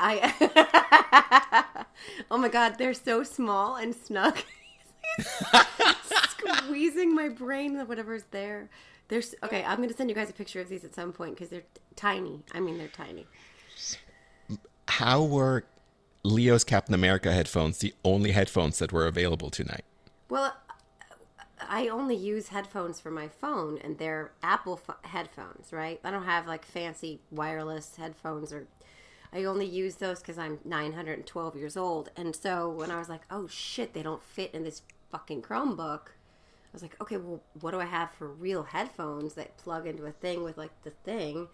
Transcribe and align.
I. 0.00 1.84
oh 2.30 2.38
my 2.38 2.48
god, 2.48 2.78
they're 2.78 2.94
so 2.94 3.22
small 3.22 3.76
and 3.76 3.94
snug. 3.94 4.38
Squeezing 6.30 7.14
my 7.14 7.28
brain, 7.28 7.78
whatever's 7.86 8.24
there. 8.30 8.68
There's 9.08 9.34
okay. 9.42 9.64
I'm 9.64 9.80
gonna 9.80 9.94
send 9.94 10.10
you 10.10 10.14
guys 10.14 10.30
a 10.30 10.34
picture 10.34 10.60
of 10.60 10.68
these 10.68 10.84
at 10.84 10.94
some 10.94 11.12
point 11.12 11.34
because 11.34 11.48
they're 11.48 11.62
tiny. 11.96 12.42
I 12.54 12.60
mean, 12.60 12.78
they're 12.78 12.88
tiny. 12.88 13.26
How 14.86 15.22
were 15.22 15.64
Leo's 16.22 16.64
Captain 16.64 16.94
America 16.94 17.32
headphones 17.32 17.78
the 17.78 17.94
only 18.04 18.32
headphones 18.32 18.78
that 18.78 18.92
were 18.92 19.06
available 19.06 19.50
tonight? 19.50 19.84
Well, 20.28 20.54
I 21.60 21.88
only 21.88 22.16
use 22.16 22.48
headphones 22.48 23.00
for 23.00 23.10
my 23.10 23.28
phone, 23.28 23.78
and 23.78 23.98
they're 23.98 24.32
Apple 24.42 24.80
f- 24.88 24.96
headphones, 25.10 25.72
right? 25.72 26.00
I 26.04 26.10
don't 26.10 26.24
have 26.24 26.46
like 26.46 26.64
fancy 26.64 27.20
wireless 27.30 27.96
headphones, 27.96 28.52
or 28.52 28.66
I 29.32 29.44
only 29.44 29.66
use 29.66 29.96
those 29.96 30.20
because 30.20 30.38
I'm 30.38 30.58
912 30.64 31.56
years 31.56 31.76
old. 31.76 32.10
And 32.16 32.34
so 32.34 32.68
when 32.68 32.90
I 32.90 32.98
was 32.98 33.08
like, 33.08 33.22
oh 33.30 33.46
shit, 33.46 33.92
they 33.92 34.02
don't 34.02 34.22
fit 34.22 34.54
in 34.54 34.64
this 34.64 34.82
fucking 35.10 35.42
Chromebook, 35.42 36.08
I 36.08 36.72
was 36.72 36.82
like, 36.82 37.00
okay, 37.00 37.16
well, 37.16 37.42
what 37.60 37.70
do 37.70 37.80
I 37.80 37.86
have 37.86 38.10
for 38.12 38.28
real 38.28 38.62
headphones 38.62 39.34
that 39.34 39.56
plug 39.56 39.86
into 39.86 40.04
a 40.04 40.12
thing 40.12 40.44
with 40.44 40.58
like 40.58 40.82
the 40.82 40.90
thing? 40.90 41.48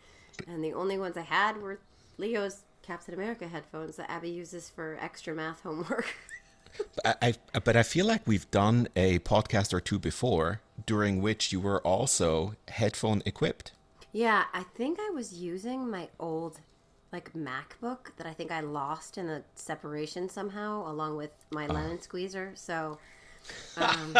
And 0.48 0.64
the 0.64 0.72
only 0.72 0.98
ones 0.98 1.16
I 1.16 1.22
had 1.22 1.60
were 1.62 1.78
Leo's 2.18 2.62
Captain 2.82 3.14
America 3.14 3.46
headphones 3.46 3.96
that 3.96 4.10
Abby 4.10 4.30
uses 4.30 4.68
for 4.68 4.98
extra 5.00 5.34
math 5.34 5.62
homework. 5.62 6.14
I, 7.04 7.34
I, 7.54 7.58
but 7.60 7.76
I 7.76 7.84
feel 7.84 8.06
like 8.06 8.26
we've 8.26 8.50
done 8.50 8.88
a 8.96 9.20
podcast 9.20 9.72
or 9.72 9.80
two 9.80 9.98
before 9.98 10.60
during 10.86 11.22
which 11.22 11.52
you 11.52 11.60
were 11.60 11.80
also 11.80 12.54
headphone 12.68 13.22
equipped. 13.24 13.72
Yeah, 14.12 14.44
I 14.52 14.62
think 14.62 14.98
I 15.00 15.10
was 15.10 15.34
using 15.34 15.90
my 15.90 16.08
old 16.18 16.60
like 17.14 17.32
MacBook 17.32 18.10
that 18.16 18.26
I 18.26 18.32
think 18.32 18.50
I 18.50 18.60
lost 18.60 19.18
in 19.18 19.28
the 19.28 19.44
separation 19.54 20.28
somehow 20.28 20.90
along 20.90 21.16
with 21.16 21.30
my 21.52 21.66
lemon 21.68 22.00
squeezer. 22.00 22.50
So 22.56 22.98
um, 23.76 24.18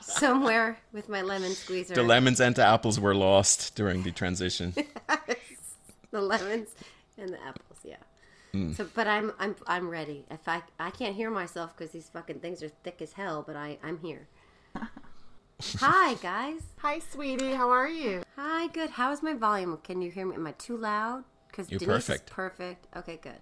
somewhere 0.00 0.78
with 0.92 1.10
my 1.10 1.20
lemon 1.20 1.52
squeezer. 1.52 1.94
The 1.94 2.02
lemons 2.02 2.40
and 2.40 2.54
the 2.54 2.64
apples 2.64 2.98
were 2.98 3.14
lost 3.14 3.74
during 3.76 4.02
the 4.04 4.10
transition. 4.10 4.72
the 6.10 6.20
lemons 6.20 6.74
and 7.18 7.28
the 7.34 7.40
apples, 7.42 7.80
yeah. 7.84 7.96
So, 8.72 8.88
but 8.94 9.06
I'm 9.06 9.32
I'm 9.38 9.54
I'm 9.66 9.88
ready. 9.88 10.24
If 10.30 10.48
I 10.48 10.62
I 10.80 10.90
can't 10.90 11.14
hear 11.14 11.30
myself 11.30 11.76
because 11.76 11.92
these 11.92 12.08
fucking 12.08 12.40
things 12.40 12.62
are 12.62 12.70
thick 12.82 13.02
as 13.02 13.12
hell, 13.12 13.44
but 13.46 13.54
I 13.54 13.78
I'm 13.84 13.98
here. 13.98 14.26
Hi 15.76 16.14
guys. 16.14 16.62
Hi, 16.78 16.98
sweetie. 16.98 17.52
How 17.52 17.68
are 17.70 17.88
you? 17.88 18.22
Hi. 18.36 18.68
Good. 18.68 18.90
How 18.90 19.12
is 19.12 19.22
my 19.22 19.34
volume? 19.34 19.78
Can 19.84 20.00
you 20.00 20.10
hear 20.10 20.26
me? 20.26 20.34
Am 20.34 20.46
I 20.46 20.52
too 20.52 20.76
loud? 20.76 21.24
Because 21.58 21.72
You're 21.72 21.80
Denise 21.80 22.06
perfect. 22.06 22.30
is 22.30 22.34
perfect. 22.34 22.86
Okay. 22.96 23.18
Good. 23.20 23.32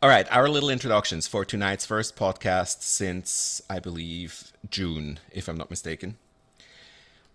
All 0.00 0.08
right, 0.08 0.26
our 0.32 0.48
little 0.48 0.70
introductions 0.70 1.28
for 1.28 1.44
tonight's 1.44 1.84
first 1.84 2.16
podcast 2.16 2.80
since, 2.82 3.60
I 3.68 3.78
believe, 3.78 4.52
June, 4.70 5.20
if 5.30 5.48
I'm 5.48 5.58
not 5.58 5.68
mistaken. 5.68 6.16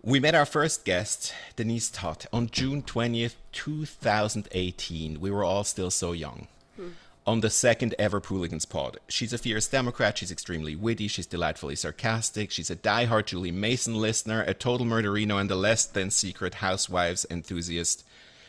We 0.02 0.18
met 0.18 0.34
our 0.34 0.44
first 0.44 0.84
guest, 0.84 1.32
Denise 1.54 1.88
Todd, 1.88 2.26
on 2.32 2.48
June 2.48 2.82
20th, 2.82 3.36
2018. 3.52 5.20
We 5.20 5.30
were 5.30 5.44
all 5.44 5.62
still 5.62 5.92
so 5.92 6.10
young. 6.10 6.48
Hmm. 6.74 6.88
On 7.24 7.40
the 7.40 7.48
second 7.48 7.94
ever 7.96 8.20
Pooligans 8.20 8.68
pod. 8.68 8.98
She's 9.06 9.32
a 9.32 9.38
fierce 9.38 9.68
Democrat. 9.68 10.18
She's 10.18 10.32
extremely 10.32 10.74
witty. 10.74 11.06
She's 11.06 11.26
delightfully 11.26 11.76
sarcastic. 11.76 12.50
She's 12.50 12.70
a 12.70 12.76
diehard 12.76 13.26
Julie 13.26 13.52
Mason 13.52 13.94
listener, 13.94 14.42
a 14.42 14.52
total 14.52 14.84
murderino, 14.84 15.40
and 15.40 15.50
a 15.50 15.54
less 15.54 15.86
than 15.86 16.10
secret 16.10 16.54
housewives 16.54 17.24
enthusiast. 17.30 18.04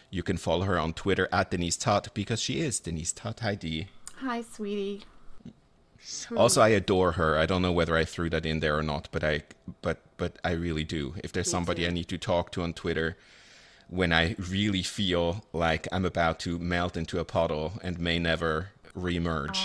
You 0.10 0.24
can 0.24 0.38
follow 0.38 0.66
her 0.66 0.80
on 0.80 0.94
Twitter 0.94 1.28
at 1.32 1.52
Denise 1.52 1.78
Todd 1.78 2.10
because 2.14 2.42
she 2.42 2.62
is 2.62 2.80
Denise 2.80 3.14
Todd 3.14 3.40
ID. 3.44 3.88
Hi, 4.18 4.42
sweetie. 4.42 5.04
Also, 6.36 6.62
I 6.62 6.70
adore 6.70 7.14
her. 7.14 7.38
I 7.38 7.46
don't 7.46 7.62
know 7.62 7.72
whether 7.72 7.96
I 7.96 8.06
threw 8.06 8.30
that 8.30 8.46
in 8.46 8.60
there 8.62 8.78
or 8.78 8.84
not, 8.84 9.10
but 9.12 9.24
I, 9.24 9.44
but 9.82 10.02
but 10.18 10.38
I 10.44 10.52
really 10.52 10.84
do. 10.84 11.14
If 11.24 11.32
there's 11.32 11.50
somebody 11.50 11.86
I 11.86 11.92
need 11.92 12.08
to 12.08 12.18
talk 12.18 12.52
to 12.54 12.62
on 12.62 12.74
Twitter, 12.74 13.18
when 13.90 14.14
I 14.14 14.36
really 14.38 14.84
feel 14.84 15.44
like 15.52 15.88
I'm 15.92 16.06
about 16.06 16.40
to 16.42 16.58
melt 16.58 16.96
into 16.96 17.20
a 17.20 17.26
puddle 17.26 17.74
and 17.84 18.00
may 18.00 18.18
never 18.18 18.70
reemerge, 18.98 19.60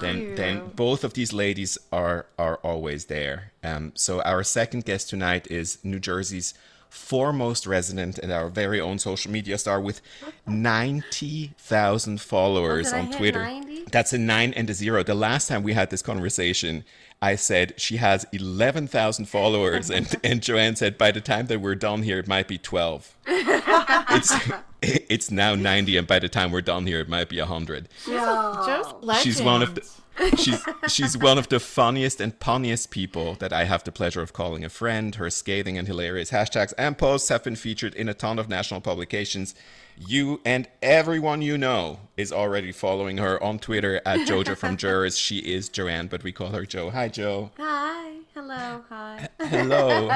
then 0.00 0.34
then 0.34 0.68
both 0.76 1.04
of 1.04 1.14
these 1.14 1.32
ladies 1.32 1.78
are 1.90 2.26
are 2.38 2.56
always 2.56 3.06
there. 3.06 3.52
Um, 3.64 3.92
so 3.94 4.20
our 4.22 4.42
second 4.42 4.84
guest 4.84 5.08
tonight 5.08 5.46
is 5.50 5.78
New 5.82 5.98
Jersey's 5.98 6.54
foremost 6.90 7.66
resident 7.66 8.18
and 8.18 8.30
our 8.32 8.48
very 8.48 8.80
own 8.80 8.98
social 8.98 9.30
media 9.30 9.56
star 9.56 9.80
with 9.80 10.00
90,000 10.46 12.20
followers 12.20 12.88
Oh, 12.88 12.90
did 12.90 12.96
I 12.96 13.00
on 13.00 13.12
Twitter. 13.12 13.42
90? 13.42 13.84
That's 13.92 14.12
a 14.12 14.18
nine 14.18 14.52
and 14.54 14.68
a 14.68 14.74
zero. 14.74 15.02
The 15.02 15.14
last 15.14 15.48
time 15.48 15.62
we 15.62 15.72
had 15.72 15.90
this 15.90 16.02
conversation, 16.02 16.84
I 17.22 17.36
said 17.36 17.74
she 17.76 17.98
has 17.98 18.26
11,000 18.32 19.26
followers, 19.26 19.90
and, 19.90 20.14
and 20.24 20.42
Joanne 20.42 20.76
said 20.76 20.98
by 20.98 21.10
the 21.10 21.20
time 21.20 21.46
that 21.46 21.60
we're 21.60 21.74
done 21.74 22.02
here, 22.02 22.18
it 22.18 22.26
might 22.26 22.48
be 22.48 22.58
12. 22.58 23.14
it's, 23.26 24.34
it's 24.82 25.30
now 25.30 25.54
90, 25.54 25.96
and 25.96 26.06
by 26.06 26.18
the 26.18 26.28
time 26.28 26.50
we're 26.50 26.60
done 26.60 26.86
here, 26.86 27.00
it 27.00 27.08
might 27.08 27.28
be 27.28 27.38
100. 27.38 27.88
Joe's 28.06 28.94
legend. 29.02 29.24
She's 29.24 29.40
one 29.40 29.62
of 29.62 29.74
the. 29.74 29.88
She's 30.36 30.62
she's 30.88 31.16
one 31.16 31.38
of 31.38 31.48
the 31.48 31.60
funniest 31.60 32.20
and 32.20 32.38
punniest 32.38 32.90
people 32.90 33.34
that 33.36 33.52
I 33.52 33.64
have 33.64 33.84
the 33.84 33.92
pleasure 33.92 34.20
of 34.22 34.32
calling 34.32 34.64
a 34.64 34.68
friend. 34.68 35.14
Her 35.14 35.30
scathing 35.30 35.78
and 35.78 35.86
hilarious 35.86 36.30
hashtags 36.30 36.72
and 36.76 36.96
posts 36.98 37.28
have 37.30 37.42
been 37.44 37.56
featured 37.56 37.94
in 37.94 38.08
a 38.08 38.14
ton 38.14 38.38
of 38.38 38.48
national 38.48 38.80
publications. 38.80 39.54
You 39.96 40.40
and 40.44 40.68
everyone 40.82 41.42
you 41.42 41.56
know 41.58 42.00
is 42.16 42.32
already 42.32 42.72
following 42.72 43.18
her 43.18 43.42
on 43.42 43.58
Twitter 43.58 44.00
at 44.06 44.20
Jojo 44.28 44.56
from 44.56 44.76
Jerz. 44.76 45.18
She 45.18 45.38
is 45.38 45.68
Joanne, 45.68 46.06
but 46.08 46.22
we 46.22 46.32
call 46.32 46.48
her 46.50 46.64
Joe. 46.64 46.90
Hi, 46.90 47.08
Joe. 47.08 47.50
Hi. 47.58 48.16
Hello. 48.34 48.82
Hi. 48.88 49.28
Hello. 49.40 50.10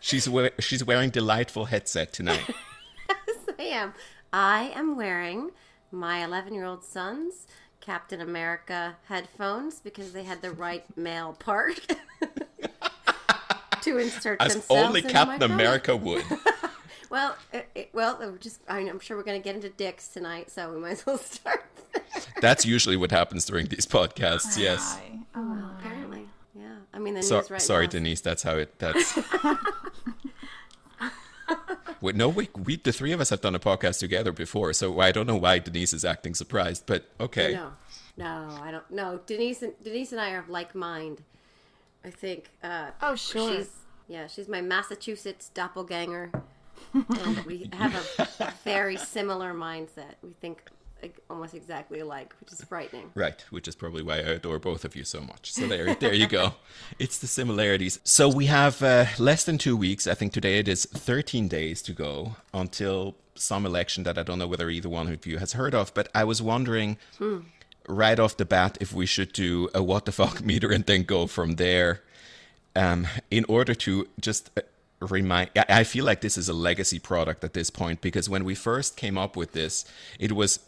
she's 0.00 0.28
we- 0.28 0.50
she's 0.60 0.84
wearing 0.84 1.10
delightful 1.10 1.66
headset 1.66 2.12
tonight. 2.12 2.44
I 3.58 3.62
am. 3.62 3.94
I 4.32 4.72
am 4.74 4.96
wearing 4.96 5.50
my 5.90 6.24
11 6.24 6.52
year 6.54 6.64
old 6.64 6.84
son's 6.84 7.46
Captain 7.86 8.20
America 8.20 8.96
headphones 9.04 9.78
because 9.80 10.12
they 10.12 10.24
had 10.24 10.42
the 10.42 10.50
right 10.50 10.84
male 10.96 11.34
part 11.38 11.80
to 13.82 13.98
insert 13.98 14.42
As 14.42 14.54
themselves 14.54 14.82
only 14.88 15.00
into 15.00 15.12
Captain 15.12 15.38
my 15.38 15.38
phone. 15.38 15.50
America 15.52 15.96
would. 16.06 16.24
Well, 17.08 17.36
it, 17.52 17.68
it, 17.76 17.90
well, 17.92 18.36
just 18.40 18.60
I 18.68 18.78
mean, 18.80 18.88
I'm 18.88 18.98
sure 18.98 19.16
we're 19.16 19.22
going 19.22 19.40
to 19.40 19.44
get 19.44 19.54
into 19.54 19.68
dicks 19.68 20.08
tonight, 20.08 20.50
so 20.50 20.72
we 20.72 20.80
might 20.80 20.90
as 20.92 21.06
well 21.06 21.18
start. 21.36 21.64
there. 21.92 22.02
That's 22.40 22.66
usually 22.66 22.96
what 22.96 23.12
happens 23.12 23.44
during 23.44 23.66
these 23.66 23.86
podcasts. 23.86 24.58
Yes. 24.58 24.98
Hi. 24.98 25.20
Oh. 25.36 25.70
Apparently, 25.78 26.26
yeah. 26.58 26.74
I 26.92 26.98
mean, 26.98 27.14
the 27.14 27.22
So, 27.22 27.36
news 27.38 27.50
right 27.52 27.62
sorry, 27.62 27.86
now. 27.86 27.90
Denise. 27.92 28.20
That's 28.20 28.42
how 28.42 28.56
it. 28.56 28.76
That's. 28.80 29.16
Wait, 32.00 32.14
no, 32.16 32.28
we, 32.28 32.48
we 32.64 32.76
the 32.76 32.92
three 32.92 33.12
of 33.12 33.20
us 33.20 33.30
have 33.30 33.40
done 33.40 33.54
a 33.54 33.58
podcast 33.58 33.98
together 34.00 34.32
before, 34.32 34.72
so 34.72 35.00
I 35.00 35.12
don't 35.12 35.26
know 35.26 35.36
why 35.36 35.58
Denise 35.58 35.92
is 35.92 36.04
acting 36.04 36.34
surprised, 36.34 36.84
but 36.86 37.10
okay. 37.20 37.52
No, 37.54 37.72
no, 38.16 38.58
I 38.62 38.70
don't. 38.70 38.90
No, 38.90 39.20
Denise 39.26 39.62
and 39.62 39.72
Denise 39.82 40.12
and 40.12 40.20
I 40.20 40.32
are 40.32 40.40
of 40.40 40.48
like 40.48 40.74
mind. 40.74 41.22
I 42.04 42.10
think. 42.10 42.50
Uh, 42.62 42.90
Oh, 43.02 43.14
sure. 43.16 43.56
She's 43.56 43.70
yeah, 44.08 44.26
she's 44.28 44.48
my 44.48 44.60
Massachusetts 44.60 45.50
doppelganger, 45.52 46.30
and 46.94 47.44
we 47.44 47.68
have 47.72 47.94
a, 48.18 48.44
a 48.44 48.54
very 48.62 48.96
similar 48.96 49.52
mindset. 49.52 50.14
We 50.22 50.32
think 50.40 50.62
like, 51.02 51.18
almost 51.28 51.54
exactly 51.54 52.00
alike, 52.00 52.34
which 52.40 52.52
is 52.52 52.62
frightening. 52.64 53.10
Right, 53.14 53.44
which 53.50 53.68
is 53.68 53.74
probably 53.74 54.02
why 54.02 54.16
I 54.16 54.36
adore 54.38 54.58
both 54.58 54.84
of 54.84 54.96
you 54.96 55.04
so 55.04 55.20
much. 55.20 55.52
So 55.52 55.66
there, 55.66 55.94
there 55.94 56.14
you 56.14 56.26
go. 56.26 56.54
It's 56.98 57.18
the 57.18 57.26
similarities. 57.26 58.00
So 58.04 58.28
we 58.28 58.46
have 58.46 58.82
uh, 58.82 59.06
less 59.18 59.44
than 59.44 59.58
two 59.58 59.76
weeks. 59.76 60.06
I 60.06 60.14
think 60.14 60.32
today 60.32 60.58
it 60.58 60.68
is 60.68 60.86
13 60.86 61.48
days 61.48 61.82
to 61.82 61.92
go 61.92 62.36
until 62.54 63.16
some 63.34 63.66
election 63.66 64.04
that 64.04 64.18
I 64.18 64.22
don't 64.22 64.38
know 64.38 64.46
whether 64.46 64.70
either 64.70 64.88
one 64.88 65.12
of 65.12 65.26
you 65.26 65.38
has 65.38 65.52
heard 65.52 65.74
of. 65.74 65.92
But 65.94 66.08
I 66.14 66.24
was 66.24 66.40
wondering 66.40 66.96
right 67.88 68.18
off 68.18 68.36
the 68.36 68.44
bat 68.44 68.78
if 68.80 68.92
we 68.92 69.06
should 69.06 69.32
do 69.32 69.68
a 69.74 69.82
what 69.82 70.04
the 70.04 70.12
fuck 70.12 70.44
meter 70.44 70.70
and 70.70 70.84
then 70.86 71.02
go 71.02 71.26
from 71.26 71.56
there. 71.56 72.02
Um, 72.74 73.06
in 73.30 73.44
order 73.48 73.74
to 73.74 74.06
just 74.20 74.50
uh, 74.56 74.60
remind, 75.00 75.50
I 75.56 75.84
feel 75.84 76.04
like 76.04 76.20
this 76.20 76.36
is 76.36 76.48
a 76.48 76.52
legacy 76.52 76.98
product 76.98 77.42
at 77.42 77.54
this 77.54 77.70
point 77.70 78.02
because 78.02 78.28
when 78.28 78.44
we 78.44 78.54
first 78.54 78.96
came 78.96 79.16
up 79.16 79.34
with 79.34 79.52
this, 79.52 79.86
it 80.18 80.32
was 80.32 80.60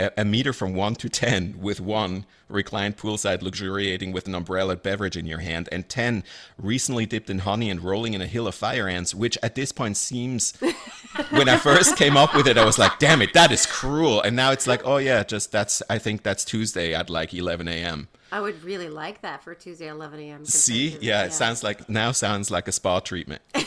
a, 0.00 0.10
a 0.18 0.24
meter 0.24 0.52
from 0.52 0.74
1 0.74 0.94
to 0.96 1.08
10 1.08 1.56
with 1.60 1.80
1 1.80 2.24
reclined 2.48 2.96
poolside 2.96 3.42
luxuriating 3.42 4.12
with 4.12 4.26
an 4.26 4.34
umbrella 4.34 4.74
beverage 4.74 5.16
in 5.16 5.26
your 5.26 5.38
hand 5.38 5.68
and 5.70 5.88
10 5.88 6.24
recently 6.58 7.06
dipped 7.06 7.30
in 7.30 7.40
honey 7.40 7.70
and 7.70 7.82
rolling 7.82 8.14
in 8.14 8.20
a 8.20 8.26
hill 8.26 8.48
of 8.48 8.54
fire 8.54 8.88
ants 8.88 9.14
which 9.14 9.38
at 9.42 9.54
this 9.54 9.70
point 9.70 9.96
seems 9.96 10.56
when 11.30 11.48
i 11.48 11.56
first 11.56 11.96
came 11.96 12.16
up 12.16 12.34
with 12.34 12.48
it 12.48 12.58
i 12.58 12.64
was 12.64 12.78
like 12.78 12.98
damn 12.98 13.22
it 13.22 13.32
that 13.34 13.52
is 13.52 13.66
cruel. 13.66 14.20
And 14.22 14.34
now 14.34 14.50
it's 14.50 14.66
like 14.66 14.82
oh 14.84 14.96
yeah 14.96 15.22
just 15.22 15.52
that's 15.52 15.82
i 15.88 15.98
think 15.98 16.22
that's 16.22 16.44
tuesday 16.44 16.94
at 16.94 17.10
like 17.10 17.32
11 17.34 17.68
a.m 17.68 18.08
I 18.32 18.40
would 18.40 18.62
really 18.62 18.88
like 18.88 19.22
that 19.22 19.42
for 19.42 19.56
Tuesday, 19.56 19.88
11 19.88 20.20
a.m. 20.20 20.44
see 20.44 20.90
compared 20.90 21.00
to- 21.00 21.06
yeah 21.06 21.24
it 21.24 21.32
sounds 21.32 21.64
like 21.64 21.88
now 21.88 22.12
sounds 22.12 22.48
like 22.48 22.68
a 22.68 22.72
spa 22.72 23.00
treatment. 23.00 23.42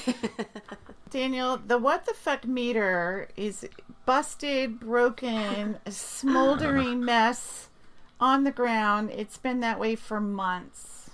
Daniel, 1.10 1.58
the 1.58 1.78
what 1.78 2.06
the 2.06 2.14
fuck 2.14 2.48
meter 2.48 3.28
is 3.36 3.68
busted, 4.06 4.80
broken, 4.80 5.80
smoldering 5.88 7.04
mess 7.06 7.70
on 8.20 8.44
the 8.44 8.52
ground. 8.52 9.12
It's 9.12 9.38
been 9.38 9.60
that 9.62 9.80
way 9.80 9.96
for 9.96 10.20
months. 10.20 11.10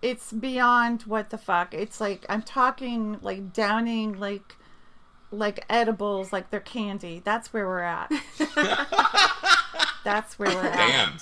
It's 0.00 0.32
beyond 0.32 1.02
what 1.02 1.30
the 1.30 1.38
fuck. 1.38 1.74
It's 1.74 2.00
like 2.00 2.24
I'm 2.28 2.42
talking 2.42 3.18
like 3.20 3.52
downing 3.52 4.18
like 4.18 4.56
like 5.30 5.64
edibles 5.68 6.32
like 6.32 6.50
they're 6.50 6.60
candy. 6.60 7.20
That's 7.24 7.52
where 7.52 7.66
we're 7.66 7.80
at. 7.80 8.10
That's 10.04 10.38
where 10.38 10.54
we're 10.54 10.66
at. 10.66 10.74
Damn. 10.74 11.16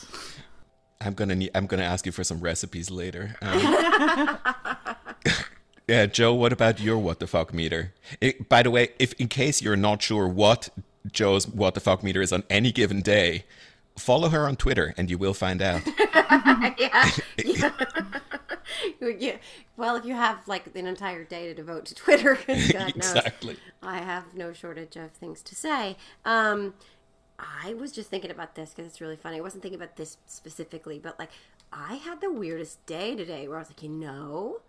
I'm 1.00 1.14
gonna 1.14 1.34
need, 1.34 1.50
I'm 1.54 1.66
gonna 1.66 1.82
ask 1.82 2.06
you 2.06 2.12
for 2.12 2.24
some 2.24 2.40
recipes 2.40 2.90
later. 2.90 3.36
Um, 3.42 4.38
yeah, 5.86 6.06
Joe. 6.06 6.34
What 6.34 6.52
about 6.52 6.80
your 6.80 6.98
what 6.98 7.20
the 7.20 7.26
fuck 7.26 7.54
meter? 7.54 7.92
It, 8.20 8.48
by 8.48 8.62
the 8.62 8.70
way, 8.70 8.88
if 8.98 9.12
in 9.14 9.28
case 9.28 9.62
you're 9.62 9.76
not 9.76 10.02
sure 10.02 10.26
what 10.26 10.68
Joe's 11.10 11.46
what 11.46 11.74
the 11.74 11.80
fuck 11.80 12.02
meter 12.02 12.22
is 12.22 12.32
on 12.32 12.44
any 12.50 12.72
given 12.72 13.00
day, 13.00 13.44
follow 13.96 14.28
her 14.28 14.46
on 14.46 14.56
Twitter 14.56 14.94
and 14.96 15.10
you 15.10 15.18
will 15.18 15.34
find 15.34 15.62
out. 15.62 15.82
yeah. 16.78 17.10
yeah. 17.44 17.70
yeah. 19.18 19.36
Well, 19.76 19.96
if 19.96 20.04
you 20.04 20.14
have 20.14 20.46
like 20.48 20.74
an 20.74 20.86
entire 20.86 21.24
day 21.24 21.46
to 21.46 21.54
devote 21.54 21.86
to 21.86 21.94
Twitter, 21.94 22.38
God 22.46 22.88
exactly. 22.88 23.54
knows 23.54 23.60
I 23.82 23.98
have 23.98 24.34
no 24.34 24.52
shortage 24.52 24.96
of 24.96 25.12
things 25.12 25.42
to 25.42 25.54
say. 25.54 25.96
Um, 26.24 26.74
I 27.38 27.74
was 27.74 27.92
just 27.92 28.10
thinking 28.10 28.30
about 28.30 28.54
this 28.54 28.70
because 28.70 28.86
it's 28.86 29.00
really 29.00 29.16
funny. 29.16 29.38
I 29.38 29.40
wasn't 29.40 29.62
thinking 29.62 29.80
about 29.80 29.96
this 29.96 30.16
specifically, 30.26 30.98
but 30.98 31.18
like 31.18 31.30
I 31.72 31.96
had 31.96 32.20
the 32.20 32.32
weirdest 32.32 32.84
day 32.86 33.14
today 33.14 33.46
where 33.48 33.58
I 33.58 33.60
was 33.60 33.68
like, 33.68 33.82
you 33.82 33.90
know, 33.90 34.60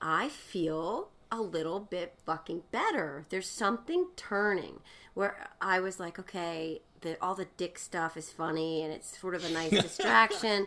I 0.00 0.28
feel 0.28 1.08
a 1.30 1.40
little 1.40 1.80
bit 1.80 2.14
fucking 2.24 2.62
better. 2.70 3.26
There's 3.28 3.48
something 3.48 4.08
turning 4.16 4.80
where 5.14 5.48
I 5.60 5.80
was 5.80 6.00
like, 6.00 6.18
okay, 6.18 6.80
the, 7.00 7.16
all 7.22 7.34
the 7.34 7.46
dick 7.56 7.78
stuff 7.78 8.16
is 8.16 8.30
funny 8.30 8.82
and 8.82 8.92
it's 8.92 9.18
sort 9.18 9.34
of 9.34 9.44
a 9.44 9.50
nice 9.50 9.70
distraction. 9.82 10.66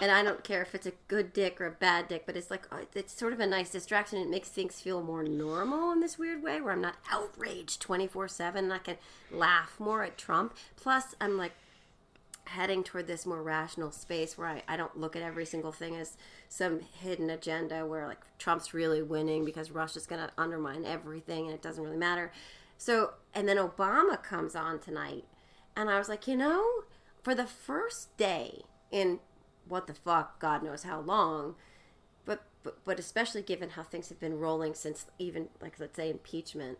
And 0.00 0.10
I 0.10 0.22
don't 0.22 0.42
care 0.42 0.62
if 0.62 0.74
it's 0.74 0.86
a 0.86 0.92
good 1.08 1.32
dick 1.32 1.60
or 1.60 1.66
a 1.66 1.70
bad 1.70 2.08
dick, 2.08 2.24
but 2.24 2.36
it's 2.36 2.50
like 2.50 2.66
uh, 2.72 2.78
it's 2.94 3.12
sort 3.12 3.34
of 3.34 3.40
a 3.40 3.46
nice 3.46 3.70
distraction. 3.70 4.18
It 4.18 4.30
makes 4.30 4.48
things 4.48 4.80
feel 4.80 5.02
more 5.02 5.22
normal 5.22 5.92
in 5.92 6.00
this 6.00 6.18
weird 6.18 6.42
way, 6.42 6.62
where 6.62 6.72
I'm 6.72 6.80
not 6.80 6.96
outraged 7.10 7.82
twenty 7.82 8.06
four 8.06 8.26
seven, 8.26 8.64
and 8.64 8.72
I 8.72 8.78
can 8.78 8.96
laugh 9.30 9.78
more 9.78 10.02
at 10.02 10.16
Trump. 10.16 10.56
Plus, 10.76 11.14
I'm 11.20 11.36
like 11.36 11.52
heading 12.44 12.82
toward 12.82 13.06
this 13.06 13.24
more 13.24 13.42
rational 13.42 13.90
space 13.90 14.36
where 14.36 14.48
I, 14.48 14.62
I 14.68 14.76
don't 14.76 14.98
look 14.98 15.16
at 15.16 15.22
every 15.22 15.46
single 15.46 15.72
thing 15.72 15.96
as 15.96 16.16
some 16.48 16.80
hidden 16.80 17.30
agenda 17.30 17.86
where 17.86 18.06
like 18.06 18.20
Trump's 18.38 18.74
really 18.74 19.02
winning 19.02 19.44
because 19.44 19.70
Russia's 19.70 20.06
going 20.06 20.20
to 20.20 20.32
undermine 20.36 20.84
everything 20.84 21.46
and 21.46 21.54
it 21.54 21.62
doesn't 21.62 21.82
really 21.82 21.96
matter. 21.96 22.32
So, 22.76 23.12
and 23.32 23.48
then 23.48 23.58
Obama 23.58 24.20
comes 24.20 24.56
on 24.56 24.80
tonight, 24.80 25.24
and 25.76 25.88
I 25.88 25.98
was 25.98 26.08
like, 26.08 26.26
you 26.26 26.36
know, 26.36 26.64
for 27.22 27.32
the 27.32 27.46
first 27.46 28.16
day 28.16 28.62
in 28.90 29.20
what 29.68 29.86
the 29.86 29.94
fuck, 29.94 30.40
God 30.40 30.64
knows 30.64 30.82
how 30.82 30.98
long, 30.98 31.54
but, 32.24 32.42
but, 32.64 32.84
but 32.84 32.98
especially 32.98 33.42
given 33.42 33.70
how 33.70 33.84
things 33.84 34.08
have 34.08 34.18
been 34.18 34.36
rolling 34.36 34.74
since 34.74 35.06
even, 35.20 35.48
like, 35.60 35.78
let's 35.78 35.94
say 35.94 36.10
impeachment, 36.10 36.78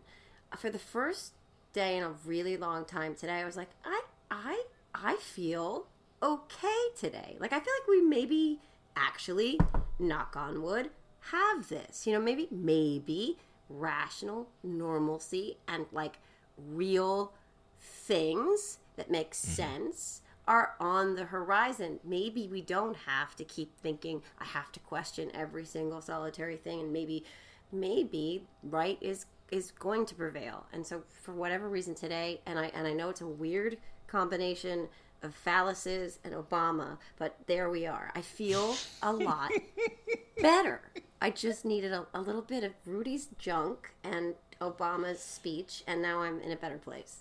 for 0.57 0.69
the 0.69 0.77
first 0.77 1.35
day 1.71 1.95
in 1.95 2.03
a 2.03 2.13
really 2.25 2.57
long 2.57 2.83
time 2.83 3.15
today, 3.15 3.39
I 3.39 3.45
was 3.45 3.55
like, 3.55 3.69
I, 3.85 4.01
I, 4.29 4.63
I 4.93 5.15
feel 5.15 5.87
okay 6.21 6.81
today. 6.97 7.37
Like, 7.39 7.53
I 7.53 7.59
feel 7.59 7.73
like 7.81 7.87
we 7.87 8.01
maybe 8.01 8.59
actually, 8.95 9.59
knock 9.99 10.35
on 10.37 10.61
wood, 10.61 10.89
have 11.31 11.69
this. 11.69 12.05
You 12.05 12.13
know, 12.13 12.19
maybe, 12.19 12.47
maybe 12.51 13.37
rational 13.69 14.47
normalcy 14.63 15.57
and 15.67 15.85
like 15.91 16.19
real 16.57 17.33
things 17.79 18.79
that 18.95 19.09
make 19.09 19.31
mm-hmm. 19.31 19.51
sense 19.51 20.21
are 20.47 20.75
on 20.79 21.15
the 21.15 21.25
horizon. 21.25 21.99
Maybe 22.03 22.47
we 22.47 22.61
don't 22.61 22.95
have 22.95 23.35
to 23.37 23.43
keep 23.43 23.77
thinking 23.79 24.21
I 24.39 24.45
have 24.45 24.71
to 24.73 24.79
question 24.79 25.31
every 25.33 25.65
single 25.65 26.01
solitary 26.01 26.57
thing 26.57 26.81
and 26.81 26.91
maybe 26.91 27.23
maybe 27.71 28.43
right 28.63 28.97
is 29.01 29.25
is 29.51 29.71
going 29.71 30.05
to 30.07 30.15
prevail. 30.15 30.65
And 30.73 30.85
so 30.85 31.03
for 31.09 31.33
whatever 31.33 31.69
reason 31.69 31.95
today 31.95 32.41
and 32.45 32.59
I 32.59 32.65
and 32.75 32.85
I 32.85 32.93
know 32.93 33.09
it's 33.09 33.21
a 33.21 33.27
weird 33.27 33.77
combination 34.17 34.87
of 35.23 35.33
phalluses 35.45 36.17
and 36.23 36.33
Obama, 36.33 36.97
but 37.17 37.35
there 37.47 37.69
we 37.69 37.85
are. 37.87 38.11
I 38.15 38.21
feel 38.21 38.75
a 39.01 39.11
lot 39.11 39.51
better. 40.41 40.81
I 41.21 41.29
just 41.31 41.65
needed 41.65 41.91
a, 41.93 42.05
a 42.13 42.21
little 42.21 42.41
bit 42.41 42.63
of 42.63 42.73
Rudy's 42.85 43.27
junk 43.39 43.91
and 44.03 44.35
Obama's 44.61 45.19
speech, 45.19 45.83
and 45.87 46.01
now 46.01 46.19
I'm 46.21 46.39
in 46.41 46.51
a 46.51 46.55
better 46.57 46.77
place. 46.77 47.13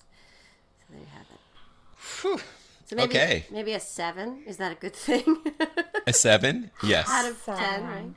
So 0.81 0.85
there 0.91 1.01
you 1.01 1.07
have 1.15 1.27
it. 1.33 1.41
Phew. 1.97 2.39
So 2.87 2.97
maybe, 2.97 3.11
Okay. 3.17 3.45
maybe 3.51 3.73
a 3.73 3.81
seven. 3.81 4.43
Is 4.47 4.57
that 4.59 4.73
a 4.73 4.75
good 4.75 4.95
thing? 4.95 5.39
A 6.07 6.13
seven? 6.13 6.71
Yes. 6.83 7.09
Out 7.09 7.31
of 7.31 7.43
ten, 7.45 7.85
right? 7.85 8.11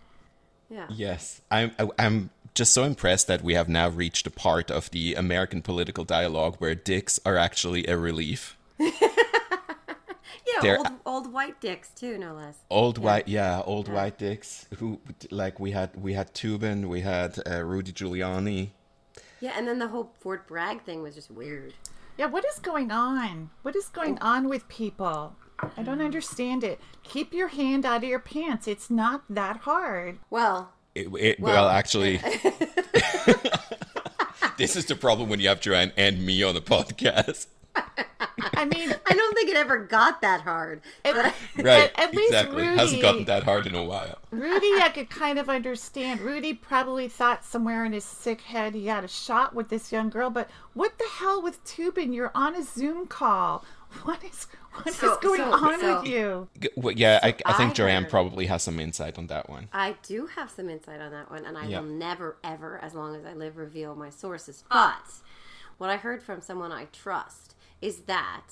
Yeah. 0.69 0.87
Yes, 0.89 1.41
I'm. 1.51 1.71
I'm 1.99 2.31
just 2.55 2.73
so 2.73 2.83
impressed 2.83 3.27
that 3.27 3.43
we 3.43 3.53
have 3.53 3.69
now 3.69 3.87
reached 3.89 4.25
a 4.25 4.31
part 4.31 4.71
of 4.71 4.89
the 4.89 5.13
American 5.13 5.61
political 5.61 6.03
dialogue 6.03 6.55
where 6.57 6.73
dicks 6.73 7.19
are 7.25 7.37
actually 7.37 7.85
a 7.85 7.95
relief. 7.97 8.54
Yeah, 10.47 10.61
They're- 10.61 10.77
old, 10.77 10.87
old 11.05 11.33
white 11.33 11.59
dicks 11.59 11.89
too, 11.89 12.17
no 12.19 12.33
less. 12.33 12.57
Old 12.69 12.97
white, 12.99 13.27
yeah, 13.27 13.61
old 13.65 13.89
white 13.89 14.17
dicks. 14.19 14.67
Who 14.77 14.99
like 15.31 15.59
we 15.59 15.71
had? 15.71 15.95
We 16.01 16.13
had 16.13 16.33
Toobin, 16.35 16.85
we 16.85 17.01
had 17.01 17.39
uh, 17.49 17.63
Rudy 17.63 17.91
Giuliani. 17.91 18.69
Yeah, 19.41 19.53
and 19.57 19.67
then 19.67 19.79
the 19.79 19.87
whole 19.87 20.11
Fort 20.19 20.47
Bragg 20.47 20.83
thing 20.83 21.01
was 21.01 21.15
just 21.15 21.31
weird. 21.31 21.73
Yeah, 22.17 22.27
what 22.27 22.45
is 22.45 22.59
going 22.59 22.91
on? 22.91 23.49
What 23.63 23.75
is 23.75 23.89
going 23.89 24.17
on 24.19 24.47
with 24.47 24.67
people? 24.69 25.35
I 25.75 25.83
don't 25.83 26.01
understand 26.01 26.63
it. 26.63 26.79
Keep 27.03 27.33
your 27.33 27.47
hand 27.49 27.85
out 27.85 28.03
of 28.03 28.09
your 28.09 28.19
pants. 28.19 28.67
It's 28.67 28.89
not 28.89 29.23
that 29.29 29.57
hard. 29.61 30.19
Well, 30.29 30.71
It, 30.93 31.07
it, 31.19 31.39
well, 31.39 31.65
Well- 31.65 31.69
actually, 31.69 32.17
this 34.57 34.75
is 34.75 34.85
the 34.85 34.95
problem 34.95 35.29
when 35.29 35.39
you 35.39 35.49
have 35.49 35.59
Joanne 35.59 35.91
and 35.97 36.25
me 36.25 36.41
on 36.43 36.53
the 36.53 36.61
podcast. 36.61 37.47
I 38.55 38.65
mean, 38.65 38.93
I 39.07 39.13
don't 39.13 39.33
think 39.35 39.49
it 39.49 39.55
ever 39.57 39.77
got 39.79 40.21
that 40.21 40.41
hard. 40.41 40.81
at, 41.03 41.15
Right, 41.57 41.91
at, 41.95 41.99
at 41.99 42.13
least 42.15 42.29
exactly. 42.33 42.63
Rudy, 42.63 42.77
Hasn't 42.77 43.01
gotten 43.01 43.25
that 43.25 43.43
hard 43.43 43.67
in 43.67 43.75
a 43.75 43.83
while. 43.83 44.17
Rudy, 44.31 44.73
I 44.81 44.89
could 44.93 45.09
kind 45.09 45.37
of 45.39 45.49
understand. 45.49 46.21
Rudy 46.21 46.53
probably 46.53 47.07
thought 47.07 47.43
somewhere 47.45 47.85
in 47.85 47.93
his 47.93 48.03
sick 48.05 48.41
head 48.41 48.73
he 48.75 48.87
had 48.87 49.03
a 49.03 49.07
shot 49.07 49.53
with 49.55 49.69
this 49.69 49.91
young 49.91 50.09
girl, 50.09 50.29
but 50.29 50.49
what 50.73 50.97
the 50.97 51.05
hell 51.19 51.41
with 51.41 51.63
Toobin? 51.65 52.13
You're 52.13 52.31
on 52.35 52.55
a 52.55 52.63
Zoom 52.63 53.07
call. 53.07 53.63
What 54.03 54.21
is 54.25 54.47
what 54.73 54.87
is 54.87 54.95
So- 54.97 55.17
going 55.21 55.39
so- 55.39 55.53
on 55.53 55.79
so- 55.79 56.01
with 56.01 56.09
you? 56.09 56.49
Well, 56.75 56.93
yeah, 56.93 57.19
I, 57.23 57.27
I 57.45 57.53
think 57.53 57.69
I 57.71 57.73
Joanne 57.73 58.01
heard- 58.03 58.09
probably 58.11 58.47
has 58.47 58.61
some 58.61 58.77
insight 58.77 59.17
on 59.17 59.27
that 59.27 59.49
one. 59.49 59.69
I 59.71 59.95
do 60.03 60.25
have 60.35 60.51
some 60.51 60.69
insight 60.69 60.99
on 60.99 61.11
that 61.11 61.31
one, 61.31 61.45
and 61.45 61.57
I 61.57 61.67
Yeah. 61.67 61.79
will 61.79 61.87
never, 61.87 62.35
ever, 62.43 62.77
as 62.83 62.93
long 62.93 63.15
as 63.15 63.23
I 63.25 63.31
live, 63.33 63.55
reveal 63.55 63.95
my 63.95 64.09
sources. 64.09 64.65
But 64.69 64.99
what 65.77 65.89
I 65.89 65.95
heard 65.95 66.21
from 66.21 66.41
someone 66.41 66.73
I 66.73 66.85
trust 66.91 67.54
is 67.81 68.01
that 68.01 68.47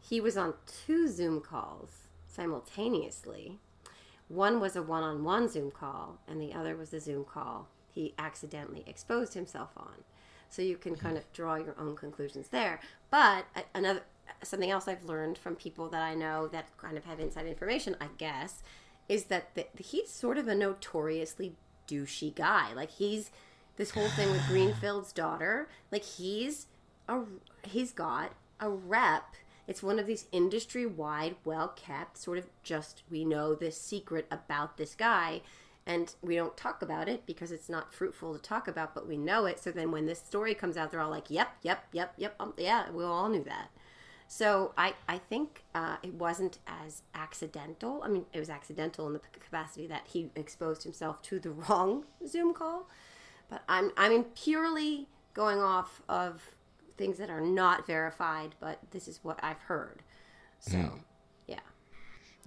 he 0.00 0.20
was 0.20 0.36
on 0.36 0.54
two 0.66 1.08
Zoom 1.08 1.40
calls 1.40 2.08
simultaneously. 2.26 3.58
One 4.28 4.60
was 4.60 4.76
a 4.76 4.82
one 4.82 5.02
on 5.02 5.24
one 5.24 5.48
Zoom 5.48 5.70
call, 5.70 6.18
and 6.28 6.40
the 6.40 6.52
other 6.52 6.76
was 6.76 6.92
a 6.92 7.00
Zoom 7.00 7.24
call 7.24 7.68
he 7.96 8.12
accidentally 8.18 8.84
exposed 8.86 9.34
himself 9.34 9.70
on. 9.76 10.04
So 10.48 10.62
you 10.62 10.76
can 10.76 10.94
kind 10.96 11.16
of 11.16 11.32
draw 11.32 11.56
your 11.56 11.74
own 11.80 11.96
conclusions 11.96 12.48
there. 12.48 12.78
But 13.10 13.46
another 13.74 14.02
something 14.42 14.70
else 14.70 14.86
I've 14.86 15.04
learned 15.04 15.38
from 15.38 15.56
people 15.56 15.88
that 15.88 16.02
I 16.02 16.14
know 16.14 16.46
that 16.48 16.76
kind 16.76 16.98
of 16.98 17.04
have 17.04 17.20
inside 17.20 17.46
information, 17.46 17.96
I 18.00 18.08
guess, 18.18 18.62
is 19.08 19.24
that 19.24 19.54
the, 19.54 19.66
he's 19.78 20.10
sort 20.10 20.36
of 20.36 20.46
a 20.46 20.54
notoriously 20.54 21.54
douchey 21.88 22.34
guy. 22.34 22.72
Like 22.74 22.90
he's 22.90 23.30
this 23.76 23.90
whole 23.90 24.08
thing 24.08 24.30
with 24.30 24.46
Greenfield's 24.46 25.12
daughter. 25.12 25.68
Like 25.90 26.04
he's 26.04 26.66
a 27.08 27.22
he's 27.62 27.92
got 27.92 28.32
a 28.60 28.68
rep. 28.68 29.34
It's 29.66 29.82
one 29.82 29.98
of 29.98 30.06
these 30.06 30.26
industry 30.30 30.86
wide, 30.86 31.36
well 31.44 31.68
kept, 31.68 32.18
sort 32.18 32.38
of 32.38 32.46
just 32.62 33.02
we 33.10 33.24
know 33.24 33.54
this 33.54 33.80
secret 33.80 34.26
about 34.30 34.76
this 34.76 34.94
guy 34.94 35.42
and 35.86 36.14
we 36.20 36.34
don't 36.34 36.56
talk 36.56 36.82
about 36.82 37.08
it 37.08 37.24
because 37.26 37.52
it's 37.52 37.68
not 37.68 37.94
fruitful 37.94 38.34
to 38.34 38.42
talk 38.42 38.66
about, 38.66 38.92
but 38.92 39.06
we 39.06 39.16
know 39.16 39.46
it. 39.46 39.60
So 39.60 39.70
then 39.70 39.92
when 39.92 40.06
this 40.06 40.18
story 40.18 40.52
comes 40.52 40.76
out, 40.76 40.90
they're 40.90 41.00
all 41.00 41.10
like, 41.10 41.30
yep, 41.30 41.50
yep, 41.62 41.86
yep, 41.92 42.12
yep, 42.16 42.34
um, 42.40 42.54
yeah, 42.56 42.90
we 42.90 43.04
all 43.04 43.28
knew 43.28 43.44
that. 43.44 43.70
So 44.26 44.72
I, 44.76 44.94
I 45.08 45.18
think 45.18 45.62
uh, 45.76 45.96
it 46.02 46.14
wasn't 46.14 46.58
as 46.66 47.02
accidental. 47.14 48.02
I 48.04 48.08
mean, 48.08 48.26
it 48.32 48.40
was 48.40 48.50
accidental 48.50 49.06
in 49.06 49.12
the 49.12 49.20
capacity 49.20 49.86
that 49.86 50.02
he 50.08 50.30
exposed 50.34 50.82
himself 50.82 51.22
to 51.22 51.38
the 51.38 51.50
wrong 51.52 52.04
Zoom 52.26 52.52
call. 52.52 52.88
But 53.48 53.62
I'm, 53.68 53.92
I 53.96 54.08
mean, 54.08 54.24
purely 54.34 55.06
going 55.34 55.60
off 55.60 56.02
of 56.08 56.55
things 56.96 57.18
that 57.18 57.30
are 57.30 57.40
not 57.40 57.86
verified, 57.86 58.54
but 58.60 58.78
this 58.90 59.06
is 59.08 59.20
what 59.22 59.38
I've 59.42 59.58
heard. 59.60 60.02
So, 60.60 61.00
yeah. 61.46 61.60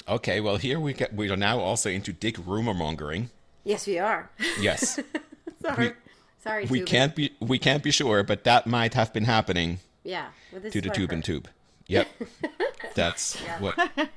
Okay, 0.07 0.41
well 0.41 0.57
here 0.57 0.79
we 0.79 0.93
get 0.93 1.13
we 1.13 1.29
are 1.29 1.37
now 1.37 1.59
also 1.59 1.89
into 1.89 2.11
dick 2.13 2.37
rumor 2.45 2.73
mongering. 2.73 3.29
Yes, 3.63 3.85
we 3.87 3.99
are. 3.99 4.29
Yes, 4.59 4.99
Sorry. 5.61 5.89
We- 5.89 5.93
Sorry, 6.41 6.65
we 6.67 6.79
Toobin. 6.79 6.85
can't 6.85 7.15
be 7.15 7.31
we 7.41 7.59
can't 7.59 7.83
be 7.83 7.91
sure, 7.91 8.23
but 8.23 8.45
that 8.45 8.65
might 8.65 8.93
have 8.93 9.11
been 9.13 9.25
happening. 9.25 9.79
Yeah, 10.05 10.29
his 10.51 10.71
to 10.71 10.79
the 10.79 10.89
tube 10.89 11.11
and 11.11 11.21
tube. 11.23 11.49
Yep. 11.87 12.07
That's 12.95 13.35
what 13.59 13.75
I 13.97 14.07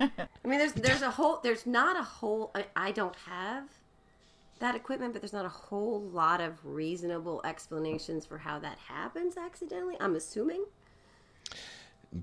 mean, 0.44 0.58
there's 0.60 0.72
there's 0.74 1.02
a 1.02 1.10
whole 1.10 1.40
there's 1.42 1.66
not 1.66 1.98
a 1.98 2.02
whole. 2.04 2.52
I, 2.54 2.66
I 2.76 2.92
don't 2.92 3.16
have 3.26 3.64
that 4.62 4.74
equipment, 4.74 5.12
but 5.12 5.20
there's 5.20 5.32
not 5.32 5.44
a 5.44 5.50
whole 5.50 6.00
lot 6.00 6.40
of 6.40 6.58
reasonable 6.64 7.40
explanations 7.44 8.24
for 8.24 8.38
how 8.38 8.58
that 8.60 8.78
happens 8.78 9.36
accidentally. 9.36 9.96
I'm 10.00 10.14
assuming. 10.14 10.64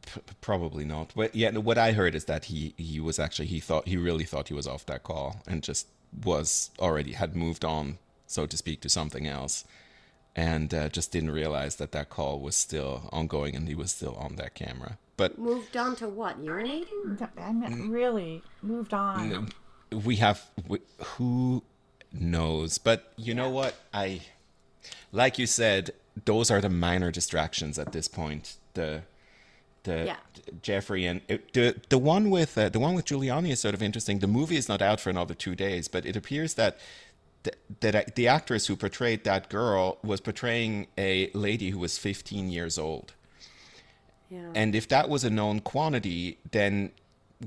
P- 0.06 0.22
probably 0.42 0.86
not. 0.86 1.12
But 1.16 1.36
yeah, 1.36 1.52
no, 1.52 1.60
what 1.60 1.78
I 1.78 1.92
heard 1.92 2.16
is 2.16 2.26
that 2.26 2.46
he 2.46 2.74
he 2.78 3.00
was 3.00 3.20
actually 3.20 3.48
he 3.48 3.60
thought 3.60 3.88
he 3.88 3.98
really 3.98 4.24
thought 4.24 4.48
he 4.48 4.54
was 4.54 4.68
off 4.68 4.86
that 4.88 5.04
call 5.04 5.42
and 5.48 5.62
just 5.62 5.88
was 6.26 6.72
already 6.80 7.14
had 7.14 7.36
moved 7.36 7.66
on, 7.66 7.98
so 8.26 8.46
to 8.46 8.58
speak, 8.58 8.82
to 8.82 8.90
something 8.90 9.28
else, 9.28 9.66
and 10.36 10.74
uh, 10.74 10.90
just 10.90 11.12
didn't 11.12 11.32
realize 11.32 11.76
that 11.76 11.92
that 11.92 12.10
call 12.10 12.40
was 12.40 12.56
still 12.56 13.10
ongoing 13.12 13.56
and 13.56 13.68
he 13.68 13.76
was 13.76 13.92
still 13.92 14.16
on 14.16 14.38
that 14.38 14.56
camera. 14.56 14.98
But 15.18 15.38
Moved 15.38 15.76
on 15.76 15.98
to 15.98 16.08
what? 16.08 16.42
Urinating? 16.42 17.28
I 17.38 17.52
mean, 17.52 17.90
really 17.90 18.42
moved 18.62 18.94
on. 18.94 19.50
we 19.92 20.16
have 20.18 20.50
we, 20.68 20.80
who 21.18 21.64
knows. 22.14 22.78
But 22.78 23.12
you 23.18 23.34
know 23.34 23.50
what? 23.50 23.76
I 23.94 24.22
like 25.12 25.38
you 25.40 25.46
said 25.48 25.92
those 26.26 26.52
are 26.52 26.62
the 26.62 26.70
minor 26.70 27.12
distractions 27.12 27.78
at 27.80 27.92
this 27.92 28.08
point. 28.08 28.56
The 28.74 29.04
the 29.84 30.06
Yeah. 30.06 30.18
jeffrey 30.62 31.06
and 31.06 31.22
it, 31.28 31.54
the 31.54 31.76
the 31.90 31.98
one 31.98 32.30
with 32.30 32.58
uh, 32.58 32.70
the 32.70 32.80
one 32.80 32.96
with 32.96 33.06
giuliani 33.06 33.52
is 33.52 33.60
sort 33.62 33.74
of 33.74 33.82
interesting. 33.82 34.20
The 34.20 34.28
movie 34.28 34.58
is 34.58 34.68
not 34.68 34.82
out 34.82 35.00
for 35.00 35.10
another 35.10 35.34
two 35.34 35.56
days 35.56 35.88
but 35.88 36.06
it 36.06 36.16
appears 36.16 36.56
that 36.56 36.78
th- 37.44 37.56
that 37.80 38.16
the 38.16 38.28
actress 38.28 38.68
who 38.68 38.76
portrayed 38.76 39.24
that 39.24 39.50
girl 39.50 39.98
was 40.04 40.20
portraying 40.20 40.88
a 40.98 41.30
lady 41.34 41.70
who 41.70 41.80
was 41.80 41.98
15 41.98 42.50
years 42.50 42.78
old. 42.78 43.14
Yeah. 44.30 44.52
and 44.54 44.76
if 44.76 44.88
that 44.90 45.10
was 45.10 45.24
a 45.24 45.30
known 45.32 45.60
quantity, 45.60 46.38
then 46.52 46.92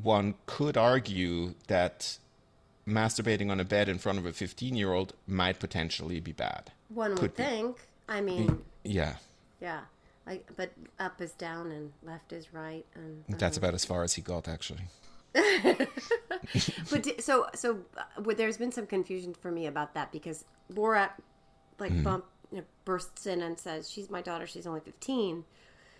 one 0.03 0.35
could 0.47 0.77
argue 0.77 1.55
that 1.69 2.19
masturbating 2.87 3.51
on 3.51 3.61
a 3.61 3.65
bed 3.65 3.89
in 3.89 3.99
front 3.99 4.19
of 4.19 4.27
a 4.27 4.33
15 4.33 4.75
year 4.75 4.93
old 4.93 5.15
might 5.27 5.59
potentially 5.61 6.21
be 6.21 6.33
bad. 6.33 6.73
One 6.89 7.11
would 7.13 7.21
could 7.21 7.37
be. 7.37 7.43
think. 7.43 7.77
I 8.09 8.21
mean, 8.21 8.63
Yeah, 8.85 9.15
yeah. 9.61 9.81
Like, 10.27 10.49
but 10.57 10.71
up 11.01 11.21
is 11.21 11.33
down 11.33 11.73
and 11.73 11.93
left 12.05 12.33
is 12.33 12.53
right, 12.55 12.85
and 12.95 13.25
that's 13.29 13.57
about 13.57 13.75
as 13.75 13.85
far 13.85 14.03
as 14.05 14.15
he 14.15 14.23
got, 14.23 14.47
actually. 14.49 14.83
But 16.91 17.21
so 17.23 17.47
so 17.55 17.79
uh, 17.97 18.35
there's 18.35 18.57
been 18.57 18.73
some 18.73 18.87
confusion 18.87 19.35
for 19.35 19.51
me 19.51 19.67
about 19.67 19.95
that 19.95 20.13
because 20.13 20.45
Borat 20.73 21.11
like 21.79 21.91
Mm-hmm. 21.93 22.03
bump 22.03 22.25
you 22.51 22.59
know, 22.59 22.65
bursts 22.85 23.27
in 23.27 23.43
and 23.43 23.59
says 23.59 23.91
she's 23.91 24.11
my 24.11 24.21
daughter, 24.23 24.47
she's 24.47 24.67
only 24.67 24.81
15. 24.81 25.45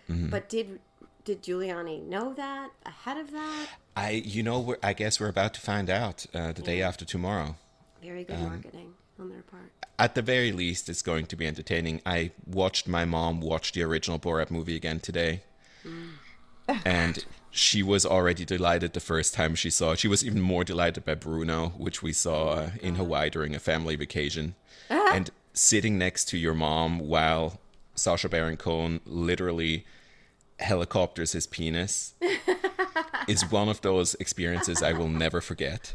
Mm-hmm. 0.09 0.29
But 0.29 0.49
did 0.49 0.79
did 1.25 1.41
Giuliani 1.41 2.05
know 2.05 2.33
that 2.33 2.71
ahead 2.85 3.17
of 3.17 3.31
that? 3.31 3.67
I, 3.95 4.11
you 4.11 4.43
know, 4.43 4.59
we're, 4.59 4.77
I 4.81 4.93
guess 4.93 5.19
we're 5.19 5.29
about 5.29 5.53
to 5.55 5.61
find 5.61 5.89
out 5.89 6.25
uh, 6.33 6.51
the 6.51 6.61
day 6.61 6.79
mm-hmm. 6.79 6.87
after 6.87 7.05
tomorrow. 7.05 7.55
Very 8.01 8.23
good 8.23 8.37
um, 8.37 8.43
marketing 8.43 8.93
on 9.19 9.29
their 9.29 9.43
part. 9.43 9.71
At 9.99 10.15
the 10.15 10.21
very 10.21 10.51
least, 10.51 10.89
it's 10.89 11.01
going 11.01 11.27
to 11.27 11.35
be 11.35 11.45
entertaining. 11.45 12.01
I 12.05 12.31
watched 12.45 12.87
my 12.87 13.05
mom 13.05 13.41
watch 13.41 13.71
the 13.71 13.83
original 13.83 14.19
Borat 14.19 14.49
movie 14.49 14.75
again 14.75 14.99
today. 14.99 15.43
Mm. 15.85 16.81
and 16.85 17.25
she 17.51 17.83
was 17.83 18.05
already 18.05 18.45
delighted 18.45 18.93
the 18.93 18.99
first 18.99 19.33
time 19.33 19.53
she 19.53 19.69
saw 19.69 19.91
it. 19.91 19.99
She 19.99 20.07
was 20.07 20.25
even 20.25 20.41
more 20.41 20.63
delighted 20.63 21.05
by 21.05 21.13
Bruno, 21.15 21.69
which 21.77 22.01
we 22.01 22.13
saw 22.13 22.53
uh, 22.53 22.69
in 22.81 22.93
uh-huh. 22.93 23.03
Hawaii 23.03 23.29
during 23.29 23.53
a 23.53 23.59
family 23.59 23.95
vacation. 23.95 24.55
Uh-huh. 24.89 25.15
and 25.15 25.31
sitting 25.53 25.97
next 25.97 26.25
to 26.25 26.37
your 26.37 26.53
mom 26.53 26.99
while 26.99 27.59
Sacha 27.95 28.27
Baron 28.27 28.57
Cohen 28.57 28.99
literally 29.05 29.85
helicopters 30.59 31.31
his 31.31 31.47
penis 31.47 32.13
is 33.27 33.49
one 33.51 33.69
of 33.69 33.81
those 33.81 34.15
experiences 34.15 34.81
I 34.83 34.93
will 34.93 35.09
never 35.09 35.41
forget. 35.41 35.93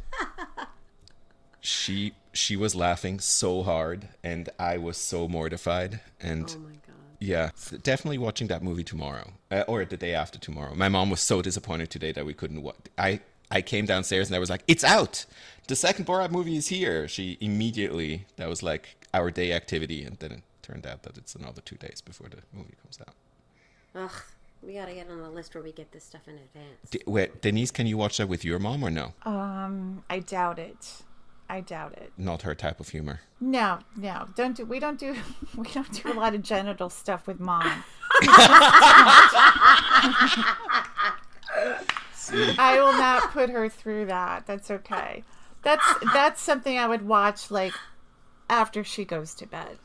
She 1.61 2.13
she 2.33 2.57
was 2.57 2.75
laughing 2.75 3.19
so 3.21 3.63
hard 3.63 4.09
and 4.23 4.49
I 4.59 4.79
was 4.79 4.97
so 4.97 5.27
mortified 5.29 6.01
and 6.21 6.55
Oh 6.57 6.61
my 6.61 6.71
god. 6.71 6.97
yeah, 7.19 7.51
definitely 7.83 8.19
watching 8.19 8.47
that 8.49 8.63
movie 8.63 8.85
tomorrow 8.85 9.33
uh, 9.51 9.65
or 9.67 9.85
the 9.85 9.97
day 9.97 10.15
after 10.15 10.39
tomorrow. 10.39 10.75
My 10.75 10.89
mom 10.89 11.11
was 11.11 11.21
so 11.21 11.43
disappointed 11.43 11.91
today 11.91 12.13
that 12.13 12.25
we 12.25 12.35
couldn't 12.35 12.63
watch. 12.63 12.77
I 12.97 13.21
I 13.51 13.61
came 13.63 13.87
downstairs 13.87 14.29
and 14.29 14.37
I 14.37 14.39
was 14.39 14.51
like, 14.51 14.63
"It's 14.69 14.85
out! 14.85 15.25
The 15.67 15.75
second 15.77 16.07
Borat 16.07 16.31
movie 16.31 16.57
is 16.57 16.69
here." 16.69 17.09
She 17.09 17.39
immediately 17.41 18.27
that 18.37 18.49
was 18.49 18.63
like 18.63 18.95
our 19.13 19.31
day 19.31 19.53
activity, 19.53 20.05
and 20.05 20.17
then 20.19 20.33
it 20.33 20.43
turned 20.63 20.87
out 20.87 21.03
that 21.03 21.17
it's 21.19 21.35
another 21.35 21.63
two 21.63 21.77
days 21.77 22.01
before 22.03 22.29
the 22.29 22.37
movie 22.53 22.75
comes 22.83 22.99
out. 23.01 23.15
Ugh, 23.95 24.23
we 24.63 24.75
gotta 24.75 24.93
get 24.95 25.09
on 25.09 25.21
the 25.23 25.31
list 25.31 25.55
where 25.55 25.63
we 25.63 25.73
get 25.73 25.93
this 25.93 26.05
stuff 26.05 26.27
in 26.27 26.35
advance. 26.35 26.91
D- 26.91 27.03
wait, 27.07 27.41
Denise, 27.43 27.71
can 27.71 27.87
you 27.87 27.97
watch 27.97 28.17
that 28.19 28.29
with 28.29 28.45
your 28.45 28.59
mom 28.59 28.83
or 28.83 28.91
no? 28.91 29.13
Um, 29.25 30.03
I 30.11 30.19
doubt 30.21 30.59
it. 30.59 31.03
I 31.49 31.61
doubt 31.63 31.95
it. 31.95 32.13
Not 32.19 32.43
her 32.43 32.55
type 32.55 32.79
of 32.79 32.91
humor. 32.91 33.21
No, 33.41 33.79
no, 33.97 34.27
don't 34.37 34.55
do. 34.57 34.67
We 34.67 34.79
don't 34.81 34.99
do. 34.99 35.17
We 35.57 35.69
don't 35.69 36.03
do 36.03 36.13
a 36.13 36.15
lot 36.15 36.35
of 36.35 36.43
genital 36.43 36.91
stuff 36.91 37.27
with 37.27 37.41
mom. 37.41 37.85
I 42.59 42.77
will 42.79 42.93
not 42.93 43.31
put 43.33 43.49
her 43.51 43.69
through 43.69 44.07
that. 44.07 44.47
That's 44.47 44.71
okay. 44.71 45.25
That's 45.63 45.85
that's 46.13 46.41
something 46.41 46.79
I 46.79 46.87
would 46.87 47.07
watch 47.07 47.51
like 47.51 47.73
after 48.51 48.85
she 48.85 49.05
goes 49.05 49.35
to 49.35 49.47
bed. 49.47 49.79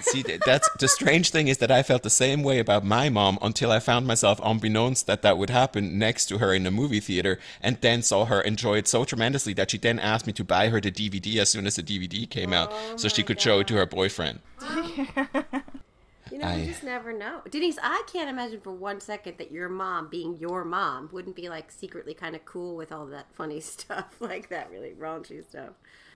See, 0.00 0.22
that's 0.22 0.68
the 0.78 0.88
strange 0.88 1.30
thing 1.30 1.48
is 1.48 1.58
that 1.58 1.70
I 1.70 1.82
felt 1.82 2.02
the 2.02 2.10
same 2.10 2.42
way 2.42 2.58
about 2.58 2.84
my 2.84 3.08
mom 3.08 3.38
until 3.42 3.70
I 3.70 3.80
found 3.80 4.06
myself, 4.06 4.40
unbeknownst 4.42 5.06
that 5.06 5.22
that 5.22 5.38
would 5.38 5.50
happen, 5.50 5.98
next 5.98 6.26
to 6.26 6.38
her 6.38 6.52
in 6.52 6.66
a 6.66 6.70
movie 6.70 7.00
theater, 7.00 7.38
and 7.60 7.78
then 7.80 8.02
saw 8.02 8.24
her 8.26 8.40
enjoy 8.40 8.78
it 8.78 8.88
so 8.88 9.04
tremendously 9.04 9.52
that 9.54 9.70
she 9.70 9.78
then 9.78 9.98
asked 9.98 10.26
me 10.26 10.32
to 10.34 10.44
buy 10.44 10.68
her 10.68 10.80
the 10.80 10.90
DVD 10.92 11.36
as 11.38 11.48
soon 11.48 11.66
as 11.66 11.76
the 11.76 11.82
DVD 11.82 12.28
came 12.28 12.52
out, 12.52 12.70
oh 12.72 12.96
so 12.96 13.08
she 13.08 13.22
could 13.22 13.40
show 13.40 13.60
it 13.60 13.66
to 13.68 13.74
her 13.74 13.86
boyfriend. 13.86 14.40
You 16.30 16.36
know, 16.36 16.46
I- 16.48 16.56
you 16.56 16.66
just 16.66 16.82
never 16.84 17.10
know. 17.10 17.40
Denise, 17.50 17.78
I 17.82 18.02
can't 18.12 18.28
imagine 18.28 18.60
for 18.60 18.70
one 18.70 19.00
second 19.00 19.38
that 19.38 19.50
your 19.50 19.70
mom, 19.70 20.08
being 20.10 20.36
your 20.36 20.62
mom, 20.62 21.08
wouldn't 21.10 21.34
be 21.36 21.48
like 21.48 21.70
secretly 21.70 22.12
kind 22.12 22.36
of 22.36 22.44
cool 22.44 22.76
with 22.76 22.92
all 22.92 23.06
that 23.06 23.32
funny 23.32 23.60
stuff, 23.62 24.14
like 24.20 24.50
that 24.50 24.70
really 24.70 24.90
raunchy 24.90 25.42
stuff. 25.48 25.70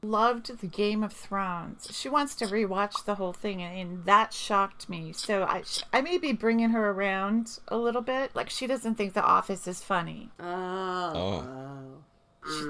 Loved 0.05 0.59
the 0.59 0.67
Game 0.67 1.05
of 1.05 1.13
Thrones. 1.13 1.89
She 1.93 2.09
wants 2.09 2.35
to 2.37 2.47
rewatch 2.47 3.05
the 3.05 3.15
whole 3.15 3.33
thing, 3.33 3.63
and, 3.63 3.79
and 3.79 4.05
that 4.05 4.33
shocked 4.33 4.89
me. 4.89 5.13
So 5.13 5.45
I 5.45 5.63
I 5.93 6.01
may 6.01 6.19
be 6.19 6.33
bringing 6.33 6.71
her 6.71 6.91
around 6.91 7.61
a 7.69 7.77
little 7.77 8.03
bit. 8.03 8.35
Like 8.35 8.51
she 8.51 8.67
doesn't 8.67 8.97
think 8.97 9.15
The 9.15 9.23
Office 9.23 9.69
is 9.69 9.81
funny. 9.81 10.31
Oh. 10.41 10.45
Oh. 11.15 12.03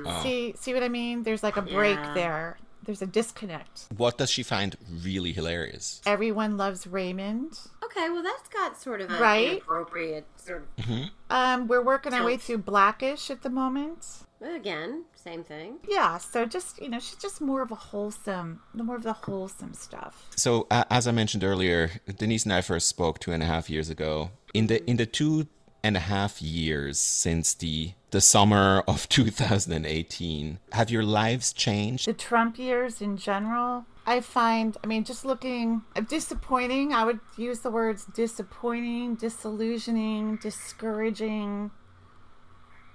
oh. 0.07 0.21
See 0.23 0.55
see 0.59 0.75
what 0.75 0.83
I 0.83 0.89
mean? 0.89 1.23
There's 1.23 1.43
like 1.43 1.57
a 1.57 1.63
break 1.63 1.97
Yeah. 1.97 2.15
there. 2.15 2.59
There's 2.85 3.03
a 3.03 3.07
disconnect. 3.07 3.87
What 3.97 4.19
does 4.19 4.31
she 4.31 4.43
find 4.43 4.77
really 5.03 5.33
hilarious? 5.33 6.01
Everyone 6.07 6.57
loves 6.57 6.87
Raymond. 6.87 7.59
Okay, 7.85 8.09
well 8.11 8.23
that's 8.23 8.49
got 8.49 8.81
sort 8.81 9.01
of 9.01 9.11
a 9.11 9.19
Right? 9.19 9.59
appropriate 9.63 10.27
sort 10.37 10.67
of 10.79 10.89
Um, 11.31 11.69
we're 11.69 11.83
working 11.83 12.13
our 12.13 12.25
way 12.25 12.37
through 12.37 12.59
Blackish 12.59 13.31
at 13.31 13.43
the 13.43 13.51
moment. 13.51 14.07
again, 14.43 15.05
same 15.15 15.45
thing. 15.45 15.79
Yeah, 15.89 16.19
so 16.19 16.45
just 16.45 16.81
you 16.83 16.89
know, 16.89 16.99
she's 16.99 17.17
just 17.17 17.41
more 17.41 17.63
of 17.63 17.71
a 17.71 17.77
wholesome, 17.77 18.61
more 18.75 18.97
of 18.97 19.05
the 19.05 19.13
wholesome 19.13 19.75
stuff. 19.75 20.29
So, 20.37 20.67
uh, 20.71 20.83
as 20.91 21.07
I 21.07 21.13
mentioned 21.13 21.45
earlier, 21.45 21.91
Denise 22.19 22.43
and 22.45 22.53
I 22.53 22.61
first 22.63 22.89
spoke 22.89 23.21
two 23.21 23.31
and 23.33 23.43
a 23.43 23.47
half 23.47 23.71
years 23.71 23.89
ago. 23.91 24.31
In 24.53 24.67
the 24.67 24.85
in 24.91 24.97
the 24.97 25.07
two 25.07 25.47
and 25.85 25.97
a 25.97 26.01
half 26.01 26.43
years 26.43 26.99
since 26.99 27.55
the 27.55 27.93
the 28.13 28.21
summer 28.21 28.85
of 28.87 29.09
2018, 29.09 30.59
have 30.73 30.91
your 30.91 31.03
lives 31.03 31.53
changed? 31.53 32.07
The 32.07 32.13
Trump 32.13 32.59
years 32.59 33.03
in 33.03 33.17
general, 33.17 33.87
I 34.07 34.21
find, 34.21 34.77
I 34.85 34.87
mean, 34.87 35.03
just 35.05 35.25
looking 35.25 35.83
uh, 35.97 36.03
disappointing. 36.03 36.93
I 36.93 37.05
would 37.05 37.21
use 37.37 37.61
the 37.61 37.71
words 37.71 38.05
disappointing, 38.05 39.17
disillusioning, 39.17 40.37
discouraging. 40.37 41.71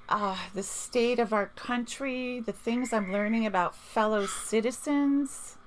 Ah, 0.10 0.48
the 0.54 0.64
state 0.64 1.20
of 1.20 1.34
our 1.34 1.48
country, 1.48 2.40
the 2.40 2.54
things 2.54 2.94
I'm 2.94 3.12
learning 3.12 3.46
about 3.46 3.76
fellow 3.76 4.26
citizens. 4.26 5.58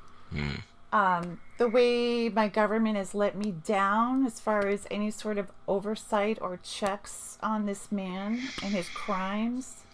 Um, 0.93 1.41
the 1.59 1.69
way 1.69 2.29
my 2.29 2.49
government 2.49 2.97
has 2.97 3.15
let 3.15 3.37
me 3.37 3.53
down 3.65 4.27
as 4.27 4.41
far 4.41 4.67
as 4.67 4.87
any 4.91 5.11
sort 5.11 5.39
of 5.39 5.53
oversight 5.69 6.39
or 6.41 6.59
checks 6.63 7.39
on 7.43 7.67
this 7.67 7.93
man 7.93 8.41
and 8.63 8.75
his 8.75 8.89
crimes. 8.89 9.85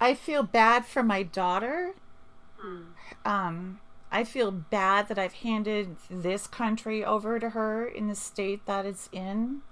I 0.00 0.14
feel 0.14 0.42
bad 0.42 0.84
for 0.84 1.02
my 1.02 1.22
daughter. 1.22 1.94
Um, 3.24 3.80
I 4.10 4.24
feel 4.24 4.50
bad 4.50 5.08
that 5.08 5.18
I've 5.18 5.34
handed 5.34 5.96
this 6.10 6.46
country 6.46 7.04
over 7.04 7.38
to 7.38 7.50
her 7.50 7.86
in 7.86 8.08
the 8.08 8.14
state 8.14 8.66
that 8.66 8.86
it's 8.86 9.08
in. 9.12 9.62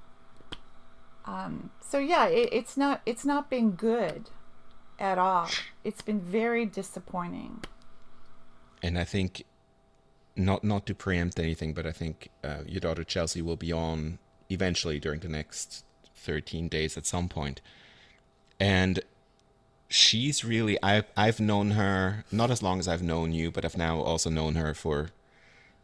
Um, 1.24 1.70
so 1.80 1.98
yeah, 1.98 2.26
it, 2.26 2.48
it's 2.52 2.76
not 2.76 3.02
it's 3.04 3.24
not 3.24 3.50
been 3.50 3.72
good 3.72 4.30
at 4.98 5.18
all. 5.18 5.48
It's 5.84 6.02
been 6.02 6.20
very 6.20 6.64
disappointing. 6.66 7.64
And 8.82 8.98
I 8.98 9.04
think, 9.04 9.44
not 10.36 10.62
not 10.62 10.86
to 10.86 10.94
preempt 10.94 11.38
anything, 11.38 11.72
but 11.72 11.86
I 11.86 11.92
think 11.92 12.28
uh, 12.44 12.58
your 12.66 12.80
daughter 12.80 13.04
Chelsea 13.04 13.42
will 13.42 13.56
be 13.56 13.72
on 13.72 14.18
eventually 14.50 15.00
during 15.00 15.20
the 15.20 15.28
next 15.28 15.84
13 16.14 16.68
days 16.68 16.96
at 16.96 17.06
some 17.06 17.28
point. 17.28 17.60
And 18.60 19.00
she's 19.88 20.44
really 20.44 20.78
I 20.82 21.04
I've 21.16 21.40
known 21.40 21.72
her 21.72 22.24
not 22.30 22.50
as 22.50 22.62
long 22.62 22.78
as 22.78 22.88
I've 22.88 23.02
known 23.02 23.32
you, 23.32 23.50
but 23.50 23.64
I've 23.64 23.76
now 23.76 24.00
also 24.00 24.30
known 24.30 24.54
her 24.54 24.74
for 24.74 25.10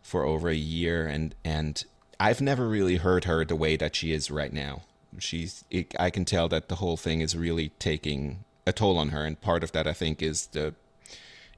for 0.02 0.24
over 0.24 0.48
a 0.48 0.54
year 0.54 1.06
and 1.06 1.34
and 1.44 1.84
I've 2.18 2.40
never 2.40 2.68
really 2.68 2.96
heard 2.96 3.24
her 3.24 3.44
the 3.44 3.56
way 3.56 3.76
that 3.76 3.96
she 3.96 4.12
is 4.12 4.30
right 4.30 4.52
now. 4.52 4.82
She's 5.18 5.64
it, 5.70 5.94
I 5.98 6.10
can 6.10 6.24
tell 6.24 6.48
that 6.48 6.68
the 6.68 6.76
whole 6.76 6.96
thing 6.96 7.20
is 7.20 7.36
really 7.36 7.70
taking 7.78 8.44
a 8.66 8.72
toll 8.72 8.98
on 8.98 9.08
her 9.10 9.24
and 9.24 9.40
part 9.40 9.64
of 9.64 9.72
that 9.72 9.86
I 9.86 9.92
think 9.92 10.22
is 10.22 10.46
the 10.48 10.74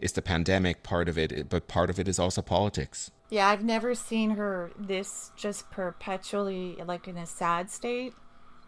is 0.05 0.13
the 0.13 0.23
pandemic 0.23 0.83
part 0.83 1.09
of 1.09 1.19
it, 1.19 1.49
but 1.49 1.67
part 1.67 1.91
of 1.91 1.99
it 1.99 2.07
is 2.07 2.19
also 2.19 2.43
politics. 2.43 3.11
Yeah, 3.31 3.49
I've 3.49 3.65
never 3.65 3.95
seen 3.95 4.31
her 4.31 4.71
this 4.79 5.33
just 5.35 5.71
perpetually 5.71 6.77
like 6.87 7.09
in 7.09 7.17
a 7.17 7.27
sad 7.27 7.71
state. 7.71 8.15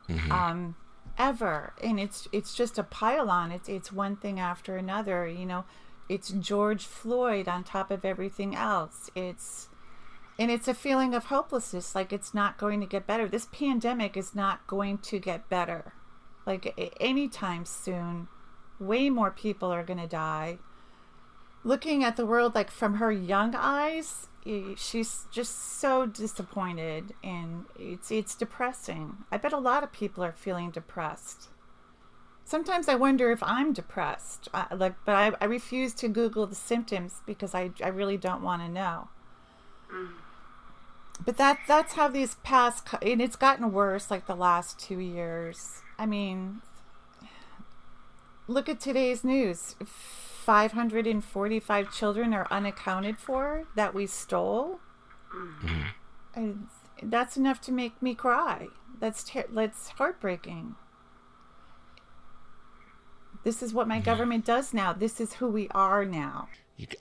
Mm-hmm. 0.08 0.32
Um 0.32 0.76
ever 1.18 1.72
and 1.82 1.98
it's 1.98 2.28
it's 2.32 2.54
just 2.54 2.78
a 2.78 2.82
pile 2.82 3.30
on 3.30 3.50
it's 3.50 3.68
it's 3.68 3.92
one 3.92 4.16
thing 4.16 4.38
after 4.38 4.76
another 4.76 5.26
you 5.26 5.46
know 5.46 5.64
it's 6.08 6.30
george 6.30 6.84
floyd 6.84 7.48
on 7.48 7.64
top 7.64 7.90
of 7.90 8.04
everything 8.04 8.54
else 8.54 9.08
it's 9.14 9.68
and 10.38 10.50
it's 10.50 10.68
a 10.68 10.74
feeling 10.74 11.14
of 11.14 11.26
hopelessness 11.26 11.94
like 11.94 12.12
it's 12.12 12.34
not 12.34 12.58
going 12.58 12.80
to 12.80 12.86
get 12.86 13.06
better 13.06 13.26
this 13.28 13.46
pandemic 13.46 14.16
is 14.16 14.34
not 14.34 14.66
going 14.66 14.98
to 14.98 15.18
get 15.18 15.48
better 15.48 15.94
like 16.44 16.94
anytime 17.00 17.64
soon 17.64 18.28
way 18.78 19.08
more 19.08 19.30
people 19.30 19.72
are 19.72 19.82
going 19.82 19.98
to 19.98 20.06
die 20.06 20.58
looking 21.66 22.04
at 22.04 22.16
the 22.16 22.24
world 22.24 22.54
like 22.54 22.70
from 22.70 22.94
her 22.94 23.10
young 23.10 23.52
eyes 23.56 24.28
she's 24.76 25.26
just 25.32 25.80
so 25.80 26.06
disappointed 26.06 27.12
and 27.24 27.64
it's 27.76 28.12
it's 28.12 28.36
depressing. 28.36 29.16
I 29.32 29.38
bet 29.38 29.52
a 29.52 29.58
lot 29.58 29.82
of 29.82 29.92
people 29.92 30.22
are 30.22 30.32
feeling 30.32 30.70
depressed. 30.70 31.48
Sometimes 32.44 32.88
I 32.88 32.94
wonder 32.94 33.32
if 33.32 33.42
I'm 33.42 33.72
depressed. 33.72 34.48
I, 34.54 34.72
like 34.72 34.94
but 35.04 35.16
I, 35.16 35.32
I 35.40 35.46
refuse 35.46 35.92
to 35.94 36.08
google 36.08 36.46
the 36.46 36.54
symptoms 36.54 37.22
because 37.26 37.56
I 37.56 37.70
I 37.82 37.88
really 37.88 38.16
don't 38.16 38.42
want 38.42 38.62
to 38.62 38.68
know. 38.68 39.08
Mm. 39.92 40.10
But 41.24 41.36
that 41.38 41.58
that's 41.66 41.94
how 41.94 42.06
these 42.06 42.36
past 42.36 42.86
and 43.02 43.20
it's 43.20 43.34
gotten 43.34 43.72
worse 43.72 44.12
like 44.12 44.26
the 44.26 44.36
last 44.36 44.78
2 44.78 45.00
years. 45.00 45.82
I 45.98 46.06
mean 46.06 46.62
look 48.46 48.68
at 48.68 48.78
today's 48.78 49.24
news 49.24 49.74
545 50.46 51.92
children 51.92 52.32
are 52.32 52.46
unaccounted 52.52 53.18
for 53.18 53.64
that 53.74 53.92
we 53.92 54.06
stole. 54.06 54.78
Mm-hmm. 55.34 55.82
And 56.36 56.66
that's 57.02 57.36
enough 57.36 57.60
to 57.62 57.72
make 57.72 58.00
me 58.00 58.14
cry. 58.14 58.68
That's 59.00 59.24
ter- 59.24 59.48
that's 59.50 59.88
heartbreaking. 59.88 60.76
This 63.42 63.60
is 63.60 63.74
what 63.74 63.88
my 63.88 63.98
government 63.98 64.44
does 64.44 64.72
now. 64.72 64.92
This 64.92 65.20
is 65.20 65.34
who 65.34 65.48
we 65.48 65.68
are 65.70 66.04
now. 66.04 66.48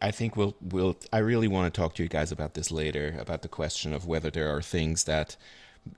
I 0.02 0.10
think 0.10 0.36
we'll 0.36 0.56
we'll. 0.60 0.98
I 1.14 1.20
really 1.20 1.48
want 1.48 1.72
to 1.72 1.80
talk 1.80 1.94
to 1.96 2.04
you 2.04 2.10
guys 2.10 2.32
about 2.32 2.56
this 2.56 2.72
later 2.72 3.16
about 3.20 3.44
the 3.44 3.48
question 3.48 3.94
of 3.94 4.08
whether 4.08 4.32
there 4.32 4.56
are 4.56 4.62
things 4.62 5.04
that, 5.04 5.38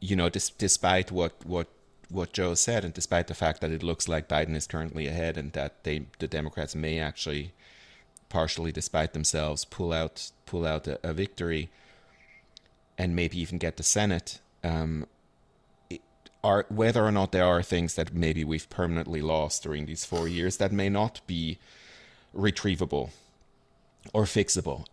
you 0.01 0.17
know, 0.17 0.27
dis- 0.27 0.49
despite 0.49 1.13
what 1.13 1.45
what 1.45 1.67
what 2.09 2.33
Joe 2.33 2.53
said, 2.53 2.85
and 2.85 2.93
despite 2.93 3.27
the 3.27 3.33
fact 3.33 3.61
that 3.61 3.71
it 3.71 3.83
looks 3.83 4.07
like 4.07 4.27
Biden 4.27 4.55
is 4.55 4.67
currently 4.67 5.07
ahead, 5.07 5.37
and 5.37 5.51
that 5.53 5.83
they 5.83 6.05
the 6.19 6.27
Democrats 6.27 6.75
may 6.75 6.99
actually, 6.99 7.53
partially 8.29 8.71
despite 8.71 9.13
themselves, 9.13 9.65
pull 9.65 9.93
out 9.93 10.31
pull 10.45 10.65
out 10.65 10.87
a, 10.87 10.99
a 11.03 11.13
victory, 11.13 11.69
and 12.97 13.15
maybe 13.15 13.39
even 13.39 13.57
get 13.57 13.77
the 13.77 13.83
Senate. 13.83 14.39
Um, 14.63 15.05
are 16.43 16.65
whether 16.69 17.03
or 17.03 17.11
not 17.11 17.31
there 17.31 17.45
are 17.45 17.61
things 17.61 17.95
that 17.95 18.13
maybe 18.13 18.43
we've 18.43 18.69
permanently 18.69 19.21
lost 19.21 19.63
during 19.63 19.85
these 19.85 20.05
four 20.05 20.27
years 20.27 20.57
that 20.57 20.71
may 20.71 20.87
not 20.87 21.19
be 21.27 21.57
retrievable 22.35 23.09
or 24.13 24.23
fixable. 24.23 24.85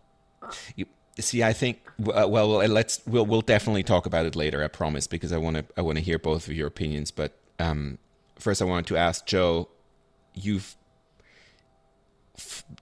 You, 0.75 0.85
see, 1.19 1.43
I 1.43 1.53
think 1.53 1.79
uh, 1.99 2.27
well, 2.27 2.47
let's 2.49 3.01
we'll 3.05 3.25
we'll 3.25 3.41
definitely 3.41 3.83
talk 3.83 4.05
about 4.05 4.25
it 4.25 4.35
later. 4.35 4.63
I 4.63 4.67
promise, 4.67 5.07
because 5.07 5.31
I 5.31 5.37
want 5.37 5.57
to 5.57 5.65
I 5.77 5.81
want 5.81 5.97
to 5.97 6.03
hear 6.03 6.19
both 6.19 6.47
of 6.47 6.53
your 6.53 6.67
opinions. 6.67 7.11
But 7.11 7.37
um, 7.59 7.97
first, 8.37 8.61
I 8.61 8.65
wanted 8.65 8.87
to 8.87 8.97
ask 8.97 9.25
Joe, 9.25 9.69
you've 10.33 10.75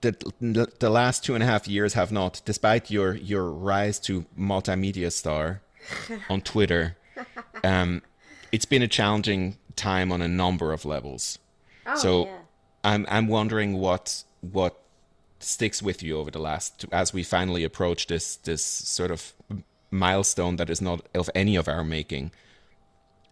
the 0.02 0.68
the 0.80 0.90
last 0.90 1.24
two 1.24 1.36
and 1.36 1.44
a 1.44 1.46
half 1.46 1.68
years 1.68 1.94
have 1.94 2.12
not, 2.12 2.42
despite 2.46 2.90
your 2.90 3.16
your 3.16 3.52
rise 3.52 4.00
to 4.02 4.26
multimedia 4.38 5.12
star 5.12 5.62
on 6.30 6.42
Twitter, 6.42 6.98
um, 7.64 8.02
it's 8.52 8.66
been 8.66 8.82
a 8.82 8.88
challenging 8.88 9.58
time 9.76 10.12
on 10.12 10.22
a 10.22 10.28
number 10.28 10.74
of 10.74 10.86
levels. 10.86 11.40
Oh, 11.86 11.96
so 11.96 12.26
yeah. 12.26 12.38
I'm 12.84 13.06
I'm 13.10 13.28
wondering 13.28 13.76
what 13.76 14.24
what 14.42 14.80
sticks 15.44 15.82
with 15.82 16.04
you 16.04 16.18
over 16.18 16.32
the 16.32 16.40
last 16.40 16.86
as 16.92 17.14
we 17.14 17.24
finally 17.24 17.64
approach 17.64 18.08
this 18.08 18.36
this 18.38 18.64
sort 18.64 19.12
of 19.12 19.34
milestone 19.92 20.56
that 20.56 20.70
is 20.70 20.82
not 20.82 21.08
of 21.14 21.30
any 21.36 21.56
of 21.56 21.68
our 21.68 21.84
making 21.84 22.32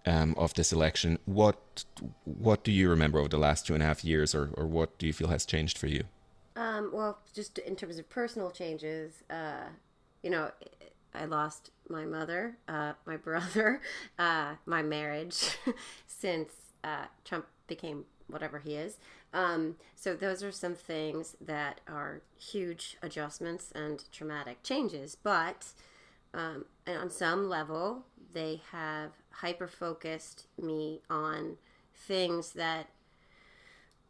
um, 0.05 0.33
of 0.37 0.53
this 0.53 0.71
election. 0.71 1.17
What 1.25 1.85
what 2.23 2.63
do 2.63 2.71
you 2.71 2.89
remember 2.89 3.19
over 3.19 3.29
the 3.29 3.37
last 3.37 3.67
two 3.67 3.73
and 3.73 3.83
a 3.83 3.85
half 3.85 4.03
years, 4.03 4.33
or 4.35 4.49
or 4.53 4.65
what 4.65 4.97
do 4.97 5.07
you 5.07 5.13
feel 5.13 5.27
has 5.27 5.45
changed 5.45 5.77
for 5.77 5.87
you? 5.87 6.03
Um, 6.55 6.91
well, 6.93 7.19
just 7.33 7.57
in 7.59 7.75
terms 7.75 7.97
of 7.97 8.09
personal 8.09 8.51
changes, 8.51 9.23
uh, 9.29 9.69
you 10.21 10.29
know, 10.29 10.51
I 11.13 11.25
lost 11.25 11.71
my 11.89 12.05
mother, 12.05 12.57
uh, 12.67 12.93
my 13.05 13.17
brother, 13.17 13.81
uh, 14.19 14.55
my 14.65 14.81
marriage 14.81 15.57
since 16.07 16.51
uh, 16.83 17.05
Trump 17.23 17.45
became 17.67 18.05
whatever 18.27 18.59
he 18.59 18.75
is. 18.75 18.97
Um, 19.33 19.77
so 19.95 20.15
those 20.15 20.43
are 20.43 20.51
some 20.51 20.75
things 20.75 21.35
that 21.39 21.79
are 21.87 22.21
huge 22.37 22.97
adjustments 23.01 23.71
and 23.73 24.03
traumatic 24.11 24.61
changes, 24.63 25.15
but 25.15 25.73
um, 26.33 26.65
and 26.85 26.97
on 26.97 27.09
some 27.09 27.49
level, 27.49 28.05
they 28.33 28.61
have 28.71 29.11
hyper 29.29 29.67
focused 29.67 30.47
me 30.61 31.01
on 31.09 31.57
things 31.95 32.51
that 32.53 32.87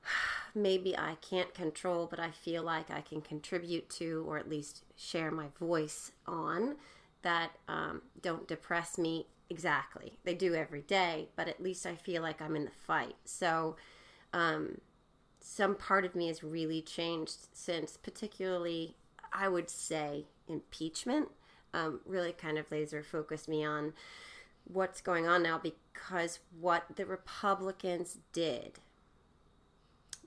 maybe 0.56 0.98
I 0.98 1.18
can't 1.22 1.54
control, 1.54 2.08
but 2.08 2.20
I 2.20 2.32
feel 2.32 2.64
like 2.64 2.92
I 2.92 3.02
can 3.02 3.22
contribute 3.22 3.90
to, 3.92 4.26
or 4.28 4.38
at 4.38 4.50
least 4.50 4.84
share 4.96 5.32
my 5.32 5.48
voice 5.60 6.12
on, 6.26 6.76
that 7.22 7.52
um, 7.68 8.02
don't 8.22 8.48
depress 8.48 8.98
me 8.98 9.28
exactly. 9.50 10.18
They 10.24 10.34
do 10.34 10.56
every 10.56 10.82
day, 10.82 11.30
but 11.36 11.48
at 11.48 11.62
least 11.62 11.86
I 11.86 11.96
feel 11.96 12.22
like 12.22 12.42
I'm 12.42 12.56
in 12.56 12.66
the 12.66 12.72
fight. 12.72 13.16
So, 13.26 13.76
um, 14.34 14.80
some 15.42 15.76
part 15.76 16.06
of 16.06 16.16
me 16.16 16.28
has 16.28 16.44
really 16.44 16.82
changed 16.82 17.48
since, 17.52 17.98
particularly, 17.98 18.96
I 19.34 19.50
would 19.50 19.70
say, 19.70 20.26
impeachment. 20.48 21.30
Um, 21.74 22.02
really 22.06 22.34
kind 22.34 22.58
of 22.58 22.70
laser 22.70 23.02
focused 23.02 23.48
me 23.48 23.64
on 23.64 23.94
what's 24.66 25.02
going 25.02 25.28
on 25.28 25.44
now 25.44 25.58
because 25.58 26.40
what 26.60 26.84
the 26.96 27.06
Republicans 27.06 28.18
did 28.34 28.80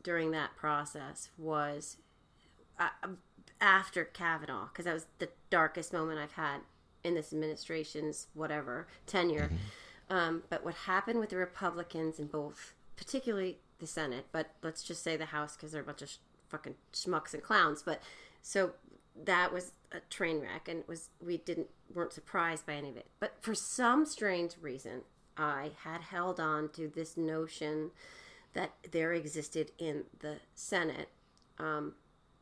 during 0.03 0.31
that 0.33 0.57
process 0.57 1.31
was 1.39 1.99
uh, 2.79 2.89
after 3.61 4.05
Kavanaugh, 4.05 4.67
because 4.67 4.85
that 4.87 4.95
was 4.95 5.07
the 5.19 5.29
darkest 5.51 5.93
moment 5.93 6.19
I've 6.19 6.33
had 6.33 6.61
in 7.03 7.15
this 7.15 7.33
administration's 7.33 8.27
whatever 8.35 8.89
tenure. 9.07 9.51
Mm-hmm. 9.53 10.17
Um, 10.17 10.43
but 10.51 10.65
what 10.65 10.75
happened 10.75 11.21
with 11.21 11.31
the 11.31 11.37
Republicans 11.37 12.19
in 12.19 12.27
both, 12.27 12.75
particularly 12.97 13.59
the 13.85 13.91
Senate, 13.91 14.27
but 14.33 14.51
let's 14.63 14.83
just 14.83 15.03
say 15.03 15.17
the 15.17 15.27
House 15.27 15.57
because 15.57 15.73
they're 15.73 15.83
a 15.83 15.85
bunch 15.85 16.03
of 16.03 16.09
sh- 16.09 16.17
fucking 16.49 16.75
schmucks 16.93 17.35
and 17.35 17.43
clowns. 17.43 17.83
But 17.83 18.01
so 18.43 18.73
that 19.25 19.53
was 19.53 19.73
a 19.93 20.01
train 20.11 20.41
wreck, 20.41 20.69
and 20.69 20.83
was 20.89 21.11
we 21.25 21.37
didn't 21.39 21.69
weren't 21.93 22.13
surprised 22.13 22.67
by 22.67 22.75
any 22.75 22.89
of 22.89 22.97
it. 22.97 23.07
But 23.21 23.35
for 23.41 23.55
some 23.55 24.07
strange 24.07 24.55
reason, 24.61 25.03
I 25.37 25.73
had 25.83 26.01
held 26.01 26.41
on 26.41 26.71
to 26.71 26.89
this 26.89 27.17
notion 27.17 27.91
that 28.55 28.71
there 28.91 29.13
existed 29.13 29.73
in 29.79 30.05
the 30.21 30.37
Senate 30.55 31.09
um, 31.59 31.95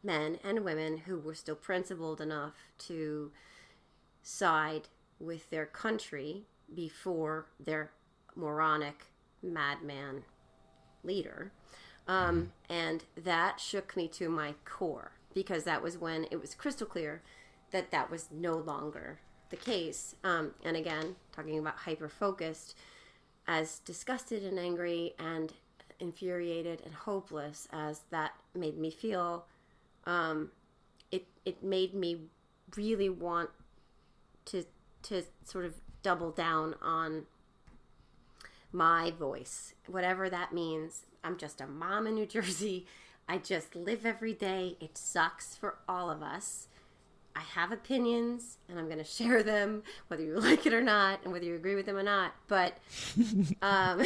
men 0.02 0.38
and 0.44 0.64
women 0.64 0.98
who 0.98 1.18
were 1.18 1.34
still 1.34 1.54
principled 1.56 2.20
enough 2.20 2.54
to 2.78 3.32
side 4.22 4.88
with 5.18 5.50
their 5.50 5.66
country 5.66 6.44
before 6.74 7.46
their 7.58 7.90
moronic 8.34 9.06
madman 9.42 10.24
leader. 11.04 11.52
Um, 12.08 12.52
and 12.68 13.04
that 13.16 13.60
shook 13.60 13.96
me 13.96 14.08
to 14.08 14.28
my 14.28 14.54
core 14.64 15.12
because 15.34 15.64
that 15.64 15.82
was 15.82 15.96
when 15.96 16.26
it 16.30 16.40
was 16.40 16.54
crystal 16.54 16.86
clear 16.86 17.22
that 17.70 17.90
that 17.90 18.10
was 18.10 18.28
no 18.30 18.54
longer 18.56 19.20
the 19.50 19.56
case. 19.56 20.16
Um, 20.24 20.52
and 20.64 20.76
again, 20.76 21.16
talking 21.30 21.58
about 21.58 21.76
hyper 21.76 22.08
focused, 22.08 22.76
as 23.46 23.78
disgusted 23.80 24.42
and 24.44 24.58
angry 24.58 25.14
and 25.18 25.52
infuriated 26.00 26.82
and 26.84 26.94
hopeless 26.94 27.68
as 27.72 28.02
that 28.10 28.32
made 28.54 28.78
me 28.78 28.90
feel, 28.90 29.46
um, 30.06 30.50
it 31.10 31.26
it 31.44 31.62
made 31.62 31.94
me 31.94 32.22
really 32.76 33.08
want 33.08 33.50
to 34.46 34.64
to 35.02 35.22
sort 35.44 35.64
of 35.64 35.74
double 36.02 36.30
down 36.30 36.74
on 36.82 37.26
my 38.72 39.10
voice, 39.10 39.74
whatever 39.86 40.28
that 40.30 40.52
means. 40.52 41.06
I'm 41.24 41.36
just 41.36 41.60
a 41.60 41.66
mom 41.66 42.06
in 42.06 42.14
New 42.14 42.26
Jersey. 42.38 42.86
I 43.28 43.38
just 43.38 43.76
live 43.76 44.04
every 44.04 44.32
day. 44.32 44.76
It 44.80 44.98
sucks 44.98 45.54
for 45.54 45.76
all 45.88 46.10
of 46.10 46.22
us. 46.22 46.68
I 47.34 47.40
have 47.40 47.72
opinions 47.72 48.58
and 48.68 48.78
I'm 48.78 48.86
going 48.86 48.98
to 48.98 49.04
share 49.04 49.42
them, 49.42 49.82
whether 50.08 50.22
you 50.22 50.34
like 50.40 50.66
it 50.66 50.74
or 50.74 50.82
not, 50.82 51.20
and 51.24 51.32
whether 51.32 51.44
you 51.44 51.54
agree 51.54 51.74
with 51.74 51.86
them 51.86 51.96
or 51.96 52.02
not. 52.02 52.34
But 52.48 52.78
um, 53.62 54.02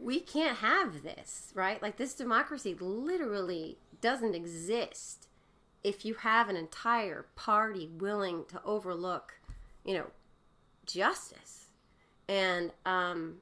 we 0.00 0.20
can't 0.20 0.58
have 0.58 1.02
this, 1.02 1.52
right? 1.54 1.80
Like, 1.80 1.96
this 1.96 2.14
democracy 2.14 2.74
literally 2.78 3.78
doesn't 4.00 4.34
exist 4.34 5.28
if 5.84 6.04
you 6.04 6.14
have 6.14 6.48
an 6.48 6.56
entire 6.56 7.26
party 7.34 7.88
willing 7.98 8.44
to 8.48 8.60
overlook, 8.64 9.34
you 9.84 9.94
know, 9.94 10.06
justice. 10.86 11.61
And 12.28 12.72
um, 12.86 13.36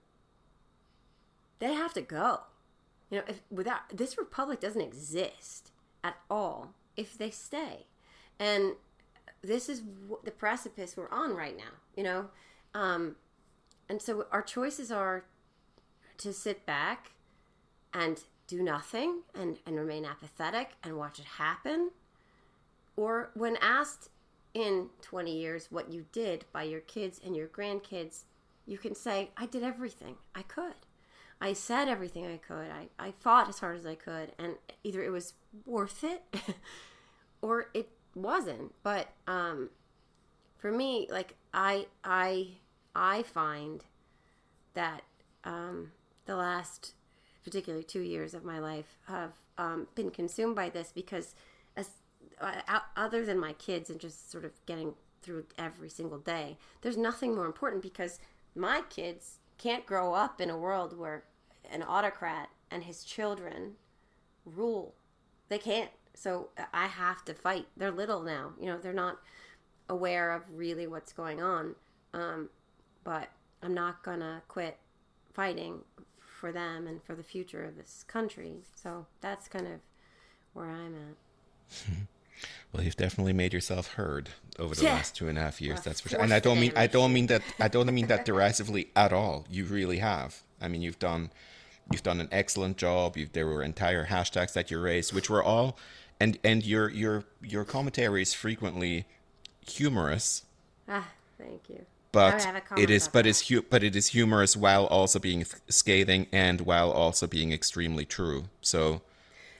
they 1.59 1.75
have 1.75 1.93
to 1.95 2.03
go. 2.03 2.41
You 3.11 3.19
know, 3.19 3.25
if 3.29 3.43
without 3.51 3.97
this 3.97 4.17
republic 4.17 4.61
doesn't 4.61 4.81
exist 4.81 5.73
at 6.03 6.17
all 6.31 6.75
if 6.97 7.19
they 7.19 7.31
stay. 7.31 7.87
And 8.39 8.75
this 9.43 9.69
is 9.69 9.83
the 10.25 10.31
precipice 10.31 10.97
we're 10.97 11.11
on 11.11 11.35
right 11.35 11.57
now 11.57 11.81
you 12.01 12.05
know? 12.05 12.27
Um, 12.75 13.17
and 13.89 14.01
so 14.01 14.27
our 14.33 14.43
choices 14.43 14.91
are 14.91 15.25
to 16.19 16.33
sit 16.33 16.65
back 16.65 17.13
and 17.93 18.23
do 18.47 18.63
nothing 18.63 19.21
and, 19.35 19.59
and 19.67 19.77
remain 19.77 20.07
apathetic 20.07 20.71
and 20.83 20.97
watch 20.97 21.19
it 21.19 21.25
happen. 21.25 21.91
Or 22.97 23.31
when 23.35 23.57
asked 23.61 24.09
in 24.55 24.89
20 25.03 25.37
years 25.37 25.69
what 25.71 25.93
you 25.93 26.07
did 26.11 26.45
by 26.53 26.63
your 26.63 26.81
kids 26.81 27.21
and 27.25 27.37
your 27.37 27.49
grandkids 27.49 28.23
you 28.67 28.79
can 28.79 28.95
say 28.95 29.31
i 29.37 29.47
did 29.47 29.63
everything. 29.63 30.17
I 30.35 30.43
could. 30.43 30.75
I 31.41 31.53
said 31.53 31.89
everything 31.89 32.27
i 32.27 32.37
could. 32.37 32.71
I, 32.71 32.89
I 32.99 33.13
fought 33.19 33.49
as 33.49 33.59
hard 33.59 33.77
as 33.77 33.87
i 33.87 33.95
could. 33.95 34.33
And 34.39 34.57
either 34.85 35.03
it 35.03 35.11
was 35.11 35.35
worth 35.65 36.05
it 36.05 36.23
or 37.43 37.67
it 37.75 37.89
wasn't. 38.15 38.75
But 38.83 39.09
um 39.27 39.71
for 40.61 40.71
me 40.71 41.09
like 41.11 41.37
i 41.55 41.87
i 42.05 42.49
i 42.95 43.23
find 43.23 43.85
that 44.75 45.03
um 45.45 45.93
the 46.27 46.37
last 46.37 46.93
particularly 47.43 47.85
two 47.85 48.03
years 48.03 48.35
of 48.35 48.45
my 48.45 48.59
life 48.59 48.99
have 49.07 49.33
um, 49.59 49.89
been 49.95 50.11
consumed 50.11 50.55
by 50.55 50.69
this 50.69 50.93
because 50.93 51.35
as 51.77 51.91
uh, 52.41 52.81
other 52.97 53.25
than 53.25 53.39
my 53.39 53.53
kids 53.55 53.91
and 53.91 53.99
just 53.99 54.31
sort 54.31 54.45
of 54.45 54.53
getting 54.67 54.95
through 55.23 55.45
every 55.59 55.89
single 55.89 56.19
day 56.19 56.57
there's 56.83 56.97
nothing 56.97 57.35
more 57.35 57.47
important 57.47 57.83
because 57.83 58.19
my 58.55 58.83
kids 58.89 59.39
can't 59.59 59.87
grow 59.87 60.15
up 60.15 60.41
in 60.41 60.51
a 60.51 60.57
world 60.57 60.97
where 60.97 61.25
an 61.71 61.83
autocrat 61.83 62.49
and 62.71 62.85
his 62.85 63.05
children 63.05 63.73
rule 64.45 64.95
they 65.49 65.59
can't 65.59 65.91
so 66.15 66.49
I 66.75 66.87
have 66.87 67.25
to 67.27 67.35
fight. 67.35 67.67
They're 67.77 67.91
little 67.91 68.23
now, 68.23 68.53
you 68.61 68.67
know, 68.67 68.79
they're 68.79 68.93
not 68.93 69.19
aware 69.89 70.33
of 70.33 70.43
really 70.53 70.87
what's 70.87 71.13
going 71.13 71.41
on. 71.41 71.75
Um, 72.13 72.51
but 73.05 73.29
I'm 73.63 73.75
not 73.75 74.03
gonna 74.03 74.43
quit 74.49 74.79
fighting 75.33 75.81
for 76.19 76.53
them 76.53 76.87
and 76.87 77.03
for 77.03 77.15
the 77.15 77.23
future 77.23 77.65
of 77.65 77.77
this 77.77 78.05
country. 78.07 78.57
So 78.75 79.07
that's 79.21 79.49
kind 79.49 79.67
of 79.67 79.81
where 80.53 80.71
I'm 80.71 80.95
at. 80.95 81.77
Well, 82.73 82.85
you've 82.85 82.97
definitely 82.97 83.33
made 83.33 83.53
yourself 83.53 83.95
heard 83.95 84.31
over 84.59 84.75
the 84.75 84.85
yeah. 84.85 84.95
last 84.95 85.17
two 85.17 85.29
and 85.29 85.37
a 85.37 85.41
half 85.41 85.61
years. 85.61 85.77
Well, 85.77 85.83
that's 85.87 86.01
for 86.01 86.11
sure. 86.11 86.21
And 86.21 86.33
I 86.33 86.41
don't 86.41 86.61
mean 86.61 86.73
I 86.77 86.87
don't 86.87 87.13
mean 87.13 87.27
that 87.27 87.43
I 87.59 87.69
don't 87.69 87.93
mean 87.93 88.07
that 88.07 88.25
derisively 88.31 88.89
at 88.95 89.13
all. 89.13 89.47
You 89.51 89.65
really 89.65 89.99
have. 89.99 90.43
I 90.61 90.69
mean, 90.69 90.83
you've 90.83 90.99
done 90.99 91.31
you've 91.91 92.03
done 92.03 92.21
an 92.21 92.29
excellent 92.31 92.77
job. 92.77 93.17
You've, 93.17 93.33
there 93.33 93.47
were 93.47 93.63
entire 93.63 94.07
hashtags 94.07 94.53
that 94.53 94.71
you 94.71 94.81
raised, 94.81 95.13
which 95.13 95.29
were 95.29 95.43
all 95.43 95.77
and 96.21 96.39
and 96.45 96.65
your 96.65 96.89
your 96.91 97.25
your 97.43 97.65
commentary 97.65 98.23
is 98.23 98.35
frequently 98.35 99.07
humorous. 99.67 100.45
Ah, 100.89 101.09
thank 101.39 101.69
you. 101.69 101.87
But 102.13 102.47
it 102.77 102.91
is 102.91 103.09
but 103.09 103.27
is 103.27 103.49
hu- 103.49 103.63
but 103.63 103.83
it 103.83 103.97
is 103.97 104.09
humorous 104.09 104.57
while 104.57 104.87
also 104.87 105.19
being 105.19 105.45
scathing 105.69 106.27
and 106.33 106.61
while 106.61 106.91
also 106.91 107.27
being 107.27 107.53
extremely 107.53 108.05
true. 108.05 108.45
So 108.61 109.01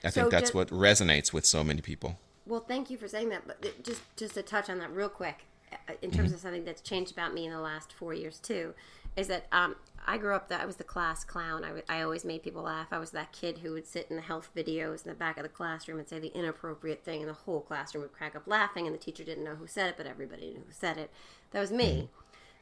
I 0.03 0.11
think 0.11 0.25
so 0.25 0.29
that's 0.29 0.51
just, 0.51 0.55
what 0.55 0.69
resonates 0.69 1.33
with 1.33 1.45
so 1.45 1.63
many 1.63 1.81
people. 1.81 2.19
Well, 2.45 2.61
thank 2.67 2.89
you 2.89 2.97
for 2.97 3.07
saying 3.07 3.29
that. 3.29 3.47
But 3.47 3.83
just 3.83 4.01
just 4.15 4.33
to 4.35 4.43
touch 4.43 4.69
on 4.69 4.79
that 4.79 4.93
real 4.93 5.09
quick, 5.09 5.45
uh, 5.71 5.93
in 6.01 6.11
terms 6.11 6.29
mm-hmm. 6.29 6.35
of 6.35 6.41
something 6.41 6.65
that's 6.65 6.81
changed 6.81 7.11
about 7.11 7.33
me 7.33 7.45
in 7.45 7.51
the 7.51 7.59
last 7.59 7.93
four 7.93 8.13
years 8.13 8.39
too, 8.39 8.73
is 9.15 9.27
that 9.27 9.45
um, 9.51 9.75
I 10.07 10.17
grew 10.17 10.35
up 10.35 10.49
that 10.49 10.61
I 10.61 10.65
was 10.65 10.77
the 10.77 10.83
class 10.83 11.23
clown. 11.23 11.63
I, 11.63 11.67
w- 11.67 11.85
I 11.87 12.01
always 12.01 12.25
made 12.25 12.43
people 12.43 12.63
laugh. 12.63 12.87
I 12.91 12.97
was 12.97 13.11
that 13.11 13.31
kid 13.31 13.59
who 13.59 13.73
would 13.73 13.87
sit 13.87 14.07
in 14.09 14.15
the 14.15 14.21
health 14.21 14.49
videos 14.55 15.05
in 15.05 15.09
the 15.09 15.15
back 15.17 15.37
of 15.37 15.43
the 15.43 15.49
classroom 15.49 15.99
and 15.99 16.07
say 16.07 16.19
the 16.19 16.35
inappropriate 16.35 17.03
thing, 17.03 17.21
and 17.21 17.29
the 17.29 17.33
whole 17.33 17.61
classroom 17.61 18.01
would 18.03 18.13
crack 18.13 18.35
up 18.35 18.43
laughing, 18.47 18.87
and 18.87 18.95
the 18.95 18.99
teacher 18.99 19.23
didn't 19.23 19.43
know 19.43 19.55
who 19.55 19.67
said 19.67 19.89
it, 19.89 19.97
but 19.97 20.07
everybody 20.07 20.49
knew 20.49 20.63
who 20.65 20.71
said 20.71 20.97
it. 20.97 21.11
That 21.51 21.59
was 21.59 21.71
me. 21.71 21.85
Mm-hmm. 21.85 22.05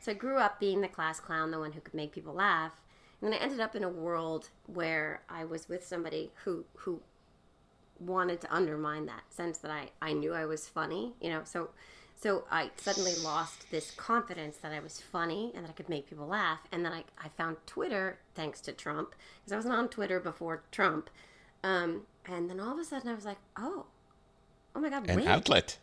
So 0.02 0.12
I 0.12 0.15
grew 0.15 0.38
up 0.38 0.60
being 0.60 0.82
the 0.82 0.88
class 0.88 1.20
clown, 1.20 1.52
the 1.52 1.60
one 1.60 1.74
who 1.74 1.82
could 1.82 1.94
make 1.94 2.12
people 2.12 2.34
laugh. 2.34 2.82
And 3.22 3.32
then 3.32 3.39
I 3.39 3.44
ended 3.44 3.60
up 3.60 3.76
in 3.76 3.84
a 3.84 3.89
world 3.89 4.50
where 4.65 5.22
I 5.30 5.44
was 5.44 5.68
with 5.68 5.86
somebody 5.86 6.32
who 6.46 6.63
who 6.74 7.02
wanted 8.00 8.42
to 8.42 8.54
undermine 8.54 9.06
that 9.08 9.24
sense 9.30 9.58
that 9.60 9.72
I, 9.72 9.90
I 10.02 10.14
knew 10.14 10.34
I 10.34 10.46
was 10.46 10.68
funny, 10.68 11.14
you 11.22 11.30
know. 11.30 11.42
So 11.44 11.70
so 12.22 12.44
I 12.52 12.72
suddenly 12.76 13.16
lost 13.24 13.72
this 13.72 13.92
confidence 13.92 14.58
that 14.58 14.74
I 14.74 14.82
was 14.82 15.00
funny 15.00 15.54
and 15.56 15.64
that 15.64 15.70
I 15.70 15.74
could 15.74 15.88
make 15.88 16.10
people 16.10 16.28
laugh. 16.28 16.60
And 16.70 16.84
then 16.84 16.92
I, 16.92 17.06
I 17.18 17.30
found 17.30 17.56
Twitter, 17.66 18.20
thanks 18.36 18.60
to 18.62 18.74
Trump, 18.74 19.16
because 19.40 19.54
I 19.54 19.56
wasn't 19.56 19.76
on 19.76 19.88
Twitter 19.88 20.20
before 20.20 20.64
Trump. 20.70 21.10
Um, 21.64 22.02
and 22.26 22.50
then 22.50 22.60
all 22.60 22.74
of 22.74 22.78
a 22.78 22.84
sudden 22.84 23.10
I 23.10 23.16
was 23.16 23.24
like, 23.24 23.38
oh, 23.58 23.86
oh 24.76 24.82
my 24.82 24.90
God, 24.90 25.10
An 25.10 25.16
wait. 25.16 25.28
outlet. 25.28 25.78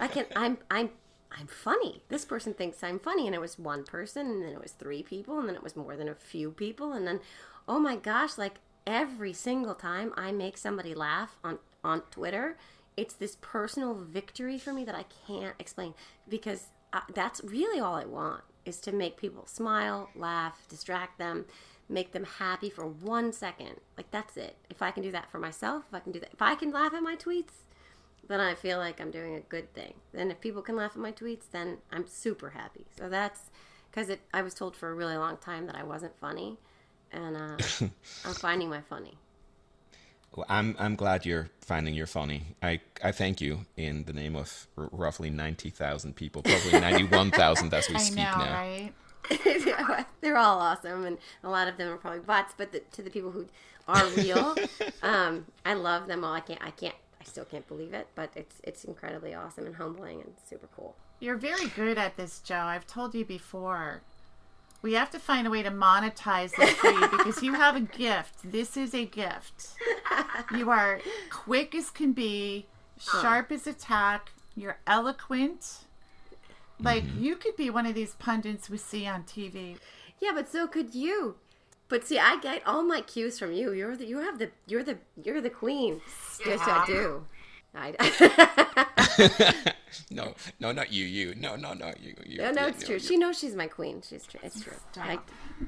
I 0.00 0.08
can, 0.08 0.26
I'm, 0.34 0.58
I'm, 0.68 0.90
I'm 1.30 1.46
funny. 1.46 2.02
This 2.08 2.24
person 2.24 2.54
thinks 2.54 2.82
I'm 2.82 2.98
funny. 2.98 3.26
And 3.26 3.34
it 3.34 3.40
was 3.40 3.56
one 3.56 3.84
person, 3.84 4.26
and 4.26 4.42
then 4.42 4.52
it 4.52 4.60
was 4.60 4.72
three 4.72 5.04
people, 5.04 5.38
and 5.38 5.48
then 5.48 5.54
it 5.54 5.62
was 5.62 5.76
more 5.76 5.94
than 5.94 6.08
a 6.08 6.14
few 6.16 6.50
people. 6.50 6.92
And 6.92 7.06
then, 7.06 7.20
oh 7.68 7.78
my 7.78 7.94
gosh, 7.94 8.36
like 8.36 8.56
every 8.88 9.34
single 9.34 9.74
time 9.74 10.12
I 10.16 10.32
make 10.32 10.56
somebody 10.56 10.94
laugh 10.94 11.36
on, 11.44 11.58
on 11.84 12.00
Twitter, 12.10 12.56
it's 12.96 13.14
this 13.14 13.36
personal 13.42 13.94
victory 13.94 14.58
for 14.58 14.72
me 14.72 14.84
that 14.86 14.94
I 14.94 15.04
can't 15.26 15.54
explain 15.58 15.94
because 16.26 16.68
I, 16.92 17.02
that's 17.14 17.44
really 17.44 17.78
all 17.78 17.94
I 17.94 18.06
want 18.06 18.42
is 18.64 18.80
to 18.80 18.92
make 18.92 19.18
people 19.18 19.46
smile, 19.46 20.08
laugh, 20.16 20.66
distract 20.68 21.18
them, 21.18 21.44
make 21.88 22.12
them 22.12 22.24
happy 22.24 22.70
for 22.70 22.86
one 22.86 23.30
second. 23.32 23.76
Like 23.96 24.10
that's 24.10 24.38
it. 24.38 24.56
If 24.70 24.80
I 24.80 24.90
can 24.90 25.02
do 25.02 25.12
that 25.12 25.30
for 25.30 25.38
myself, 25.38 25.84
if 25.88 25.94
I 25.94 26.00
can 26.00 26.12
do 26.12 26.20
that, 26.20 26.32
if 26.32 26.40
I 26.40 26.54
can 26.54 26.72
laugh 26.72 26.94
at 26.94 27.02
my 27.02 27.14
tweets, 27.14 27.64
then 28.26 28.40
I 28.40 28.54
feel 28.54 28.78
like 28.78 29.00
I'm 29.00 29.10
doing 29.10 29.36
a 29.36 29.40
good 29.40 29.72
thing. 29.74 29.94
Then 30.12 30.30
if 30.30 30.40
people 30.40 30.62
can 30.62 30.76
laugh 30.76 30.92
at 30.92 30.98
my 30.98 31.12
tweets, 31.12 31.50
then 31.52 31.78
I'm 31.92 32.06
super 32.06 32.50
happy. 32.50 32.86
So 32.98 33.08
that's 33.10 33.50
because. 33.90 34.10
I 34.32 34.42
was 34.42 34.54
told 34.54 34.76
for 34.76 34.90
a 34.90 34.94
really 34.94 35.16
long 35.16 35.36
time 35.36 35.66
that 35.66 35.76
I 35.76 35.82
wasn't 35.82 36.18
funny, 36.18 36.58
and 37.12 37.36
uh, 37.36 37.56
I'm 38.24 38.34
finding 38.34 38.68
my 38.68 38.80
funny. 38.80 39.14
Well, 40.36 40.46
I'm 40.48 40.76
I'm 40.78 40.94
glad 40.94 41.24
you're 41.26 41.50
finding 41.60 41.94
you're 41.94 42.06
funny. 42.06 42.56
I 42.62 42.80
I 43.02 43.12
thank 43.12 43.40
you 43.40 43.66
in 43.76 44.04
the 44.04 44.12
name 44.12 44.36
of 44.36 44.66
r- 44.76 44.88
roughly 44.92 45.30
ninety 45.30 45.70
thousand 45.70 46.16
people, 46.16 46.42
probably 46.42 46.72
ninety 46.80 47.04
one 47.04 47.30
thousand 47.30 47.72
as 47.74 47.88
we 47.88 47.96
I 47.96 47.98
speak 47.98 48.16
know, 48.18 48.38
now. 48.38 48.52
Right? 48.52 48.92
They're 50.20 50.36
all 50.38 50.58
awesome, 50.58 51.04
and 51.04 51.18
a 51.42 51.48
lot 51.48 51.68
of 51.68 51.76
them 51.76 51.92
are 51.92 51.96
probably 51.96 52.20
bots. 52.20 52.54
But 52.56 52.72
the, 52.72 52.80
to 52.92 53.02
the 53.02 53.10
people 53.10 53.30
who 53.30 53.46
are 53.86 54.06
real, 54.10 54.54
um, 55.02 55.46
I 55.64 55.74
love 55.74 56.06
them 56.06 56.24
all. 56.24 56.34
I 56.34 56.40
can't 56.40 56.62
I 56.62 56.70
can't 56.70 56.94
I 57.20 57.24
still 57.24 57.44
can't 57.44 57.66
believe 57.66 57.94
it, 57.94 58.06
but 58.14 58.30
it's 58.36 58.60
it's 58.62 58.84
incredibly 58.84 59.34
awesome 59.34 59.66
and 59.66 59.76
humbling 59.76 60.20
and 60.20 60.34
super 60.48 60.68
cool. 60.76 60.94
You're 61.20 61.36
very 61.36 61.66
good 61.68 61.98
at 61.98 62.16
this, 62.16 62.38
Joe. 62.40 62.60
I've 62.60 62.86
told 62.86 63.14
you 63.14 63.24
before. 63.24 64.02
We 64.80 64.92
have 64.94 65.10
to 65.10 65.18
find 65.18 65.46
a 65.46 65.50
way 65.50 65.62
to 65.62 65.70
monetize 65.70 66.54
this 66.56 66.70
for 66.70 66.90
you 66.90 67.08
because 67.08 67.42
you 67.42 67.54
have 67.54 67.74
a 67.74 67.80
gift. 67.80 68.52
This 68.52 68.76
is 68.76 68.94
a 68.94 69.04
gift. 69.04 69.74
You 70.56 70.70
are 70.70 71.00
quick 71.30 71.74
as 71.74 71.90
can 71.90 72.12
be, 72.12 72.66
sharp 72.98 73.50
as 73.50 73.66
a 73.66 73.72
tack. 73.72 74.30
You're 74.54 74.78
eloquent. 74.86 75.84
Like 76.80 77.04
mm-hmm. 77.04 77.24
you 77.24 77.36
could 77.36 77.56
be 77.56 77.70
one 77.70 77.86
of 77.86 77.94
these 77.94 78.14
pundits 78.14 78.70
we 78.70 78.78
see 78.78 79.06
on 79.06 79.24
TV. 79.24 79.78
Yeah, 80.20 80.30
but 80.32 80.48
so 80.48 80.66
could 80.66 80.94
you. 80.94 81.36
But 81.88 82.06
see, 82.06 82.18
I 82.18 82.38
get 82.40 82.66
all 82.66 82.82
my 82.82 83.00
cues 83.00 83.38
from 83.38 83.52
you. 83.52 83.72
You're 83.72 83.96
the 83.96 84.06
you 84.06 84.18
have 84.18 84.38
the 84.38 84.50
you're 84.66 84.84
the 84.84 84.98
you're 85.22 85.40
the 85.40 85.50
queen. 85.50 86.00
Yes, 86.44 86.60
I 86.62 86.84
do. 86.86 87.24
I, 87.74 87.94
no, 90.10 90.34
no, 90.60 90.72
not 90.72 90.92
you. 90.92 91.04
You. 91.04 91.34
No, 91.34 91.56
no, 91.56 91.72
no. 91.74 91.92
You. 92.00 92.14
you 92.26 92.38
no, 92.38 92.50
no, 92.52 92.66
it's 92.66 92.80
no, 92.80 92.86
true. 92.86 92.96
You. 92.96 93.00
She 93.00 93.16
knows 93.16 93.38
she's 93.38 93.54
my 93.54 93.66
queen. 93.66 94.02
She's 94.08 94.26
true. 94.26 94.40
It's 94.42 94.62
true. 94.62 94.74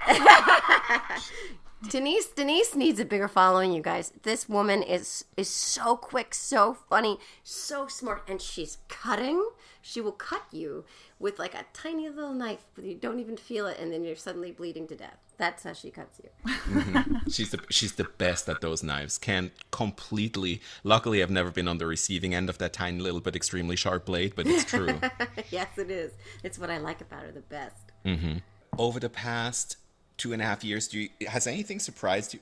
Denise 1.88 2.26
Denise 2.26 2.74
needs 2.74 3.00
a 3.00 3.04
bigger 3.04 3.28
following, 3.28 3.72
you 3.72 3.80
guys. 3.80 4.12
This 4.22 4.48
woman 4.48 4.82
is 4.82 5.24
is 5.36 5.48
so 5.48 5.96
quick, 5.96 6.34
so 6.34 6.74
funny, 6.74 7.18
so 7.42 7.86
smart, 7.86 8.22
and 8.28 8.40
she's 8.40 8.78
cutting. 8.88 9.48
She 9.80 10.00
will 10.00 10.12
cut 10.12 10.42
you 10.52 10.84
with 11.18 11.38
like 11.38 11.54
a 11.54 11.64
tiny 11.72 12.08
little 12.10 12.34
knife, 12.34 12.66
but 12.74 12.84
you 12.84 12.94
don't 12.94 13.18
even 13.18 13.36
feel 13.36 13.66
it, 13.66 13.78
and 13.78 13.90
then 13.90 14.04
you're 14.04 14.16
suddenly 14.16 14.52
bleeding 14.52 14.86
to 14.88 14.94
death. 14.94 15.16
That's 15.38 15.62
how 15.64 15.72
she 15.72 15.90
cuts 15.90 16.20
you. 16.22 16.52
Mm-hmm. 16.52 17.16
She's 17.30 17.50
the 17.50 17.60
she's 17.70 17.92
the 17.92 18.04
best 18.04 18.46
at 18.50 18.60
those 18.60 18.82
knives. 18.82 19.16
Can 19.16 19.50
completely. 19.70 20.60
Luckily, 20.84 21.22
I've 21.22 21.30
never 21.30 21.50
been 21.50 21.66
on 21.66 21.78
the 21.78 21.86
receiving 21.86 22.34
end 22.34 22.50
of 22.50 22.58
that 22.58 22.74
tiny 22.74 23.00
little 23.00 23.20
but 23.20 23.34
extremely 23.34 23.76
sharp 23.76 24.04
blade, 24.04 24.34
but 24.36 24.46
it's 24.46 24.64
true. 24.64 25.00
yes, 25.50 25.78
it 25.78 25.90
is. 25.90 26.12
It's 26.44 26.58
what 26.58 26.68
I 26.68 26.76
like 26.76 27.00
about 27.00 27.22
her 27.22 27.32
the 27.32 27.40
best. 27.40 27.92
Mm-hmm. 28.04 28.38
Over 28.78 29.00
the 29.00 29.08
past 29.08 29.78
two 30.20 30.34
and 30.34 30.42
a 30.42 30.44
half 30.44 30.62
years, 30.62 30.86
do 30.86 31.00
you, 31.00 31.08
has 31.26 31.46
anything 31.46 31.80
surprised 31.80 32.34
you? 32.34 32.40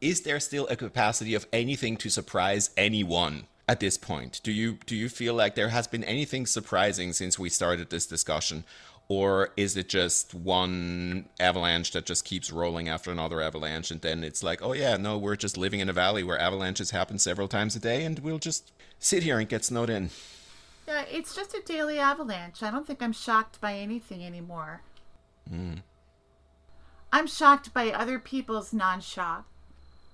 Is 0.00 0.20
there 0.20 0.38
still 0.38 0.66
a 0.68 0.76
capacity 0.76 1.34
of 1.34 1.46
anything 1.52 1.96
to 1.96 2.10
surprise 2.10 2.70
anyone 2.76 3.46
at 3.66 3.80
this 3.80 3.96
point? 3.96 4.40
Do 4.44 4.52
you 4.52 4.78
do 4.84 4.94
you 4.94 5.08
feel 5.08 5.34
like 5.34 5.54
there 5.54 5.70
has 5.70 5.86
been 5.86 6.04
anything 6.04 6.46
surprising 6.46 7.14
since 7.14 7.38
we 7.38 7.48
started 7.48 7.88
this 7.88 8.06
discussion? 8.06 8.64
Or 9.08 9.50
is 9.56 9.76
it 9.76 9.88
just 9.88 10.34
one 10.34 11.28
avalanche 11.38 11.92
that 11.92 12.04
just 12.04 12.24
keeps 12.24 12.50
rolling 12.50 12.88
after 12.88 13.10
another 13.10 13.40
avalanche, 13.40 13.90
and 13.92 14.00
then 14.00 14.24
it's 14.24 14.42
like, 14.42 14.60
oh 14.62 14.72
yeah, 14.72 14.96
no, 14.96 15.16
we're 15.16 15.36
just 15.36 15.56
living 15.56 15.80
in 15.80 15.88
a 15.88 15.92
valley 15.92 16.24
where 16.24 16.38
avalanches 16.38 16.90
happen 16.90 17.18
several 17.18 17.48
times 17.48 17.76
a 17.76 17.80
day, 17.80 18.04
and 18.04 18.18
we'll 18.18 18.40
just 18.40 18.72
sit 18.98 19.22
here 19.22 19.38
and 19.38 19.48
get 19.48 19.64
snowed 19.64 19.90
in. 19.90 20.10
Yeah, 20.88 21.04
it's 21.10 21.34
just 21.34 21.54
a 21.54 21.62
daily 21.64 21.98
avalanche. 21.98 22.62
I 22.62 22.70
don't 22.70 22.86
think 22.86 23.00
I'm 23.00 23.12
shocked 23.12 23.60
by 23.60 23.74
anything 23.74 24.24
anymore. 24.24 24.82
Hmm. 25.48 25.74
I'm 27.12 27.26
shocked 27.26 27.72
by 27.72 27.90
other 27.90 28.18
people's 28.18 28.72
non-shock. 28.72 29.46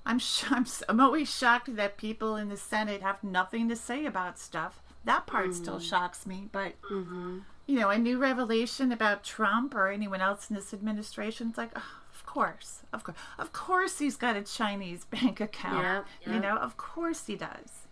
I'm, 0.04 0.18
sh- 0.18 0.44
I'm 0.50 0.62
s- 0.62 0.82
I'm 0.88 1.00
always 1.00 1.32
shocked 1.32 1.74
that 1.76 1.96
people 1.96 2.36
in 2.36 2.48
the 2.48 2.56
Senate 2.56 3.02
have 3.02 3.22
nothing 3.22 3.68
to 3.68 3.76
say 3.76 4.06
about 4.06 4.38
stuff. 4.38 4.82
That 5.04 5.26
part 5.26 5.54
still 5.54 5.78
mm. 5.78 5.88
shocks 5.88 6.26
me, 6.26 6.48
but 6.52 6.80
mm-hmm. 6.82 7.38
you 7.66 7.80
know, 7.80 7.90
a 7.90 7.98
new 7.98 8.18
revelation 8.18 8.92
about 8.92 9.24
Trump 9.24 9.74
or 9.74 9.88
anyone 9.88 10.20
else 10.20 10.48
in 10.48 10.54
this 10.54 10.72
administration, 10.72 11.48
it's 11.48 11.58
like, 11.58 11.72
oh, 11.74 12.00
of 12.14 12.24
course, 12.24 12.82
of 12.92 13.02
course, 13.02 13.16
of 13.36 13.52
course, 13.52 13.98
he's 13.98 14.16
got 14.16 14.36
a 14.36 14.42
Chinese 14.42 15.04
bank 15.10 15.40
account. 15.40 15.82
Yeah, 15.82 16.02
yeah. 16.24 16.34
You 16.34 16.40
know, 16.40 16.56
of 16.56 16.76
course 16.76 17.26
he 17.26 17.34
does. 17.34 17.86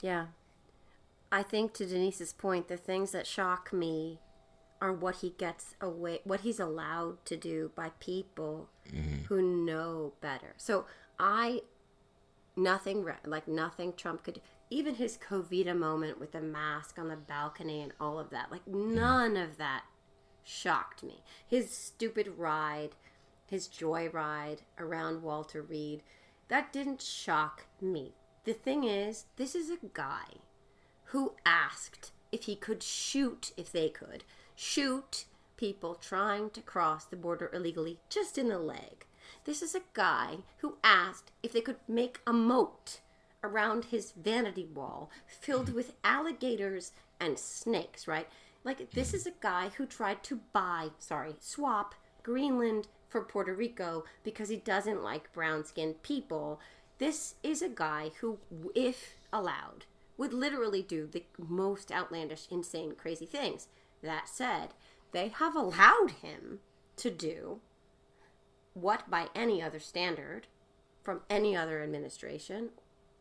Yeah. 0.00 0.26
I 1.30 1.42
think 1.42 1.74
to 1.74 1.86
Denise's 1.86 2.32
point, 2.32 2.68
the 2.68 2.76
things 2.76 3.10
that 3.10 3.26
shock 3.26 3.72
me 3.72 4.20
are 4.84 4.92
what 4.92 5.16
he 5.16 5.30
gets 5.30 5.74
away, 5.80 6.20
what 6.24 6.40
he's 6.40 6.60
allowed 6.60 7.24
to 7.24 7.38
do 7.38 7.72
by 7.74 7.90
people 8.00 8.68
mm-hmm. 8.92 9.24
who 9.24 9.40
know 9.40 10.12
better. 10.20 10.52
So 10.58 10.84
I, 11.18 11.62
nothing 12.54 13.06
like 13.24 13.48
nothing 13.48 13.94
Trump 13.94 14.24
could. 14.24 14.42
Even 14.68 14.96
his 14.96 15.16
Covita 15.16 15.74
moment 15.74 16.20
with 16.20 16.32
the 16.32 16.42
mask 16.42 16.98
on 16.98 17.08
the 17.08 17.16
balcony 17.16 17.80
and 17.80 17.92
all 17.98 18.18
of 18.18 18.28
that, 18.28 18.50
like 18.50 18.66
none 18.66 19.38
of 19.38 19.56
that 19.56 19.84
shocked 20.42 21.02
me. 21.02 21.22
His 21.46 21.70
stupid 21.70 22.34
ride, 22.36 22.90
his 23.46 23.68
joy 23.68 24.10
ride 24.10 24.62
around 24.78 25.22
Walter 25.22 25.62
Reed, 25.62 26.02
that 26.48 26.74
didn't 26.74 27.00
shock 27.00 27.66
me. 27.80 28.12
The 28.44 28.52
thing 28.52 28.84
is, 28.84 29.24
this 29.36 29.54
is 29.54 29.70
a 29.70 29.78
guy 29.94 30.40
who 31.04 31.36
asked 31.46 32.12
if 32.30 32.42
he 32.42 32.54
could 32.54 32.82
shoot, 32.82 33.52
if 33.56 33.72
they 33.72 33.88
could, 33.88 34.24
shoot 34.54 35.24
people 35.56 35.94
trying 35.94 36.50
to 36.50 36.60
cross 36.60 37.04
the 37.04 37.16
border 37.16 37.50
illegally 37.52 37.98
just 38.08 38.38
in 38.38 38.48
the 38.48 38.58
leg. 38.58 39.06
This 39.44 39.62
is 39.62 39.74
a 39.74 39.82
guy 39.92 40.38
who 40.58 40.76
asked 40.82 41.30
if 41.42 41.52
they 41.52 41.60
could 41.60 41.76
make 41.88 42.20
a 42.26 42.32
moat 42.32 43.00
around 43.42 43.86
his 43.86 44.12
vanity 44.12 44.64
wall 44.74 45.10
filled 45.26 45.72
with 45.72 45.94
alligators 46.02 46.92
and 47.20 47.38
snakes, 47.38 48.08
right? 48.08 48.28
Like, 48.64 48.90
this 48.92 49.12
is 49.12 49.26
a 49.26 49.34
guy 49.40 49.70
who 49.76 49.84
tried 49.84 50.22
to 50.24 50.40
buy, 50.52 50.88
sorry, 50.98 51.36
swap 51.38 51.94
Greenland 52.22 52.88
for 53.08 53.22
Puerto 53.22 53.54
Rico 53.54 54.04
because 54.24 54.48
he 54.48 54.56
doesn't 54.56 55.02
like 55.02 55.32
brown 55.32 55.64
skinned 55.64 56.02
people. 56.02 56.60
This 56.98 57.34
is 57.42 57.60
a 57.60 57.68
guy 57.68 58.12
who, 58.20 58.38
if 58.74 59.16
allowed, 59.32 59.84
would 60.16 60.32
literally 60.32 60.82
do 60.82 61.06
the 61.06 61.24
most 61.38 61.92
outlandish, 61.92 62.46
insane, 62.50 62.94
crazy 62.96 63.26
things. 63.26 63.68
That 64.04 64.28
said, 64.28 64.68
they 65.12 65.28
have 65.28 65.56
allowed 65.56 66.12
him 66.22 66.60
to 66.96 67.10
do 67.10 67.60
what, 68.74 69.08
by 69.10 69.28
any 69.34 69.62
other 69.62 69.80
standard, 69.80 70.46
from 71.02 71.22
any 71.30 71.56
other 71.56 71.82
administration 71.82 72.70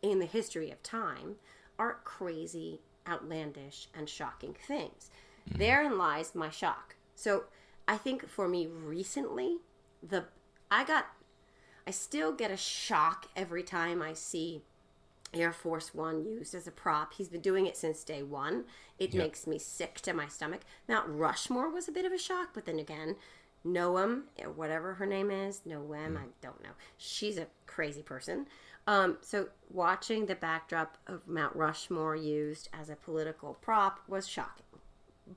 in 0.01 0.19
the 0.19 0.25
history 0.25 0.71
of 0.71 0.83
time, 0.83 1.35
are 1.79 1.99
crazy, 2.03 2.81
outlandish, 3.07 3.87
and 3.93 4.09
shocking 4.09 4.53
things. 4.53 5.09
Mm-hmm. 5.49 5.59
Therein 5.59 5.97
lies 5.97 6.35
my 6.35 6.49
shock. 6.49 6.95
So 7.15 7.45
I 7.87 7.97
think 7.97 8.27
for 8.27 8.47
me 8.47 8.67
recently, 8.67 9.57
the 10.01 10.25
I 10.69 10.83
got 10.83 11.07
I 11.87 11.91
still 11.91 12.31
get 12.31 12.51
a 12.51 12.57
shock 12.57 13.27
every 13.35 13.63
time 13.63 14.01
I 14.01 14.13
see 14.13 14.63
Air 15.33 15.51
Force 15.51 15.93
One 15.93 16.23
used 16.25 16.53
as 16.55 16.67
a 16.67 16.71
prop. 16.71 17.13
He's 17.13 17.29
been 17.29 17.41
doing 17.41 17.65
it 17.65 17.77
since 17.77 18.03
day 18.03 18.23
one. 18.23 18.65
It 18.99 19.13
Yeah. 19.13 19.21
makes 19.23 19.47
me 19.47 19.57
sick 19.59 19.95
to 20.01 20.13
my 20.13 20.27
stomach. 20.27 20.61
Mount 20.87 21.07
Rushmore 21.09 21.69
was 21.69 21.87
a 21.87 21.91
bit 21.91 22.05
of 22.05 22.11
a 22.11 22.17
shock, 22.17 22.49
but 22.53 22.65
then 22.65 22.79
again, 22.79 23.15
Noam, 23.65 24.23
whatever 24.55 24.95
her 24.95 25.05
name 25.05 25.31
is, 25.31 25.61
Noem, 25.61 26.17
I 26.17 26.25
don't 26.41 26.61
know. 26.63 26.71
She's 26.97 27.37
a 27.37 27.47
crazy 27.65 28.01
person. 28.03 28.47
Um, 28.85 29.17
so 29.21 29.49
watching 29.69 30.25
the 30.25 30.35
backdrop 30.35 30.97
of 31.07 31.25
Mount 31.27 31.55
Rushmore 31.55 32.15
used 32.17 32.67
as 32.73 32.89
a 32.89 32.95
political 32.97 33.53
prop 33.55 34.01
was 34.07 34.27
shocking. 34.27 34.65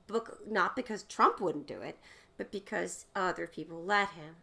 Bec- 0.08 0.44
not 0.46 0.74
because 0.74 1.04
Trump 1.04 1.40
wouldn't 1.40 1.68
do 1.68 1.80
it, 1.80 1.98
but 2.36 2.50
because 2.50 3.06
other 3.14 3.46
people 3.46 3.84
let 3.84 4.08
him. 4.10 4.36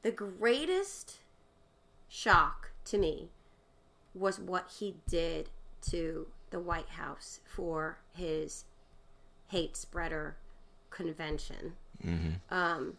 The 0.00 0.10
greatest 0.10 1.18
shock 2.08 2.70
to 2.86 2.96
me 2.96 3.28
was 4.16 4.38
what 4.38 4.70
he 4.78 4.96
did 5.08 5.50
to 5.90 6.26
the 6.50 6.60
White 6.60 6.90
House 6.90 7.40
for 7.44 7.98
his 8.14 8.64
hate 9.48 9.76
spreader 9.76 10.36
convention. 10.90 11.74
Um, 12.50 12.94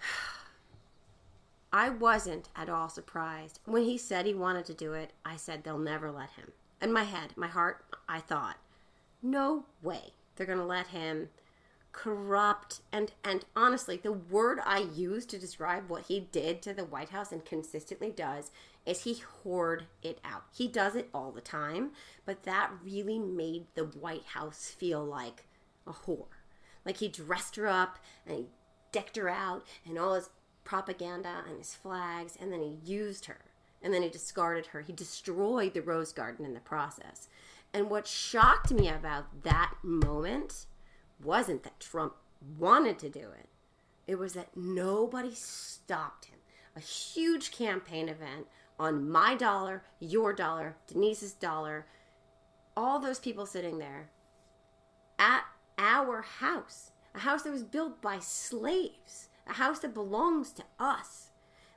I 1.72 1.88
wasn't 1.88 2.48
at 2.56 2.68
all 2.68 2.88
surprised. 2.88 3.60
When 3.64 3.84
he 3.84 3.96
said 3.96 4.26
he 4.26 4.34
wanted 4.34 4.66
to 4.66 4.74
do 4.74 4.92
it, 4.92 5.12
I 5.24 5.36
said 5.36 5.64
they'll 5.64 5.78
never 5.78 6.10
let 6.10 6.30
him. 6.30 6.52
In 6.82 6.92
my 6.92 7.04
head, 7.04 7.34
my 7.36 7.46
heart, 7.46 7.84
I 8.08 8.20
thought, 8.20 8.56
no 9.22 9.64
way 9.82 10.14
they're 10.36 10.46
going 10.46 10.58
to 10.58 10.64
let 10.64 10.88
him 10.88 11.28
corrupt 12.02 12.80
and 12.90 13.12
and 13.22 13.44
honestly 13.54 13.98
the 13.98 14.12
word 14.12 14.58
i 14.64 14.78
use 14.78 15.26
to 15.26 15.38
describe 15.38 15.90
what 15.90 16.06
he 16.06 16.20
did 16.32 16.62
to 16.62 16.72
the 16.72 16.84
white 16.84 17.10
house 17.10 17.30
and 17.30 17.44
consistently 17.44 18.10
does 18.10 18.50
is 18.86 19.04
he 19.04 19.22
whored 19.44 19.82
it 20.02 20.18
out. 20.24 20.44
He 20.52 20.66
does 20.66 20.96
it 20.96 21.10
all 21.12 21.30
the 21.30 21.40
time 21.40 21.90
but 22.24 22.44
that 22.44 22.70
really 22.82 23.18
made 23.18 23.66
the 23.74 23.84
white 23.84 24.24
house 24.24 24.74
feel 24.76 25.04
like 25.04 25.44
a 25.86 25.92
whore. 25.92 26.26
Like 26.84 26.98
he 26.98 27.08
dressed 27.08 27.56
her 27.56 27.66
up 27.66 27.98
and 28.26 28.36
he 28.36 28.46
decked 28.92 29.16
her 29.16 29.28
out 29.28 29.66
and 29.86 29.98
all 29.98 30.14
his 30.14 30.30
propaganda 30.64 31.42
and 31.48 31.58
his 31.58 31.74
flags 31.74 32.36
and 32.40 32.52
then 32.52 32.62
he 32.62 32.78
used 32.90 33.26
her 33.26 33.40
and 33.82 33.92
then 33.92 34.02
he 34.02 34.08
discarded 34.08 34.66
her. 34.66 34.80
He 34.80 34.92
destroyed 34.92 35.74
the 35.74 35.82
rose 35.82 36.12
garden 36.12 36.44
in 36.44 36.54
the 36.54 36.60
process. 36.60 37.28
And 37.72 37.88
what 37.88 38.06
shocked 38.06 38.72
me 38.72 38.88
about 38.88 39.42
that 39.44 39.74
moment 39.82 40.66
wasn't 41.22 41.62
that 41.62 41.80
Trump 41.80 42.14
wanted 42.58 42.98
to 43.00 43.08
do 43.08 43.28
it. 43.38 43.48
It 44.06 44.18
was 44.18 44.32
that 44.34 44.56
nobody 44.56 45.34
stopped 45.34 46.26
him. 46.26 46.38
A 46.76 46.80
huge 46.80 47.50
campaign 47.50 48.08
event 48.08 48.46
on 48.78 49.10
my 49.10 49.34
dollar, 49.34 49.82
your 49.98 50.32
dollar, 50.32 50.76
Denise's 50.86 51.32
dollar, 51.32 51.86
all 52.76 52.98
those 52.98 53.18
people 53.18 53.44
sitting 53.46 53.78
there 53.78 54.10
at 55.18 55.44
our 55.78 56.22
house, 56.22 56.92
a 57.14 57.20
house 57.20 57.42
that 57.42 57.52
was 57.52 57.62
built 57.62 58.00
by 58.00 58.18
slaves, 58.18 59.28
a 59.46 59.52
house 59.54 59.80
that 59.80 59.94
belongs 59.94 60.52
to 60.52 60.64
us. 60.78 61.30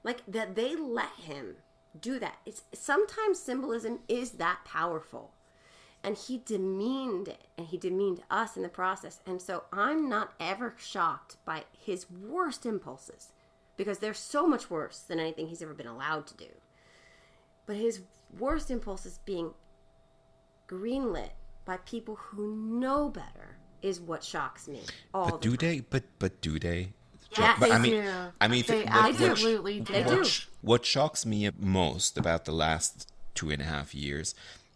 Like 0.03 0.21
that 0.27 0.55
they 0.55 0.75
let 0.75 1.11
him 1.17 1.57
do 1.99 2.19
that. 2.19 2.37
It's 2.45 2.63
sometimes 2.73 3.39
symbolism 3.39 3.99
is 4.07 4.31
that 4.31 4.59
powerful 4.65 5.32
and 6.03 6.17
he 6.17 6.41
demeaned 6.45 7.27
it 7.27 7.45
and 7.57 7.67
he 7.67 7.77
demeaned 7.77 8.21
us 8.29 8.55
in 8.57 8.63
the 8.63 8.69
process 8.69 9.19
and 9.25 9.41
so 9.41 9.63
i'm 9.71 10.09
not 10.09 10.33
ever 10.39 10.75
shocked 10.77 11.37
by 11.45 11.63
his 11.77 12.05
worst 12.09 12.65
impulses 12.65 13.31
because 13.77 13.99
they're 13.99 14.13
so 14.13 14.45
much 14.47 14.69
worse 14.69 14.99
than 14.99 15.19
anything 15.19 15.47
he's 15.47 15.61
ever 15.61 15.73
been 15.73 15.87
allowed 15.87 16.27
to 16.27 16.35
do 16.37 16.49
but 17.65 17.75
his 17.75 18.01
worst 18.37 18.69
impulses 18.69 19.19
being 19.25 19.51
greenlit 20.67 21.29
by 21.65 21.77
people 21.77 22.15
who 22.15 22.55
know 22.55 23.09
better 23.09 23.57
is 23.81 23.99
what 23.99 24.23
shocks 24.23 24.67
me 24.67 24.81
all 25.13 25.25
But 25.31 25.41
the 25.41 25.49
do 25.49 25.57
time. 25.57 25.69
they? 25.69 25.79
But 25.81 26.03
but 26.19 26.41
do 26.41 26.59
they? 26.59 26.93
Yes, 27.37 27.57
but 27.59 27.65
they 27.69 27.71
I 27.73 27.79
mean, 27.79 27.91
do. 28.03 28.11
I 28.39 28.47
mean, 28.47 28.63
They 28.67 28.83
what- 28.83 28.93
what- 28.93 29.21
absolutely 29.21 29.79
do. 29.79 29.93
They 29.93 30.03
do. 30.03 30.17
what, 30.19 30.45
what 30.61 30.85
shocks 30.85 31.25
me 31.25 31.49
most 31.57 32.17
about 32.17 32.45
the 32.45 32.51
last 32.51 33.11
two 33.33 33.49
and 33.49 33.61
a 33.61 33.65
half 33.65 33.93
years 33.95 34.35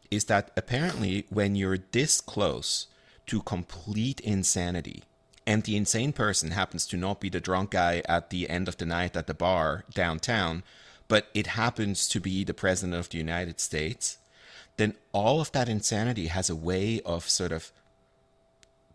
is 0.10 0.26
that 0.26 0.52
apparently 0.56 1.26
when 1.30 1.56
you're 1.56 1.80
this 1.92 2.22
close 2.22 2.88
to 3.26 3.42
complete 3.42 4.20
insanity 4.22 5.04
and 5.46 5.64
the 5.64 5.78
insane 5.78 6.12
person 6.12 6.52
happens 6.52 6.86
to 6.86 6.98
not 6.98 7.22
be 7.22 7.30
the 7.30 7.40
drunk 7.40 7.72
guy 7.72 8.02
at 8.08 8.30
the 8.30 8.50
end 8.50 8.68
of 8.68 8.78
the 8.78 8.86
night 8.86 9.16
at 9.16 9.28
the 9.28 9.34
bar 9.34 9.84
downtown 9.94 10.64
but 11.08 11.28
it 11.34 11.48
happens 11.48 12.08
to 12.08 12.20
be 12.20 12.44
the 12.44 12.54
president 12.54 12.98
of 12.98 13.10
the 13.10 13.18
united 13.18 13.60
states 13.60 14.18
then 14.78 14.94
all 15.12 15.42
of 15.42 15.52
that 15.52 15.70
insanity 15.70 16.28
has 16.28 16.50
a 16.50 16.56
way 16.56 17.02
of 17.06 17.28
sort 17.28 17.52
of 17.52 17.72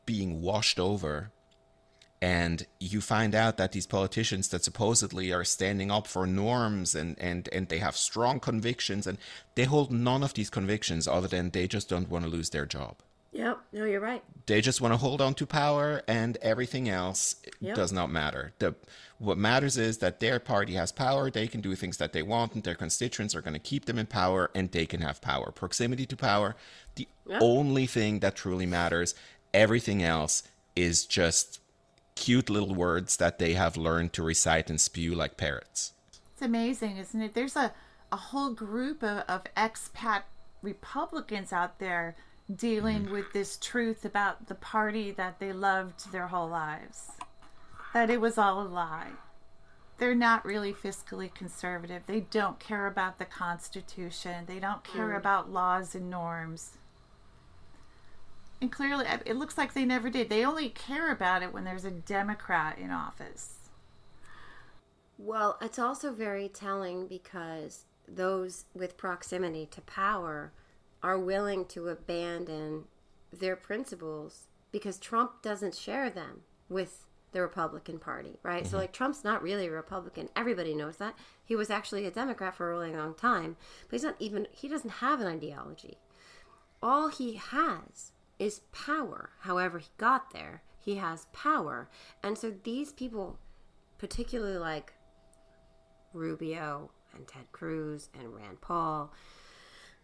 being 0.07 0.41
washed 0.41 0.79
over 0.79 1.31
and 2.23 2.67
you 2.79 3.01
find 3.01 3.35
out 3.35 3.57
that 3.57 3.73
these 3.73 3.85
politicians 3.89 4.47
that 4.51 4.63
supposedly 4.63 5.33
are 5.33 5.43
standing 5.43 5.91
up 5.91 6.07
for 6.07 6.25
norms 6.25 6.95
and, 6.95 7.19
and, 7.19 7.49
and 7.53 7.69
they 7.69 7.79
have 7.79 7.97
strong 7.97 8.39
convictions 8.39 9.09
and 9.09 9.19
they 9.57 9.65
hold 9.65 9.91
none 9.91 10.23
of 10.23 10.33
these 10.35 10.49
convictions 10.49 11.09
other 11.09 11.27
than 11.27 11.51
they 11.51 11.67
just 11.67 11.89
don't 11.89 12.09
want 12.09 12.25
to 12.25 12.31
lose 12.31 12.51
their 12.51 12.65
job. 12.65 12.95
Yep. 13.33 13.59
No, 13.73 13.85
you're 13.87 14.01
right. 14.01 14.23
They 14.47 14.61
just 14.61 14.81
want 14.81 14.95
to 14.95 14.99
hold 14.99 15.21
on 15.21 15.35
to 15.35 15.47
power 15.47 16.03
and 16.07 16.37
everything 16.43 16.89
else 16.89 17.35
Yep. 17.61 17.75
does 17.75 17.93
not 17.93 18.09
matter. 18.09 18.53
The 18.61 18.77
what 19.19 19.37
matters 19.39 19.77
is 19.77 19.99
that 19.99 20.21
their 20.21 20.39
party 20.39 20.75
has 20.75 20.93
power, 20.93 21.29
they 21.29 21.49
can 21.49 21.61
do 21.61 21.75
things 21.75 21.97
that 21.97 22.13
they 22.13 22.23
want, 22.23 22.55
and 22.55 22.63
their 22.63 22.75
constituents 22.77 23.35
are 23.35 23.41
going 23.41 23.55
to 23.55 23.59
keep 23.61 23.87
them 23.87 23.99
in 23.99 24.07
power 24.07 24.49
and 24.55 24.71
they 24.71 24.87
can 24.87 25.01
have 25.01 25.21
power. 25.21 25.51
Proximity 25.51 26.07
to 26.07 26.17
power, 26.17 26.55
the 26.95 27.09
only 27.41 27.87
thing 27.87 28.21
that 28.21 28.37
truly 28.37 28.67
matters. 28.67 29.15
Everything 29.53 30.03
else 30.05 30.45
is 30.77 31.05
just 31.05 31.61
cute 32.23 32.49
little 32.49 32.73
words 32.73 33.17
that 33.17 33.41
they 33.41 33.55
have 33.55 33.77
learned 33.77 34.13
to 34.13 34.23
recite 34.23 34.71
and 34.71 34.81
spew 34.81 35.13
like 35.13 35.37
parrots. 35.37 35.93
It's 36.33 36.43
amazing, 36.43 36.97
isn't 36.99 37.21
it? 37.21 37.35
There's 37.35 37.57
a, 37.57 37.73
a 38.13 38.17
whole 38.17 38.55
group 38.55 39.03
of, 39.03 39.25
of 39.29 39.43
expat 39.57 40.23
Republicans 40.63 41.53
out 41.53 41.81
there 41.81 42.15
dealing 42.55 43.03
mm-hmm. 43.03 43.13
with 43.13 43.33
this 43.33 43.57
truth 43.57 44.05
about 44.05 44.47
the 44.47 44.55
party 44.55 45.11
that 45.11 45.41
they 45.41 45.53
loved 45.53 46.13
their 46.13 46.29
whole 46.29 46.49
lives. 46.49 47.11
That 47.93 48.09
it 48.09 48.21
was 48.21 48.39
all 48.39 48.63
a 48.63 48.69
lie. 48.69 49.11
They're 49.99 50.15
not 50.15 50.45
really 50.45 50.73
fiscally 50.73 51.35
conservative. 51.35 52.03
They 52.07 52.21
don't 52.21 52.61
care 52.61 52.87
about 52.87 53.19
the 53.19 53.25
Constitution. 53.25 54.45
They 54.47 54.61
don't 54.61 54.85
care 54.85 55.11
mm. 55.11 55.17
about 55.17 55.51
laws 55.51 55.97
and 55.97 56.09
norms. 56.09 56.79
And 58.63 58.71
clearly, 58.71 59.07
it 59.27 59.35
looks 59.35 59.59
like 59.59 59.75
they 59.75 59.85
never 59.85 60.09
did. 60.09 60.31
They 60.31 60.45
only 60.45 60.69
care 60.69 61.11
about 61.11 61.43
it 61.43 61.53
when 61.53 61.65
there's 61.65 61.85
a 61.85 61.91
Democrat 61.91 62.79
in 62.79 62.93
office. 62.93 63.57
Well, 65.19 65.59
it's 65.61 65.81
also 65.81 66.13
very 66.13 66.49
telling 66.49 67.09
because 67.09 67.87
those 68.07 68.67
with 68.73 68.97
proximity 68.97 69.67
to 69.73 69.81
power 69.81 70.53
are 71.03 71.19
willing 71.19 71.65
to 71.67 71.89
abandon 71.89 72.85
their 73.33 73.57
principles 73.57 74.47
because 74.71 74.97
Trump 74.97 75.43
doesn't 75.43 75.75
share 75.75 76.09
them 76.09 76.43
with 76.69 77.07
the 77.33 77.41
Republican 77.41 77.99
Party, 77.99 78.39
right? 78.45 78.65
So, 78.65 78.71
mm-hmm. 78.71 78.83
like, 78.83 78.93
Trump's 78.93 79.25
not 79.25 79.43
really 79.43 79.67
a 79.67 79.73
Republican. 79.73 80.29
Everybody 80.37 80.73
knows 80.73 80.99
that. 80.99 81.17
He 81.45 81.57
was 81.57 81.69
actually 81.69 82.07
a 82.07 82.13
Democrat 82.13 82.55
for 82.55 82.71
a 82.71 82.79
really 82.79 82.95
long 82.95 83.15
time, 83.15 83.57
but 83.89 83.97
he's 83.97 84.05
not 84.05 84.15
even, 84.21 84.47
he 84.53 84.69
doesn't 84.69 84.91
have 84.91 85.21
an 85.21 85.27
ideology. 85.27 85.99
All 86.81 87.09
he 87.09 87.35
has 87.35 88.13
is 88.43 88.61
power. 88.73 89.31
However, 89.41 89.79
he 89.79 89.89
got 89.99 90.33
there, 90.33 90.63
he 90.81 90.97
has 90.97 91.27
power. 91.33 91.89
And 92.25 92.37
so, 92.37 92.53
these 92.65 92.93
people, 92.93 93.39
particularly 93.99 94.59
like 94.59 94.93
Rubio 96.13 96.91
and 97.15 97.27
Ted 97.29 97.53
Cruz 97.53 98.09
and 98.19 98.35
Rand 98.35 98.61
Paul 98.61 99.13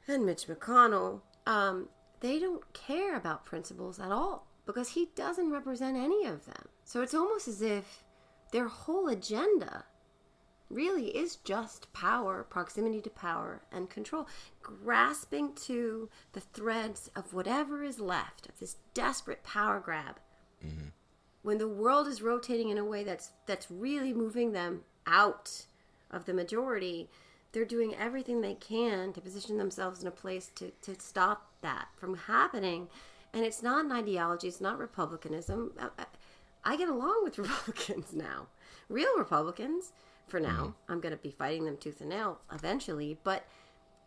and 0.07 0.25
Mitch 0.25 0.47
McConnell, 0.47 1.23
um, 1.47 1.89
they 2.21 2.39
don't 2.39 2.73
care 2.73 3.17
about 3.17 3.45
principles 3.45 3.99
at 3.99 4.13
all 4.13 4.47
because 4.67 4.91
he 4.91 5.09
doesn't 5.17 5.51
represent 5.51 5.97
any 5.97 6.25
of 6.27 6.47
them. 6.47 6.69
So 6.85 7.03
it's 7.03 7.15
almost 7.15 7.49
as 7.49 7.61
if 7.61 8.05
their 8.53 8.69
whole 8.69 9.09
agenda 9.09 9.85
really 10.71 11.09
is 11.09 11.37
just 11.37 11.93
power, 11.93 12.45
proximity 12.49 13.01
to 13.01 13.11
power, 13.11 13.63
and 13.73 13.89
control, 13.89 14.27
grasping 14.63 15.55
to 15.55 16.09
the 16.33 16.41
threads 16.41 17.11
of 17.17 17.33
whatever 17.33 17.83
is 17.83 18.01
left 18.01 18.49
of 18.49 18.59
this 18.59 18.77
desperate 18.95 19.43
power 19.43 19.81
grab 19.81 20.21
mm-hmm. 20.65 20.89
when 21.43 21.59
the 21.59 21.69
world 21.69 22.07
is 22.07 22.21
rotating 22.21 22.69
in 22.69 22.79
a 22.79 22.85
way 22.85 23.03
that's 23.03 23.33
that's 23.47 23.71
really 23.71 24.13
moving 24.13 24.53
them 24.53 24.83
out 25.07 25.65
of 26.11 26.27
the 26.27 26.35
majority, 26.35 27.09
they're 27.53 27.65
doing 27.65 27.95
everything 27.95 28.41
they 28.41 28.55
can 28.55 29.13
to 29.13 29.21
position 29.21 29.57
themselves 29.57 30.03
in 30.03 30.09
a 30.09 30.13
place 30.13 30.51
to, 30.55 30.71
to 30.83 30.95
stop 31.01 31.51
that 31.63 31.89
from 31.97 32.15
happening. 32.15 32.89
And 33.33 33.45
it's 33.45 33.63
not 33.63 33.85
an 33.85 33.93
ideology, 33.93 34.49
it's 34.49 34.61
not 34.61 34.79
republicanism. 34.79 35.73
I, 35.79 35.89
I- 35.99 36.07
I 36.65 36.77
get 36.77 36.89
along 36.89 37.25
with 37.25 37.39
Republicans 37.39 38.13
now, 38.13 38.49
real 38.89 39.17
Republicans 39.17 39.93
for 40.29 40.41
now. 40.41 40.49
Mm-hmm. 40.49 40.93
I'm 40.93 41.01
going 41.01 41.17
to 41.17 41.23
be 41.23 41.31
fighting 41.31 41.65
them 41.65 41.77
tooth 41.77 42.01
and 42.01 42.11
nail 42.11 42.41
eventually, 42.53 43.19
but 43.25 43.45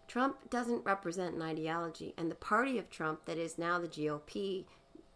Trump 0.07 0.49
doesn't 0.49 0.85
represent 0.85 1.35
an 1.35 1.41
ideology. 1.41 2.13
And 2.17 2.29
the 2.29 2.35
party 2.35 2.77
of 2.77 2.89
Trump, 2.89 3.25
that 3.25 3.37
is 3.37 3.57
now 3.57 3.79
the 3.79 3.87
GOP, 3.87 4.65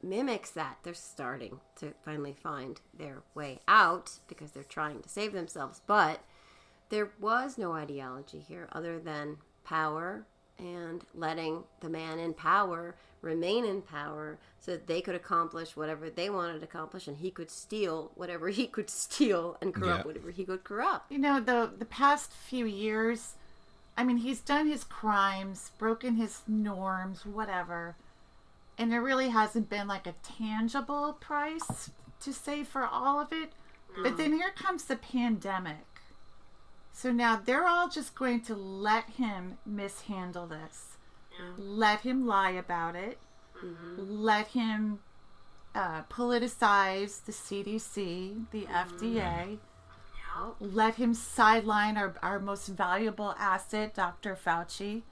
mimics 0.01 0.51
that. 0.51 0.77
They're 0.83 0.93
starting 0.93 1.59
to 1.77 1.93
finally 2.03 2.33
find 2.33 2.79
their 2.97 3.23
way 3.33 3.59
out 3.67 4.11
because 4.27 4.51
they're 4.51 4.63
trying 4.63 5.01
to 5.01 5.09
save 5.09 5.33
themselves. 5.33 5.81
But 5.85 6.21
there 6.89 7.11
was 7.19 7.57
no 7.57 7.73
ideology 7.73 8.39
here 8.39 8.69
other 8.71 8.99
than 8.99 9.37
power 9.63 10.25
and 10.57 11.03
letting 11.13 11.63
the 11.81 11.89
man 11.89 12.19
in 12.19 12.33
power 12.33 12.95
remain 13.25 13.65
in 13.65 13.81
power 13.81 14.37
so 14.59 14.71
that 14.71 14.87
they 14.87 15.01
could 15.01 15.15
accomplish 15.15 15.75
whatever 15.75 16.09
they 16.09 16.29
wanted 16.29 16.59
to 16.59 16.65
accomplish 16.65 17.07
and 17.07 17.17
he 17.17 17.29
could 17.31 17.49
steal 17.49 18.11
whatever 18.15 18.49
he 18.59 18.67
could 18.67 18.89
steal 18.89 19.57
and 19.61 19.73
corrupt 19.73 20.03
Yeah. 20.05 20.07
whatever 20.07 20.31
he 20.31 20.45
could 20.45 20.63
corrupt. 20.63 21.11
you 21.11 21.17
know 21.17 21.39
the 21.39 21.71
the 21.77 21.85
past 21.85 22.31
few 22.31 22.65
years 22.65 23.33
i 23.97 24.03
mean 24.03 24.17
he's 24.17 24.39
done 24.39 24.67
his 24.67 24.83
crimes 24.83 25.71
broken 25.77 26.15
his 26.15 26.41
norms 26.47 27.25
whatever 27.25 27.95
and 28.77 28.91
there 28.91 29.01
really 29.01 29.29
hasn't 29.29 29.69
been 29.69 29.87
like 29.87 30.05
a 30.07 30.15
tangible 30.23 31.13
price 31.13 31.89
to 32.19 32.33
say 32.33 32.63
for 32.63 32.85
all 32.85 33.19
of 33.19 33.31
it 33.31 33.53
but 34.03 34.17
then 34.17 34.31
mm. 34.31 34.37
here 34.37 34.51
comes 34.55 34.85
the 34.85 34.95
pandemic 34.95 35.85
so 36.91 37.11
now 37.11 37.35
they're 37.43 37.67
all 37.67 37.89
just 37.89 38.15
going 38.15 38.41
to 38.41 38.55
let 38.55 39.09
him 39.11 39.57
mishandle 39.65 40.47
this 40.47 40.94
let 41.57 42.01
him 42.01 42.25
lie 42.25 42.51
about 42.51 42.95
it 42.95 43.17
let 43.97 44.47
him 44.49 44.99
uh, 45.73 46.03
politicize 46.03 47.23
the 47.25 47.31
cdc 47.31 48.45
the 48.51 48.65
fda 48.65 49.57
let 50.59 50.95
him 50.95 51.13
sideline 51.13 51.97
our, 51.97 52.15
our 52.21 52.39
most 52.39 52.67
valuable 52.67 53.35
asset, 53.39 53.93
Dr. 53.93 54.35
Fauci. 54.35 55.03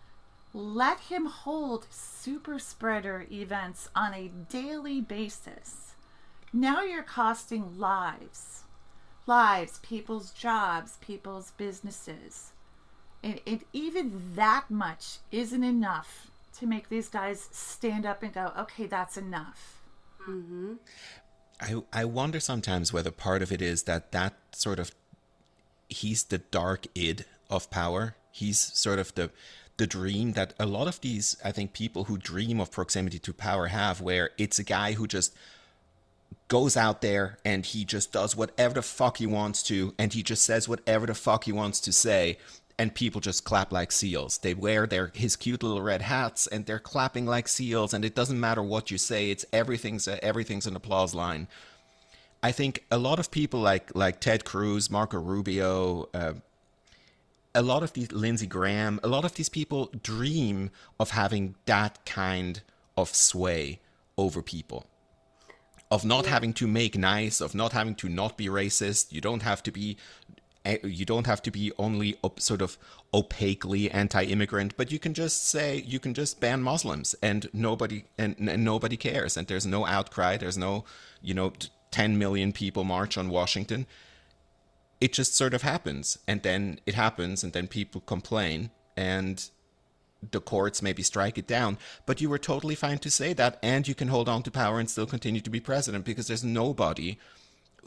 Let 0.53 0.99
him 0.99 1.25
hold 1.25 1.87
super 1.89 2.59
spreader 2.59 3.25
events 3.31 3.89
on 3.95 4.13
a 4.13 4.27
daily 4.27 5.01
basis. 5.01 5.93
Now 6.51 6.83
you're 6.83 7.03
costing 7.03 7.79
lives. 7.79 8.63
Lives, 9.25 9.79
people's 9.81 10.31
jobs, 10.31 10.97
people's 11.01 11.51
businesses. 11.51 12.52
And, 13.23 13.39
and 13.47 13.61
even 13.71 14.33
that 14.35 14.69
much 14.69 15.17
isn't 15.31 15.63
enough 15.63 16.27
to 16.59 16.67
make 16.67 16.89
these 16.89 17.07
guys 17.07 17.47
stand 17.51 18.05
up 18.05 18.21
and 18.21 18.33
go, 18.33 18.51
okay, 18.57 18.85
that's 18.85 19.17
enough. 19.17 19.81
Mm-hmm. 20.27 20.73
I 21.59 21.83
I 21.91 22.05
wonder 22.05 22.39
sometimes 22.39 22.91
whether 22.91 23.11
part 23.11 23.41
of 23.41 23.51
it 23.51 23.61
is 23.61 23.83
that 23.83 24.11
that 24.11 24.33
sort 24.51 24.79
of 24.79 24.91
he's 25.89 26.23
the 26.23 26.39
dark 26.39 26.87
id 26.95 27.25
of 27.49 27.69
power. 27.69 28.15
He's 28.31 28.59
sort 28.59 28.99
of 28.99 29.13
the 29.15 29.31
the 29.77 29.87
dream 29.87 30.33
that 30.33 30.53
a 30.59 30.65
lot 30.65 30.87
of 30.87 31.01
these 31.01 31.37
I 31.43 31.51
think 31.51 31.73
people 31.73 32.05
who 32.05 32.17
dream 32.17 32.59
of 32.59 32.71
proximity 32.71 33.19
to 33.19 33.33
power 33.33 33.67
have 33.67 34.01
where 34.01 34.31
it's 34.37 34.59
a 34.59 34.63
guy 34.63 34.93
who 34.93 35.07
just 35.07 35.33
goes 36.47 36.77
out 36.77 37.01
there 37.01 37.39
and 37.43 37.65
he 37.65 37.85
just 37.85 38.11
does 38.11 38.35
whatever 38.35 38.75
the 38.75 38.81
fuck 38.81 39.17
he 39.17 39.25
wants 39.25 39.63
to 39.63 39.93
and 39.97 40.13
he 40.13 40.21
just 40.21 40.43
says 40.43 40.67
whatever 40.67 41.07
the 41.07 41.15
fuck 41.15 41.45
he 41.45 41.51
wants 41.51 41.79
to 41.79 41.91
say 41.91 42.37
and 42.79 42.93
people 42.93 43.21
just 43.21 43.43
clap 43.43 43.71
like 43.71 43.91
seals. 43.91 44.39
They 44.39 44.53
wear 44.53 44.87
their 44.87 45.11
his 45.13 45.35
cute 45.35 45.63
little 45.63 45.81
red 45.81 46.01
hats 46.01 46.47
and 46.47 46.65
they're 46.65 46.79
clapping 46.79 47.25
like 47.25 47.47
seals 47.47 47.93
and 47.93 48.03
it 48.03 48.15
doesn't 48.15 48.39
matter 48.39 48.63
what 48.63 48.91
you 48.91 48.97
say, 48.97 49.29
it's 49.29 49.45
everything's 49.53 50.07
a, 50.07 50.23
everything's 50.23 50.67
an 50.67 50.75
applause 50.75 51.13
line. 51.13 51.47
I 52.41 52.51
think 52.51 52.83
a 52.91 52.97
lot 52.97 53.19
of 53.19 53.31
people 53.31 53.59
like 53.59 53.95
like 53.95 54.19
Ted 54.19 54.45
Cruz, 54.45 54.89
Marco 54.89 55.19
Rubio, 55.19 56.09
uh, 56.13 56.33
a 57.55 57.61
lot 57.61 57.83
of 57.83 57.93
these 57.93 58.11
Lindsey 58.11 58.47
Graham, 58.47 58.99
a 59.03 59.07
lot 59.07 59.25
of 59.25 59.35
these 59.35 59.49
people 59.49 59.91
dream 60.01 60.71
of 60.99 61.11
having 61.11 61.55
that 61.65 62.03
kind 62.05 62.61
of 62.97 63.13
sway 63.13 63.79
over 64.17 64.41
people 64.41 64.87
of 65.93 66.03
not 66.03 66.25
having 66.25 66.53
to 66.53 66.65
make 66.65 66.97
nice, 66.97 67.39
of 67.39 67.53
not 67.53 67.71
having 67.71 67.93
to 67.93 68.09
not 68.09 68.35
be 68.35 68.47
racist. 68.47 69.11
You 69.11 69.21
don't 69.21 69.43
have 69.43 69.61
to 69.61 69.71
be 69.71 69.95
you 70.65 71.05
don't 71.05 71.27
have 71.27 71.41
to 71.43 71.51
be 71.51 71.71
only 71.77 72.17
op- 72.23 72.39
sort 72.39 72.61
of 72.61 72.77
opaquely 73.13 73.91
anti-immigrant, 73.91 74.75
but 74.77 74.91
you 74.91 74.99
can 74.99 75.13
just 75.13 75.47
say 75.49 75.83
you 75.85 75.99
can 75.99 76.13
just 76.13 76.39
ban 76.39 76.61
Muslims 76.61 77.15
and 77.21 77.49
nobody 77.53 78.05
and, 78.17 78.35
and 78.37 78.63
nobody 78.63 78.95
cares. 78.95 79.35
And 79.35 79.47
there's 79.47 79.65
no 79.65 79.85
outcry, 79.85 80.37
there's 80.37 80.57
no, 80.57 80.85
you 81.21 81.33
know, 81.33 81.51
10 81.91 82.17
million 82.17 82.53
people 82.53 82.83
march 82.83 83.17
on 83.17 83.29
Washington. 83.29 83.85
It 85.01 85.11
just 85.11 85.35
sort 85.35 85.53
of 85.53 85.63
happens. 85.63 86.17
And 86.27 86.43
then 86.43 86.79
it 86.85 86.95
happens 86.95 87.43
and 87.43 87.51
then 87.51 87.67
people 87.67 88.01
complain 88.01 88.69
and 88.95 89.49
the 90.31 90.39
courts 90.39 90.81
maybe 90.81 91.03
strike 91.03 91.37
it 91.37 91.47
down, 91.47 91.77
but 92.05 92.21
you 92.21 92.29
were 92.29 92.37
totally 92.37 92.75
fine 92.75 92.97
to 92.99 93.11
say 93.11 93.33
that, 93.33 93.59
and 93.61 93.87
you 93.87 93.93
can 93.93 94.07
hold 94.07 94.29
on 94.29 94.41
to 94.43 94.51
power 94.51 94.79
and 94.79 94.89
still 94.89 95.05
continue 95.05 95.41
to 95.41 95.49
be 95.49 95.59
president 95.59 96.05
because 96.05 96.27
there's 96.27 96.43
nobody 96.43 97.17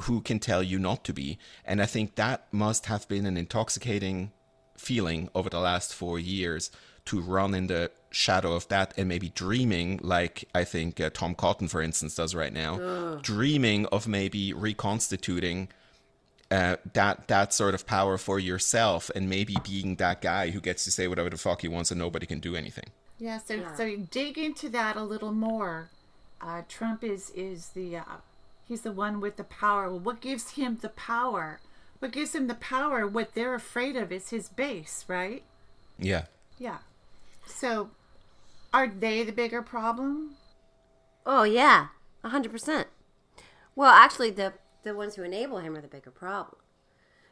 who 0.02 0.20
can 0.20 0.38
tell 0.38 0.62
you 0.62 0.78
not 0.78 1.04
to 1.04 1.12
be. 1.12 1.38
And 1.64 1.80
I 1.80 1.86
think 1.86 2.14
that 2.16 2.46
must 2.52 2.86
have 2.86 3.08
been 3.08 3.26
an 3.26 3.36
intoxicating 3.36 4.32
feeling 4.76 5.30
over 5.34 5.48
the 5.48 5.60
last 5.60 5.94
four 5.94 6.18
years 6.18 6.70
to 7.06 7.20
run 7.20 7.54
in 7.54 7.68
the 7.68 7.90
shadow 8.10 8.54
of 8.54 8.66
that 8.68 8.92
and 8.96 9.08
maybe 9.08 9.28
dreaming, 9.30 10.00
like 10.02 10.48
I 10.54 10.64
think 10.64 11.00
uh, 11.00 11.10
Tom 11.10 11.34
Cotton, 11.34 11.68
for 11.68 11.80
instance, 11.80 12.16
does 12.16 12.34
right 12.34 12.52
now, 12.52 12.80
Ugh. 12.80 13.22
dreaming 13.22 13.86
of 13.86 14.08
maybe 14.08 14.52
reconstituting 14.52 15.68
uh, 16.50 16.76
that 16.92 17.28
that 17.28 17.52
sort 17.52 17.74
of 17.74 17.86
power 17.86 18.16
for 18.18 18.38
yourself 18.38 19.10
and 19.14 19.28
maybe 19.28 19.56
being 19.64 19.96
that 19.96 20.20
guy 20.20 20.50
who 20.50 20.60
gets 20.60 20.84
to 20.84 20.90
say 20.90 21.08
whatever 21.08 21.30
the 21.30 21.36
fuck 21.36 21.62
he 21.62 21.68
wants 21.68 21.90
and 21.90 21.98
nobody 21.98 22.26
can 22.26 22.38
do 22.38 22.54
anything. 22.54 22.86
Yeah, 23.18 23.38
so 23.38 23.54
yeah. 23.54 23.74
so 23.74 23.96
dig 23.96 24.38
into 24.38 24.68
that 24.70 24.96
a 24.96 25.02
little 25.02 25.32
more. 25.32 25.90
Uh, 26.40 26.62
Trump 26.68 27.02
is 27.02 27.30
is 27.30 27.70
the 27.70 27.96
uh, 27.96 28.02
he's 28.66 28.82
the 28.82 28.92
one 28.92 29.20
with 29.20 29.36
the 29.36 29.44
power. 29.44 29.88
Well, 29.88 30.00
what 30.00 30.20
gives 30.20 30.50
him 30.50 30.78
the 30.80 30.88
power? 30.88 31.60
What 31.98 32.12
gives 32.12 32.34
him 32.34 32.46
the 32.46 32.54
power? 32.54 33.06
What 33.06 33.34
they're 33.34 33.54
afraid 33.54 33.96
of 33.96 34.12
is 34.12 34.30
his 34.30 34.48
base, 34.48 35.04
right? 35.08 35.42
Yeah. 35.98 36.26
Yeah. 36.58 36.78
So, 37.46 37.90
are 38.72 38.88
they 38.88 39.22
the 39.24 39.32
bigger 39.32 39.62
problem? 39.62 40.36
Oh 41.24 41.44
yeah, 41.44 41.88
a 42.22 42.28
hundred 42.28 42.52
percent. 42.52 42.88
Well, 43.74 43.90
actually, 43.90 44.30
the 44.30 44.54
the 44.82 44.94
ones 44.94 45.14
who 45.16 45.22
enable 45.22 45.58
him 45.58 45.76
are 45.76 45.80
the 45.80 45.88
bigger 45.88 46.10
problem. 46.10 46.56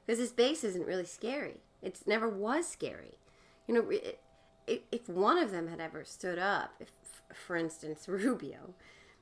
Because 0.04 0.18
his 0.18 0.32
base 0.32 0.64
isn't 0.64 0.86
really 0.86 1.06
scary. 1.06 1.60
It 1.82 2.00
never 2.06 2.28
was 2.28 2.68
scary. 2.68 3.18
You 3.66 3.74
know, 3.74 3.92
if 4.66 5.08
one 5.08 5.38
of 5.38 5.50
them 5.50 5.68
had 5.68 5.80
ever 5.80 6.04
stood 6.04 6.38
up, 6.38 6.74
if, 6.80 6.90
for 7.32 7.56
instance, 7.56 8.04
Rubio, 8.08 8.74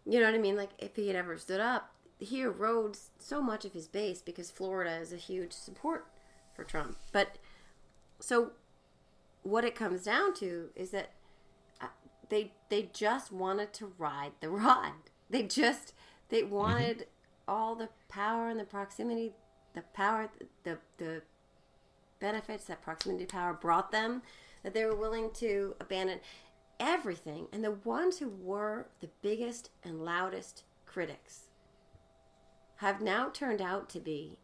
you 0.04 0.18
know 0.18 0.26
what 0.26 0.34
I 0.34 0.38
mean? 0.38 0.56
Like, 0.56 0.70
if 0.78 0.96
he 0.96 1.06
had 1.06 1.16
ever 1.16 1.36
stood 1.38 1.60
up, 1.60 1.92
he 2.22 2.42
erodes 2.42 3.08
so 3.18 3.42
much 3.42 3.64
of 3.64 3.72
his 3.72 3.88
base 3.88 4.22
because 4.22 4.50
Florida 4.50 4.96
is 4.96 5.12
a 5.12 5.16
huge 5.16 5.52
support 5.52 6.06
for 6.54 6.64
Trump. 6.64 6.96
But 7.12 7.38
so 8.20 8.52
what 9.42 9.64
it 9.64 9.74
comes 9.74 10.04
down 10.04 10.34
to 10.34 10.70
is 10.76 10.90
that 10.90 11.10
uh, 11.80 11.86
they 12.28 12.52
they 12.68 12.90
just 12.92 13.32
wanted 13.32 13.72
to 13.74 13.92
ride 13.98 14.32
the 14.40 14.48
ride. 14.48 14.92
They 15.28 15.42
just 15.42 15.94
they 16.28 16.42
mm-hmm. 16.42 16.54
wanted 16.54 17.06
all 17.48 17.74
the 17.74 17.88
power 18.08 18.48
and 18.48 18.60
the 18.60 18.64
proximity, 18.64 19.32
the 19.74 19.82
power, 19.92 20.30
the, 20.62 20.78
the 20.98 21.22
benefits 22.20 22.64
that 22.64 22.82
proximity 22.82 23.26
power 23.26 23.52
brought 23.52 23.90
them, 23.90 24.22
that 24.62 24.74
they 24.74 24.84
were 24.84 24.94
willing 24.94 25.30
to 25.34 25.74
abandon 25.80 26.20
everything. 26.78 27.48
And 27.52 27.64
the 27.64 27.72
ones 27.72 28.18
who 28.18 28.28
were 28.28 28.86
the 29.00 29.10
biggest 29.22 29.70
and 29.82 30.04
loudest 30.04 30.62
critics 30.86 31.48
have 32.82 33.00
now 33.00 33.28
turned 33.28 33.62
out 33.62 33.88
to 33.88 34.00
be 34.00 34.36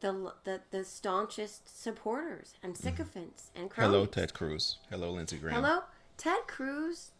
the 0.00 0.32
the, 0.42 0.60
the 0.72 0.84
staunchest 0.84 1.80
supporters 1.80 2.54
and 2.62 2.74
mm-hmm. 2.74 2.82
sycophants 2.82 3.50
and 3.54 3.70
cronies. 3.70 3.92
Hello, 3.92 4.06
Ted 4.06 4.34
Cruz. 4.34 4.78
Hello, 4.90 5.12
Lindsey 5.12 5.36
Graham. 5.36 5.54
Hello, 5.62 5.80
Ted 6.18 6.48
Cruz. 6.48 7.12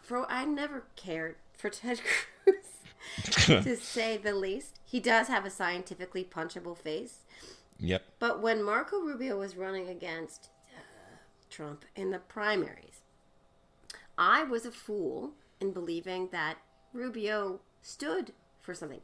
For 0.00 0.28
I 0.30 0.46
never 0.46 0.84
cared 0.96 1.36
for 1.52 1.68
Ted 1.68 2.00
Cruz. 2.44 2.56
to 3.64 3.76
say 3.76 4.16
the 4.16 4.34
least. 4.34 4.80
He 4.84 4.98
does 4.98 5.28
have 5.28 5.44
a 5.44 5.50
scientifically 5.50 6.24
punchable 6.24 6.76
face. 6.76 7.20
Yep. 7.78 8.02
But 8.18 8.42
when 8.42 8.62
Marco 8.62 8.98
Rubio 8.98 9.38
was 9.38 9.56
running 9.56 9.88
against 9.88 10.48
uh, 10.74 10.80
Trump 11.48 11.84
in 11.94 12.10
the 12.10 12.18
primaries, 12.18 13.00
I 14.16 14.42
was 14.42 14.64
a 14.64 14.70
fool 14.70 15.32
in 15.60 15.72
believing 15.72 16.28
that 16.32 16.58
Rubio 16.92 17.60
stood 17.82 18.32
for 18.60 18.74
something. 18.74 19.00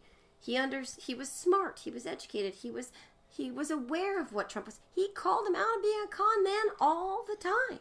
He 0.46 0.56
under 0.56 0.84
he 0.98 1.12
was 1.12 1.28
smart. 1.28 1.80
He 1.80 1.90
was 1.90 2.06
educated. 2.06 2.54
He 2.54 2.70
was 2.70 2.92
he 3.28 3.50
was 3.50 3.68
aware 3.68 4.20
of 4.20 4.32
what 4.32 4.48
Trump 4.48 4.66
was. 4.66 4.78
He 4.94 5.08
called 5.08 5.48
him 5.48 5.56
out 5.56 5.76
of 5.76 5.82
being 5.82 6.04
a 6.04 6.08
con 6.08 6.44
man 6.44 6.66
all 6.80 7.24
the 7.26 7.34
time. 7.34 7.80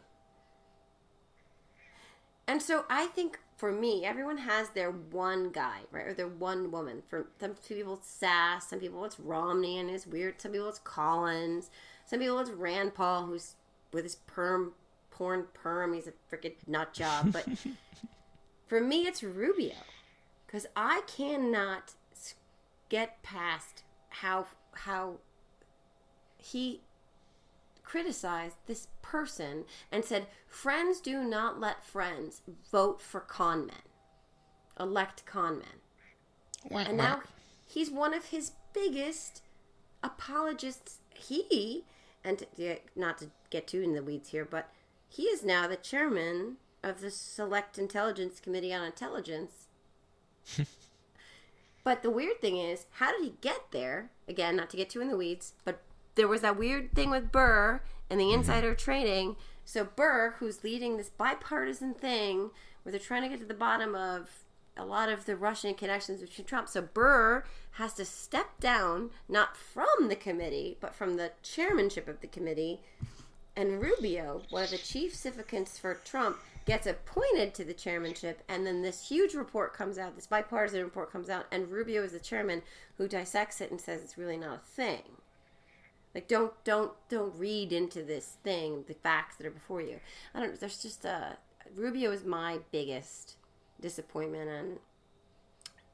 And 2.48 2.64
so 2.64 2.86
I 2.90 3.06
think 3.06 3.40
for 3.56 3.72
me, 3.72 4.04
everyone 4.04 4.38
has 4.38 4.70
their 4.70 4.90
one 4.90 5.52
guy, 5.52 5.82
right? 5.92 6.08
Or 6.08 6.14
their 6.16 6.28
one 6.28 6.72
woman. 6.72 7.04
For 7.08 7.28
some 7.40 7.54
people, 7.68 7.94
it's 7.94 8.20
Sasse. 8.20 8.64
Some 8.64 8.80
people, 8.80 9.06
it's 9.06 9.20
Romney 9.20 9.78
and 9.78 9.88
his 9.88 10.08
weird. 10.08 10.42
Some 10.42 10.52
people, 10.52 10.70
it's 10.70 10.80
Collins. 10.80 11.70
Some 12.08 12.20
people, 12.20 12.40
it's 12.40 12.50
Rand 12.50 12.96
Paul, 12.96 13.28
who's 13.28 13.56
with 13.94 14.06
his 14.06 14.16
perm, 14.16 14.74
porn 15.12 15.46
perm. 15.54 15.94
He's 15.94 16.08
a 16.08 16.14
freaking 16.32 16.56
nut 16.66 16.94
job. 16.94 17.32
But 17.32 17.48
for 18.68 18.82
me, 18.82 19.06
it's 19.06 19.22
Rubio. 19.22 19.76
Because 20.48 20.66
I 20.76 21.02
cannot 21.08 21.94
get 22.90 23.22
past 23.24 23.84
how 24.10 24.48
how 24.74 25.16
he 26.38 26.82
criticized 27.84 28.58
this 28.66 28.88
person 29.02 29.66
and 29.92 30.04
said, 30.04 30.28
Friends 30.48 31.00
do 31.00 31.24
not 31.24 31.60
let 31.60 31.86
friends 31.86 32.42
vote 32.72 33.02
for 33.02 33.20
con 33.20 33.68
men, 33.68 33.86
elect 34.80 35.26
con 35.26 35.60
men. 35.60 36.80
and 36.88 36.98
now 36.98 37.22
he's 37.66 37.92
one 37.92 38.14
of 38.14 38.26
his 38.26 38.52
biggest 38.74 39.42
apologists. 40.04 41.00
He, 41.14 41.86
and 42.24 42.40
to, 42.40 42.78
not 42.96 43.20
to 43.20 43.30
get 43.50 43.68
too 43.68 43.82
in 43.82 43.94
the 43.94 44.04
weeds 44.04 44.30
here, 44.30 44.46
but 44.46 44.70
he 45.08 45.24
is 45.24 45.44
now 45.44 45.68
the 45.68 45.78
chairman 45.78 46.58
of 46.84 47.02
the 47.02 47.12
Select 47.12 47.78
Intelligence 47.78 48.40
Committee 48.40 48.74
on 48.74 48.84
Intelligence. 48.84 49.68
but 51.86 52.02
the 52.02 52.10
weird 52.10 52.42
thing 52.42 52.58
is, 52.58 52.88
how 52.94 53.12
did 53.12 53.24
he 53.24 53.36
get 53.42 53.72
there? 53.72 54.10
Again, 54.28 54.56
not 54.56 54.72
to 54.72 54.78
get 54.78 54.90
too 54.90 55.02
in 55.02 55.08
the 55.08 55.16
weeds, 55.16 55.54
but 55.64 55.84
there 56.16 56.28
was 56.28 56.42
that 56.42 56.58
weird 56.58 56.94
thing 56.96 57.12
with 57.12 57.32
Burr 57.32 57.80
and 58.10 58.20
the 58.20 58.26
mm-hmm. 58.26 58.40
insider 58.40 58.72
mm-hmm. 58.72 58.84
trading. 58.84 59.36
So 59.64 59.86
Burr, 59.86 60.36
who's 60.40 60.64
leading 60.64 60.98
this 60.98 61.10
bipartisan 61.10 61.94
thing 61.94 62.50
where 62.82 62.92
they're 62.92 63.00
trying 63.00 63.22
to 63.22 63.30
get 63.30 63.40
to 63.40 63.46
the 63.46 63.54
bottom 63.54 63.94
of 63.94 64.30
a 64.76 64.84
lot 64.84 65.10
of 65.10 65.26
the 65.26 65.36
Russian 65.36 65.76
connections 65.76 66.22
between 66.22 66.48
Trump. 66.48 66.70
So 66.70 66.82
Burr 66.82 67.44
has 67.74 67.94
to 67.94 68.06
step 68.06 68.60
down, 68.60 69.12
not 69.30 69.56
from 69.56 70.08
the 70.08 70.16
committee, 70.16 70.78
but 70.82 70.96
from 70.96 71.18
the 71.18 71.34
chairmanship 71.44 72.08
of 72.08 72.22
the 72.22 72.28
committee. 72.28 72.82
And 73.56 73.80
Rubio, 73.80 74.42
one 74.50 74.64
of 74.64 74.72
the 74.72 74.78
chief 74.78 75.16
significants 75.16 75.78
for 75.78 75.94
Trump, 75.94 76.40
gets 76.66 76.88
appointed 76.88 77.54
to 77.54 77.64
the 77.64 77.74
chairmanship. 77.74 78.44
And 78.50 78.66
then 78.66 78.82
this 78.82 79.08
huge 79.08 79.34
report 79.34 79.74
comes 79.74 79.98
out, 79.98 80.16
this 80.16 80.28
bipartisan 80.28 80.84
report 80.84 81.12
comes 81.12 81.30
out, 81.30 81.46
and 81.52 81.72
Rubio 81.72 82.04
is 82.04 82.12
the 82.12 82.20
chairman 82.20 82.64
who 82.98 83.08
dissects 83.08 83.62
it 83.62 83.72
and 83.72 83.80
says 83.80 84.02
it's 84.02 84.18
really 84.18 84.38
not 84.38 84.62
a 84.64 84.76
thing. 84.76 85.04
Like 86.16 86.30
don't 86.30 86.54
don't 86.64 86.94
don't 87.10 87.36
read 87.38 87.74
into 87.74 88.02
this 88.02 88.38
thing 88.42 88.86
the 88.88 88.94
facts 88.94 89.36
that 89.36 89.46
are 89.46 89.52
before 89.52 89.82
you. 89.82 90.00
I 90.34 90.40
don't. 90.40 90.58
There's 90.58 90.82
just 90.82 91.04
a 91.04 91.38
Rubio 91.76 92.12
is 92.12 92.24
my 92.24 92.60
biggest 92.72 93.36
disappointment 93.82 94.50
and 94.50 94.80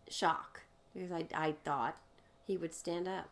shock 0.08 0.62
because 0.94 1.12
I 1.12 1.26
I 1.34 1.56
thought 1.66 1.98
he 2.46 2.56
would 2.56 2.76
stand 2.76 3.08
up. 3.08 3.30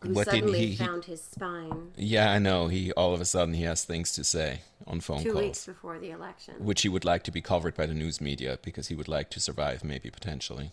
Who 0.00 0.12
what 0.12 0.26
suddenly 0.26 0.66
he, 0.66 0.76
found 0.76 1.06
his 1.06 1.20
spine. 1.22 1.90
Yeah, 1.96 2.30
I 2.30 2.38
know. 2.38 2.68
He 2.68 2.92
all 2.92 3.14
of 3.14 3.20
a 3.20 3.24
sudden 3.24 3.54
he 3.54 3.64
has 3.64 3.84
things 3.84 4.12
to 4.12 4.22
say 4.22 4.60
on 4.86 5.00
phone 5.00 5.22
Two 5.22 5.32
calls. 5.32 5.44
weeks 5.44 5.66
before 5.66 5.98
the 5.98 6.10
election. 6.10 6.54
Which 6.58 6.82
he 6.82 6.88
would 6.88 7.04
like 7.04 7.24
to 7.24 7.32
be 7.32 7.40
covered 7.40 7.74
by 7.74 7.86
the 7.86 7.94
news 7.94 8.20
media 8.20 8.58
because 8.62 8.88
he 8.88 8.94
would 8.94 9.08
like 9.08 9.28
to 9.30 9.40
survive, 9.40 9.82
maybe 9.82 10.10
potentially. 10.10 10.72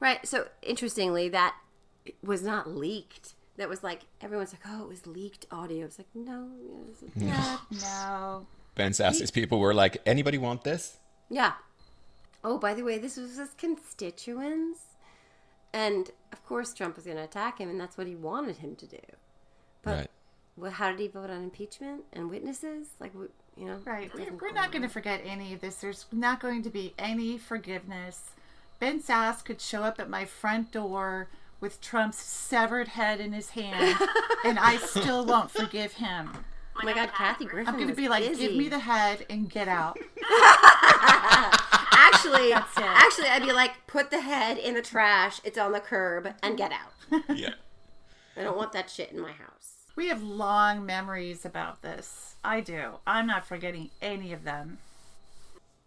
Right. 0.00 0.26
So 0.26 0.48
interestingly, 0.62 1.28
that 1.28 1.54
was 2.24 2.42
not 2.42 2.68
leaked. 2.68 3.34
That 3.58 3.68
was 3.68 3.82
like 3.82 4.02
everyone's 4.22 4.52
like, 4.52 4.62
oh, 4.66 4.84
it 4.84 4.88
was 4.88 5.06
leaked 5.06 5.44
audio. 5.50 5.84
It's 5.84 5.98
like 5.98 6.08
no, 6.14 6.48
no, 7.16 7.58
no. 7.70 8.46
Ben 8.74 8.94
Sasse's 8.94 9.30
people 9.30 9.58
were 9.58 9.74
like, 9.74 9.98
anybody 10.06 10.38
want 10.38 10.64
this? 10.64 10.96
Yeah. 11.28 11.52
Oh, 12.42 12.58
by 12.58 12.74
the 12.74 12.82
way, 12.82 12.98
this 12.98 13.16
was 13.16 13.36
his 13.36 13.50
constituents, 13.56 14.80
and 15.72 16.10
of 16.32 16.44
course 16.46 16.72
Trump 16.74 16.96
was 16.96 17.04
going 17.04 17.16
to 17.16 17.24
attack 17.24 17.58
him, 17.58 17.68
and 17.68 17.80
that's 17.80 17.96
what 17.96 18.06
he 18.06 18.14
wanted 18.14 18.58
him 18.58 18.76
to 18.76 18.86
do. 18.86 18.98
But 19.82 19.90
right. 19.90 20.10
well, 20.56 20.70
how 20.70 20.90
did 20.90 21.00
he 21.00 21.08
vote 21.08 21.30
on 21.30 21.42
impeachment 21.42 22.04
and 22.12 22.30
witnesses? 22.30 22.88
Like, 23.00 23.12
you 23.56 23.66
know, 23.66 23.78
right? 23.84 24.12
We're, 24.14 24.32
we're 24.40 24.52
not 24.52 24.72
going 24.72 24.82
to 24.82 24.88
forget 24.88 25.22
any 25.24 25.52
of 25.52 25.60
this. 25.60 25.76
There's 25.76 26.06
not 26.12 26.40
going 26.40 26.62
to 26.62 26.70
be 26.70 26.94
any 26.98 27.38
forgiveness 27.38 28.32
Ben 28.82 29.00
Sasse 29.00 29.44
could 29.44 29.60
show 29.60 29.84
up 29.84 30.00
at 30.00 30.10
my 30.10 30.24
front 30.24 30.72
door 30.72 31.28
with 31.60 31.80
Trump's 31.80 32.18
severed 32.18 32.88
head 32.88 33.20
in 33.20 33.32
his 33.32 33.50
hand, 33.50 33.96
and 34.44 34.58
I 34.58 34.76
still 34.78 35.24
won't 35.24 35.52
forgive 35.52 35.92
him. 35.92 36.32
Oh 36.74 36.80
my 36.82 36.92
God, 36.92 37.12
Kathy 37.12 37.44
Griffin. 37.44 37.72
I'm 37.72 37.78
gonna 37.78 37.94
be 37.94 38.08
like, 38.08 38.26
busy. 38.26 38.48
give 38.48 38.56
me 38.56 38.68
the 38.68 38.80
head 38.80 39.24
and 39.30 39.48
get 39.48 39.68
out. 39.68 39.96
Actually, 42.12 42.48
it. 42.52 42.62
actually, 42.76 43.28
I'd 43.28 43.42
be 43.42 43.52
like, 43.52 43.86
put 43.86 44.10
the 44.10 44.20
head 44.20 44.58
in 44.58 44.74
the 44.74 44.82
trash. 44.82 45.40
It's 45.44 45.58
on 45.58 45.72
the 45.72 45.80
curb, 45.80 46.28
and 46.42 46.56
get 46.56 46.72
out. 46.72 47.22
Yeah. 47.34 47.54
I 48.36 48.42
don't 48.42 48.56
want 48.56 48.72
that 48.72 48.88
shit 48.88 49.12
in 49.12 49.20
my 49.20 49.32
house. 49.32 49.74
We 49.94 50.08
have 50.08 50.22
long 50.22 50.86
memories 50.86 51.44
about 51.44 51.82
this. 51.82 52.36
I 52.42 52.60
do. 52.60 52.94
I'm 53.06 53.26
not 53.26 53.46
forgetting 53.46 53.90
any 54.00 54.32
of 54.32 54.44
them. 54.44 54.78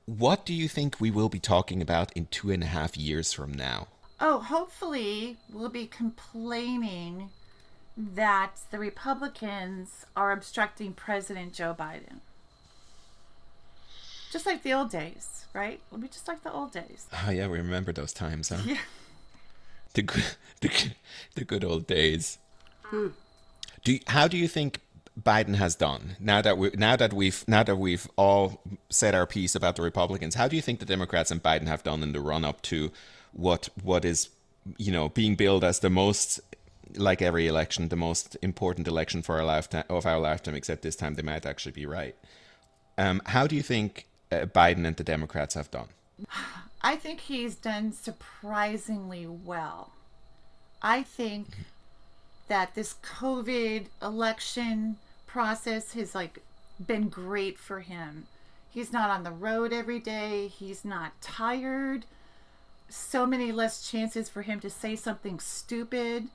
What 0.06 0.46
do 0.46 0.54
you 0.54 0.68
think 0.68 1.02
we 1.02 1.10
will 1.10 1.30
be 1.30 1.40
talking 1.40 1.82
about 1.82 2.14
in 2.16 2.28
two 2.28 2.52
and 2.52 2.62
a 2.62 2.68
half 2.68 2.96
years 2.96 3.34
from 3.34 3.52
now? 3.52 3.88
Oh, 4.20 4.38
hopefully 4.40 5.38
we'll 5.52 5.70
be 5.70 5.88
complaining 5.88 7.30
that 7.98 8.58
the 8.70 8.78
Republicans 8.78 10.06
are 10.16 10.32
obstructing 10.32 10.94
President 10.94 11.54
Joe 11.54 11.76
Biden. 11.78 12.20
Just 14.32 14.46
like 14.46 14.64
the 14.64 14.74
old 14.74 14.90
days, 14.90 15.46
right? 15.54 15.80
It'll 15.88 16.02
be 16.02 16.08
just 16.08 16.28
like 16.28 16.44
the 16.44 16.52
old 16.52 16.72
days. 16.72 17.08
Oh 17.28 17.32
yeah, 17.32 17.48
we 17.48 17.58
remember 17.58 17.92
those 17.92 18.14
times, 18.14 18.50
huh? 18.50 18.58
Yeah. 18.66 18.78
The 19.94 20.02
good, 20.02 20.24
the, 20.62 20.72
the 21.36 21.46
good 21.46 21.64
old 21.64 21.88
days. 21.88 22.38
Hmm. 22.84 23.08
Do 23.84 23.94
you, 23.94 24.00
how 24.08 24.28
do 24.28 24.38
you 24.38 24.48
think 24.48 24.82
Biden 25.22 25.56
has 25.56 25.76
done 25.76 26.18
now 26.20 26.42
that 26.42 26.58
we 26.58 26.72
now 26.76 26.96
that 26.96 27.14
we've 27.14 27.46
now 27.48 27.64
that 27.64 27.78
we've 27.78 28.08
all 28.18 28.62
said 28.90 29.16
our 29.16 29.26
piece 29.26 29.56
about 29.56 29.76
the 29.78 29.82
Republicans? 29.82 30.36
How 30.36 30.48
do 30.48 30.56
you 30.56 30.62
think 30.62 30.80
the 30.80 30.86
Democrats 30.86 31.32
and 31.32 31.42
Biden 31.42 31.68
have 31.68 31.84
done 31.84 32.04
in 32.04 32.12
the 32.12 32.20
run 32.20 32.44
up 32.44 32.62
to 32.64 32.92
what 33.32 33.70
what 33.82 34.04
is 34.04 34.30
you 34.78 34.92
know 34.92 35.10
being 35.10 35.36
billed 35.36 35.64
as 35.64 35.80
the 35.80 35.90
most 35.90 36.42
like 36.96 37.22
every 37.22 37.48
election, 37.48 37.90
the 37.90 37.96
most 37.96 38.36
important 38.42 38.88
election 38.88 39.22
for 39.22 39.36
our 39.36 39.46
lifetime 39.46 39.86
of 39.90 40.06
our 40.06 40.20
lifetime? 40.20 40.56
Except 40.56 40.82
this 40.82 40.96
time 40.96 41.14
they 41.14 41.22
might 41.22 41.46
actually 41.46 41.72
be 41.72 41.86
right. 41.86 42.16
Um, 42.98 43.22
how 43.28 43.48
do 43.48 43.56
you 43.56 43.62
think 43.64 44.08
Biden 44.46 44.86
and 44.86 44.96
the 44.96 45.04
Democrats 45.04 45.56
have 45.56 45.72
done? 45.72 45.88
I 46.82 46.96
think 46.96 47.22
he's 47.22 47.56
done 47.56 47.92
surprisingly 47.94 49.26
well. 49.26 49.92
I 50.82 51.04
think 51.04 51.48
that 52.48 52.76
this 52.76 52.96
COVID 53.04 53.88
election 54.02 54.98
process 55.26 55.94
has 55.94 56.14
like 56.14 56.40
been 56.86 57.10
great 57.10 57.58
for 57.58 57.80
him. 57.80 58.28
He's 58.70 58.94
not 58.94 59.10
on 59.10 59.24
the 59.24 59.32
road 59.32 59.74
every 59.74 60.00
day. 60.00 60.48
He's 60.48 60.86
not 60.86 61.20
tired. 61.22 62.06
So 62.88 63.26
many 63.26 63.52
less 63.52 63.90
chances 63.90 64.30
for 64.30 64.44
him 64.44 64.60
to 64.60 64.70
say 64.70 64.96
something 64.96 65.40
stupid. 65.40 66.28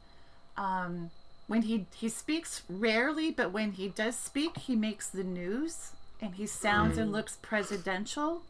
Um, 0.56 1.10
when 1.46 1.62
he 1.62 1.86
he 1.94 2.08
speaks 2.08 2.62
rarely, 2.68 3.30
but 3.30 3.52
when 3.52 3.72
he 3.72 3.88
does 3.88 4.16
speak, 4.16 4.56
he 4.58 4.74
makes 4.74 5.08
the 5.08 5.24
news 5.24 5.92
and 6.20 6.34
he 6.34 6.46
sounds 6.46 6.98
and 6.98 7.12
looks 7.12 7.38
presidential 7.40 8.42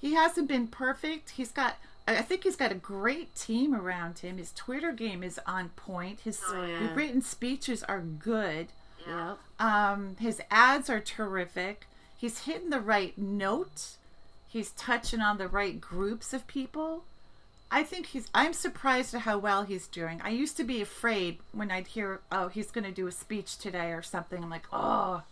he 0.00 0.14
hasn't 0.14 0.48
been 0.48 0.68
perfect. 0.68 1.30
He's 1.30 1.50
got 1.50 1.76
I 2.06 2.18
I 2.18 2.22
think 2.22 2.44
he's 2.44 2.56
got 2.56 2.72
a 2.72 2.76
great 2.76 3.34
team 3.34 3.74
around 3.74 4.20
him. 4.20 4.38
His 4.38 4.52
Twitter 4.52 4.92
game 4.92 5.22
is 5.22 5.40
on 5.46 5.70
point. 5.70 6.20
His 6.20 6.40
yeah. 6.52 6.94
written 6.94 7.22
speeches 7.22 7.82
are 7.82 8.00
good. 8.00 8.68
Yep. 9.06 9.38
Um, 9.58 10.16
his 10.18 10.40
ads 10.50 10.90
are 10.90 11.00
terrific. 11.00 11.86
He's 12.16 12.40
hitting 12.40 12.70
the 12.70 12.80
right 12.80 13.16
note. 13.16 13.96
He's 14.48 14.70
touching 14.72 15.20
on 15.20 15.38
the 15.38 15.48
right 15.48 15.80
groups 15.80 16.32
of 16.32 16.46
people. 16.46 17.04
I 17.70 17.82
think 17.82 18.06
he's. 18.06 18.28
I'm 18.32 18.52
surprised 18.52 19.14
at 19.14 19.22
how 19.22 19.38
well 19.38 19.64
he's 19.64 19.88
doing. 19.88 20.20
I 20.22 20.30
used 20.30 20.56
to 20.58 20.64
be 20.64 20.80
afraid 20.80 21.38
when 21.52 21.70
I'd 21.70 21.88
hear, 21.88 22.20
"Oh, 22.30 22.48
he's 22.48 22.70
going 22.70 22.84
to 22.84 22.92
do 22.92 23.08
a 23.08 23.12
speech 23.12 23.58
today 23.58 23.90
or 23.90 24.02
something." 24.02 24.42
I'm 24.42 24.50
like, 24.50 24.66
"Oh, 24.72 25.22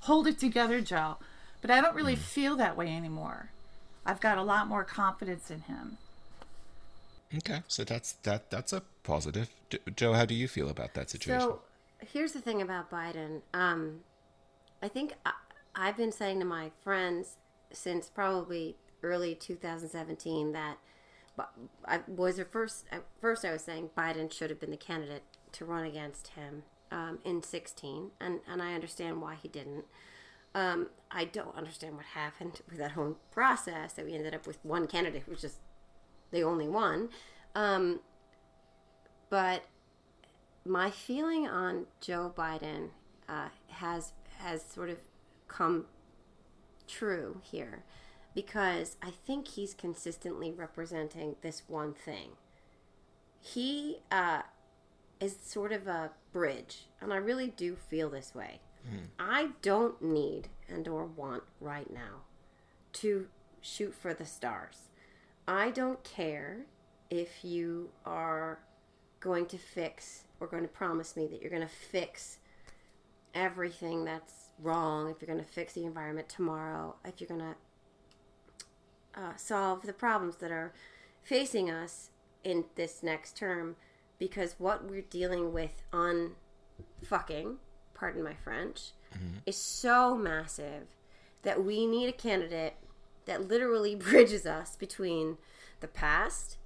hold 0.00 0.26
it 0.26 0.38
together, 0.38 0.80
Joe." 0.80 1.16
But 1.60 1.70
I 1.70 1.80
don't 1.80 1.94
really 1.94 2.16
feel 2.16 2.56
that 2.56 2.76
way 2.76 2.94
anymore. 2.94 3.50
I've 4.06 4.20
got 4.20 4.38
a 4.38 4.42
lot 4.42 4.68
more 4.68 4.84
confidence 4.84 5.50
in 5.50 5.62
him. 5.62 5.98
Okay, 7.36 7.62
so 7.68 7.84
that's 7.84 8.12
that. 8.22 8.50
That's 8.50 8.72
a 8.72 8.82
positive. 9.02 9.50
Joe, 9.96 10.14
how 10.14 10.24
do 10.24 10.34
you 10.34 10.48
feel 10.48 10.68
about 10.70 10.94
that 10.94 11.10
situation? 11.10 11.40
So 11.40 11.60
here's 11.98 12.32
the 12.32 12.40
thing 12.40 12.62
about 12.62 12.90
Biden. 12.90 13.42
Um, 13.52 14.00
I 14.82 14.88
think 14.88 15.14
I, 15.26 15.32
I've 15.74 15.96
been 15.96 16.12
saying 16.12 16.38
to 16.40 16.46
my 16.46 16.70
friends 16.82 17.36
since 17.70 18.08
probably 18.08 18.76
early 19.02 19.34
2017 19.34 20.52
that 20.52 20.78
I 21.84 22.00
was 22.08 22.38
at 22.38 22.50
first 22.50 22.84
at 22.90 23.04
first 23.20 23.44
I 23.44 23.52
was 23.52 23.62
saying 23.62 23.90
Biden 23.96 24.32
should 24.32 24.50
have 24.50 24.58
been 24.58 24.70
the 24.70 24.76
candidate 24.76 25.22
to 25.52 25.64
run 25.64 25.84
against 25.84 26.28
him 26.28 26.64
um, 26.90 27.18
in 27.24 27.42
16, 27.42 28.10
and 28.20 28.40
and 28.50 28.62
I 28.62 28.74
understand 28.74 29.20
why 29.20 29.36
he 29.40 29.48
didn't. 29.48 29.84
Um, 30.54 30.88
I 31.10 31.24
don't 31.24 31.54
understand 31.56 31.96
what 31.96 32.06
happened 32.06 32.60
with 32.68 32.78
that 32.78 32.92
whole 32.92 33.16
process 33.30 33.94
that 33.94 34.04
we 34.04 34.14
ended 34.14 34.34
up 34.34 34.46
with 34.46 34.58
one 34.64 34.86
candidate 34.86 35.28
was 35.28 35.40
just 35.40 35.58
the 36.30 36.42
only 36.42 36.68
one. 36.68 37.10
Um, 37.54 38.00
but 39.30 39.64
my 40.64 40.90
feeling 40.90 41.46
on 41.46 41.86
Joe 42.00 42.32
Biden 42.36 42.90
uh, 43.28 43.48
has 43.68 44.12
has 44.38 44.62
sort 44.62 44.90
of 44.90 44.98
come 45.48 45.86
true 46.86 47.40
here 47.42 47.84
because 48.34 48.96
I 49.02 49.10
think 49.10 49.48
he's 49.48 49.74
consistently 49.74 50.52
representing 50.52 51.36
this 51.42 51.62
one 51.66 51.92
thing. 51.92 52.30
He 53.40 53.98
uh, 54.10 54.42
is 55.20 55.36
sort 55.42 55.72
of 55.72 55.86
a 55.86 56.10
bridge, 56.32 56.86
and 57.00 57.12
I 57.12 57.16
really 57.16 57.48
do 57.48 57.76
feel 57.76 58.10
this 58.10 58.34
way. 58.34 58.60
I 59.18 59.50
don't 59.60 60.00
need 60.00 60.48
and 60.68 60.88
or 60.88 61.04
want 61.04 61.42
right 61.60 61.92
now 61.92 62.22
to 62.94 63.26
shoot 63.60 63.94
for 63.94 64.14
the 64.14 64.24
stars. 64.24 64.88
I 65.46 65.70
don't 65.70 66.02
care 66.04 66.66
if 67.10 67.44
you 67.44 67.90
are 68.06 68.60
going 69.20 69.46
to 69.46 69.58
fix 69.58 70.24
or 70.40 70.46
going 70.46 70.62
to 70.62 70.68
promise 70.68 71.16
me 71.16 71.26
that 71.26 71.42
you're 71.42 71.50
going 71.50 71.62
to 71.62 71.68
fix 71.68 72.38
everything 73.34 74.04
that's 74.04 74.50
wrong, 74.60 75.10
if 75.10 75.16
you're 75.20 75.34
going 75.34 75.44
to 75.44 75.52
fix 75.52 75.74
the 75.74 75.84
environment 75.84 76.28
tomorrow, 76.28 76.94
if 77.04 77.20
you're 77.20 77.28
going 77.28 77.54
to 79.14 79.20
uh, 79.20 79.36
solve 79.36 79.82
the 79.82 79.92
problems 79.92 80.36
that 80.36 80.50
are 80.50 80.72
facing 81.22 81.70
us 81.70 82.10
in 82.44 82.64
this 82.76 83.02
next 83.02 83.36
term, 83.36 83.76
because 84.18 84.56
what 84.58 84.88
we're 84.88 85.02
dealing 85.02 85.52
with 85.52 85.82
on 85.92 86.32
fucking, 87.04 87.56
pardon 87.94 88.22
my 88.22 88.34
French, 88.34 88.92
mm-hmm. 89.14 89.38
is 89.46 89.56
so 89.56 90.16
massive 90.16 90.84
that 91.42 91.64
we 91.64 91.86
need 91.86 92.08
a 92.08 92.12
candidate 92.12 92.74
that 93.26 93.48
literally 93.48 93.94
bridges 93.94 94.46
us 94.46 94.76
between 94.76 95.38
the 95.80 95.88
past 95.88 96.56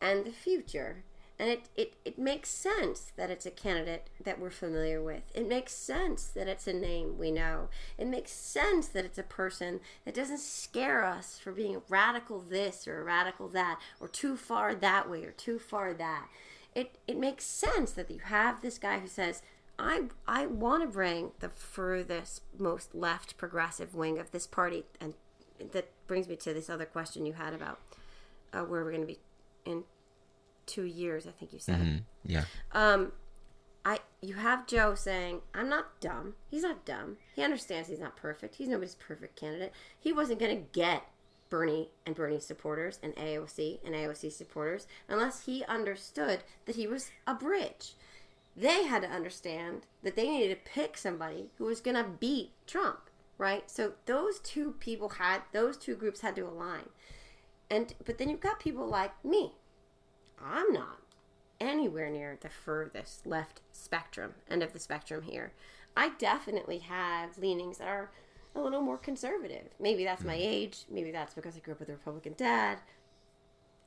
and 0.00 0.24
the 0.24 0.32
future. 0.32 1.04
And 1.38 1.50
it, 1.50 1.68
it, 1.76 1.94
it 2.04 2.18
makes 2.18 2.48
sense 2.48 3.12
that 3.16 3.30
it's 3.30 3.44
a 3.44 3.50
candidate 3.50 4.08
that 4.24 4.40
we're 4.40 4.48
familiar 4.48 5.02
with. 5.02 5.22
It 5.34 5.46
makes 5.46 5.74
sense 5.74 6.24
that 6.28 6.48
it's 6.48 6.66
a 6.66 6.72
name 6.72 7.18
we 7.18 7.30
know. 7.30 7.68
It 7.98 8.06
makes 8.06 8.32
sense 8.32 8.88
that 8.88 9.04
it's 9.04 9.18
a 9.18 9.22
person 9.22 9.80
that 10.06 10.14
doesn't 10.14 10.40
scare 10.40 11.04
us 11.04 11.38
for 11.38 11.52
being 11.52 11.76
a 11.76 11.82
radical 11.90 12.40
this 12.40 12.88
or 12.88 13.00
a 13.00 13.04
radical 13.04 13.48
that, 13.48 13.78
or 14.00 14.08
too 14.08 14.36
far 14.36 14.74
that 14.74 15.10
way 15.10 15.24
or 15.24 15.32
too 15.32 15.58
far 15.58 15.92
that. 15.92 16.28
It, 16.76 16.98
it 17.08 17.18
makes 17.18 17.44
sense 17.44 17.90
that 17.92 18.10
you 18.10 18.18
have 18.20 18.60
this 18.62 18.78
guy 18.78 18.98
who 19.00 19.08
says, 19.08 19.42
I, 19.78 20.04
I 20.28 20.46
want 20.46 20.82
to 20.82 20.88
bring 20.88 21.32
the 21.40 21.48
furthest, 21.48 22.42
most 22.58 22.94
left 22.94 23.36
progressive 23.38 23.94
wing 23.94 24.18
of 24.18 24.30
this 24.30 24.46
party. 24.46 24.84
And 25.00 25.14
that 25.72 25.88
brings 26.06 26.28
me 26.28 26.36
to 26.36 26.52
this 26.52 26.68
other 26.70 26.84
question 26.84 27.24
you 27.26 27.32
had 27.32 27.54
about 27.54 27.80
uh, 28.52 28.60
where 28.60 28.84
we're 28.84 28.90
going 28.92 29.00
to 29.02 29.06
be 29.06 29.18
in 29.64 29.84
two 30.66 30.84
years, 30.84 31.26
I 31.26 31.30
think 31.30 31.52
you 31.52 31.58
said. 31.58 31.80
Mhm, 31.80 32.02
Yeah. 32.24 32.44
Um, 32.72 33.12
I 33.84 34.00
you 34.20 34.34
have 34.34 34.66
Joe 34.66 34.94
saying, 34.96 35.42
"I'm 35.54 35.68
not 35.68 36.00
dumb. 36.00 36.34
He's 36.50 36.62
not 36.64 36.84
dumb. 36.84 37.18
He 37.36 37.42
understands 37.42 37.88
he's 37.88 38.00
not 38.00 38.16
perfect. 38.16 38.56
He's 38.56 38.66
nobody's 38.68 38.96
perfect 38.96 39.36
candidate. 39.38 39.72
He 39.98 40.12
wasn't 40.12 40.40
going 40.40 40.56
to 40.56 40.62
get 40.72 41.04
Bernie 41.48 41.90
and 42.04 42.14
Bernie 42.14 42.40
supporters 42.40 42.98
and 43.02 43.14
AOC 43.16 43.78
and 43.84 43.94
AOC 43.94 44.32
supporters 44.32 44.86
unless 45.08 45.46
he 45.46 45.64
understood 45.64 46.40
that 46.64 46.76
he 46.76 46.86
was 46.86 47.10
a 47.26 47.34
bridge. 47.34 47.94
They 48.56 48.84
had 48.84 49.02
to 49.02 49.08
understand 49.08 49.82
that 50.02 50.16
they 50.16 50.28
needed 50.28 50.54
to 50.64 50.70
pick 50.70 50.96
somebody 50.96 51.50
who 51.58 51.64
was 51.64 51.80
going 51.80 51.96
to 51.96 52.10
beat 52.18 52.52
Trump, 52.66 53.10
right? 53.38 53.70
So 53.70 53.92
those 54.06 54.38
two 54.38 54.72
people 54.80 55.10
had 55.10 55.42
those 55.52 55.76
two 55.76 55.94
groups 55.94 56.20
had 56.20 56.36
to 56.36 56.48
align. 56.48 56.88
And 57.70 57.94
but 58.04 58.18
then 58.18 58.30
you've 58.30 58.40
got 58.40 58.60
people 58.60 58.86
like 58.86 59.24
me. 59.24 59.52
I'm 60.42 60.72
not 60.72 61.00
anywhere 61.60 62.10
near 62.10 62.38
the 62.40 62.48
furthest 62.48 63.26
left 63.26 63.60
spectrum, 63.72 64.34
end 64.48 64.62
of 64.62 64.72
the 64.72 64.78
spectrum 64.78 65.22
here. 65.22 65.52
I 65.96 66.10
definitely 66.18 66.78
have 66.78 67.38
leanings 67.38 67.78
that 67.78 67.88
are 67.88 68.10
a 68.56 68.60
little 68.60 68.82
more 68.82 68.98
conservative. 68.98 69.68
Maybe 69.80 70.04
that's 70.04 70.24
my 70.24 70.34
mm-hmm. 70.34 70.48
age. 70.48 70.84
Maybe 70.90 71.10
that's 71.10 71.34
because 71.34 71.56
I 71.56 71.60
grew 71.60 71.74
up 71.74 71.80
with 71.80 71.88
a 71.88 71.92
Republican 71.92 72.34
dad. 72.36 72.78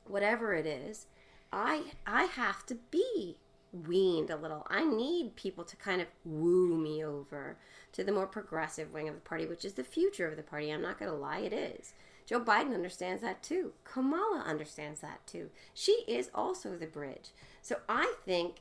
whatever 0.06 0.54
it 0.54 0.66
is, 0.66 1.06
I 1.52 1.92
I 2.06 2.24
have 2.24 2.66
to 2.66 2.76
be 2.90 3.36
weaned 3.72 4.30
a 4.30 4.36
little. 4.36 4.66
I 4.68 4.84
need 4.84 5.36
people 5.36 5.64
to 5.64 5.76
kind 5.76 6.00
of 6.00 6.08
woo 6.24 6.76
me 6.76 7.04
over 7.04 7.56
to 7.92 8.04
the 8.04 8.12
more 8.12 8.26
progressive 8.26 8.92
wing 8.92 9.08
of 9.08 9.14
the 9.14 9.20
party, 9.20 9.46
which 9.46 9.64
is 9.64 9.74
the 9.74 9.84
future 9.84 10.26
of 10.26 10.36
the 10.36 10.42
party. 10.42 10.70
I'm 10.70 10.82
not 10.82 10.98
going 10.98 11.10
to 11.10 11.16
lie, 11.16 11.38
it 11.38 11.52
is. 11.52 11.94
Joe 12.26 12.40
Biden 12.40 12.74
understands 12.74 13.22
that 13.22 13.42
too. 13.42 13.72
Kamala 13.84 14.44
understands 14.46 15.00
that 15.00 15.26
too. 15.26 15.50
She 15.74 16.04
is 16.06 16.30
also 16.34 16.76
the 16.76 16.86
bridge. 16.86 17.30
So 17.62 17.76
I 17.88 18.14
think, 18.24 18.56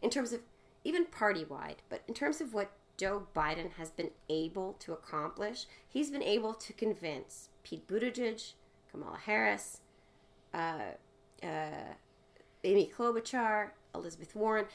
in 0.00 0.10
terms 0.10 0.32
of 0.32 0.40
even 0.84 1.04
party 1.06 1.44
wide, 1.44 1.82
but 1.88 2.02
in 2.08 2.14
terms 2.14 2.40
of 2.40 2.54
what 2.54 2.72
Joe 2.96 3.26
Biden 3.34 3.72
has 3.72 3.90
been 3.90 4.10
able 4.28 4.74
to 4.80 4.92
accomplish, 4.92 5.66
he's 5.88 6.10
been 6.10 6.22
able 6.22 6.54
to 6.54 6.72
convince 6.72 7.48
Pete 7.64 7.86
Buttigieg, 7.88 8.52
Kamala 8.90 9.18
Harris, 9.24 9.80
uh, 10.52 10.92
uh, 11.42 11.94
Amy 12.64 12.90
Klobuchar, 12.96 13.70
Elizabeth 13.94 14.34
Warren, 14.34 14.66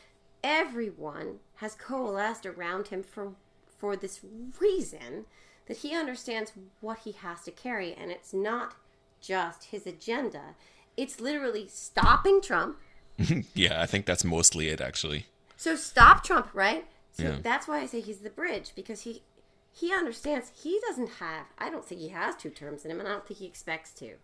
everyone 0.43 1.39
has 1.55 1.76
coalesced 1.76 2.45
around 2.45 2.88
him 2.88 3.03
for 3.03 3.34
for 3.78 3.95
this 3.95 4.22
reason 4.59 5.26
that 5.68 5.78
he 5.78 5.95
understands 5.95 6.53
what 6.82 6.99
he 6.99 7.11
has 7.11 7.43
to 7.43 7.51
carry 7.51 7.93
and 7.93 8.09
it's 8.11 8.34
not 8.34 8.76
just 9.22 9.65
his 9.65 9.86
agenda. 9.86 10.55
It's 10.95 11.20
literally 11.20 11.68
stopping 11.68 12.41
Trump. 12.41 12.78
yeah, 13.53 13.82
I 13.82 13.86
think 13.86 14.05
that's 14.05 14.24
mostly 14.24 14.70
it 14.70 14.82
actually. 14.82 15.28
So 15.55 15.76
stop 15.76 16.24
Trump, 16.24 16.49
right? 16.53 16.86
So 17.18 17.24
Yeah. 17.24 17.39
that's 17.41 17.68
why 17.68 17.80
I 17.80 17.86
say 17.88 17.99
he's 18.01 18.20
the 18.20 18.30
bridge 18.30 18.74
because 18.76 19.01
he 19.01 19.24
he 19.72 19.93
understands 19.93 20.51
he 20.63 20.80
doesn't 20.88 21.09
have 21.20 21.47
I 21.57 21.70
don't 21.70 21.84
think 21.86 22.01
he 22.01 22.09
has 22.09 22.36
two 22.36 22.49
terms 22.51 22.86
in 22.86 22.91
him 22.91 22.99
and 22.99 23.07
I 23.09 23.11
don't 23.13 23.28
think 23.28 23.39
he 23.39 23.45
expects 23.45 23.91
to. 23.95 24.15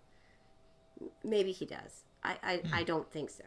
Maybe 1.24 1.52
he 1.52 1.66
does. 1.66 2.04
I 2.24 2.38
I, 2.44 2.62
I 2.72 2.84
don't 2.84 3.12
think 3.12 3.30
so. 3.30 3.46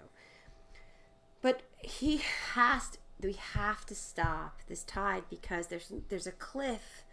But 1.42 1.62
he 1.78 2.20
has 2.54 2.90
to, 2.90 2.98
we 3.22 3.34
have 3.34 3.86
to 3.86 3.94
stop 3.94 4.60
this 4.66 4.82
tide 4.82 5.24
because 5.30 5.68
there's 5.68 5.92
there's 6.08 6.26
a 6.26 6.32
cliff 6.32 7.04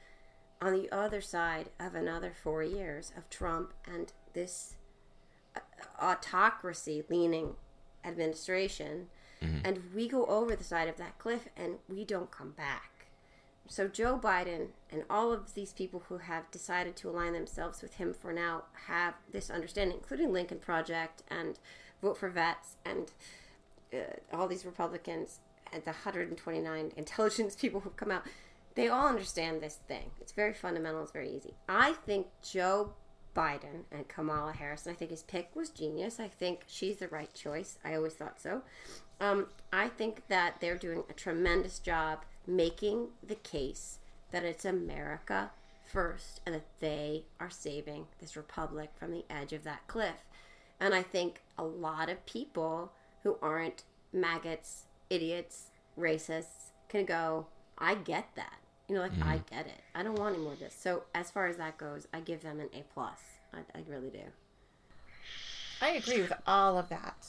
on 0.62 0.74
the 0.74 0.90
other 0.92 1.22
side 1.22 1.70
of 1.80 1.94
another 1.94 2.32
4 2.32 2.64
years 2.64 3.12
of 3.18 3.30
Trump 3.30 3.74
and 3.86 4.14
this 4.34 4.76
uh, 5.56 5.60
autocracy 6.02 7.04
leaning 7.10 7.56
administration 8.06 9.08
and 9.64 9.80
we 9.94 10.08
go 10.08 10.26
over 10.26 10.56
the 10.56 10.64
side 10.64 10.88
of 10.88 10.98
that 10.98 11.18
cliff 11.18 11.48
and 11.56 11.76
we 11.88 12.06
don't 12.06 12.32
come 12.32 12.52
back. 12.52 13.08
So 13.68 13.88
Joe 13.88 14.20
Biden 14.22 14.68
and 14.91 15.04
all 15.10 15.32
of 15.32 15.54
these 15.54 15.74
people 15.74 16.04
who 16.10 16.18
have 16.18 16.52
decided 16.52 16.96
to 16.98 17.10
align 17.10 17.34
themselves 17.34 17.82
with 17.82 17.96
him 17.96 18.14
for 18.14 18.34
now 18.34 18.64
have 18.88 19.16
this 19.32 19.50
understanding, 19.50 19.98
including 19.98 20.34
Lincoln 20.34 20.60
Project 20.60 21.24
and 21.30 21.60
Vote 22.02 22.18
for 22.18 22.30
Vets 22.30 22.76
and 22.86 23.12
uh, 23.94 24.36
all 24.36 24.48
these 24.48 24.66
Republicans 24.66 25.39
and 25.72 25.84
the 25.84 25.91
129 25.91 26.91
intelligence 26.98 27.56
people 27.60 27.80
who've 27.80 27.96
come 27.96 28.12
out. 28.12 28.24
They 28.76 28.88
all 28.88 29.08
understand 29.08 29.62
this 29.62 29.80
thing. 29.88 30.12
It's 30.20 30.32
very 30.32 30.54
fundamental. 30.54 31.02
It's 31.04 31.12
very 31.12 31.32
easy. 31.32 31.54
I 31.70 31.94
think 31.94 32.28
Joe 32.41 32.94
Biden 33.36 33.84
and 33.92 34.08
Kamala 34.08 34.54
Harris, 34.54 34.86
and 34.86 34.96
I 34.96 34.98
think 34.98 35.12
his 35.12 35.24
pick 35.24 35.56
was 35.56 35.70
genius. 35.70 36.20
I 36.20 36.28
think 36.28 36.62
she's 36.68 36.98
the 36.98 37.08
right 37.08 37.34
choice. 37.34 37.78
I 37.84 37.96
always 37.96 38.14
thought 38.14 38.42
so. 38.42 38.62
Um, 39.20 39.48
I 39.72 39.88
think 39.88 40.28
that 40.28 40.60
they're 40.60 40.78
doing 40.78 41.04
a 41.10 41.14
tremendous 41.14 41.80
job 41.80 42.26
making 42.46 43.08
the 43.26 43.36
case 43.36 44.00
that 44.32 44.44
it's 44.44 44.66
America 44.66 45.52
first 45.86 46.42
and 46.46 46.56
that 46.56 46.66
they 46.80 47.24
are 47.40 47.50
saving 47.50 48.08
this 48.20 48.36
republic 48.36 48.90
from 48.96 49.12
the 49.12 49.26
edge 49.30 49.54
of 49.54 49.64
that 49.64 49.88
cliff. 49.88 50.26
And 50.80 50.94
I 50.94 51.04
think 51.04 51.42
a 51.58 51.64
lot 51.64 52.10
of 52.10 52.26
people 52.26 52.92
who 53.24 53.38
aren't 53.42 53.84
maggots, 54.12 54.86
idiots, 55.10 55.68
racists 55.98 56.72
can 56.90 57.06
go, 57.06 57.48
I 57.78 57.96
get 57.96 58.30
that. 58.36 58.58
You 58.94 59.00
know, 59.00 59.06
like 59.06 59.24
I 59.24 59.38
mm-hmm. 59.38 59.56
get 59.56 59.66
it. 59.66 59.82
I 59.96 60.04
don't 60.04 60.20
want 60.20 60.36
any 60.36 60.44
more 60.44 60.54
of 60.54 60.60
this. 60.60 60.76
So 60.80 61.02
as 61.16 61.32
far 61.32 61.48
as 61.48 61.58
that 61.58 61.80
goes, 61.80 62.08
I 62.14 62.20
give 62.20 62.44
them 62.44 62.60
an 62.60 62.70
A 62.76 62.84
plus. 62.94 63.18
I, 63.52 63.62
I 63.76 63.82
really 63.89 64.12
do. 64.12 64.22
I 65.82 65.94
agree 65.94 66.22
with 66.22 66.34
all 66.46 66.78
of 66.78 66.89
that. 66.89 67.26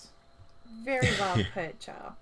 Very 0.84 1.08
well 1.18 1.42
put, 1.54 1.80
Joe. 1.80 2.12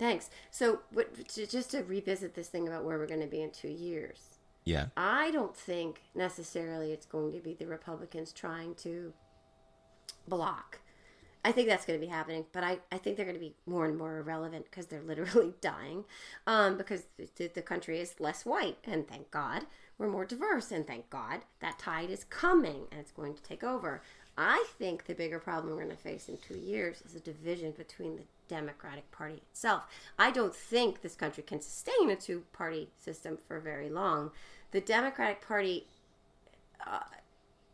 Thanks. 0.00 0.30
So, 0.50 0.80
what, 0.90 1.28
to, 1.28 1.46
just 1.46 1.70
to 1.70 1.84
revisit 1.84 2.34
this 2.34 2.48
thing 2.48 2.66
about 2.66 2.82
where 2.82 2.98
we're 2.98 3.06
going 3.06 3.20
to 3.20 3.28
be 3.28 3.40
in 3.40 3.52
two 3.52 3.68
years, 3.68 4.18
Yeah. 4.64 4.86
I 4.96 5.30
don't 5.30 5.56
think 5.56 6.02
necessarily 6.16 6.90
it's 6.90 7.06
going 7.06 7.30
to 7.34 7.38
be 7.38 7.54
the 7.54 7.68
Republicans 7.68 8.32
trying 8.32 8.74
to 8.82 9.12
block. 10.26 10.80
I 11.44 11.52
think 11.52 11.68
that's 11.68 11.84
going 11.86 11.98
to 11.98 12.04
be 12.04 12.10
happening, 12.10 12.46
but 12.52 12.64
I, 12.64 12.78
I 12.90 12.98
think 12.98 13.16
they're 13.16 13.24
going 13.24 13.36
to 13.36 13.40
be 13.40 13.54
more 13.66 13.86
and 13.86 13.96
more 13.96 14.18
irrelevant 14.18 14.66
because 14.70 14.86
they're 14.86 15.02
literally 15.02 15.54
dying. 15.60 16.04
Um, 16.46 16.76
because 16.76 17.04
the, 17.16 17.48
the 17.48 17.62
country 17.62 18.00
is 18.00 18.16
less 18.18 18.44
white, 18.44 18.78
and 18.84 19.06
thank 19.06 19.30
God 19.30 19.66
we're 19.98 20.08
more 20.08 20.24
diverse, 20.24 20.70
and 20.70 20.86
thank 20.86 21.10
God 21.10 21.40
that 21.60 21.78
tide 21.78 22.10
is 22.10 22.24
coming 22.24 22.86
and 22.90 23.00
it's 23.00 23.12
going 23.12 23.34
to 23.34 23.42
take 23.42 23.64
over. 23.64 24.02
I 24.36 24.66
think 24.78 25.06
the 25.06 25.14
bigger 25.14 25.40
problem 25.40 25.74
we're 25.74 25.84
going 25.84 25.96
to 25.96 26.02
face 26.02 26.28
in 26.28 26.38
two 26.38 26.56
years 26.56 27.02
is 27.04 27.16
a 27.16 27.20
division 27.20 27.72
between 27.72 28.16
the 28.16 28.22
Democratic 28.46 29.10
Party 29.10 29.42
itself. 29.50 29.82
I 30.16 30.30
don't 30.30 30.54
think 30.54 31.02
this 31.02 31.16
country 31.16 31.42
can 31.42 31.60
sustain 31.60 32.10
a 32.10 32.16
two 32.16 32.44
party 32.52 32.88
system 32.96 33.36
for 33.48 33.58
very 33.58 33.90
long. 33.90 34.30
The 34.70 34.80
Democratic 34.80 35.46
Party 35.46 35.88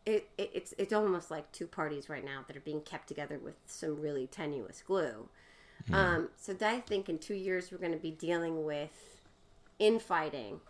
it, 0.05 0.29
it, 0.37 0.51
it's 0.53 0.73
it's 0.77 0.93
almost 0.93 1.31
like 1.31 1.51
two 1.51 1.67
parties 1.67 2.09
right 2.09 2.23
now 2.23 2.43
that 2.47 2.55
are 2.55 2.61
being 2.61 2.81
kept 2.81 3.07
together 3.07 3.39
with 3.43 3.55
some 3.65 3.99
really 3.99 4.27
tenuous 4.27 4.83
glue. 4.85 5.29
Um, 5.93 6.29
so 6.35 6.55
I 6.61 6.79
think 6.79 7.09
in 7.09 7.19
two 7.19 7.35
years 7.35 7.71
we're 7.71 7.77
going 7.77 7.91
to 7.91 7.97
be 7.97 8.11
dealing 8.11 8.65
with 8.65 9.21
infighting, 9.77 10.61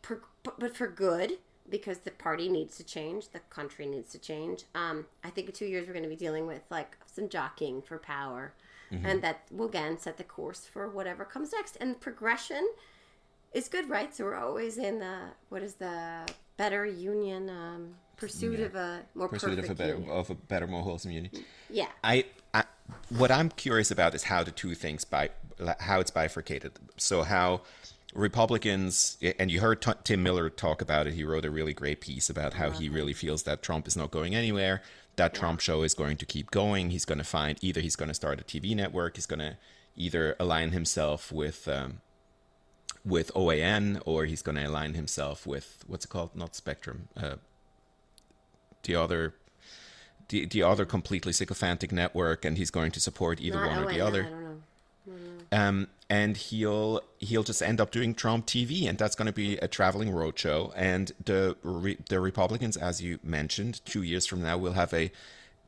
per, 0.00 0.22
but 0.42 0.74
for 0.74 0.86
good 0.86 1.32
because 1.68 1.98
the 1.98 2.12
party 2.12 2.48
needs 2.48 2.76
to 2.76 2.84
change, 2.84 3.30
the 3.30 3.40
country 3.50 3.84
needs 3.84 4.12
to 4.12 4.18
change. 4.18 4.64
Um, 4.74 5.06
I 5.24 5.30
think 5.30 5.48
in 5.48 5.54
two 5.54 5.66
years 5.66 5.86
we're 5.86 5.92
going 5.92 6.04
to 6.04 6.08
be 6.08 6.16
dealing 6.16 6.46
with 6.46 6.62
like 6.70 6.96
some 7.06 7.28
jockeying 7.28 7.82
for 7.82 7.98
power, 7.98 8.54
and 9.04 9.22
that 9.22 9.42
will 9.50 9.66
again 9.66 9.98
set 9.98 10.16
the 10.16 10.24
course 10.24 10.64
for 10.64 10.88
whatever 10.88 11.24
comes 11.24 11.52
next. 11.52 11.76
And 11.80 12.00
progression 12.00 12.68
is 13.52 13.68
good, 13.68 13.90
right? 13.90 14.14
So 14.14 14.24
we're 14.24 14.36
always 14.36 14.78
in 14.78 15.00
the 15.00 15.18
what 15.48 15.62
is 15.62 15.74
the 15.74 16.26
better 16.56 16.86
union 16.86 17.50
um, 17.50 17.94
pursuit 18.16 18.60
of 18.60 18.74
a 18.74 19.02
more 19.14 19.28
Pursuit 19.28 19.58
of 19.58 19.70
a 19.70 19.74
better 19.74 19.94
union. 19.94 20.10
of 20.10 20.30
a 20.30 20.34
better, 20.34 20.66
more 20.66 20.82
wholesome 20.82 21.10
union. 21.10 21.30
Yeah, 21.70 21.88
I, 22.02 22.24
I 22.54 22.64
what 23.10 23.30
I'm 23.30 23.50
curious 23.50 23.90
about 23.90 24.14
is 24.14 24.24
how 24.24 24.42
the 24.42 24.50
two 24.50 24.74
things 24.74 25.04
by 25.04 25.30
how 25.80 26.00
it's 26.00 26.10
bifurcated. 26.10 26.72
So 26.96 27.22
how 27.22 27.62
Republicans 28.14 29.18
and 29.38 29.50
you 29.50 29.60
heard 29.60 29.82
T- 29.82 29.92
Tim 30.04 30.22
Miller 30.22 30.48
talk 30.48 30.80
about 30.80 31.06
it. 31.06 31.14
He 31.14 31.24
wrote 31.24 31.44
a 31.44 31.50
really 31.50 31.74
great 31.74 32.00
piece 32.00 32.30
about 32.30 32.54
how 32.54 32.70
he 32.70 32.88
really 32.88 33.12
feels 33.12 33.42
that 33.44 33.62
Trump 33.62 33.86
is 33.86 33.96
not 33.96 34.10
going 34.10 34.34
anywhere. 34.34 34.82
That 35.16 35.34
Trump 35.34 35.60
show 35.60 35.82
is 35.82 35.94
going 35.94 36.16
to 36.18 36.26
keep 36.26 36.50
going. 36.50 36.90
He's 36.90 37.04
going 37.04 37.18
to 37.18 37.24
find 37.24 37.58
either 37.62 37.80
he's 37.80 37.96
going 37.96 38.08
to 38.08 38.14
start 38.14 38.40
a 38.40 38.44
TV 38.44 38.74
network. 38.76 39.16
He's 39.16 39.26
going 39.26 39.40
to 39.40 39.56
either 39.96 40.36
align 40.38 40.72
himself 40.72 41.32
with 41.32 41.66
um, 41.68 42.00
with 43.06 43.32
OAN 43.34 44.02
or 44.04 44.24
he's 44.26 44.42
going 44.42 44.56
to 44.56 44.66
align 44.66 44.94
himself 44.94 45.46
with 45.46 45.84
what's 45.86 46.04
it 46.04 46.08
called? 46.08 46.30
Not 46.34 46.54
Spectrum. 46.54 47.08
Uh, 47.16 47.36
the 48.82 48.96
other 48.96 49.34
the, 50.28 50.44
the 50.44 50.62
other 50.62 50.84
completely 50.84 51.32
sycophantic 51.32 51.92
network 51.92 52.44
and 52.44 52.58
he's 52.58 52.70
going 52.72 52.90
to 52.90 53.00
support 53.00 53.40
either 53.40 53.60
Not 53.60 53.68
one 53.70 53.84
or 53.84 53.92
the 53.92 54.00
other 54.00 54.24
I 54.26 54.28
don't 54.28 54.42
know. 54.42 55.58
um, 55.58 55.86
and 56.10 56.36
he'll 56.36 57.00
he'll 57.18 57.42
just 57.44 57.62
end 57.62 57.80
up 57.80 57.90
doing 57.90 58.14
Trump 58.14 58.46
TV, 58.46 58.88
and 58.88 58.96
that's 58.98 59.14
going 59.16 59.26
to 59.26 59.32
be 59.32 59.56
a 59.58 59.68
traveling 59.68 60.10
roadshow. 60.12 60.72
And 60.76 61.12
the 61.24 61.56
re- 61.62 61.98
the 62.08 62.20
Republicans, 62.20 62.76
as 62.76 63.00
you 63.02 63.18
mentioned, 63.24 63.80
two 63.84 64.02
years 64.02 64.26
from 64.26 64.42
now 64.42 64.56
will 64.56 64.74
have 64.74 64.92
a 64.94 65.10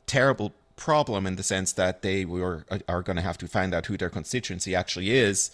terrible 0.07 0.53
problem 0.77 1.27
in 1.27 1.35
the 1.37 1.43
sense 1.43 1.73
that 1.73 2.03
they 2.03 2.25
were 2.25 2.65
are 2.89 3.03
going 3.03 3.17
to 3.17 3.23
have 3.23 3.39
to 3.39 3.49
find 3.49 3.75
out 3.75 3.87
who 3.87 3.97
their 3.97 4.11
constituency 4.11 4.77
actually 4.77 5.11
is, 5.11 5.51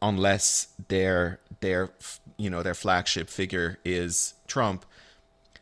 unless 0.00 0.68
their 0.88 1.40
their 1.60 1.90
you 2.36 2.50
know 2.50 2.62
their 2.62 2.74
flagship 2.74 3.28
figure 3.28 3.78
is 3.84 4.34
Trump. 4.46 4.84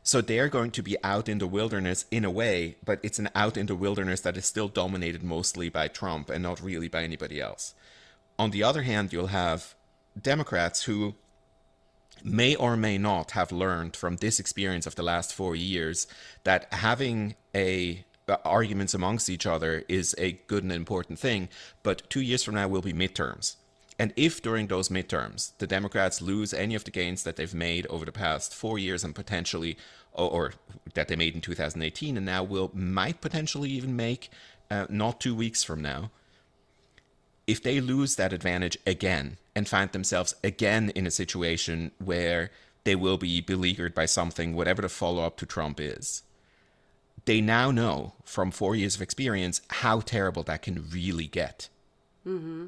So 0.03 0.20
they're 0.20 0.49
going 0.49 0.70
to 0.72 0.82
be 0.82 0.97
out 1.03 1.28
in 1.28 1.39
the 1.39 1.49
wilderness 1.49 2.05
in 2.12 2.24
a 2.24 2.30
way, 2.30 2.76
but 2.84 3.01
it's 3.03 3.18
an 3.18 3.28
out 3.34 3.57
in 3.57 3.66
the 3.66 3.74
wilderness 3.74 4.20
that 4.20 4.37
is 4.37 4.47
still 4.47 4.68
dominated 4.68 5.24
mostly 5.24 5.68
by 5.68 5.89
Trump 5.89 6.30
and 6.30 6.45
not 6.45 6.62
really 6.62 6.87
by 6.87 7.03
anybody 7.03 7.41
else. 7.41 7.74
On 8.39 8.53
the 8.53 8.62
other 8.62 8.82
hand, 8.82 9.12
you'll 9.12 9.28
have 9.28 9.74
Democrats 10.20 10.84
who 10.84 11.16
may 12.22 12.55
or 12.55 12.76
may 12.76 12.99
not 12.99 13.32
have 13.32 13.51
learned 13.51 13.97
from 13.97 14.16
this 14.16 14.39
experience 14.39 14.87
of 14.87 14.95
the 14.95 15.03
last 15.03 15.34
four 15.34 15.57
years 15.57 16.07
that 16.45 16.72
having 16.72 17.34
a 17.55 18.05
uh, 18.28 18.37
arguments 18.45 18.95
amongst 18.95 19.30
each 19.30 19.47
other 19.47 19.84
is 19.89 20.14
a 20.18 20.32
good 20.47 20.62
and 20.62 20.72
important 20.72 21.18
thing. 21.18 21.49
But 21.82 22.09
two 22.11 22.20
years 22.20 22.43
from 22.43 22.55
now 22.55 22.66
will 22.68 22.82
be 22.82 22.93
midterms, 22.93 23.57
And 23.99 24.12
if 24.16 24.42
during 24.42 24.66
those 24.66 24.88
midterms 24.88 25.53
the 25.59 25.66
Democrats 25.66 26.20
lose 26.20 26.53
any 26.53 26.74
of 26.74 26.84
the 26.84 26.90
gains 26.90 27.22
that 27.22 27.36
they've 27.36 27.55
made 27.55 27.86
over 27.86 28.05
the 28.05 28.12
past 28.12 28.55
four 28.55 28.78
years 28.78 29.05
and 29.05 29.14
potentially, 29.14 29.76
or, 30.12 30.30
or 30.30 30.53
that 30.94 31.09
they 31.09 31.16
made 31.16 31.34
in 31.34 31.40
2018 31.40 32.16
and 32.16 32.26
now 32.26 32.42
will 32.42 32.70
might 32.74 33.20
potentially 33.20 33.70
even 33.70 33.97
make 33.97 34.30
uh, 34.70 34.86
not 34.88 35.20
two 35.20 35.34
weeks 35.34 35.62
from 35.62 35.80
now, 35.80 36.11
if 37.47 37.62
they 37.62 37.80
lose 37.80 38.16
that 38.16 38.32
advantage 38.32 38.76
again 38.86 39.36
and 39.55 39.68
find 39.68 39.92
themselves 39.92 40.34
again 40.42 40.90
in 40.90 41.07
a 41.07 41.11
situation 41.11 41.92
where 41.99 42.51
they 42.84 42.97
will 42.97 43.18
be 43.18 43.40
beleaguered 43.40 43.94
by 43.94 44.07
something, 44.07 44.55
whatever 44.55 44.82
the 44.82 44.88
follow 44.88 45.24
up 45.24 45.36
to 45.36 45.47
Trump 45.47 45.80
is, 45.80 46.22
they 47.24 47.40
now 47.40 47.70
know 47.70 48.14
from 48.24 48.51
four 48.51 48.74
years 48.74 48.97
of 48.97 49.03
experience 49.03 49.61
how 49.68 50.01
terrible 50.01 50.42
that 50.44 50.62
can 50.62 50.88
really 50.90 51.26
get. 51.26 51.68
Mm-hmm. 52.26 52.66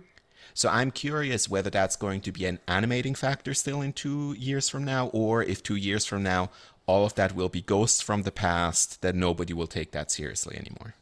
So 0.58 0.68
I'm 0.68 0.90
curious 0.90 1.48
whether 1.48 1.70
that's 1.70 1.94
going 1.94 2.20
to 2.22 2.32
be 2.32 2.44
an 2.44 2.58
animating 2.66 3.14
factor 3.14 3.54
still 3.54 3.80
in 3.80 3.92
two 3.92 4.34
years 4.36 4.68
from 4.68 4.84
now, 4.84 5.06
or 5.12 5.40
if 5.40 5.62
two 5.62 5.76
years 5.76 6.04
from 6.04 6.24
now, 6.24 6.50
all 6.84 7.06
of 7.06 7.14
that 7.14 7.36
will 7.36 7.48
be 7.48 7.62
ghosts 7.62 8.00
from 8.00 8.24
the 8.24 8.32
past 8.32 9.00
that 9.02 9.14
nobody 9.14 9.52
will 9.52 9.68
take 9.68 9.92
that 9.92 10.10
seriously 10.10 10.56
anymore. 10.56 10.94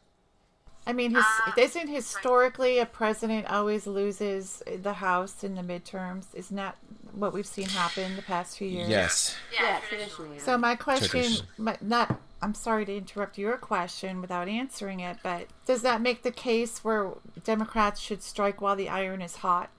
I 0.87 0.93
mean, 0.93 1.13
his, 1.13 1.23
ah, 1.25 1.53
isn't 1.57 1.89
historically 1.89 2.79
a 2.79 2.85
president 2.85 3.51
always 3.51 3.85
loses 3.85 4.63
the 4.81 4.93
House 4.93 5.43
in 5.43 5.55
the 5.55 5.61
midterms? 5.61 6.33
Isn't 6.33 6.55
that 6.55 6.77
what 7.13 7.33
we've 7.33 7.45
seen 7.45 7.67
happen 7.67 8.15
the 8.15 8.21
past 8.21 8.57
few 8.57 8.69
years? 8.69 8.87
Yes. 8.87 9.35
Yeah, 9.53 9.81
traditionally. 9.89 10.39
So 10.39 10.57
my 10.57 10.75
question, 10.75 11.09
Tradition. 11.09 11.45
my, 11.57 11.77
not, 11.81 12.21
I'm 12.41 12.53
sorry 12.53 12.85
to 12.85 12.95
interrupt 12.95 13.37
your 13.37 13.57
question 13.57 14.21
without 14.21 14.47
answering 14.47 15.01
it, 15.01 15.17
but 15.21 15.47
does 15.65 15.81
that 15.81 16.01
make 16.01 16.23
the 16.23 16.31
case 16.31 16.85
where 16.85 17.11
Democrats 17.43 17.99
should 17.99 18.23
strike 18.23 18.61
while 18.61 18.77
the 18.77 18.87
iron 18.87 19.21
is 19.21 19.37
hot? 19.37 19.69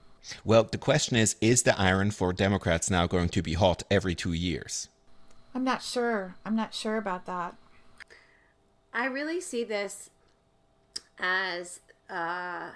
Well, 0.45 0.63
the 0.63 0.77
question 0.77 1.17
is 1.17 1.37
is 1.41 1.63
the 1.63 1.79
iron 1.79 2.11
for 2.11 2.33
Democrats 2.33 2.91
now 2.91 3.07
going 3.07 3.29
to 3.29 3.41
be 3.41 3.53
hot 3.53 3.81
every 3.89 4.13
two 4.13 4.33
years? 4.33 4.89
I'm 5.55 5.63
not 5.63 5.81
sure. 5.81 6.35
I'm 6.45 6.55
not 6.55 6.75
sure 6.75 6.97
about 6.97 7.25
that. 7.25 7.55
I 8.93 9.05
really 9.05 9.41
see 9.41 9.63
this 9.63 10.11
as 11.19 11.79
uh, 12.09 12.71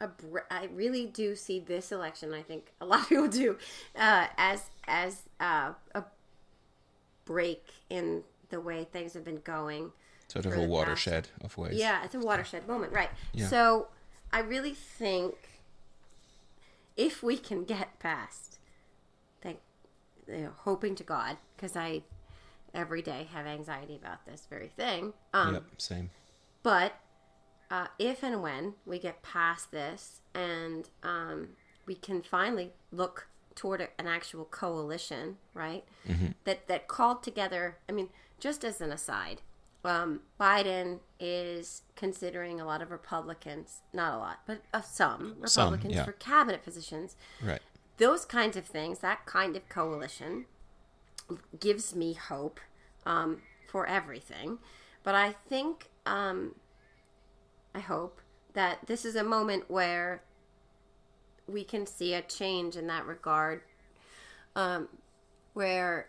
a. 0.00 0.08
Br- 0.08 0.38
I 0.50 0.66
really 0.72 1.06
do 1.06 1.34
see 1.36 1.60
this 1.60 1.92
election. 1.92 2.32
I 2.34 2.42
think 2.42 2.72
a 2.80 2.86
lot 2.90 3.00
of 3.02 3.08
people 3.08 3.28
do 3.28 3.56
uh, 3.96 4.26
as 4.36 4.70
as 4.86 5.22
uh, 5.40 5.72
a 5.94 6.04
break 7.24 7.66
in 7.90 8.22
the 8.50 8.60
way 8.60 8.84
things 8.90 9.14
have 9.14 9.24
been 9.24 9.40
going. 9.44 9.92
Sort 10.28 10.44
of 10.46 10.52
a 10.52 10.54
the 10.56 10.60
past- 10.62 10.70
watershed 10.70 11.28
of 11.42 11.56
ways. 11.56 11.74
Yeah, 11.78 12.04
it's 12.04 12.14
a 12.14 12.20
watershed 12.20 12.66
moment, 12.68 12.92
right? 12.92 13.10
Yeah. 13.32 13.46
So 13.48 13.88
I 14.32 14.40
really 14.40 14.74
think 14.74 15.34
if 16.96 17.22
we 17.22 17.38
can 17.38 17.64
get 17.64 17.98
past, 17.98 18.58
thank, 19.40 19.58
you 20.26 20.38
know, 20.38 20.52
hoping 20.58 20.94
to 20.96 21.04
God, 21.04 21.36
because 21.56 21.76
I 21.76 22.02
every 22.74 23.00
day 23.00 23.26
have 23.32 23.46
anxiety 23.46 23.96
about 23.96 24.26
this 24.26 24.46
very 24.50 24.68
thing. 24.68 25.14
Um, 25.32 25.54
Yep, 25.54 25.64
same. 25.78 26.10
but 26.62 26.92
uh, 27.70 27.88
if 27.98 28.22
and 28.22 28.42
when 28.42 28.74
we 28.86 28.98
get 28.98 29.22
past 29.22 29.70
this 29.70 30.20
and 30.34 30.88
um, 31.02 31.50
we 31.86 31.94
can 31.94 32.22
finally 32.22 32.72
look 32.92 33.28
toward 33.54 33.80
a, 33.80 33.88
an 33.98 34.06
actual 34.06 34.44
coalition, 34.44 35.36
right? 35.54 35.84
That 36.44 36.68
that 36.68 36.88
called 36.88 37.22
together. 37.22 37.78
I 37.88 37.92
mean, 37.92 38.08
just 38.38 38.64
as 38.64 38.80
an 38.80 38.92
aside, 38.92 39.42
um, 39.84 40.20
Biden 40.40 41.00
is 41.18 41.82
considering 41.96 42.60
a 42.60 42.64
lot 42.64 42.82
of 42.82 42.90
Republicans, 42.90 43.82
not 43.92 44.14
a 44.14 44.18
lot, 44.18 44.40
but 44.46 44.62
uh, 44.72 44.80
some 44.80 45.36
Some, 45.44 45.72
Republicans 45.72 45.94
yeah. 45.94 46.04
for 46.04 46.12
cabinet 46.12 46.62
positions. 46.62 47.16
Right. 47.42 47.60
Those 47.96 48.24
kinds 48.24 48.56
of 48.56 48.64
things, 48.64 49.00
that 49.00 49.26
kind 49.26 49.56
of 49.56 49.68
coalition, 49.68 50.46
gives 51.58 51.96
me 51.96 52.14
hope 52.14 52.60
um, 53.04 53.42
for 53.66 53.86
everything. 53.86 54.58
But 55.02 55.14
I 55.14 55.32
think, 55.32 55.90
um, 56.06 56.54
I 57.78 57.80
hope 57.80 58.20
that 58.54 58.88
this 58.88 59.04
is 59.04 59.14
a 59.14 59.22
moment 59.22 59.70
where 59.70 60.24
we 61.46 61.62
can 61.62 61.86
see 61.86 62.12
a 62.12 62.22
change 62.22 62.74
in 62.74 62.88
that 62.88 63.06
regard, 63.06 63.62
um, 64.56 64.88
where 65.54 66.08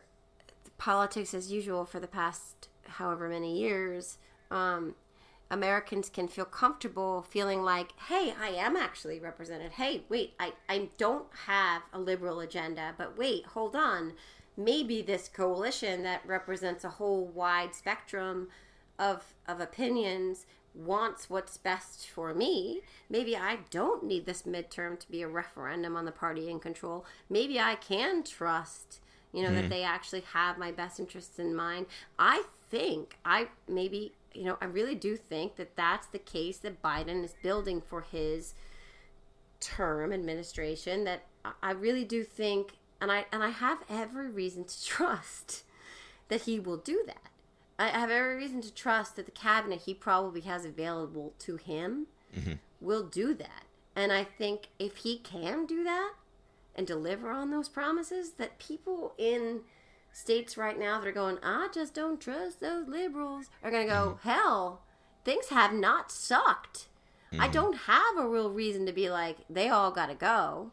politics 0.80 1.36
as 1.36 1.52
usual 1.52 1.86
for 1.86 2.00
the 2.00 2.08
past 2.08 2.70
however 2.88 3.30
many 3.30 3.56
years, 3.56 4.18
um, 4.50 4.96
Americans 5.52 6.10
can 6.10 6.28
feel 6.28 6.44
comfortable 6.44 7.22
feeling 7.22 7.62
like, 7.62 7.92
hey, 8.08 8.34
I 8.42 8.48
am 8.50 8.76
actually 8.76 9.20
represented. 9.20 9.74
Hey, 9.74 10.06
wait, 10.10 10.34
I, 10.40 10.54
I 10.68 10.90
don't 10.98 11.28
have 11.46 11.84
a 11.94 12.00
liberal 12.00 12.40
agenda, 12.40 12.96
but 12.98 13.16
wait, 13.16 13.46
hold 13.46 13.76
on. 13.76 14.14
Maybe 14.58 15.04
this 15.04 15.30
coalition 15.30 16.02
that 16.02 16.26
represents 16.26 16.84
a 16.84 16.90
whole 16.90 17.28
wide 17.28 17.76
spectrum 17.76 18.48
of, 18.98 19.36
of 19.48 19.62
opinions 19.62 20.48
wants 20.74 21.30
what's 21.30 21.58
best 21.58 22.08
for 22.08 22.34
me. 22.34 22.82
Maybe 23.10 23.36
I 23.36 23.60
don't 23.70 24.04
need 24.04 24.26
this 24.26 24.44
midterm 24.44 25.00
to 25.00 25.12
be 25.12 25.22
a 25.22 25.28
referendum 25.28 25.96
on 25.96 26.06
the 26.06 26.12
party 26.12 26.50
in 26.50 26.60
control. 26.60 27.06
Maybe 27.30 27.60
I 27.60 27.76
can 27.76 28.24
trust, 28.24 29.00
you 29.34 29.44
know, 29.44 29.54
that 29.54 29.66
hmm. 29.66 29.70
they 29.70 29.84
actually 29.84 30.22
have 30.34 30.58
my 30.58 30.72
best 30.72 31.00
interests 31.00 31.40
in 31.40 31.56
mind. 31.56 31.88
I 32.18 32.44
think 32.70 33.18
I 33.26 33.48
maybe, 33.68 34.14
you 34.34 34.44
know, 34.44 34.58
I 34.62 34.66
really 34.66 34.96
do 34.96 35.18
think 35.18 35.56
that 35.56 35.76
that's 35.76 36.08
the 36.08 36.20
case 36.20 36.58
that 36.60 36.82
Biden 36.82 37.24
is 37.24 37.36
building 37.42 37.82
for 37.82 38.02
his 38.02 38.54
term 39.60 40.14
administration 40.14 41.04
that 41.04 41.24
I- 41.44 41.54
I 41.62 41.72
really 41.72 42.06
do 42.06 42.24
think 42.24 42.74
and 43.02 43.12
I 43.12 43.26
and 43.32 43.44
I 43.44 43.50
have 43.50 43.80
every 43.90 44.30
reason 44.30 44.66
to 44.66 44.86
trust 44.86 45.64
that 46.28 46.42
he 46.42 46.60
will 46.60 46.78
do 46.78 47.04
that. 47.08 47.30
I 47.80 47.88
have 47.88 48.12
every 48.12 48.36
reason 48.36 48.62
to 48.62 48.74
trust 48.74 49.16
that 49.16 49.26
the 49.26 49.32
cabinet 49.32 49.84
he 49.86 49.94
probably 49.94 50.42
has 50.42 50.66
available 50.66 51.34
to 51.40 51.56
him 51.56 52.08
will 52.82 53.04
do 53.04 53.34
that. 53.34 53.64
And 53.96 54.12
I 54.12 54.26
think 54.26 54.68
if 54.78 54.98
he 54.98 55.18
can 55.18 55.66
do 55.66 55.84
that 55.86 56.14
and 56.76 56.86
deliver 56.86 57.32
on 57.32 57.52
those 57.52 57.70
promises, 57.70 58.32
that 58.32 58.60
people 58.60 59.14
in 59.18 59.62
states 60.12 60.58
right 60.58 60.78
now 60.78 61.00
that 61.00 61.08
are 61.08 61.14
going, 61.14 61.38
I 61.42 61.70
just 61.74 61.94
don't 61.94 62.20
trust 62.20 62.60
those 62.60 62.88
liberals, 62.88 63.46
are 63.64 63.72
going 63.72 63.88
to 63.88 63.94
go, 63.94 64.20
hell, 64.24 64.82
things 65.24 65.48
have 65.48 65.74
not 65.74 66.12
sucked. 66.12 66.88
I 67.38 67.48
don't 67.48 67.78
have 67.82 68.18
a 68.18 68.28
real 68.28 68.50
reason 68.52 68.88
to 68.88 68.92
be 68.92 69.10
like, 69.10 69.38
they 69.50 69.70
all 69.70 69.92
got 69.92 70.08
to 70.08 70.16
go. 70.16 70.72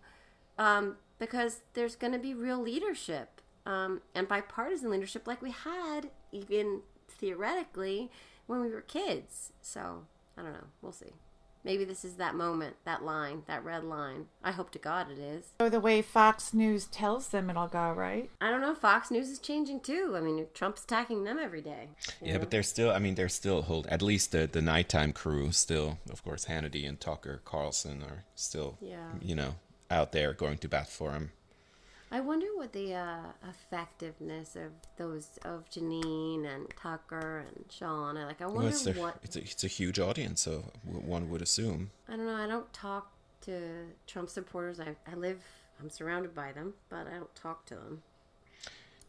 Um, 0.59 0.96
because 1.18 1.61
there's 1.74 1.96
going 1.96 2.14
to 2.14 2.18
be 2.18 2.34
real 2.34 2.61
leadership 2.61 3.40
um, 3.66 4.00
and 4.14 4.26
bipartisan 4.26 4.90
leadership 4.90 5.26
like 5.26 5.42
we 5.42 5.50
had 5.50 6.09
even 6.32 6.80
theoretically 7.18 8.10
when 8.46 8.60
we 8.60 8.70
were 8.70 8.80
kids. 8.82 9.52
So 9.60 10.04
I 10.36 10.42
don't 10.42 10.52
know. 10.52 10.68
We'll 10.82 10.92
see. 10.92 11.12
Maybe 11.64 11.84
this 11.84 12.04
is 12.04 12.14
that 12.14 12.36
moment, 12.36 12.76
that 12.84 13.02
line, 13.02 13.42
that 13.48 13.64
red 13.64 13.82
line. 13.82 14.26
I 14.44 14.52
hope 14.52 14.70
to 14.70 14.78
God 14.78 15.10
it 15.10 15.18
is. 15.18 15.46
Or 15.58 15.68
the 15.68 15.80
way 15.80 16.00
Fox 16.00 16.54
News 16.54 16.86
tells 16.86 17.30
them 17.30 17.50
it'll 17.50 17.66
go, 17.66 17.90
right? 17.90 18.30
I 18.40 18.50
don't 18.50 18.60
know. 18.60 18.72
Fox 18.72 19.10
News 19.10 19.28
is 19.28 19.40
changing 19.40 19.80
too. 19.80 20.14
I 20.16 20.20
mean, 20.20 20.46
Trump's 20.54 20.84
attacking 20.84 21.24
them 21.24 21.40
every 21.42 21.62
day. 21.62 21.88
Yeah, 22.22 22.38
but 22.38 22.52
they're 22.52 22.62
still. 22.62 22.92
I 22.92 23.00
mean, 23.00 23.16
they're 23.16 23.28
still 23.28 23.62
hold. 23.62 23.88
At 23.88 24.00
least 24.00 24.30
the 24.30 24.46
the 24.46 24.62
nighttime 24.62 25.12
crew 25.12 25.50
still, 25.50 25.98
of 26.08 26.22
course, 26.22 26.44
Hannity 26.44 26.88
and 26.88 27.00
Tucker 27.00 27.40
Carlson 27.44 28.00
are 28.04 28.22
still, 28.36 28.78
Yeah. 28.80 29.08
you 29.20 29.34
know, 29.34 29.56
out 29.90 30.12
there 30.12 30.32
going 30.34 30.58
to 30.58 30.68
bat 30.68 30.88
for 30.88 31.10
him. 31.14 31.32
I 32.11 32.20
wonder 32.20 32.46
what 32.54 32.72
the 32.72 32.94
uh, 32.94 33.18
effectiveness 33.48 34.54
of 34.54 34.72
those 34.96 35.38
of 35.44 35.68
Jeanine 35.70 36.46
and 36.46 36.66
Tucker 36.80 37.44
and 37.48 37.64
Sean. 37.70 38.16
I 38.16 38.26
like. 38.26 38.40
I 38.40 38.46
Well, 38.46 38.57
wonder 38.57 38.68
it's, 38.70 38.82
their- 38.82 38.94
what. 38.94 39.18
it's 39.24 39.36
a 39.36 39.40
it's 39.40 39.64
a 39.64 39.68
huge 39.68 39.98
audience, 39.98 40.40
so 40.42 40.70
one 40.84 41.28
would 41.30 41.42
assume. 41.42 41.90
I 42.09 42.12
don't 42.16 42.26
know. 42.26 42.36
I 42.36 42.46
don't 42.46 42.72
talk 42.72 43.11
to 43.42 43.86
Trump 44.07 44.30
supporters. 44.30 44.78
I, 44.78 44.94
I 45.11 45.14
live. 45.16 45.40
I'm 45.80 45.90
surrounded 45.90 46.34
by 46.34 46.52
them, 46.52 46.74
but 46.88 47.07
I 47.09 47.16
don't 47.18 47.34
talk 47.34 47.66
to 47.66 47.74
them. 47.74 48.02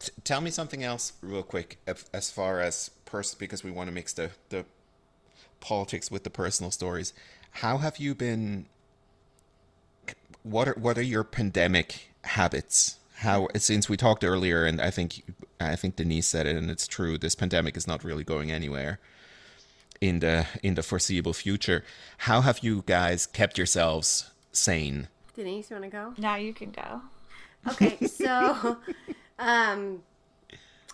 T- 0.00 0.12
tell 0.24 0.40
me 0.40 0.50
something 0.50 0.82
else, 0.82 1.12
real 1.22 1.42
quick, 1.42 1.78
as 2.12 2.30
far 2.30 2.60
as 2.60 2.90
pers- 3.04 3.34
because 3.34 3.62
we 3.64 3.70
want 3.70 3.88
to 3.88 3.94
mix 3.94 4.12
the 4.12 4.32
the 4.48 4.64
politics 5.60 6.10
with 6.10 6.24
the 6.24 6.30
personal 6.30 6.72
stories. 6.72 7.12
How 7.52 7.78
have 7.78 7.98
you 7.98 8.16
been? 8.16 8.66
What 10.42 10.66
are 10.68 10.74
what 10.74 10.98
are 10.98 11.02
your 11.02 11.22
pandemic 11.24 12.07
habits? 12.24 12.96
How 13.16 13.48
since 13.56 13.88
we 13.88 13.96
talked 13.96 14.22
earlier, 14.24 14.64
and 14.64 14.80
I 14.80 14.90
think 14.90 15.24
I 15.60 15.76
think 15.76 15.96
Denise 15.96 16.26
said 16.26 16.46
it, 16.46 16.56
and 16.56 16.70
it's 16.70 16.86
true. 16.86 17.18
This 17.18 17.34
pandemic 17.34 17.76
is 17.76 17.86
not 17.86 18.04
really 18.04 18.24
going 18.24 18.52
anywhere 18.52 19.00
in 20.00 20.20
the 20.20 20.46
in 20.62 20.74
the 20.74 20.82
foreseeable 20.82 21.32
future. 21.32 21.84
How 22.18 22.40
have 22.42 22.60
you 22.60 22.84
guys 22.86 23.26
kept 23.26 23.58
yourselves 23.58 24.30
sane? 24.52 25.08
Denise, 25.34 25.70
you 25.70 25.76
want 25.76 25.84
to 25.84 25.90
go? 25.90 26.14
Now 26.18 26.36
you 26.36 26.52
can 26.52 26.70
go. 26.70 27.02
Okay, 27.68 27.96
so 28.06 28.78
um, 29.38 30.02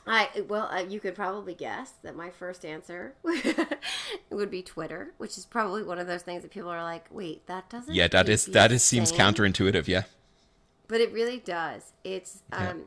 I 0.06 0.28
well, 0.48 0.68
uh, 0.70 0.84
you 0.88 1.00
could 1.00 1.14
probably 1.14 1.54
guess 1.54 1.92
that 2.02 2.16
my 2.16 2.30
first 2.30 2.64
answer 2.64 3.14
would 4.30 4.50
be 4.50 4.62
Twitter, 4.62 5.12
which 5.18 5.38
is 5.38 5.46
probably 5.46 5.82
one 5.82 5.98
of 5.98 6.06
those 6.06 6.22
things 6.22 6.42
that 6.42 6.50
people 6.50 6.70
are 6.70 6.82
like, 6.82 7.06
"Wait, 7.10 7.46
that 7.46 7.68
doesn't." 7.70 7.94
Yeah, 7.94 8.08
that 8.08 8.26
need 8.26 8.32
is 8.32 8.44
to 8.44 8.50
be 8.50 8.54
that 8.54 8.68
the 8.68 8.74
is 8.74 8.84
seems 8.84 9.12
counterintuitive. 9.12 9.88
Yeah. 9.88 10.02
But 10.88 11.00
it 11.00 11.12
really 11.12 11.38
does. 11.38 11.92
It's 12.04 12.42
Yeah. 12.52 12.70
um 12.70 12.84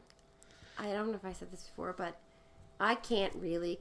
I 0.78 0.92
don't 0.92 1.08
know 1.08 1.16
if 1.16 1.26
I 1.26 1.34
said 1.34 1.52
this 1.52 1.64
before, 1.64 1.94
but 1.94 2.18
I 2.80 2.96
can't 2.96 3.34
really 3.36 3.80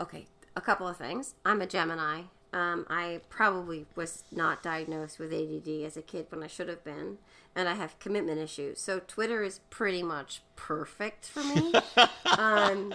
Okay, 0.00 0.26
a 0.54 0.60
couple 0.60 0.86
of 0.88 0.96
things. 0.96 1.34
I'm 1.44 1.60
a 1.60 1.66
Gemini. 1.66 2.22
Um, 2.52 2.86
I 2.88 3.20
probably 3.28 3.86
was 3.94 4.24
not 4.32 4.62
diagnosed 4.62 5.18
with 5.18 5.32
ADD 5.32 5.84
as 5.84 5.96
a 5.96 6.02
kid 6.02 6.26
when 6.30 6.42
I 6.42 6.46
should 6.46 6.68
have 6.68 6.82
been, 6.84 7.18
and 7.54 7.68
I 7.68 7.74
have 7.74 7.98
commitment 7.98 8.38
issues. 8.38 8.80
So 8.80 9.00
Twitter 9.00 9.42
is 9.42 9.60
pretty 9.70 10.02
much 10.02 10.42
perfect 10.56 11.26
for 11.26 11.42
me. 11.44 11.74
um, 12.38 12.94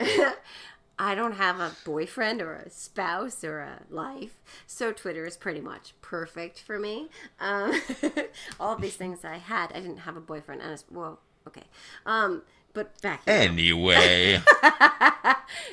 I 0.98 1.14
don't 1.14 1.32
have 1.32 1.60
a 1.60 1.72
boyfriend 1.84 2.42
or 2.42 2.54
a 2.54 2.70
spouse 2.70 3.44
or 3.44 3.60
a 3.60 3.82
life, 3.88 4.36
so 4.66 4.92
Twitter 4.92 5.24
is 5.26 5.36
pretty 5.36 5.60
much 5.60 5.94
perfect 6.02 6.60
for 6.60 6.78
me. 6.78 7.08
Um, 7.40 7.80
all 8.60 8.76
these 8.76 8.96
things 8.96 9.24
I 9.24 9.36
had, 9.36 9.70
I 9.72 9.80
didn't 9.80 9.98
have 9.98 10.16
a 10.16 10.20
boyfriend 10.20 10.60
and 10.60 10.72
a, 10.72 10.78
well, 10.92 11.20
okay. 11.46 11.64
Um, 12.04 12.42
but 12.72 13.00
back 13.00 13.24
then. 13.24 13.50
Anyway, 13.50 14.40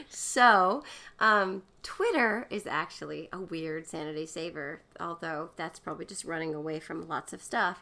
So, 0.09 0.84
um, 1.19 1.63
Twitter 1.84 2.47
is 2.49 2.65
actually 2.67 3.30
a 3.32 3.39
weird 3.39 3.88
sanity 3.88 4.26
saver, 4.26 4.82
although 4.99 5.51
that's 5.55 5.80
probably 5.80 6.05
just 6.05 6.26
running 6.26 6.53
away 6.53 6.80
from 6.80 7.07
lots 7.07 7.34
of 7.34 7.41
stuff. 7.41 7.82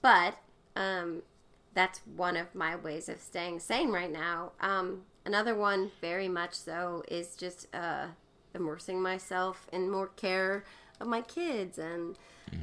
But 0.00 0.38
um, 0.74 1.22
that's 1.74 2.00
one 2.16 2.36
of 2.36 2.54
my 2.54 2.76
ways 2.76 3.08
of 3.08 3.20
staying 3.20 3.60
sane 3.60 3.90
right 3.90 4.10
now. 4.10 4.52
Um, 4.60 5.02
another 5.24 5.54
one, 5.54 5.90
very 6.00 6.28
much 6.28 6.54
so, 6.54 7.02
is 7.08 7.36
just 7.36 7.66
uh, 7.74 8.06
immersing 8.54 9.00
myself 9.00 9.66
in 9.72 9.90
more 9.90 10.08
care 10.08 10.64
of 11.00 11.06
my 11.06 11.20
kids 11.20 11.78
and 11.78 12.16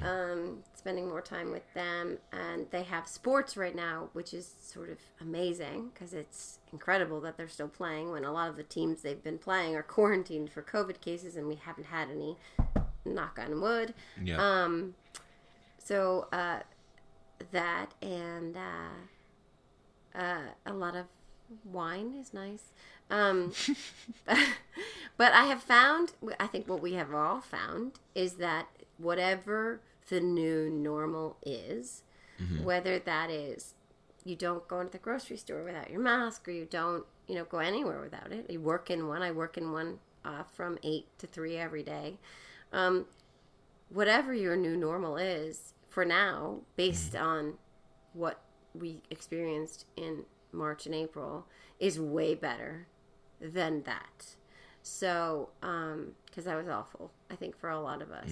um, 0.04 0.60
spending 0.76 1.08
more 1.08 1.22
time 1.22 1.52
with 1.52 1.74
them. 1.74 2.18
And 2.32 2.68
they 2.72 2.84
have 2.84 3.08
sports 3.08 3.58
right 3.58 3.76
now, 3.76 4.10
which 4.14 4.34
is 4.34 4.54
sort 4.62 4.90
of 4.90 4.98
amazing 5.20 5.90
because 5.94 6.14
it's 6.14 6.60
incredible 6.72 7.20
that 7.22 7.38
they're 7.38 7.50
still 7.50 7.68
playing 7.68 8.12
when 8.12 8.24
a 8.24 8.32
lot 8.32 8.50
of 8.50 8.56
the 8.56 8.64
teams 8.64 9.02
they've 9.02 9.24
been 9.24 9.40
playing 9.40 9.76
are 9.76 9.84
quarantined 9.84 10.52
for 10.52 10.62
COVID 10.62 11.02
cases 11.02 11.36
and 11.36 11.48
we 11.48 11.56
haven't 11.56 11.86
had 11.86 12.10
any. 12.10 12.38
Knock 13.06 13.40
on 13.42 13.62
wood. 13.62 13.94
yeah. 14.22 14.38
Um, 14.38 14.94
so 15.78 16.28
uh, 16.32 16.60
that 17.52 17.94
and 18.02 18.56
uh, 18.56 20.20
uh, 20.20 20.42
a 20.66 20.74
lot 20.74 20.96
of 20.96 21.06
wine 21.64 22.16
is 22.20 22.34
nice. 22.34 22.72
Um, 23.10 23.54
but 25.18 25.34
I 25.34 25.46
have 25.46 25.64
found, 25.64 26.14
I 26.40 26.48
think 26.48 26.68
what 26.68 26.82
we 26.82 26.94
have 26.94 27.14
all 27.14 27.42
found 27.42 28.00
is 28.16 28.34
that 28.34 28.68
whatever 28.98 29.82
the 30.10 30.20
new 30.20 30.70
normal 30.70 31.38
is, 31.46 32.04
whether 32.64 33.00
that 33.00 33.30
is 33.30 33.74
you 34.24 34.36
don't 34.36 34.68
go 34.68 34.80
into 34.80 34.92
the 34.92 34.98
grocery 34.98 35.38
store 35.38 35.64
without 35.64 35.90
your 35.90 36.00
mask 36.00 36.48
or 36.48 36.52
you 36.52 36.66
don't, 36.66 37.06
you 37.28 37.36
know, 37.36 37.46
go 37.46 37.60
anywhere 37.60 38.02
without 38.02 38.32
it. 38.32 38.50
You 38.50 38.60
work 38.60 38.90
in 38.90 39.08
one. 39.08 39.22
I 39.22 39.32
work 39.32 39.58
in 39.58 39.72
one 39.72 40.00
uh, 40.26 40.44
from 40.44 40.78
eight 40.84 41.08
to 41.20 41.28
three 41.28 41.58
every 41.58 41.84
day. 41.84 42.18
Um, 42.72 43.06
whatever 43.90 44.34
your 44.34 44.56
new 44.56 44.76
normal 44.78 45.18
is 45.18 45.74
for 45.90 46.06
now, 46.06 46.60
based 46.76 47.16
on 47.16 47.56
what 48.14 48.42
we 48.74 49.02
experienced 49.10 49.86
in 49.96 50.24
March 50.52 50.86
and 50.86 50.96
April, 50.96 51.46
is 51.80 52.00
way 52.00 52.36
better 52.36 52.88
than 53.40 53.84
that. 53.84 54.36
So, 54.82 55.50
because 55.62 56.46
that 56.46 56.58
was 56.58 56.68
awful, 56.68 57.12
I 57.30 57.36
think, 57.36 57.58
for 57.58 57.70
a 57.70 57.80
lot 57.80 58.02
of 58.02 58.12
us. 58.12 58.30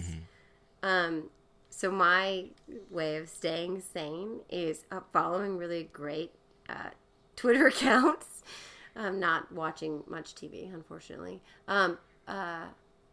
Um, 0.84 1.30
so, 1.70 1.92
my 1.92 2.46
way 2.90 3.18
of 3.18 3.30
staying 3.30 3.82
sane 3.82 4.40
is 4.50 4.86
uh, 4.92 5.02
following 5.14 5.58
really 5.58 5.90
great 5.94 6.32
uh, 6.70 6.90
Twitter 7.36 7.68
accounts. 7.74 8.44
I'm 8.96 9.20
not 9.20 9.52
watching 9.52 10.04
much 10.08 10.34
TV, 10.34 10.74
unfortunately. 10.74 11.42
Um, 11.68 12.00
uh, 12.28 12.66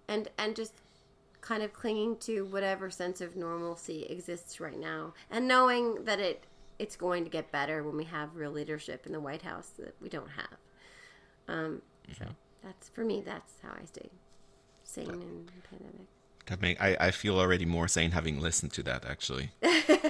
and 0.08 0.28
and 0.38 0.56
just 0.56 0.74
kind 1.40 1.62
of 1.62 1.72
clinging 1.74 2.16
to 2.16 2.44
whatever 2.46 2.88
sense 2.88 3.20
of 3.20 3.36
normalcy 3.36 4.04
exists 4.04 4.60
right 4.60 4.78
now, 4.78 5.12
and 5.30 5.46
knowing 5.46 6.04
that 6.04 6.20
it 6.20 6.44
it's 6.78 6.96
going 6.96 7.24
to 7.24 7.30
get 7.30 7.52
better 7.52 7.82
when 7.82 7.96
we 7.96 8.04
have 8.04 8.34
real 8.34 8.50
leadership 8.50 9.06
in 9.06 9.12
the 9.12 9.20
White 9.20 9.42
House 9.42 9.70
that 9.78 9.94
we 10.00 10.08
don't 10.08 10.30
have. 10.30 10.58
Um, 11.48 11.82
So 12.18 12.26
that's 12.62 12.88
for 12.88 13.04
me. 13.04 13.22
That's 13.24 13.52
how 13.62 13.70
I 13.80 13.84
stay 13.84 14.10
sane 14.82 15.08
in 15.08 15.46
the 15.46 15.68
pandemic. 15.68 16.06
That 16.46 16.60
make 16.60 16.80
I, 16.80 16.96
I 17.00 17.10
feel 17.10 17.38
already 17.38 17.64
more 17.64 17.88
sane 17.88 18.10
having 18.10 18.40
listened 18.40 18.72
to 18.74 18.82
that 18.84 19.04
actually. 19.06 19.50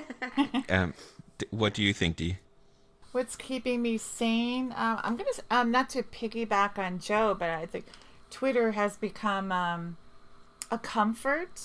um, 0.69 0.95
d- 1.39 1.47
what 1.51 1.75
do 1.75 1.83
you 1.83 1.93
think, 1.93 2.17
Dee? 2.17 2.39
What's 3.13 3.37
keeping 3.37 3.83
me 3.83 3.99
sane? 3.99 4.75
Um, 4.77 5.01
I'm 5.05 5.17
gonna 5.17 5.31
um, 5.51 5.71
not 5.71 5.89
to 5.91 6.03
piggyback 6.03 6.79
on 6.79 6.99
Joe, 6.99 7.37
but 7.39 7.51
I 7.51 7.67
think 7.67 7.87
Twitter 8.31 8.73
has 8.73 8.97
become 8.97 9.53
um, 9.53 9.97
a 10.71 10.79
comfort. 10.79 11.61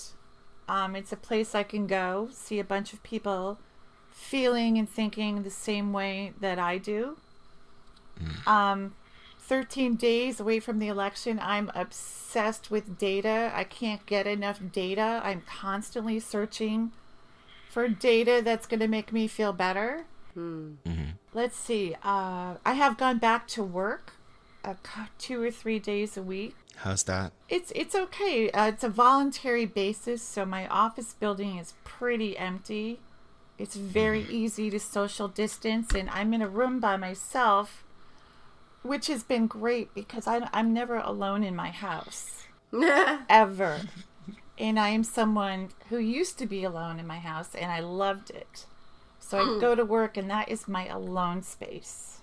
Um, 0.68 0.96
it's 0.96 1.12
a 1.12 1.18
place 1.18 1.56
I 1.56 1.64
can 1.64 1.88
go 1.88 2.30
see 2.32 2.60
a 2.60 2.64
bunch 2.64 2.94
of 2.94 3.02
people 3.02 3.58
feeling 4.20 4.78
and 4.78 4.90
thinking 4.90 5.44
the 5.44 5.50
same 5.50 5.94
way 5.94 6.34
that 6.40 6.60
I 6.60 6.78
do. 6.78 7.18
Um, 8.46 8.96
13 9.40 9.96
days 9.96 10.40
away 10.40 10.60
from 10.60 10.80
the 10.80 10.88
election, 10.88 11.40
I'm 11.42 11.72
obsessed 11.74 12.70
with 12.70 12.98
data. 12.98 13.52
I 13.56 13.64
can't 13.64 14.06
get 14.06 14.28
enough 14.28 14.60
data. 14.72 15.22
I'm 15.24 15.42
constantly 15.42 16.20
searching 16.20 16.92
for 17.70 17.88
data 17.88 18.42
that's 18.44 18.68
going 18.68 18.82
to 18.82 18.88
make 18.88 19.14
me 19.14 19.28
feel 19.28 19.54
better. 19.54 20.06
Mm. 20.36 20.76
Mm-hmm. 20.86 21.04
Let's 21.34 21.58
see. 21.58 21.96
Uh, 22.04 22.56
I 22.66 22.74
have 22.74 22.98
gone 22.98 23.20
back 23.20 23.48
to 23.50 23.64
work 23.64 24.14
uh, 24.64 24.76
two 25.18 25.42
or 25.42 25.52
three 25.52 25.80
days 25.80 26.18
a 26.18 26.22
week. 26.22 26.56
How's 26.78 27.04
that? 27.04 27.32
It's 27.50 27.72
it's 27.76 27.94
okay. 27.94 28.50
Uh, 28.52 28.68
it's 28.68 28.84
a 28.84 28.90
voluntary 28.90 29.66
basis, 29.66 30.22
so 30.22 30.46
my 30.46 30.68
office 30.68 31.14
building 31.14 31.58
is 31.58 31.74
pretty 31.84 32.38
empty. 32.38 33.00
It's 33.60 33.76
very 33.76 34.26
easy 34.30 34.70
to 34.70 34.80
social 34.80 35.28
distance, 35.28 35.94
and 35.94 36.10
I'm 36.10 36.34
in 36.34 36.42
a 36.42 36.48
room 36.48 36.80
by 36.80 36.96
myself, 36.96 37.84
which 38.84 39.08
has 39.08 39.22
been 39.22 39.48
great 39.48 39.94
because 39.94 40.28
I, 40.28 40.48
I'm 40.54 40.74
never 40.74 40.96
alone 40.96 41.44
in 41.44 41.56
my 41.58 41.70
house 41.70 42.46
ever. 43.30 43.82
And 44.58 44.80
I 44.80 44.90
am 44.90 45.04
someone 45.04 45.70
who 45.90 45.98
used 45.98 46.38
to 46.40 46.46
be 46.46 46.64
alone 46.64 47.00
in 47.00 47.06
my 47.08 47.20
house, 47.20 47.54
and 47.54 47.70
I 47.70 47.82
loved 47.82 48.30
it. 48.30 48.66
So 49.20 49.38
I 49.38 49.60
go 49.60 49.76
to 49.76 49.84
work, 49.84 50.16
and 50.16 50.30
that 50.30 50.48
is 50.50 50.68
my 50.68 50.88
alone 50.88 51.44
space. 51.44 52.20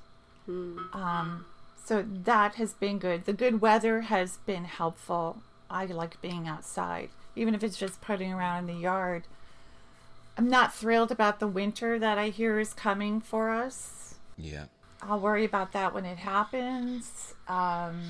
Um, 0.48 1.44
so 1.84 2.04
that 2.08 2.54
has 2.54 2.72
been 2.72 2.98
good. 2.98 3.26
The 3.26 3.32
good 3.32 3.60
weather 3.60 4.02
has 4.02 4.38
been 4.38 4.64
helpful. 4.64 5.38
I 5.68 5.84
like 5.86 6.20
being 6.22 6.48
outside, 6.48 7.10
even 7.34 7.54
if 7.54 7.62
it's 7.62 7.76
just 7.76 8.00
putting 8.00 8.32
around 8.32 8.68
in 8.68 8.74
the 8.74 8.80
yard. 8.80 9.24
I'm 10.36 10.48
not 10.48 10.74
thrilled 10.74 11.10
about 11.10 11.40
the 11.40 11.46
winter 11.46 11.98
that 11.98 12.18
I 12.18 12.28
hear 12.28 12.58
is 12.58 12.74
coming 12.74 13.20
for 13.20 13.50
us. 13.50 14.16
Yeah. 14.36 14.66
I'll 15.02 15.20
worry 15.20 15.44
about 15.44 15.72
that 15.72 15.94
when 15.94 16.04
it 16.04 16.18
happens. 16.18 17.34
Um, 17.48 18.02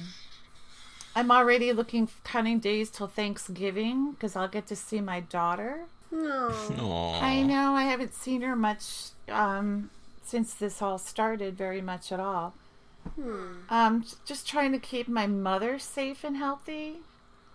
I'm 1.14 1.30
already 1.30 1.72
looking 1.72 2.08
counting 2.24 2.58
days 2.58 2.90
till 2.90 3.06
Thanksgiving 3.06 4.12
because 4.12 4.34
I'll 4.36 4.48
get 4.48 4.66
to 4.68 4.76
see 4.76 5.00
my 5.00 5.20
daughter. 5.20 5.84
No. 6.10 6.50
Aww. 6.50 7.20
I 7.22 7.42
know 7.42 7.72
I 7.74 7.84
haven't 7.84 8.14
seen 8.14 8.42
her 8.42 8.56
much 8.56 9.10
um, 9.28 9.90
since 10.22 10.54
this 10.54 10.82
all 10.82 10.98
started, 10.98 11.56
very 11.56 11.80
much 11.80 12.10
at 12.12 12.20
all. 12.20 12.54
Um, 13.70 14.02
j- 14.02 14.16
just 14.24 14.48
trying 14.48 14.72
to 14.72 14.78
keep 14.78 15.06
my 15.08 15.26
mother 15.26 15.78
safe 15.78 16.24
and 16.24 16.36
healthy, 16.36 16.96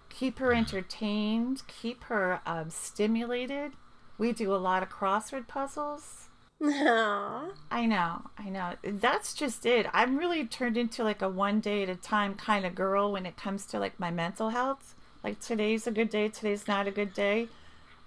keep 0.09 0.39
her 0.39 0.53
entertained, 0.53 1.63
keep 1.67 2.05
her 2.05 2.39
um, 2.45 2.69
stimulated. 2.69 3.74
We 4.22 4.34
do 4.34 4.53
a 4.53 4.57
lot 4.57 4.84
of 4.84 4.89
crossword 4.89 5.47
puzzles. 5.47 6.28
No. 6.59 7.53
I 7.72 7.88
know, 7.88 8.22
I 8.38 8.49
know. 8.49 8.74
That's 8.84 9.34
just 9.34 9.65
it. 9.65 9.88
I'm 9.93 10.15
really 10.15 10.45
turned 10.45 10.78
into 10.78 11.03
like 11.03 11.24
a 11.24 11.28
one 11.28 11.59
day 11.59 11.82
at 11.82 11.89
a 11.89 11.95
time 11.95 12.36
kind 12.36 12.63
of 12.63 12.76
girl 12.76 13.11
when 13.11 13.26
it 13.26 13.36
comes 13.36 13.65
to 13.65 13.80
like 13.80 13.99
my 13.99 14.11
mental 14.11 14.49
health. 14.49 14.93
Like 15.24 15.39
today's 15.39 15.88
a 15.88 15.91
good 15.91 16.11
day, 16.11 16.28
today's 16.28 16.67
not 16.67 16.86
a 16.86 16.91
good 16.91 17.15
day. 17.15 17.47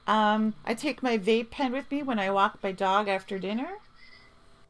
Um, 0.07 0.55
I 0.65 0.75
take 0.75 1.03
my 1.03 1.19
vape 1.19 1.51
pen 1.51 1.73
with 1.73 1.91
me 1.91 2.05
when 2.05 2.21
I 2.21 2.31
walk 2.31 2.61
my 2.63 2.71
dog 2.71 3.09
after 3.09 3.37
dinner. 3.37 3.79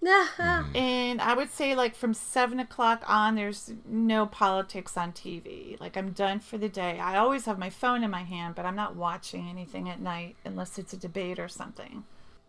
And 0.75 1.21
I 1.21 1.35
would 1.35 1.51
say, 1.53 1.75
like, 1.75 1.95
from 1.95 2.15
seven 2.15 2.59
o'clock 2.61 3.05
on, 3.07 3.35
there's 3.35 3.73
no 3.87 4.27
politics 4.27 4.97
on 4.97 5.13
TV. 5.13 5.79
Like, 5.81 5.97
I'm 5.97 6.11
done 6.11 6.41
for 6.41 6.59
the 6.59 6.69
day. 6.69 6.99
I 6.99 7.17
always 7.17 7.45
have 7.47 7.59
my 7.59 7.71
phone 7.71 8.03
in 8.03 8.11
my 8.11 8.25
hand, 8.25 8.55
but 8.55 8.67
I'm 8.67 8.77
not 8.77 8.97
watching 8.97 9.49
anything 9.49 9.89
at 9.89 10.01
night 10.01 10.37
unless 10.45 10.79
it's 10.79 10.93
a 10.93 10.97
debate 10.97 11.39
or 11.39 11.49
something. 11.49 12.05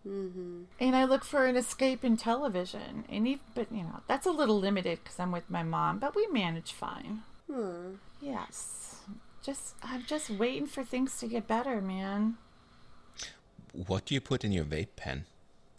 Mm-hmm. 0.07 0.63
And 0.79 0.95
I 0.95 1.05
look 1.05 1.23
for 1.23 1.45
an 1.45 1.55
escape 1.55 2.03
in 2.03 2.17
television. 2.17 3.05
And 3.09 3.27
even, 3.27 3.43
but 3.53 3.71
you 3.71 3.83
know, 3.83 4.01
that's 4.07 4.27
a 4.27 4.31
little 4.31 4.59
limited 4.59 4.99
because 5.03 5.19
I'm 5.19 5.31
with 5.31 5.49
my 5.49 5.63
mom, 5.63 5.99
but 5.99 6.15
we 6.15 6.27
manage 6.27 6.71
fine. 6.71 7.21
Hmm. 7.51 7.95
Yes. 8.21 8.97
Just 9.43 9.75
I'm 9.83 10.03
just 10.07 10.29
waiting 10.29 10.67
for 10.67 10.83
things 10.83 11.19
to 11.19 11.27
get 11.27 11.47
better, 11.47 11.81
man. 11.81 12.37
What 13.73 14.05
do 14.05 14.15
you 14.15 14.21
put 14.21 14.43
in 14.43 14.51
your 14.51 14.63
vape 14.63 14.95
pen? 14.95 15.25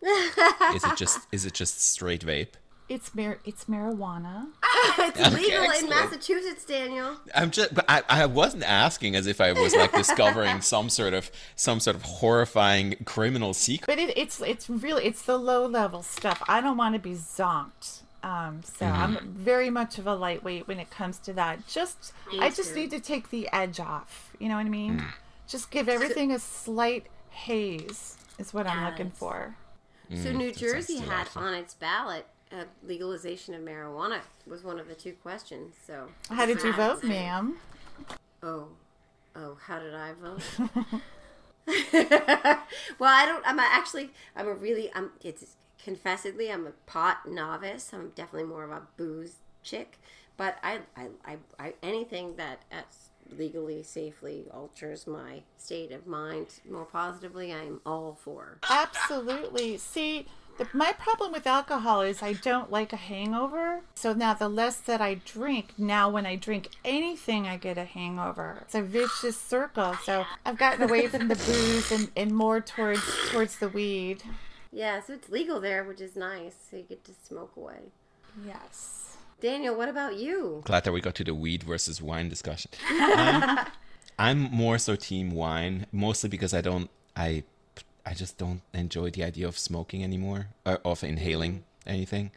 Is 0.03 0.85
it 0.85 0.97
just 0.97 1.21
is 1.33 1.47
it 1.47 1.55
just 1.55 1.81
straight 1.81 2.25
vape? 2.25 2.55
It's 2.89 3.13
mar- 3.17 3.41
it's 3.45 3.65
marijuana. 3.65 4.47
Ah, 4.63 5.07
it's 5.09 5.21
Okay, 5.21 5.31
legal 5.35 5.71
in. 5.73 5.89
Massachusetts, 5.89 6.65
Daniel. 6.65 7.17
I'm 7.35 7.51
just, 7.51 7.75
but 7.75 7.85
I, 7.89 8.03
I 8.09 8.27
wasn't 8.27 8.63
asking 8.63 9.17
as 9.17 9.27
if 9.27 9.41
I 9.41 9.53
was 9.53 9.75
like 9.75 9.93
discovering 9.93 10.61
some 10.61 10.89
sort 10.89 11.13
of 11.13 11.33
some 11.57 11.81
sort 11.81 11.97
of 11.97 12.03
horrifying 12.03 12.95
criminal 13.05 13.55
secret. 13.55 13.87
But 13.89 13.99
it, 13.99 14.17
it's 14.17 14.41
it's 14.41 14.71
really 14.71 15.05
it's 15.05 15.23
the 15.23 15.37
low 15.37 15.67
level 15.67 16.03
stuff. 16.03 16.43
I 16.47 16.61
don't 16.61 16.77
want 16.77 16.95
to 16.95 17.01
be 17.01 17.15
zonked. 17.15 18.03
Um, 18.23 18.63
so 18.65 18.87
mm-hmm. 18.87 19.17
I'm 19.17 19.33
very 19.35 19.71
much 19.71 19.99
of 19.99 20.07
a 20.07 20.15
lightweight 20.15 20.69
when 20.69 20.79
it 20.79 20.91
comes 20.91 21.19
to 21.21 21.33
that. 21.35 21.67
Just 21.67 22.13
Me 22.33 22.41
I 22.41 22.51
just 22.51 22.71
too. 22.71 22.81
need 22.81 22.91
to 22.93 23.01
take 23.01 23.31
the 23.31 23.49
edge 23.53 23.81
off. 23.81 24.33
You 24.39 24.49
know 24.49 24.57
what 24.57 24.67
I 24.67 24.71
mean? 24.71 25.01
Mm. 25.01 25.13
Just 25.49 25.71
give 25.71 25.89
everything 25.89 26.33
a 26.33 26.39
slight 26.39 27.07
haze 27.31 28.17
is 28.39 28.53
what 28.53 28.67
I'm 28.67 28.85
looking 28.85 29.13
Yes. 29.13 29.19
For. 30.11 30.17
So 30.17 30.33
New 30.33 30.53
Jersey 30.53 30.97
had 30.99 31.05
delightful. 31.05 31.43
on 31.43 31.55
its 31.55 31.75
ballot 31.75 32.27
uh, 32.53 32.65
legalization 32.83 33.55
of 33.55 33.63
marijuana 33.63 34.21
was 34.47 34.63
one 34.63 34.79
of 34.79 34.89
the 34.89 34.95
two 34.95 35.13
questions. 35.15 35.75
So 35.87 36.09
How 36.31 36.47
did 36.47 36.63
you 36.63 36.73
vote, 36.73 37.01
so- 37.01 37.09
ma'am? 37.09 37.57
Oh, 38.43 38.69
oh, 39.35 39.57
how 39.67 39.79
did 39.79 39.95
I 39.95 40.13
vote? 40.13 40.43
well, 42.99 43.13
I 43.13 43.27
don't. 43.27 43.43
I'm 43.47 43.59
actually. 43.59 44.11
I'm 44.37 44.47
a 44.47 44.55
really. 44.55 44.91
I'm. 44.95 45.11
It's 45.25 45.57
confessedly. 45.83 46.51
I'm 46.53 46.67
a 46.67 46.73
pot 46.87 47.29
novice. 47.29 47.91
I'm 47.93 48.11
definitely 48.11 48.49
more 48.49 48.63
of 48.63 48.71
a 48.71 48.83
booze 48.97 49.37
chick. 49.65 49.99
But 50.37 50.59
I. 50.63 50.81
I. 50.97 51.09
I. 51.25 51.37
I 51.59 51.75
anything 51.83 52.37
that 52.37 52.63
uh, 52.71 52.83
legally, 53.37 53.83
safely 53.83 54.47
alters 54.53 55.07
my 55.07 55.43
state 55.57 55.93
of 55.93 56.07
mind 56.07 56.47
more 56.69 56.85
positively, 56.85 57.53
I'm 57.53 57.81
all 57.87 58.19
for. 58.21 58.59
Absolutely. 58.69 59.79
See, 59.79 60.27
the, 60.59 60.67
my 60.73 60.93
problem 60.93 61.33
with 61.33 61.47
alcohol 61.47 62.01
is 62.01 62.23
I 62.23 62.33
don't 62.33 62.71
like 62.71 62.93
a 62.93 62.97
hangover. 62.97 63.83
So 63.95 64.13
now 64.13 64.35
the 64.35 64.49
less 64.49 64.77
that 64.79 65.01
I 65.01 65.15
drink, 65.15 65.75
now 65.77 66.09
when 66.09 66.25
I 66.25 66.37
drink 66.37 66.71
anything, 66.85 67.47
I 67.47 67.57
get 67.57 67.77
a 67.77 67.85
hangover. 67.85 68.59
It's 68.63 68.75
a 68.75 68.83
vicious 68.83 69.39
circle. 69.39 69.95
So 70.05 70.25
I've 70.45 70.59
gotten 70.59 70.83
away 70.83 71.09
from 71.09 71.29
the 71.29 71.37
booze 71.37 71.93
and, 71.93 72.11
and 72.17 72.35
more 72.35 72.61
towards 72.61 73.03
towards 73.31 73.59
the 73.59 73.69
weed. 73.69 74.23
Yeah, 74.73 75.01
so 75.03 75.15
it's 75.15 75.29
legal 75.29 75.61
there, 75.61 75.85
which 75.85 76.01
is 76.01 76.17
nice. 76.17 76.55
So 76.71 76.77
you 76.79 76.85
get 76.85 77.05
to 77.05 77.13
smoke 77.27 77.53
away. 77.57 77.93
Yes. 78.47 79.16
Daniel, 79.41 79.77
what 79.77 79.89
about 79.89 80.17
you? 80.17 80.63
Glad 80.65 80.85
that 80.85 80.93
we 80.93 81.01
got 81.01 81.15
to 81.17 81.25
the 81.25 81.35
weed 81.35 81.63
versus 81.63 82.01
wine 82.01 82.29
discussion. 82.29 82.71
Um, 82.91 83.61
I'm 84.19 84.39
more 84.51 84.79
so 84.79 84.97
team 84.97 85.31
wine, 85.31 85.87
mostly 85.93 86.29
because 86.31 86.55
I 86.55 86.63
don't, 86.63 86.89
I, 87.15 87.45
I 88.07 88.15
just 88.15 88.39
don't 88.39 88.63
enjoy 88.73 89.11
the 89.11 89.25
idea 89.25 89.47
of 89.47 89.59
smoking 89.59 90.03
anymore, 90.03 90.49
or 90.65 90.81
of 90.85 91.05
inhaling 91.05 91.65
anything. 91.87 92.31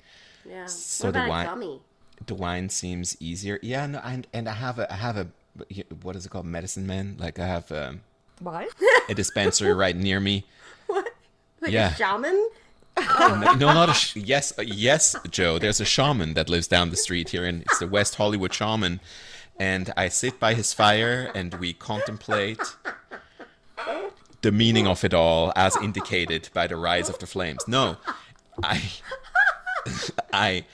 Yeah. 0.47 0.65
So 0.65 1.07
what 1.07 1.13
the 1.13 1.19
about 1.19 1.29
wine- 1.29 1.45
a 1.45 1.49
gummy? 1.49 1.81
The 2.25 2.35
wine 2.35 2.67
seems 2.67 3.15
easier. 3.21 3.59
Yeah, 3.61 3.85
no, 3.85 3.99
and 4.03 4.27
and 4.33 4.49
I 4.49 4.53
have 4.53 4.77
a, 4.77 4.91
I 4.91 4.97
have 4.97 5.15
a, 5.15 5.27
what 6.03 6.17
is 6.17 6.25
it 6.25 6.29
called, 6.29 6.45
medicine 6.45 6.85
man? 6.85 7.15
Like 7.17 7.39
I 7.39 7.47
have 7.47 7.71
um, 7.71 8.01
What? 8.41 8.67
a 9.07 9.13
dispensary 9.13 9.71
right 9.73 9.95
near 9.95 10.19
me. 10.19 10.45
What? 10.87 11.07
Like 11.61 11.71
Yeah. 11.71 11.93
a 11.93 11.95
shaman? 11.95 12.49
No, 13.19 13.53
no, 13.53 13.73
not 13.73 13.89
a 13.89 13.93
sh- 13.93 14.15
yes, 14.15 14.53
yes, 14.65 15.15
Joe. 15.29 15.59
There's 15.59 15.79
a 15.79 15.85
shaman 15.85 16.33
that 16.33 16.49
lives 16.49 16.67
down 16.67 16.89
the 16.89 16.95
street 16.95 17.29
here, 17.29 17.45
and 17.45 17.61
it's 17.63 17.79
the 17.79 17.87
West 17.87 18.15
Hollywood 18.15 18.53
shaman. 18.53 18.99
And 19.59 19.91
I 19.97 20.07
sit 20.09 20.39
by 20.39 20.53
his 20.53 20.73
fire, 20.73 21.31
and 21.35 21.53
we 21.55 21.73
contemplate 21.73 22.61
the 24.41 24.51
meaning 24.51 24.87
of 24.87 25.03
it 25.03 25.13
all, 25.13 25.51
as 25.55 25.75
indicated 25.77 26.49
by 26.53 26.67
the 26.67 26.77
rise 26.77 27.09
of 27.09 27.19
the 27.19 27.27
flames. 27.27 27.59
No, 27.67 27.97
I, 28.63 28.83
I. 30.33 30.65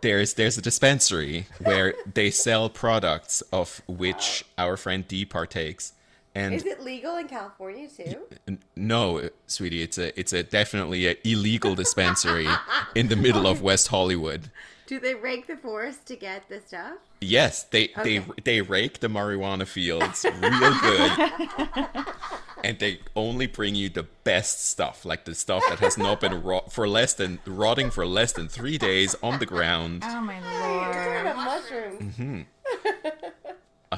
There's 0.00 0.34
there's 0.34 0.56
a 0.58 0.62
dispensary 0.62 1.46
where 1.60 1.94
they 2.12 2.30
sell 2.30 2.68
products 2.68 3.42
of 3.52 3.82
which 3.86 4.44
our 4.58 4.76
friend 4.76 5.06
D 5.06 5.24
partakes, 5.24 5.92
and 6.34 6.54
Is 6.54 6.64
it 6.64 6.80
legal 6.80 7.16
in 7.16 7.26
California 7.28 7.88
too? 7.88 8.20
N- 8.46 8.58
No, 8.76 9.18
uh, 9.18 9.28
sweetie, 9.46 9.82
it's 9.82 9.98
a 9.98 10.18
it's 10.18 10.32
a 10.32 10.42
definitely 10.42 11.06
a 11.08 11.16
illegal 11.24 11.74
dispensary 11.74 12.46
in 12.94 13.08
the 13.08 13.16
middle 13.16 13.46
of 13.46 13.62
West 13.62 13.88
Hollywood. 13.88 14.50
Do 14.86 14.98
they 14.98 15.14
rake 15.14 15.46
the 15.46 15.56
forest 15.56 16.06
to 16.06 16.16
get 16.16 16.48
the 16.48 16.60
stuff? 16.66 16.94
Yes, 17.20 17.62
they 17.64 17.90
they 18.04 18.18
Okay. 18.20 18.32
they 18.44 18.60
rake 18.60 19.00
the 19.00 19.08
marijuana 19.08 19.66
fields 19.66 20.24
real 20.24 20.74
good. 20.80 22.06
And 22.62 22.78
they 22.78 23.00
only 23.16 23.46
bring 23.46 23.74
you 23.74 23.88
the 23.88 24.02
best 24.22 24.66
stuff, 24.68 25.06
like 25.06 25.24
the 25.24 25.34
stuff 25.34 25.62
that 25.70 25.78
has 25.78 25.96
not 25.96 26.20
been 26.20 26.42
rot 26.42 26.70
for 26.70 26.86
less 26.86 27.14
than 27.14 27.38
rotting 27.46 27.90
for 27.90 28.04
less 28.04 28.32
than 28.32 28.48
three 28.48 28.76
days 28.76 29.16
on 29.22 29.38
the 29.38 29.46
ground. 29.46 30.02
Oh 30.04 30.20
my 30.20 30.34
You're 30.34 30.42
talking 30.42 31.12
lord. 31.14 31.20
about 31.26 31.36
mushrooms. 31.36 32.02
Mm-hmm. 32.18 32.40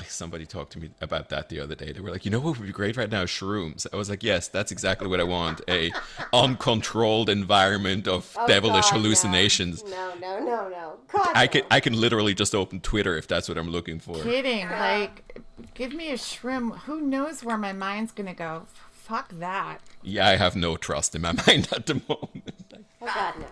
Somebody 0.09 0.47
talked 0.47 0.73
to 0.73 0.79
me 0.81 0.91
about 1.03 1.29
that 1.29 1.51
the 1.51 1.61
other 1.61 1.75
day. 1.75 1.93
They 1.93 2.01
were 2.01 2.11
like, 2.11 2.25
"You 2.25 2.31
know 2.31 2.41
what 2.41 2.59
would 2.59 2.67
be 2.67 2.73
great 2.73 2.97
right 2.97 3.11
now? 3.11 3.25
Shrooms." 3.25 3.87
I 3.93 3.97
was 3.97 4.09
like, 4.09 4.23
"Yes, 4.23 4.49
that's 4.49 4.73
exactly 4.73 5.07
what 5.07 5.21
I 5.21 5.25
want. 5.25 5.61
A 5.69 5.93
uncontrolled 6.33 7.29
environment 7.29 8.09
of 8.09 8.35
Oh, 8.39 8.47
devilish 8.47 8.91
God, 8.91 9.01
hallucinations." 9.01 9.85
No, 9.85 10.15
no, 10.21 10.39
no, 10.39 10.69
no. 10.71 10.95
God, 11.13 11.29
I 11.35 11.45
no. 11.45 11.49
can 11.53 11.63
I 11.71 11.81
can 11.81 12.01
literally 12.01 12.33
just 12.33 12.55
open 12.55 12.81
Twitter 12.81 13.17
if 13.19 13.29
that's 13.29 13.49
what 13.51 13.59
I'm 13.59 13.69
looking 13.71 14.01
for. 14.01 14.15
Kidding. 14.23 14.69
Like, 14.71 15.39
give 15.75 15.93
me 15.93 16.11
a 16.11 16.17
shrimp. 16.17 16.75
Who 16.87 17.01
knows 17.03 17.45
where 17.45 17.59
my 17.59 17.73
mind's 17.75 18.13
gonna 18.13 18.33
go? 18.35 18.67
Fuck 18.91 19.29
that. 19.41 19.79
Yeah, 20.03 20.27
I 20.29 20.37
have 20.37 20.57
no 20.57 20.77
trust 20.77 21.15
in 21.15 21.21
my 21.23 21.33
mind 21.47 21.69
at 21.71 21.85
the 21.87 21.95
moment. 22.09 22.55
Oh 23.03 23.07
God, 23.07 23.35
no, 23.41 23.47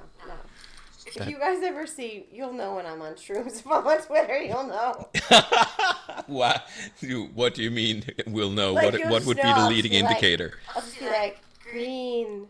If 1.16 1.28
you 1.28 1.38
guys 1.38 1.62
ever 1.62 1.86
see, 1.86 2.26
you'll 2.32 2.52
know 2.52 2.74
when 2.76 2.86
I'm 2.86 3.00
on 3.02 3.14
shrooms. 3.14 3.56
If 3.60 3.66
I'm 3.66 3.86
on 3.86 4.00
Twitter, 4.02 4.38
you'll 4.42 4.64
know. 4.66 5.08
what? 6.26 6.68
you- 7.00 7.30
What 7.34 7.54
do 7.54 7.62
you 7.62 7.70
mean? 7.70 8.04
We'll 8.26 8.50
know. 8.50 8.72
Like, 8.74 8.92
what 8.94 9.10
what 9.10 9.24
would 9.26 9.36
be 9.36 9.42
know, 9.42 9.54
the 9.54 9.60
I'll 9.60 9.68
leading 9.68 9.92
be 9.92 10.02
like- 10.02 10.10
indicator? 10.10 10.54
I'll 10.74 10.82
just 10.82 10.98
be 10.98 11.06
like 11.06 11.40
green, 11.70 12.48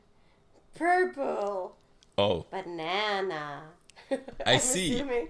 purple, 0.74 1.76
Oh, 2.18 2.46
banana. 2.50 3.62
I 4.46 4.58
see. 4.58 4.94
assuming. 4.94 5.28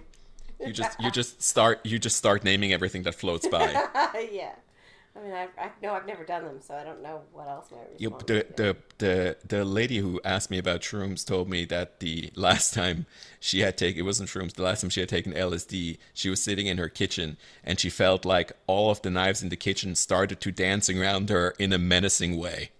you 0.58 0.72
just 0.72 0.98
you 1.00 1.10
just 1.10 1.42
start 1.42 1.80
you 1.84 1.98
just 1.98 2.16
start 2.16 2.44
naming 2.44 2.72
everything 2.72 3.02
that 3.04 3.14
floats 3.14 3.46
by. 3.48 3.70
yeah. 4.32 4.52
I 5.16 5.22
mean, 5.22 5.32
I, 5.32 5.48
I 5.58 5.70
know 5.82 5.92
I've 5.92 6.06
never 6.06 6.24
done 6.24 6.44
them, 6.44 6.60
so 6.60 6.74
I 6.74 6.84
don't 6.84 7.02
know 7.02 7.22
what 7.32 7.48
else 7.48 7.70
my 7.72 7.78
You, 7.98 8.10
the, 8.26 8.46
be. 8.48 8.54
the 8.56 8.76
the 8.98 9.36
the 9.46 9.64
lady 9.64 9.98
who 9.98 10.20
asked 10.24 10.50
me 10.50 10.58
about 10.58 10.82
shrooms 10.82 11.26
told 11.26 11.48
me 11.48 11.64
that 11.66 11.98
the 12.00 12.30
last 12.36 12.72
time 12.74 13.06
she 13.40 13.60
had 13.60 13.76
taken 13.76 14.00
it 14.00 14.04
wasn't 14.04 14.28
shrooms 14.28 14.54
the 14.54 14.62
last 14.62 14.82
time 14.82 14.90
she 14.90 15.00
had 15.00 15.08
taken 15.08 15.32
LSD 15.32 15.98
she 16.14 16.30
was 16.30 16.40
sitting 16.42 16.66
in 16.66 16.78
her 16.78 16.88
kitchen 16.88 17.36
and 17.64 17.80
she 17.80 17.90
felt 17.90 18.24
like 18.24 18.52
all 18.68 18.90
of 18.90 19.02
the 19.02 19.10
knives 19.10 19.42
in 19.42 19.48
the 19.48 19.56
kitchen 19.56 19.94
started 19.96 20.40
to 20.40 20.52
dancing 20.52 21.00
around 21.02 21.28
her 21.28 21.54
in 21.58 21.72
a 21.72 21.78
menacing 21.78 22.36
way. 22.38 22.70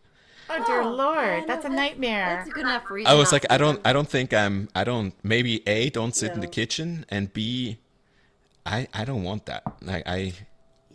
Oh 0.48 0.62
dear 0.66 0.82
Oh, 0.82 0.90
lord, 0.90 1.44
yeah, 1.46 1.46
that's 1.46 1.64
a 1.64 1.68
nightmare. 1.68 2.26
That's 2.36 2.48
a 2.48 2.50
good 2.50 2.64
enough 2.64 2.90
reason. 2.90 3.10
I 3.10 3.14
was 3.14 3.32
like 3.32 3.46
I 3.50 3.56
do 3.56 3.64
don't. 3.64 3.80
I 3.84 3.92
don't 3.92 4.08
think 4.08 4.32
I'm 4.34 4.68
I 4.74 4.84
don't 4.84 5.14
maybe 5.22 5.66
A 5.68 5.90
don't 5.90 6.14
sit 6.14 6.32
in 6.34 6.40
the 6.40 6.48
kitchen 6.48 7.04
and 7.08 7.32
B 7.32 7.78
I 8.66 8.88
I 8.94 9.04
don't 9.04 9.22
want 9.22 9.46
that. 9.46 9.64
Like 9.82 10.06
I 10.06 10.34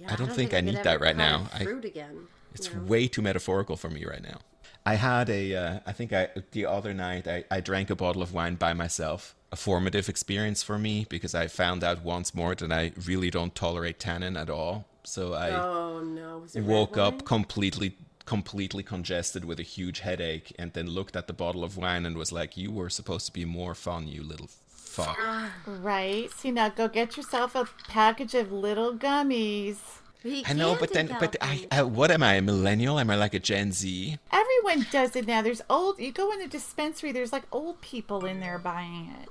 Yeah, 0.06 0.14
I 0.14 0.16
don't 0.16 0.32
think 0.32 0.54
I 0.54 0.58
could 0.58 0.66
need 0.66 0.84
that 0.84 1.02
right 1.02 1.16
now. 1.16 1.48
I- 1.54 1.64
again. 1.64 2.28
It's 2.54 2.70
you 2.70 2.76
know? 2.76 2.84
way 2.84 3.08
too 3.08 3.22
metaphorical 3.22 3.76
for 3.76 3.90
me 3.90 4.06
right 4.06 4.24
now. 4.24 4.40
I 4.86 4.96
had 4.96 5.30
a, 5.30 5.56
uh, 5.56 5.80
I 5.86 5.92
think 5.92 6.14
I 6.14 6.30
the 6.52 6.66
other 6.66 6.94
night 6.94 7.28
I, 7.28 7.44
I 7.50 7.60
drank 7.60 7.90
a 7.90 7.96
bottle 7.96 8.22
of 8.22 8.34
wine 8.34 8.56
by 8.56 8.74
myself. 8.74 9.36
A 9.52 9.56
formative 9.56 10.10
experience 10.10 10.64
for 10.64 10.78
me 10.78 11.06
because 11.10 11.34
I 11.34 11.48
found 11.48 11.84
out 11.84 12.04
once 12.04 12.36
more 12.36 12.56
that 12.56 12.72
I 12.72 12.92
really 13.06 13.30
don't 13.30 13.56
tolerate 13.56 14.00
tannin 14.00 14.36
at 14.38 14.50
all. 14.50 14.86
So 15.04 15.34
I 15.34 15.50
Oh 15.52 16.02
no! 16.02 16.40
Was 16.40 16.56
it 16.56 16.62
red 16.62 16.68
woke 16.68 16.98
up 16.98 17.26
completely 17.26 17.98
completely 18.26 18.84
congested 18.84 19.46
with 19.46 19.60
a 19.60 19.64
huge 19.64 20.00
headache 20.00 20.54
and 20.58 20.74
then 20.74 20.88
looked 20.88 21.16
at 21.16 21.28
the 21.28 21.34
bottle 21.34 21.64
of 21.64 21.78
wine 21.78 22.06
and 22.06 22.18
was 22.18 22.32
like, 22.32 22.58
"You 22.58 22.72
were 22.72 22.90
supposed 22.90 23.26
to 23.28 23.34
be 23.34 23.46
more 23.46 23.76
fun, 23.76 24.08
you 24.08 24.24
little 24.24 24.50
fuck." 24.96 25.18
Right. 25.66 26.32
See 26.32 26.52
now, 26.52 26.70
go 26.70 26.88
get 26.88 27.18
yourself 27.18 27.56
a 27.56 27.68
package 27.88 28.34
of 28.36 28.52
little 28.52 28.94
gummies. 28.94 29.78
But 30.24 30.32
he 30.32 30.44
I 30.48 30.54
know, 30.54 30.76
but 30.80 30.92
then, 30.92 31.16
but 31.20 31.36
I, 31.40 31.68
I, 31.72 31.80
uh, 31.82 31.86
what 31.86 32.10
am 32.10 32.24
I, 32.24 32.34
a 32.34 32.42
millennial? 32.42 32.98
Am 32.98 33.12
I 33.12 33.16
like 33.16 33.36
a 33.36 33.40
Gen 33.40 33.72
Z? 33.72 34.18
Everyone 34.32 34.88
does 34.92 35.16
it 35.16 35.28
now. 35.28 35.44
There's 35.44 35.62
old. 35.70 36.00
You 36.00 36.12
go 36.12 36.32
in 36.32 36.40
the 36.40 36.48
dispensary. 36.48 37.12
There's 37.12 37.32
like 37.32 37.44
old 37.52 37.80
people 37.82 38.26
in 38.26 38.40
there 38.40 38.58
buying 38.58 39.14
it. 39.22 39.30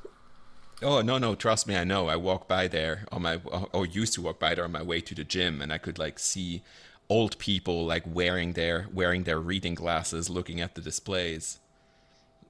Oh 0.83 1.01
no, 1.03 1.19
no, 1.19 1.35
trust 1.35 1.67
me, 1.67 1.77
I 1.77 1.85
know. 1.85 2.09
I 2.09 2.17
walk 2.17 2.47
by 2.47 2.69
there 2.69 3.07
on 3.11 3.23
my, 3.23 3.41
uh, 3.51 3.65
or 3.73 3.87
used 3.87 4.12
to 4.15 4.23
walk 4.23 4.39
by 4.39 4.55
there 4.55 4.65
on 4.65 4.73
my 4.73 4.83
way 4.83 5.01
to 5.01 5.15
the 5.15 5.25
gym, 5.25 5.61
and 5.62 5.73
I 5.73 5.79
could 5.79 5.99
like 5.99 6.19
see 6.19 6.62
old 7.09 7.39
people 7.39 7.85
like 7.87 8.05
wearing 8.07 8.53
their 8.53 8.87
wearing 8.93 9.25
their 9.25 9.41
reading 9.41 9.75
glasses, 9.75 10.29
looking 10.31 10.61
at 10.61 10.75
the 10.75 10.81
displays. 10.81 11.59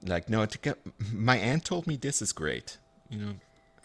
like 0.03 0.29
no, 0.29 0.45
to 0.45 0.57
get, 0.57 0.77
my 1.13 1.37
aunt 1.37 1.65
told 1.65 1.87
me 1.87 1.95
this 1.95 2.21
is 2.21 2.31
great. 2.33 2.77
You 3.19 3.25
know, 3.25 3.33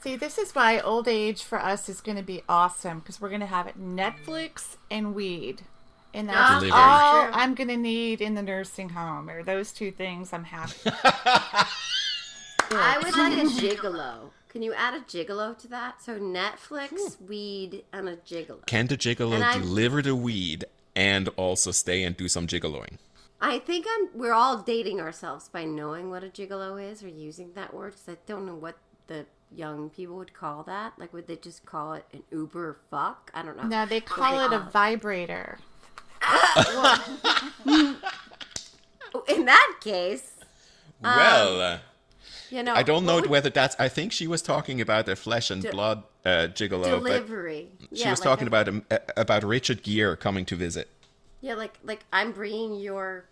See, 0.03 0.17
this 0.17 0.39
is 0.39 0.55
why 0.55 0.81
old 0.81 1.07
age 1.09 1.43
for 1.43 1.59
us 1.61 1.89
is 1.89 2.01
going 2.01 2.17
to 2.17 2.23
be 2.23 2.43
awesome 2.49 3.01
because 3.01 3.21
we're 3.21 3.29
going 3.29 3.41
to 3.43 3.47
have 3.47 3.67
Netflix 3.79 4.77
and 4.91 5.15
weed. 5.15 5.63
And 6.15 6.29
that's 6.29 6.55
Delivery. 6.63 6.71
all 6.73 7.29
I'm 7.33 7.55
going 7.55 7.69
to 7.69 7.77
need 7.77 8.21
in 8.23 8.35
the 8.35 8.43
nursing 8.43 8.89
home, 8.91 9.29
or 9.31 9.43
those 9.45 9.71
two 9.73 9.91
things. 9.93 10.33
I'm 10.33 10.45
happy. 10.45 10.75
I 12.73 12.99
would 13.03 13.17
like 13.17 13.33
a 13.39 13.47
gigolo. 13.47 14.31
Can 14.49 14.63
you 14.63 14.73
add 14.75 14.95
a 14.95 15.01
gigolo 15.01 15.57
to 15.59 15.69
that? 15.69 16.03
So 16.03 16.19
Netflix, 16.19 17.21
weed, 17.21 17.85
and 17.93 18.09
a 18.09 18.17
gigolo. 18.17 18.67
can 18.67 18.87
the 18.87 18.97
gigolo 18.97 19.35
And 19.35 19.45
I- 19.45 19.59
deliver 19.59 20.03
the 20.03 20.17
weed 20.17 20.65
and 20.97 21.29
also 21.37 21.71
stay 21.71 22.03
and 22.05 22.17
do 22.17 22.27
some 22.29 22.47
gigoloing? 22.47 22.99
I 23.41 23.59
think 23.59 23.87
I'm. 23.89 24.09
We're 24.19 24.33
all 24.35 24.59
dating 24.59 25.01
ourselves 25.01 25.49
by 25.49 25.65
knowing 25.65 26.11
what 26.11 26.23
a 26.25 26.29
gigolo 26.29 26.83
is 26.83 27.03
or 27.03 27.09
using 27.09 27.53
that 27.55 27.73
word 27.73 27.93
because 27.93 28.09
I 28.09 28.19
don't 28.27 28.45
know 28.47 28.55
what 28.55 28.77
the 29.11 29.27
young 29.55 29.91
people 29.91 30.17
would 30.17 30.33
call 30.33 30.63
that. 30.63 30.93
Like, 30.97 31.13
would 31.13 31.27
they 31.27 31.37
just 31.37 31.67
call 31.67 31.95
it 31.95 32.07
an 32.13 32.23
Uber 32.31 32.79
fuck? 32.91 33.31
I 33.35 33.43
don't 33.43 33.57
know. 33.57 33.65
no, 33.67 33.85
they 33.85 33.97
What 33.97 34.07
call 34.07 34.41
it 34.41 34.53
a 34.55 34.61
call 34.61 34.71
vibrator. 34.71 35.59
In 39.29 39.45
that 39.47 39.75
case, 39.81 40.35
well, 41.03 41.61
uh, 41.61 41.79
you 42.51 42.63
know, 42.63 42.75
I 42.75 42.83
don't 42.85 43.05
know 43.05 43.17
would- 43.17 43.27
whether 43.27 43.51
that's. 43.51 43.75
I 43.79 43.89
think 43.89 44.13
she 44.13 44.27
was 44.29 44.41
talking 44.43 44.81
about 44.81 45.07
the 45.07 45.17
flesh 45.17 45.51
and 45.51 45.69
blood 45.69 46.05
uh, 46.25 46.47
gigolo, 46.55 46.85
delivery. 46.85 47.69
but 47.81 47.89
she 47.99 48.05
Yeah, 48.05 48.11
was 48.11 48.21
like 48.21 48.25
talking 48.25 48.47
a- 48.47 48.49
about 48.49 48.69
um, 48.69 48.85
uh, 48.91 48.99
about 49.17 49.43
Richard 49.43 49.83
Gere 49.83 50.17
coming 50.17 50.45
to 50.47 50.55
visit. 50.57 50.89
Yeah, 51.41 51.55
like 51.55 51.75
like 51.83 52.05
I'm 52.13 52.31
bringing 52.33 52.75
your, 52.75 53.25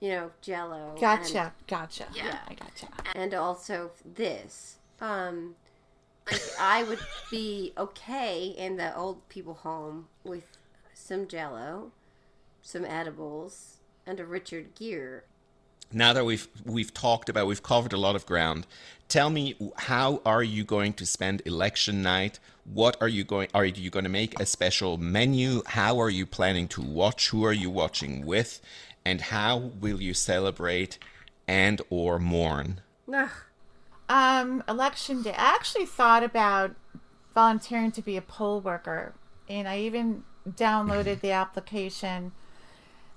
you 0.00 0.10
know, 0.10 0.30
Jello. 0.42 0.90
and- 0.92 1.00
Gotcha, 1.00 1.52
gotcha. 1.66 2.06
Yeah, 2.14 2.38
I 2.48 2.54
gotcha. 2.54 2.88
and 3.14 3.32
also 3.34 3.90
this. 4.04 4.76
Um, 5.00 5.54
like 6.30 6.42
I 6.58 6.82
would 6.82 6.98
be 7.30 7.72
okay 7.78 8.46
in 8.56 8.76
the 8.76 8.96
old 8.96 9.26
people 9.28 9.54
home 9.54 10.08
with 10.24 10.44
some 10.94 11.28
Jello, 11.28 11.92
some 12.62 12.84
edibles, 12.84 13.76
and 14.06 14.18
a 14.20 14.24
Richard 14.26 14.74
Gere. 14.74 15.20
now 15.92 16.12
that 16.12 16.24
we've 16.24 16.48
we've 16.64 16.92
talked 16.92 17.28
about 17.28 17.46
we've 17.46 17.62
covered 17.62 17.92
a 17.92 17.96
lot 17.96 18.16
of 18.16 18.26
ground 18.26 18.66
tell 19.08 19.30
me 19.30 19.54
how 19.76 20.20
are 20.26 20.42
you 20.42 20.64
going 20.64 20.92
to 20.92 21.06
spend 21.06 21.40
election 21.46 22.02
night 22.02 22.40
what 22.64 22.96
are 23.00 23.06
you 23.08 23.22
going 23.22 23.46
are 23.54 23.64
you 23.64 23.88
going 23.88 24.02
to 24.04 24.10
make 24.10 24.38
a 24.40 24.46
special 24.46 24.96
menu 24.98 25.62
how 25.66 26.00
are 26.00 26.10
you 26.10 26.26
planning 26.26 26.66
to 26.66 26.82
watch 26.82 27.28
who 27.30 27.44
are 27.44 27.52
you 27.52 27.70
watching 27.70 28.26
with 28.26 28.60
and 29.06 29.20
how 29.20 29.56
will 29.56 30.02
you 30.02 30.12
celebrate 30.12 30.98
and 31.46 31.80
or 31.90 32.18
mourn 32.18 32.80
Ugh. 33.14 33.30
Um, 34.08 34.64
election 34.68 35.22
day. 35.22 35.30
I 35.30 35.54
actually 35.54 35.86
thought 35.86 36.24
about 36.24 36.74
volunteering 37.34 37.92
to 37.92 38.02
be 38.02 38.16
a 38.16 38.22
poll 38.22 38.60
worker, 38.60 39.14
and 39.48 39.68
I 39.68 39.78
even 39.78 40.24
downloaded 40.48 41.20
the 41.20 41.30
application. 41.30 42.32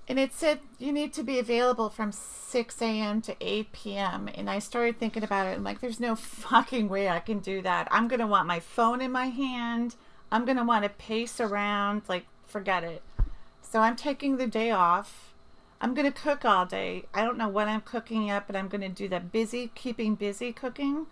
And 0.07 0.19
it 0.19 0.33
said 0.33 0.59
you 0.77 0.91
need 0.91 1.13
to 1.13 1.23
be 1.23 1.37
available 1.39 1.89
from 1.89 2.11
6 2.11 2.81
a.m. 2.81 3.21
to 3.21 3.35
8 3.39 3.71
p.m. 3.71 4.29
And 4.33 4.49
I 4.49 4.59
started 4.59 4.99
thinking 4.99 5.23
about 5.23 5.47
it. 5.47 5.57
I'm 5.57 5.63
like, 5.63 5.79
there's 5.79 5.99
no 5.99 6.15
fucking 6.45 6.89
way 6.89 7.09
I 7.09 7.19
can 7.19 7.39
do 7.39 7.61
that. 7.61 7.87
I'm 7.91 8.07
going 8.07 8.19
to 8.19 8.27
want 8.27 8.47
my 8.47 8.59
phone 8.59 9.01
in 9.01 9.11
my 9.11 9.27
hand. 9.27 9.95
I'm 10.31 10.45
going 10.45 10.57
to 10.57 10.63
want 10.63 10.83
to 10.83 10.89
pace 10.89 11.39
around. 11.39 12.03
Like, 12.07 12.25
forget 12.47 12.83
it. 12.83 13.03
So 13.61 13.81
I'm 13.81 13.95
taking 13.95 14.37
the 14.37 14.47
day 14.47 14.71
off. 14.71 15.28
I'm 15.81 15.93
going 15.93 16.11
to 16.11 16.21
cook 16.21 16.43
all 16.43 16.65
day. 16.65 17.05
I 17.13 17.23
don't 17.23 17.37
know 17.37 17.47
what 17.47 17.67
I'm 17.67 17.81
cooking 17.81 18.27
yet, 18.27 18.47
but 18.47 18.55
I'm 18.55 18.67
going 18.67 18.81
to 18.81 18.89
do 18.89 19.07
that 19.09 19.31
busy, 19.31 19.71
keeping 19.75 20.15
busy 20.15 20.51
cooking. 20.51 21.07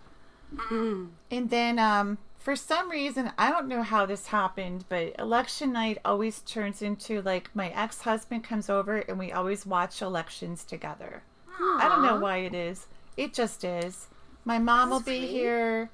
And 1.30 1.50
then, 1.50 1.78
um, 1.78 2.18
for 2.38 2.54
some 2.56 2.90
reason, 2.90 3.32
I 3.36 3.50
don't 3.50 3.68
know 3.68 3.82
how 3.82 4.06
this 4.06 4.28
happened, 4.28 4.84
but 4.88 5.14
election 5.18 5.72
night 5.72 5.98
always 6.04 6.40
turns 6.40 6.80
into 6.82 7.20
like 7.22 7.54
my 7.54 7.68
ex 7.70 8.02
husband 8.02 8.44
comes 8.44 8.70
over 8.70 8.98
and 8.98 9.18
we 9.18 9.32
always 9.32 9.66
watch 9.66 10.00
elections 10.00 10.64
together. 10.64 11.22
I 11.60 11.88
don't 11.88 12.02
know 12.02 12.18
why 12.20 12.38
it 12.38 12.54
is. 12.54 12.86
It 13.16 13.34
just 13.34 13.64
is. 13.64 14.06
My 14.44 14.58
mom 14.58 14.90
will 14.90 15.00
be 15.00 15.18
sweet. 15.18 15.30
here. 15.30 15.90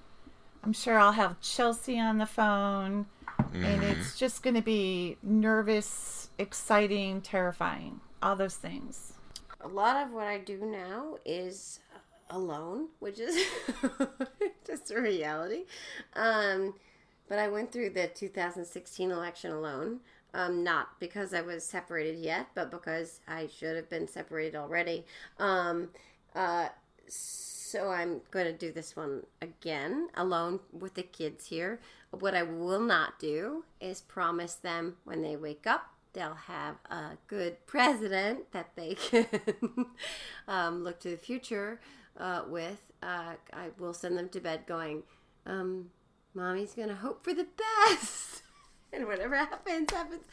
I'm 0.63 0.73
sure 0.73 0.99
I'll 0.99 1.13
have 1.13 1.41
Chelsea 1.41 1.99
on 1.99 2.19
the 2.19 2.27
phone. 2.27 3.07
And 3.53 3.83
it's 3.85 4.19
just 4.19 4.43
going 4.43 4.55
to 4.55 4.63
be 4.63 5.17
nervous, 5.23 6.29
exciting, 6.39 7.21
terrifying. 7.21 8.01
Those 8.33 8.57
things. 8.57 9.13
A 9.61 9.69
lot 9.69 10.05
of 10.05 10.13
what 10.13 10.27
I 10.27 10.39
do 10.39 10.59
now 10.65 11.19
is 11.25 11.81
alone, 12.31 12.89
which 12.99 13.21
is 13.21 13.45
just 14.67 14.91
a 14.91 15.01
reality. 15.01 15.65
Um, 16.15 16.75
but 17.29 17.39
I 17.39 17.49
went 17.49 17.71
through 17.71 17.91
the 17.91 18.09
2016 18.09 19.11
election 19.11 19.53
alone. 19.53 20.01
Um, 20.33 20.65
not 20.65 20.99
because 20.99 21.33
I 21.33 21.43
was 21.43 21.65
separated 21.65 22.19
yet, 22.19 22.49
but 22.57 22.71
because 22.71 23.21
I 23.29 23.47
should 23.47 23.77
have 23.77 23.89
been 23.89 24.09
separated 24.09 24.57
already. 24.57 25.05
Um, 25.39 25.91
uh, 26.35 26.69
so 27.07 27.91
I'm 27.91 28.21
going 28.33 28.47
to 28.47 28.53
do 28.53 28.73
this 28.73 28.97
one 28.97 29.27
again, 29.41 30.09
alone 30.17 30.59
with 30.73 30.95
the 30.95 31.05
kids 31.05 31.47
here. 31.47 31.79
What 32.11 32.35
I 32.35 32.43
will 32.43 32.81
not 32.81 33.21
do 33.21 33.65
is 33.81 34.01
promise 34.01 34.55
them 34.55 34.97
when 35.05 35.23
they 35.23 35.37
wake 35.37 35.69
up 35.69 35.94
they'll 36.15 36.35
have 36.35 36.77
a 36.91 37.19
good 37.27 37.67
president 37.67 38.51
that 38.53 38.71
they 38.77 38.95
can 39.11 39.27
um, 40.49 40.83
look 40.83 41.01
to 41.01 41.11
the 41.11 41.17
future 41.17 41.81
uh, 42.19 42.43
with. 42.49 42.81
Uh, 43.03 43.35
I 43.53 43.69
will 43.79 43.93
send 43.93 44.17
them 44.17 44.31
to 44.31 44.41
bed 44.41 44.63
going, 44.67 45.03
um, 45.45 45.91
Mommy's 46.33 46.75
going 46.75 46.89
to 46.89 46.95
hope 46.95 47.23
for 47.23 47.35
the 47.35 47.47
best. 47.91 48.44
And 48.95 49.07
whatever 49.07 49.37
happens, 49.37 49.91
happens. 49.91 50.25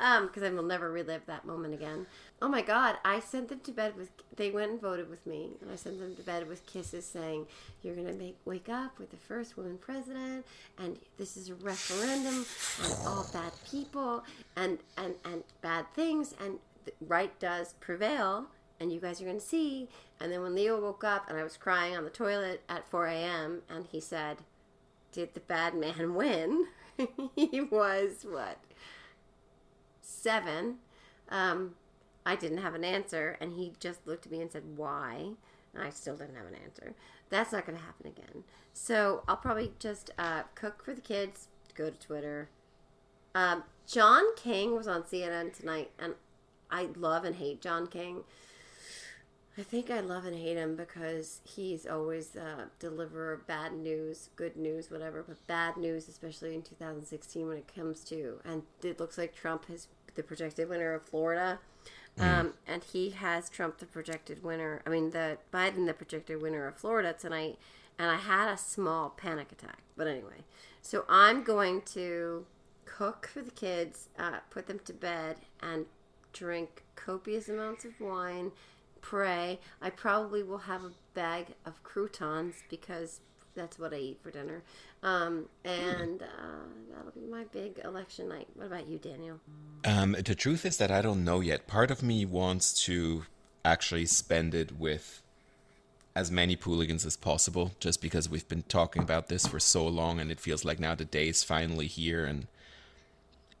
Um, 0.00 0.26
because 0.26 0.42
I 0.42 0.50
will 0.50 0.62
never 0.62 0.90
relive 0.90 1.26
that 1.26 1.44
moment 1.44 1.74
again. 1.74 2.06
Oh 2.40 2.48
my 2.48 2.62
God, 2.62 2.96
I 3.04 3.20
sent 3.20 3.48
them 3.48 3.60
to 3.60 3.72
bed 3.72 3.96
with, 3.96 4.10
they 4.36 4.50
went 4.50 4.70
and 4.70 4.80
voted 4.80 5.10
with 5.10 5.26
me. 5.26 5.50
And 5.60 5.70
I 5.70 5.76
sent 5.76 5.98
them 5.98 6.14
to 6.14 6.22
bed 6.22 6.48
with 6.48 6.64
kisses 6.66 7.04
saying, 7.04 7.46
You're 7.82 7.94
going 7.94 8.06
to 8.06 8.12
make 8.12 8.36
wake 8.44 8.68
up 8.68 8.98
with 8.98 9.10
the 9.10 9.16
first 9.16 9.56
woman 9.56 9.78
president. 9.78 10.46
And 10.78 10.98
this 11.16 11.36
is 11.36 11.48
a 11.50 11.54
referendum 11.56 12.46
on 12.84 13.06
all 13.06 13.26
bad 13.32 13.52
people 13.68 14.24
and, 14.56 14.78
and, 14.96 15.14
and 15.24 15.42
bad 15.62 15.86
things. 15.94 16.34
And 16.44 16.58
right 17.00 17.38
does 17.40 17.74
prevail. 17.80 18.46
And 18.80 18.92
you 18.92 19.00
guys 19.00 19.20
are 19.20 19.24
going 19.24 19.40
to 19.40 19.44
see. 19.44 19.88
And 20.20 20.32
then 20.32 20.42
when 20.42 20.54
Leo 20.54 20.80
woke 20.80 21.04
up 21.04 21.28
and 21.28 21.38
I 21.38 21.42
was 21.42 21.56
crying 21.56 21.96
on 21.96 22.04
the 22.04 22.10
toilet 22.10 22.62
at 22.68 22.88
4 22.88 23.06
a.m., 23.06 23.62
and 23.68 23.86
he 23.90 24.00
said, 24.00 24.38
Did 25.12 25.34
the 25.34 25.40
bad 25.40 25.74
man 25.74 26.14
win? 26.14 26.66
he 27.36 27.60
was 27.60 28.26
what? 28.28 28.58
Seven. 30.00 30.76
Um, 31.28 31.74
I 32.24 32.36
didn't 32.36 32.58
have 32.58 32.74
an 32.74 32.84
answer, 32.84 33.36
and 33.40 33.52
he 33.52 33.72
just 33.80 34.06
looked 34.06 34.26
at 34.26 34.32
me 34.32 34.40
and 34.40 34.50
said, 34.50 34.62
Why? 34.76 35.30
And 35.74 35.82
I 35.82 35.90
still 35.90 36.16
didn't 36.16 36.36
have 36.36 36.46
an 36.46 36.56
answer. 36.62 36.94
That's 37.30 37.52
not 37.52 37.66
going 37.66 37.78
to 37.78 37.84
happen 37.84 38.06
again. 38.06 38.44
So 38.72 39.22
I'll 39.28 39.36
probably 39.36 39.72
just 39.78 40.10
uh, 40.18 40.42
cook 40.54 40.82
for 40.82 40.94
the 40.94 41.00
kids, 41.00 41.48
go 41.74 41.90
to 41.90 41.98
Twitter. 41.98 42.48
Um, 43.34 43.64
John 43.86 44.24
King 44.36 44.74
was 44.74 44.88
on 44.88 45.02
CNN 45.02 45.52
tonight, 45.52 45.90
and 45.98 46.14
I 46.70 46.88
love 46.96 47.24
and 47.24 47.36
hate 47.36 47.60
John 47.60 47.86
King. 47.86 48.24
I 49.58 49.62
think 49.62 49.90
I 49.90 49.98
love 49.98 50.24
and 50.24 50.36
hate 50.36 50.56
him 50.56 50.76
because 50.76 51.40
he's 51.42 51.84
always 51.84 52.36
uh, 52.36 52.66
deliver 52.78 53.42
bad 53.48 53.72
news, 53.72 54.30
good 54.36 54.56
news, 54.56 54.88
whatever, 54.88 55.24
but 55.26 55.44
bad 55.48 55.76
news, 55.76 56.08
especially 56.08 56.54
in 56.54 56.62
2016 56.62 57.48
when 57.48 57.56
it 57.56 57.74
comes 57.74 58.04
to, 58.04 58.38
and 58.44 58.62
it 58.84 59.00
looks 59.00 59.18
like 59.18 59.34
Trump 59.34 59.64
is 59.68 59.88
the 60.14 60.22
projected 60.22 60.68
winner 60.68 60.94
of 60.94 61.02
Florida, 61.02 61.58
um, 62.20 62.54
and 62.68 62.84
he 62.84 63.10
has 63.10 63.50
Trump 63.50 63.78
the 63.78 63.86
projected 63.86 64.44
winner. 64.44 64.80
I 64.86 64.90
mean, 64.90 65.10
the 65.10 65.38
Biden 65.52 65.86
the 65.86 65.94
projected 65.94 66.40
winner 66.40 66.68
of 66.68 66.76
Florida 66.76 67.12
tonight, 67.12 67.58
and 67.98 68.10
I 68.10 68.16
had 68.16 68.52
a 68.52 68.56
small 68.56 69.10
panic 69.10 69.50
attack. 69.50 69.80
But 69.96 70.06
anyway, 70.06 70.44
so 70.82 71.04
I'm 71.08 71.42
going 71.42 71.82
to 71.92 72.46
cook 72.84 73.28
for 73.32 73.42
the 73.42 73.50
kids, 73.50 74.08
uh, 74.16 74.38
put 74.50 74.68
them 74.68 74.78
to 74.84 74.92
bed, 74.92 75.38
and 75.60 75.86
drink 76.32 76.84
copious 76.94 77.48
amounts 77.48 77.84
of 77.84 78.00
wine, 78.00 78.52
pray. 79.00 79.60
I 79.80 79.90
probably 79.90 80.42
will 80.42 80.58
have 80.58 80.84
a 80.84 80.90
bag 81.14 81.46
of 81.64 81.82
croutons 81.82 82.54
because 82.68 83.20
that's 83.54 83.78
what 83.78 83.92
I 83.92 83.96
eat 83.96 84.20
for 84.22 84.30
dinner. 84.30 84.62
Um, 85.02 85.46
and 85.64 86.22
uh, 86.22 86.94
that'll 86.94 87.12
be 87.12 87.26
my 87.30 87.44
big 87.52 87.80
election 87.84 88.28
night. 88.28 88.48
What 88.54 88.66
about 88.66 88.88
you, 88.88 88.98
Daniel? 88.98 89.40
Um, 89.84 90.12
the 90.12 90.34
truth 90.34 90.64
is 90.64 90.76
that 90.78 90.90
I 90.90 91.02
don't 91.02 91.24
know 91.24 91.40
yet. 91.40 91.66
Part 91.66 91.90
of 91.90 92.02
me 92.02 92.24
wants 92.24 92.84
to 92.84 93.24
actually 93.64 94.06
spend 94.06 94.54
it 94.54 94.78
with 94.78 95.22
as 96.14 96.30
many 96.30 96.56
pooligans 96.56 97.06
as 97.06 97.16
possible, 97.16 97.72
just 97.78 98.00
because 98.00 98.28
we've 98.28 98.48
been 98.48 98.64
talking 98.64 99.02
about 99.02 99.28
this 99.28 99.46
for 99.46 99.60
so 99.60 99.86
long, 99.86 100.18
and 100.18 100.32
it 100.32 100.40
feels 100.40 100.64
like 100.64 100.80
now 100.80 100.94
the 100.94 101.04
day 101.04 101.28
is 101.28 101.44
finally 101.44 101.86
here, 101.86 102.24
and 102.24 102.48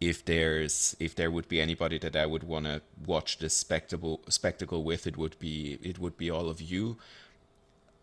if 0.00 0.24
there's 0.24 0.96
if 1.00 1.14
there 1.14 1.30
would 1.30 1.48
be 1.48 1.60
anybody 1.60 1.98
that 1.98 2.14
I 2.14 2.26
would 2.26 2.44
want 2.44 2.66
to 2.66 2.82
watch 3.04 3.38
this 3.38 3.56
spectacle 3.56 4.20
spectacle 4.28 4.84
with, 4.84 5.06
it 5.06 5.16
would 5.16 5.38
be 5.38 5.78
it 5.82 5.98
would 5.98 6.16
be 6.16 6.30
all 6.30 6.48
of 6.48 6.60
you. 6.60 6.96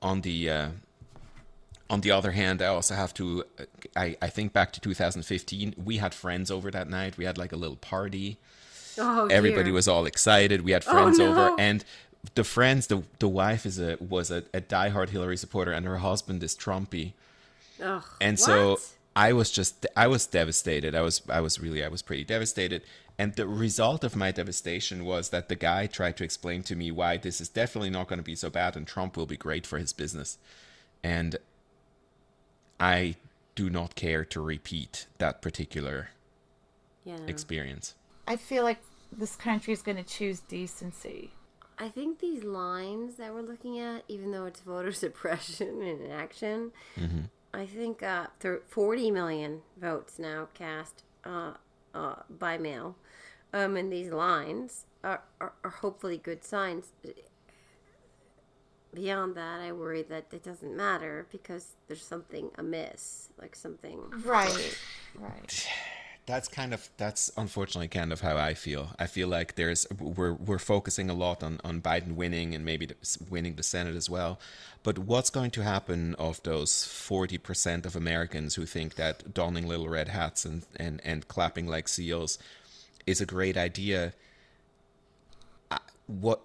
On 0.01 0.21
the 0.21 0.49
uh, 0.49 0.67
on 1.89 2.01
the 2.01 2.11
other 2.11 2.31
hand, 2.31 2.61
I 2.61 2.67
also 2.67 2.95
have 2.95 3.13
to. 3.15 3.45
I 3.95 4.17
I 4.21 4.27
think 4.29 4.53
back 4.53 4.71
to 4.73 4.79
2015. 4.81 5.75
We 5.83 5.97
had 5.97 6.13
friends 6.13 6.51
over 6.51 6.69
that 6.71 6.89
night. 6.89 7.17
We 7.17 7.25
had 7.25 7.37
like 7.37 7.51
a 7.53 7.57
little 7.57 7.77
party. 7.77 8.37
Oh, 8.97 9.27
Everybody 9.27 9.65
dear. 9.65 9.73
was 9.73 9.87
all 9.87 10.05
excited. 10.05 10.61
We 10.61 10.71
had 10.71 10.83
friends 10.83 11.19
no. 11.19 11.31
over, 11.31 11.55
and 11.59 11.83
the 12.35 12.43
friends, 12.43 12.87
the 12.87 13.03
the 13.19 13.27
wife 13.27 13.65
is 13.65 13.79
a 13.79 13.97
was 13.99 14.31
a, 14.31 14.43
a 14.53 14.61
diehard 14.61 15.09
Hillary 15.09 15.37
supporter, 15.37 15.71
and 15.71 15.85
her 15.85 15.97
husband 15.97 16.43
is 16.43 16.55
Trumpy. 16.55 17.13
Ugh, 17.81 18.03
And 18.21 18.39
so 18.39 18.71
what? 18.71 18.94
I 19.15 19.31
was 19.31 19.49
just 19.49 19.85
I 19.95 20.07
was 20.07 20.27
devastated. 20.27 20.93
I 20.93 21.01
was 21.01 21.21
I 21.29 21.39
was 21.39 21.59
really 21.59 21.83
I 21.83 21.87
was 21.87 22.01
pretty 22.01 22.23
devastated. 22.25 22.83
And 23.17 23.33
the 23.35 23.47
result 23.47 24.03
of 24.03 24.15
my 24.15 24.31
devastation 24.31 25.05
was 25.05 25.29
that 25.29 25.47
the 25.47 25.55
guy 25.55 25.87
tried 25.87 26.17
to 26.17 26.25
explain 26.25 26.63
to 26.63 26.75
me 26.75 26.91
why 26.91 27.15
this 27.15 27.39
is 27.39 27.47
definitely 27.47 27.89
not 27.89 28.07
going 28.09 28.19
to 28.19 28.23
be 28.23 28.35
so 28.35 28.49
bad 28.49 28.75
and 28.75 28.85
Trump 28.85 29.15
will 29.15 29.25
be 29.25 29.37
great 29.37 29.65
for 29.65 29.77
his 29.79 29.93
business. 29.93 30.37
And 31.01 31.37
I 32.77 33.15
do 33.55 33.69
not 33.69 33.95
care 33.95 34.25
to 34.25 34.41
repeat 34.41 35.07
that 35.17 35.41
particular 35.41 36.09
Yeah. 37.05 37.19
experience. 37.25 37.95
I 38.27 38.35
feel 38.35 38.63
like 38.63 38.79
this 39.11 39.37
country 39.37 39.71
is 39.71 39.81
going 39.81 39.97
to 39.97 40.03
choose 40.03 40.41
decency. 40.41 41.31
I 41.77 41.89
think 41.89 42.19
these 42.19 42.43
lines 42.43 43.15
that 43.15 43.33
we're 43.33 43.41
looking 43.41 43.79
at, 43.79 44.03
even 44.09 44.31
though 44.31 44.45
it's 44.45 44.59
voter 44.59 44.91
suppression 45.03 45.81
in 45.81 46.11
action, 46.11 46.71
mm-hmm. 46.97 47.25
I 47.55 47.65
think 47.65 48.03
uh, 48.03 48.27
thir- 48.39 48.63
40 48.67 49.11
million 49.11 49.61
votes 49.79 50.19
now 50.19 50.49
cast 50.53 51.03
uh, 51.23 51.53
uh, 51.93 52.15
by 52.29 52.57
mail. 52.57 52.97
Um, 53.53 53.77
and 53.77 53.91
these 53.91 54.09
lines 54.09 54.85
are, 55.03 55.21
are, 55.39 55.53
are 55.63 55.69
hopefully 55.69 56.17
good 56.17 56.43
signs. 56.43 56.91
Beyond 58.93 59.35
that, 59.35 59.61
I 59.61 59.71
worry 59.71 60.01
that 60.03 60.25
it 60.33 60.43
doesn't 60.43 60.75
matter 60.75 61.27
because 61.31 61.75
there's 61.87 62.03
something 62.03 62.51
amiss, 62.57 63.29
like 63.39 63.55
something. 63.55 63.99
Right. 64.25 64.77
Right. 65.17 65.67
That's 66.27 66.47
kind 66.47 66.73
of 66.73 66.89
that's 66.97 67.31
unfortunately 67.37 67.87
kind 67.87 68.11
of 68.11 68.21
how 68.21 68.35
I 68.35 68.55
feel. 68.55 68.89
I 68.97 69.05
feel 69.05 69.27
like 69.27 69.55
there's 69.55 69.85
we're 69.99 70.33
we're 70.33 70.57
focusing 70.57 71.09
a 71.09 71.13
lot 71.13 71.43
on 71.43 71.59
on 71.63 71.81
Biden 71.81 72.15
winning 72.15 72.55
and 72.55 72.65
maybe 72.65 72.87
the, 72.87 72.95
winning 73.29 73.55
the 73.55 73.63
Senate 73.63 73.95
as 73.95 74.09
well. 74.09 74.39
But 74.81 74.97
what's 74.97 75.29
going 75.29 75.51
to 75.51 75.61
happen 75.61 76.15
of 76.15 76.41
those 76.41 76.83
forty 76.83 77.37
percent 77.37 77.85
of 77.85 77.95
Americans 77.95 78.55
who 78.55 78.65
think 78.65 78.95
that 78.95 79.35
donning 79.35 79.67
little 79.67 79.87
red 79.87 80.07
hats 80.09 80.45
and 80.45 80.65
and 80.77 80.99
and 81.03 81.27
clapping 81.27 81.67
like 81.67 81.87
seals 81.87 82.39
is 83.05 83.21
a 83.21 83.25
great 83.27 83.55
idea? 83.55 84.13
What 86.07 86.41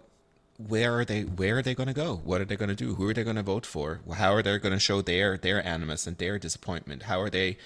where 0.68 0.98
are 0.98 1.04
they 1.06 1.22
where 1.22 1.56
are 1.58 1.62
they 1.62 1.74
going 1.74 1.86
to 1.86 1.94
go 1.94 2.20
what 2.22 2.40
are 2.40 2.44
they 2.44 2.56
going 2.56 2.68
to 2.68 2.74
do 2.74 2.94
who 2.96 3.08
are 3.08 3.14
they 3.14 3.24
going 3.24 3.36
to 3.36 3.42
vote 3.42 3.64
for 3.64 4.00
how 4.14 4.34
are 4.34 4.42
they 4.42 4.58
going 4.58 4.74
to 4.74 4.78
show 4.78 5.00
their 5.00 5.38
their 5.38 5.64
animus 5.66 6.06
and 6.06 6.18
their 6.18 6.38
disappointment 6.38 7.04
how 7.04 7.18
are 7.18 7.30
they 7.30 7.56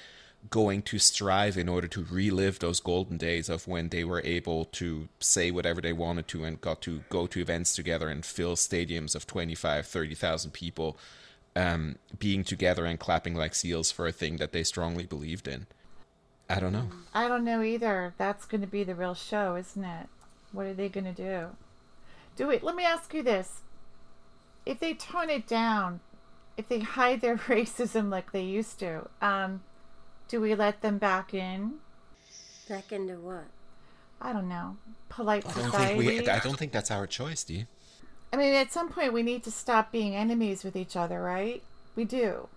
going 0.51 0.83
to 0.83 0.99
strive 0.99 1.57
in 1.57 1.69
order 1.69 1.89
to 1.89 2.05
relive 2.11 2.59
those 2.59 2.81
golden 2.81 3.17
days 3.17 3.49
of 3.49 3.67
when 3.67 3.89
they 3.89 4.05
were 4.05 4.23
able 4.25 4.67
to 4.67 5.09
say 5.19 5.51
whatever 5.51 5.81
they 5.81 5.93
wanted 5.93 6.29
to 6.29 6.45
and 6.45 6.61
got 6.61 6.81
to 6.83 7.03
go 7.09 7.27
to 7.27 7.41
events 7.41 7.75
together 7.75 8.09
and 8.09 8.27
fill 8.27 8.55
stadiums 8.55 9.15
of 9.15 9.27
25 9.27 9.87
30,000 9.87 10.53
people 10.53 10.97
um, 11.57 11.97
being 12.19 12.45
together 12.45 12.85
and 12.85 12.99
clapping 13.01 13.35
like 13.35 13.55
seals 13.55 13.91
for 13.91 14.07
a 14.07 14.13
thing 14.13 14.37
that 14.37 14.53
they 14.53 14.63
strongly 14.63 15.05
believed 15.05 15.49
in 15.49 15.67
i 16.51 16.61
don't 16.61 16.73
know 16.73 16.91
I 17.15 17.29
don't 17.29 17.45
know 17.45 17.63
either. 17.63 18.13
That's 18.19 18.45
going 18.45 18.61
to 18.61 18.67
be 18.67 18.83
the 18.83 18.97
real 18.97 19.15
show, 19.15 19.55
isn't 19.55 19.85
it? 19.85 20.09
What 20.51 20.67
are 20.67 20.75
they 20.75 20.89
going 20.89 21.05
to 21.05 21.13
do? 21.13 21.51
Do 22.37 22.51
it. 22.51 22.65
Let 22.65 22.75
me 22.75 22.85
ask 22.85 23.15
you 23.15 23.23
this: 23.23 23.63
If 24.67 24.81
they 24.81 24.95
tone 24.95 25.31
it 25.31 25.47
down, 25.47 26.01
if 26.57 26.69
they 26.69 26.81
hide 26.81 27.21
their 27.21 27.37
racism 27.49 28.11
like 28.11 28.33
they 28.33 28.43
used 28.43 28.81
to, 28.81 29.09
um, 29.23 29.63
do 30.29 30.41
we 30.41 30.55
let 30.55 30.81
them 30.83 30.99
back 30.99 31.35
in? 31.35 31.75
Back 32.69 32.93
into 32.93 33.15
what? 33.15 33.45
I 34.21 34.33
don't 34.33 34.49
know. 34.49 34.77
Polite 35.09 35.45
I 35.47 35.53
don't 35.53 35.65
society. 35.65 36.07
think 36.07 36.23
we 36.23 36.29
I 36.31 36.39
don't 36.39 36.59
think 36.59 36.73
that's 36.73 36.91
our 36.91 37.07
choice, 37.07 37.45
Dee. 37.45 37.67
I 38.33 38.37
mean, 38.37 38.55
at 38.55 38.73
some 38.73 38.89
point, 38.89 39.13
we 39.13 39.23
need 39.23 39.45
to 39.45 39.51
stop 39.51 39.93
being 39.93 40.17
enemies 40.17 40.65
with 40.65 40.75
each 40.77 40.97
other, 40.97 41.21
right? 41.23 41.63
We 41.95 42.05
do. 42.05 42.49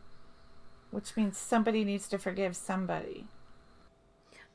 Which 0.91 1.15
means 1.17 1.37
somebody 1.37 1.83
needs 1.83 2.07
to 2.07 2.17
forgive 2.17 2.55
somebody. 2.55 3.25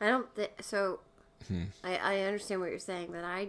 I 0.00 0.08
don't 0.08 0.34
think 0.34 0.50
so. 0.62 1.00
Hmm. 1.46 1.64
I, 1.84 1.96
I 1.96 2.20
understand 2.20 2.60
what 2.60 2.70
you're 2.70 2.78
saying, 2.78 3.08
but 3.12 3.24
I 3.24 3.48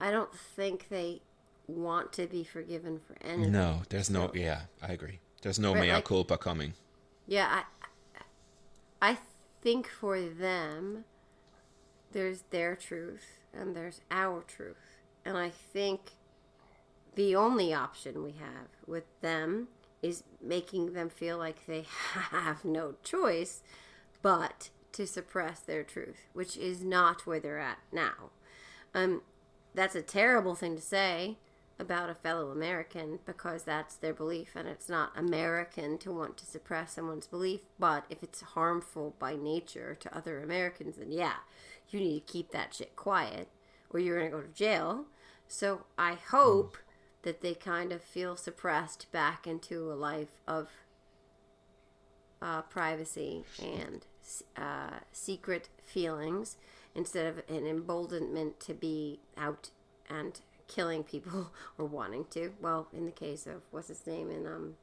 I 0.00 0.10
don't 0.10 0.32
think 0.34 0.88
they 0.90 1.22
want 1.66 2.12
to 2.14 2.26
be 2.26 2.44
forgiven 2.44 3.00
for 3.00 3.16
anything. 3.26 3.52
No, 3.52 3.82
there's 3.88 4.10
no 4.10 4.30
yeah, 4.34 4.62
I 4.82 4.92
agree. 4.92 5.20
There's 5.42 5.58
no 5.58 5.72
Right, 5.74 5.82
mea 5.86 5.92
like- 5.94 6.04
culpa 6.04 6.36
coming. 6.38 6.74
Yeah, 7.26 7.62
I 9.00 9.18
think 9.62 9.88
for 9.88 10.20
them 10.20 11.04
there's 12.12 12.42
their 12.50 12.76
truth 12.76 13.40
and 13.52 13.74
there's 13.74 14.00
our 14.10 14.42
truth. 14.42 15.00
And 15.24 15.36
I 15.36 15.50
think 15.50 16.12
the 17.14 17.34
only 17.34 17.74
option 17.74 18.22
we 18.22 18.32
have 18.32 18.68
with 18.86 19.04
them 19.20 19.68
is 20.02 20.22
making 20.40 20.92
them 20.92 21.08
feel 21.08 21.38
like 21.38 21.66
they 21.66 21.82
have 22.30 22.64
no 22.64 22.94
choice 23.02 23.62
but 24.22 24.70
to 24.92 25.06
suppress 25.06 25.60
their 25.60 25.82
truth, 25.82 26.28
which 26.32 26.56
is 26.56 26.82
not 26.82 27.26
where 27.26 27.40
they're 27.40 27.58
at 27.58 27.78
now. 27.92 28.30
Um, 28.94 29.22
that's 29.74 29.94
a 29.94 30.02
terrible 30.02 30.54
thing 30.54 30.76
to 30.76 30.82
say 30.82 31.36
about 31.78 32.08
a 32.08 32.14
fellow 32.14 32.50
American 32.50 33.18
because 33.26 33.64
that's 33.64 33.96
their 33.96 34.14
belief, 34.14 34.56
and 34.56 34.66
it's 34.66 34.88
not 34.88 35.12
American 35.16 35.98
to 35.98 36.10
want 36.10 36.36
to 36.38 36.46
suppress 36.46 36.94
someone's 36.94 37.26
belief. 37.26 37.60
But 37.78 38.04
if 38.08 38.22
it's 38.22 38.40
harmful 38.40 39.14
by 39.18 39.36
nature 39.36 39.96
to 40.00 40.16
other 40.16 40.42
Americans, 40.42 40.96
then 40.96 41.12
yeah, 41.12 41.36
you 41.90 42.00
need 42.00 42.26
to 42.26 42.32
keep 42.32 42.50
that 42.52 42.74
shit 42.74 42.96
quiet, 42.96 43.48
or 43.90 44.00
you're 44.00 44.18
gonna 44.18 44.30
go 44.30 44.40
to 44.40 44.54
jail. 44.54 45.04
So 45.48 45.84
I 45.98 46.14
hope 46.14 46.78
that 47.22 47.40
they 47.40 47.54
kind 47.54 47.92
of 47.92 48.02
feel 48.02 48.36
suppressed 48.36 49.10
back 49.12 49.46
into 49.46 49.92
a 49.92 49.94
life 49.94 50.40
of 50.46 50.70
uh, 52.40 52.62
privacy 52.62 53.44
and 53.62 54.06
uh, 54.56 54.98
secret 55.12 55.68
feelings 55.84 56.56
instead 56.94 57.26
of 57.26 57.42
an 57.48 57.66
emboldenment 57.66 58.60
to 58.60 58.74
be 58.74 59.20
out 59.36 59.70
and 60.08 60.40
killing 60.68 61.04
people 61.04 61.50
or 61.78 61.86
wanting 61.86 62.26
to. 62.30 62.52
Well, 62.60 62.88
in 62.92 63.04
the 63.04 63.12
case 63.12 63.46
of 63.46 63.62
what's 63.70 63.88
his 63.88 64.06
name 64.06 64.30
in 64.30 64.46
um, 64.46 64.74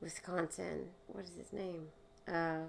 Wisconsin, 0.00 0.86
what 1.06 1.24
is 1.24 1.32
his 1.36 1.52
name? 1.52 1.88
Uh, 2.26 2.66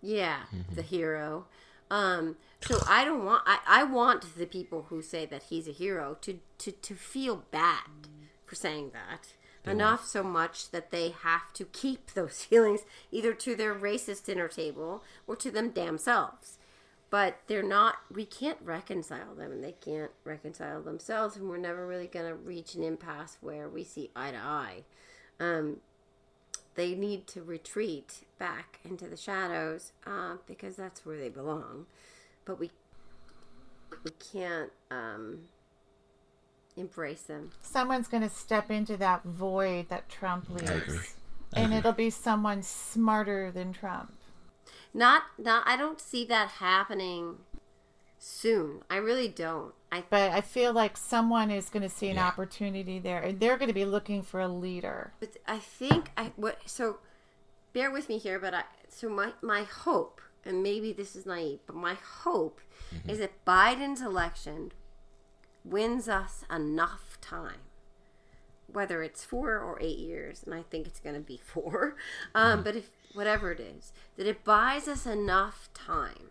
yeah, 0.00 0.42
the 0.74 0.82
hero. 0.82 1.46
Um, 1.90 2.36
so 2.60 2.78
I 2.86 3.04
don't 3.04 3.24
want. 3.24 3.42
I, 3.46 3.58
I 3.66 3.84
want 3.84 4.36
the 4.36 4.46
people 4.46 4.86
who 4.88 5.02
say 5.02 5.26
that 5.26 5.44
he's 5.44 5.68
a 5.68 5.72
hero 5.72 6.16
to 6.22 6.38
to 6.58 6.72
to 6.72 6.94
feel 6.94 7.44
bad 7.50 8.08
for 8.44 8.54
saying 8.54 8.90
that. 8.92 9.32
Enough 9.66 10.06
so 10.06 10.22
much 10.22 10.70
that 10.70 10.90
they 10.90 11.10
have 11.10 11.52
to 11.52 11.64
keep 11.66 12.10
those 12.14 12.44
feelings 12.44 12.80
either 13.10 13.34
to 13.34 13.54
their 13.54 13.74
racist 13.74 14.24
dinner 14.24 14.48
table 14.48 15.02
or 15.26 15.36
to 15.36 15.50
them 15.50 15.70
damn 15.70 15.98
selves. 15.98 16.58
But 17.10 17.38
they're 17.46 17.62
not. 17.62 17.96
We 18.12 18.26
can't 18.26 18.58
reconcile 18.62 19.34
them, 19.34 19.50
and 19.50 19.64
they 19.64 19.72
can't 19.72 20.10
reconcile 20.24 20.82
themselves, 20.82 21.36
and 21.36 21.48
we're 21.48 21.56
never 21.56 21.86
really 21.86 22.06
gonna 22.06 22.34
reach 22.34 22.74
an 22.74 22.82
impasse 22.82 23.38
where 23.40 23.68
we 23.68 23.84
see 23.84 24.10
eye 24.14 24.32
to 24.32 24.36
eye. 24.36 24.84
Um, 25.40 25.78
they 26.74 26.94
need 26.94 27.26
to 27.28 27.42
retreat 27.42 28.20
back 28.38 28.78
into 28.84 29.08
the 29.08 29.16
shadows 29.16 29.92
uh, 30.06 30.36
because 30.46 30.76
that's 30.76 31.04
where 31.04 31.18
they 31.18 31.28
belong. 31.28 31.86
But 32.44 32.60
we 32.60 32.70
we 34.04 34.10
can't 34.32 34.70
um, 34.90 35.40
embrace 36.76 37.22
them. 37.22 37.50
Someone's 37.62 38.08
going 38.08 38.22
to 38.22 38.28
step 38.28 38.70
into 38.70 38.96
that 38.98 39.24
void 39.24 39.88
that 39.88 40.08
Trump 40.08 40.48
leaves. 40.50 41.14
And 41.54 41.72
it'll 41.72 41.92
be 41.92 42.10
someone 42.10 42.62
smarter 42.62 43.50
than 43.50 43.72
Trump. 43.72 44.12
Not 44.94 45.22
not. 45.38 45.66
I 45.66 45.76
don't 45.76 46.00
see 46.00 46.24
that 46.26 46.48
happening 46.48 47.38
soon. 48.18 48.82
I 48.90 48.96
really 48.96 49.28
don't. 49.28 49.74
I 49.92 50.04
But 50.08 50.32
I 50.32 50.40
feel 50.40 50.72
like 50.72 50.96
someone 50.96 51.50
is 51.50 51.70
going 51.70 51.82
to 51.82 51.88
see 51.88 52.08
an 52.08 52.16
Yeah. 52.16 52.26
opportunity 52.26 52.98
there. 52.98 53.20
And 53.20 53.40
they're 53.40 53.56
going 53.56 53.68
to 53.68 53.74
be 53.74 53.84
looking 53.84 54.22
for 54.22 54.40
a 54.40 54.48
leader. 54.48 55.12
But 55.20 55.36
I 55.46 55.58
think 55.58 56.10
I 56.16 56.32
what 56.36 56.60
so 56.66 56.98
bear 57.72 57.90
with 57.90 58.08
me 58.08 58.18
here, 58.18 58.38
but 58.38 58.54
I 58.54 58.64
so 58.88 59.08
my 59.08 59.32
my 59.40 59.62
hope, 59.62 60.20
and 60.44 60.62
maybe 60.62 60.92
this 60.92 61.14
is 61.14 61.26
naive, 61.26 61.60
but 61.66 61.76
my 61.76 61.94
hope 61.94 62.60
is 63.06 63.18
that 63.18 63.44
Biden's 63.44 64.00
election 64.00 64.72
wins 65.64 66.08
us 66.08 66.44
enough 66.50 67.18
time 67.20 67.60
whether 68.70 69.02
it's 69.02 69.24
four 69.24 69.58
or 69.58 69.78
eight 69.80 69.98
years, 69.98 70.42
and 70.44 70.54
I 70.54 70.62
think 70.62 70.86
it's 70.86 71.00
going 71.00 71.14
to 71.14 71.22
be 71.22 71.40
four, 71.42 71.96
um, 72.34 72.62
but 72.62 72.76
if 72.76 72.90
whatever 73.14 73.52
it 73.52 73.60
is, 73.60 73.92
that 74.16 74.26
it 74.26 74.44
buys 74.44 74.88
us 74.88 75.06
enough 75.06 75.68
time 75.74 76.30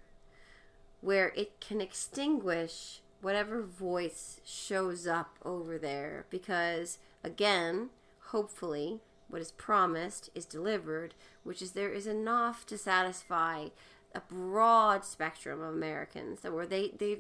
where 1.01 1.31
it 1.35 1.59
can 1.59 1.79
extinguish 1.79 3.01
whatever 3.21 3.61
voice 3.61 4.39
shows 4.45 5.07
up 5.07 5.37
over 5.43 5.77
there. 5.77 6.25
Because 6.29 6.99
again 7.23 7.89
hopefully 8.27 8.99
what 9.29 9.41
is 9.41 9.51
promised 9.51 10.29
is 10.35 10.45
delivered 10.45 11.13
which 11.43 11.61
is 11.61 11.71
there 11.71 11.91
is 11.91 12.05
enough 12.05 12.65
to 12.65 12.77
satisfy 12.77 13.67
a 14.13 14.21
broad 14.29 15.03
spectrum 15.03 15.61
of 15.61 15.73
americans 15.73 16.41
that 16.41 16.53
where 16.53 16.65
they 16.65 16.91
they 16.99 17.17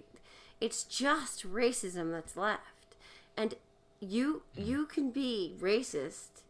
it's 0.59 0.83
just 0.83 1.49
racism 1.51 2.11
that's 2.11 2.35
left. 2.35 2.95
And 3.35 3.55
you 3.99 4.43
you 4.55 4.85
can 4.85 5.11
be 5.11 5.55
racist 5.59 6.41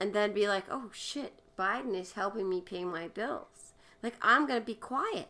and 0.00 0.12
then 0.12 0.32
be 0.32 0.46
like 0.46 0.64
oh 0.70 0.90
shit 0.92 1.40
biden 1.58 1.94
is 1.98 2.12
helping 2.12 2.48
me 2.48 2.60
pay 2.60 2.84
my 2.84 3.08
bills 3.08 3.72
like 4.02 4.14
i'm 4.22 4.46
gonna 4.46 4.60
be 4.60 4.74
quiet 4.74 5.28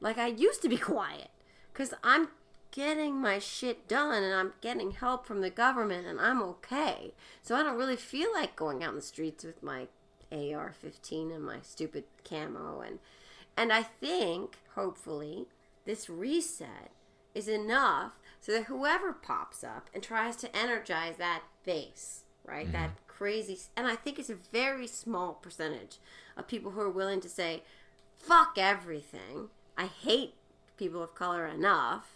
like 0.00 0.18
i 0.18 0.26
used 0.26 0.60
to 0.62 0.68
be 0.68 0.76
quiet 0.92 1.30
because 1.78 1.94
I'm 2.02 2.28
getting 2.72 3.20
my 3.20 3.38
shit 3.38 3.86
done 3.86 4.22
and 4.22 4.34
I'm 4.34 4.52
getting 4.60 4.90
help 4.90 5.26
from 5.26 5.40
the 5.40 5.50
government 5.50 6.06
and 6.06 6.20
I'm 6.20 6.42
okay. 6.42 7.14
So 7.40 7.54
I 7.54 7.62
don't 7.62 7.76
really 7.78 7.96
feel 7.96 8.32
like 8.32 8.56
going 8.56 8.82
out 8.82 8.90
in 8.90 8.96
the 8.96 9.02
streets 9.02 9.44
with 9.44 9.62
my 9.62 9.86
AR-15 10.32 11.34
and 11.34 11.44
my 11.44 11.58
stupid 11.62 12.04
camo 12.28 12.80
and 12.80 12.98
and 13.56 13.72
I 13.72 13.82
think 13.82 14.58
hopefully 14.74 15.46
this 15.84 16.10
reset 16.10 16.90
is 17.34 17.48
enough 17.48 18.12
so 18.40 18.52
that 18.52 18.64
whoever 18.64 19.12
pops 19.12 19.64
up 19.64 19.88
and 19.94 20.02
tries 20.02 20.36
to 20.36 20.56
energize 20.56 21.16
that 21.16 21.42
base, 21.64 22.22
right? 22.44 22.64
Mm-hmm. 22.64 22.72
That 22.72 22.90
crazy 23.18 23.58
and 23.76 23.86
I 23.88 23.96
think 23.96 24.18
it's 24.18 24.30
a 24.30 24.36
very 24.52 24.86
small 24.86 25.32
percentage 25.34 25.98
of 26.36 26.46
people 26.46 26.70
who 26.70 26.80
are 26.80 26.90
willing 26.90 27.20
to 27.22 27.28
say 27.28 27.62
fuck 28.16 28.54
everything. 28.56 29.48
I 29.76 29.86
hate 29.86 30.34
people 30.76 31.02
of 31.02 31.16
color 31.16 31.44
enough 31.46 32.06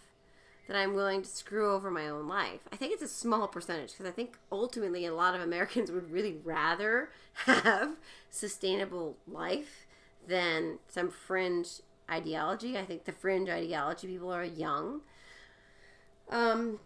that 0.67 0.77
I'm 0.77 0.93
willing 0.93 1.21
to 1.21 1.27
screw 1.27 1.73
over 1.73 1.91
my 1.91 2.07
own 2.07 2.29
life. 2.29 2.61
I 2.71 2.77
think 2.77 2.93
it's 2.93 3.03
a 3.03 3.07
small 3.09 3.49
percentage 3.49 3.91
because 3.91 4.05
I 4.05 4.11
think 4.11 4.37
ultimately 4.49 5.05
a 5.05 5.13
lot 5.13 5.35
of 5.35 5.41
Americans 5.41 5.91
would 5.91 6.09
really 6.09 6.37
rather 6.43 7.09
have 7.45 7.97
sustainable 8.29 9.17
life 9.27 9.85
than 10.25 10.79
some 10.87 11.11
fringe 11.11 11.81
ideology. 12.09 12.77
I 12.77 12.85
think 12.85 13.03
the 13.03 13.11
fringe 13.11 13.49
ideology 13.49 14.07
people 14.07 14.31
are 14.31 14.45
young. 14.45 15.01
Um 16.29 16.79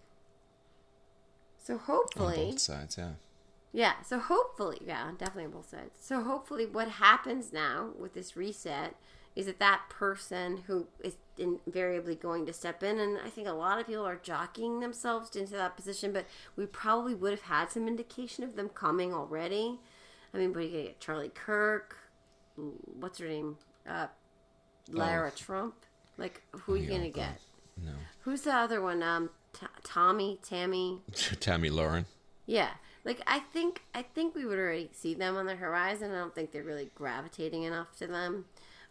so 1.63 1.77
hopefully 1.77 2.45
on 2.45 2.51
both 2.51 2.59
sides, 2.59 2.97
yeah. 2.97 3.11
Yeah, 3.73 4.01
so 4.03 4.19
hopefully, 4.19 4.79
yeah, 4.85 5.11
definitely 5.17 5.45
on 5.45 5.51
both 5.51 5.69
sides. 5.69 5.97
So 5.99 6.23
hopefully 6.23 6.65
what 6.65 6.87
happens 6.87 7.53
now 7.53 7.91
with 7.99 8.13
this 8.13 8.35
reset 8.35 8.95
is 9.37 9.45
that 9.45 9.59
that 9.59 9.83
person 9.87 10.63
who 10.65 10.87
is 11.03 11.15
invariably 11.37 12.15
going 12.15 12.43
to 12.47 12.51
step 12.51 12.81
in 12.81 12.99
and 12.99 13.19
i 13.23 13.29
think 13.29 13.47
a 13.47 13.51
lot 13.51 13.79
of 13.79 13.85
people 13.85 14.03
are 14.03 14.15
jockeying 14.15 14.79
themselves 14.79 15.35
into 15.35 15.53
that 15.53 15.75
position 15.75 16.11
but 16.11 16.25
we 16.55 16.65
probably 16.65 17.13
would 17.13 17.29
have 17.29 17.43
had 17.43 17.69
some 17.69 17.87
indication 17.87 18.43
of 18.43 18.55
them 18.55 18.67
coming 18.67 19.13
already. 19.13 19.79
I 20.33 20.39
mean 20.39 20.51
but 20.51 20.63
you 20.63 20.69
get? 20.69 20.99
Charlie 20.99 21.29
kirk 21.29 21.95
what's 22.99 23.19
her 23.19 23.27
name? 23.27 23.57
Uh, 23.87 24.07
lara 24.91 25.31
oh. 25.31 25.37
trump? 25.37 25.75
Like 26.17 26.41
who 26.51 26.73
are 26.73 26.77
you 26.77 26.89
gonna 26.89 27.09
get? 27.09 27.39
No. 27.79 27.91
Who's 28.21 28.41
the 28.41 28.55
other 28.55 28.81
one? 28.81 29.03
Um 29.03 29.29
T- 29.53 29.67
tommy 29.83 30.39
tammy? 30.43 31.01
Tammy 31.39 31.69
Lahren. 31.69 32.05
Yeah 32.47 32.71
like 33.03 33.21
i 33.27 33.39
think 33.39 33.81
i 33.95 34.01
think 34.01 34.35
we 34.35 34.45
would 34.45 34.59
already 34.59 34.89
see 34.93 35.13
them 35.13 35.37
on 35.37 35.45
the 35.45 35.55
horizon 35.55 36.11
i 36.11 36.15
don't 36.15 36.35
think 36.35 36.51
they're 36.51 36.63
really 36.63 36.89
gravitating 36.95 37.63
enough 37.63 37.95
to 37.97 38.07
them 38.07 38.45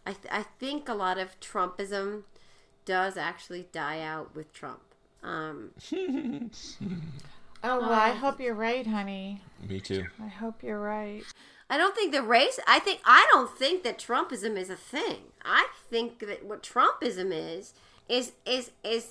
I, 0.07 0.13
th- 0.13 0.31
I 0.31 0.43
think 0.57 0.87
a 0.87 0.93
lot 0.93 1.17
of 1.17 1.37
Trumpism 1.41 2.23
does 2.85 3.17
actually 3.17 3.67
die 3.73 3.99
out 3.99 4.33
with 4.33 4.53
Trump. 4.53 4.79
Um, 5.21 5.71
oh, 5.91 6.49
well, 7.61 7.91
I 7.91 8.11
hope 8.11 8.39
you're 8.39 8.53
right, 8.53 8.87
honey. 8.87 9.41
Me 9.67 9.81
too. 9.81 10.05
I 10.23 10.29
hope 10.29 10.63
you're 10.63 10.79
right. 10.79 11.23
I 11.69 11.77
don't 11.77 11.93
think 11.93 12.13
the 12.13 12.21
race. 12.21 12.57
I 12.65 12.79
think 12.79 13.01
I 13.03 13.27
don't 13.33 13.51
think 13.57 13.83
that 13.83 13.99
Trumpism 13.99 14.55
is 14.55 14.69
a 14.69 14.77
thing. 14.77 15.33
I 15.43 15.67
think 15.89 16.19
that 16.19 16.45
what 16.45 16.63
Trumpism 16.63 17.33
is 17.33 17.73
is 18.07 18.31
is 18.45 18.71
is 18.85 19.09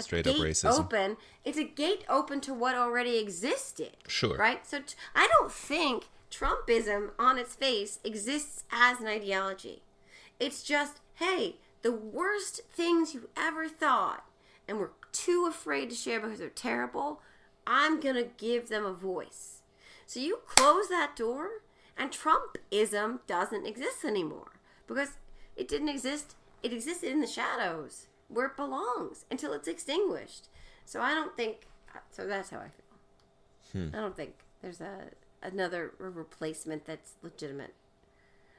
straight 0.00 0.26
up 0.26 0.36
racism. 0.36 0.78
Open. 0.78 1.16
It's 1.44 1.58
a 1.58 1.64
gate 1.64 2.04
open 2.08 2.40
to 2.42 2.54
what 2.54 2.74
already 2.74 3.18
existed. 3.18 3.96
Sure. 4.08 4.36
Right. 4.36 4.66
So 4.66 4.80
t- 4.80 4.94
I 5.14 5.28
don't 5.28 5.52
think 5.52 6.04
Trumpism 6.30 7.10
on 7.18 7.38
its 7.38 7.54
face 7.54 7.98
exists 8.04 8.64
as 8.70 9.00
an 9.00 9.06
ideology. 9.06 9.82
It's 10.40 10.62
just, 10.62 11.00
hey, 11.16 11.56
the 11.82 11.92
worst 11.92 12.62
things 12.72 13.14
you 13.14 13.28
ever 13.36 13.68
thought 13.68 14.24
and 14.66 14.78
were 14.78 14.92
too 15.12 15.46
afraid 15.48 15.90
to 15.90 15.96
share 15.96 16.20
because 16.20 16.38
they're 16.38 16.48
terrible, 16.48 17.20
I'm 17.66 18.00
going 18.00 18.16
to 18.16 18.28
give 18.36 18.68
them 18.68 18.84
a 18.84 18.92
voice. 18.92 19.62
So 20.06 20.20
you 20.20 20.40
close 20.46 20.88
that 20.88 21.16
door, 21.16 21.48
and 21.96 22.10
Trumpism 22.10 23.20
doesn't 23.26 23.66
exist 23.66 24.04
anymore 24.04 24.52
because 24.86 25.10
it 25.56 25.68
didn't 25.68 25.88
exist. 25.88 26.34
It 26.62 26.72
existed 26.72 27.10
in 27.10 27.20
the 27.20 27.26
shadows 27.26 28.06
where 28.32 28.46
it 28.46 28.56
belongs 28.56 29.24
until 29.30 29.52
it's 29.52 29.68
extinguished. 29.68 30.48
So 30.84 31.00
I 31.00 31.14
don't 31.14 31.36
think. 31.36 31.66
So 32.10 32.26
that's 32.26 32.50
how 32.50 32.58
I 32.58 32.68
feel. 32.68 33.82
Hmm. 33.82 33.96
I 33.96 34.00
don't 34.00 34.16
think 34.16 34.34
there's 34.60 34.80
a 34.80 35.10
another 35.42 35.92
replacement 35.98 36.84
that's 36.84 37.14
legitimate. 37.22 37.74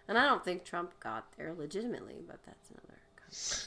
And 0.08 0.18
I 0.18 0.26
don't 0.26 0.44
think 0.44 0.66
Trump 0.66 1.00
got 1.00 1.26
there 1.38 1.54
legitimately, 1.54 2.22
but 2.28 2.40
that's 2.46 2.70
another. 2.70 2.94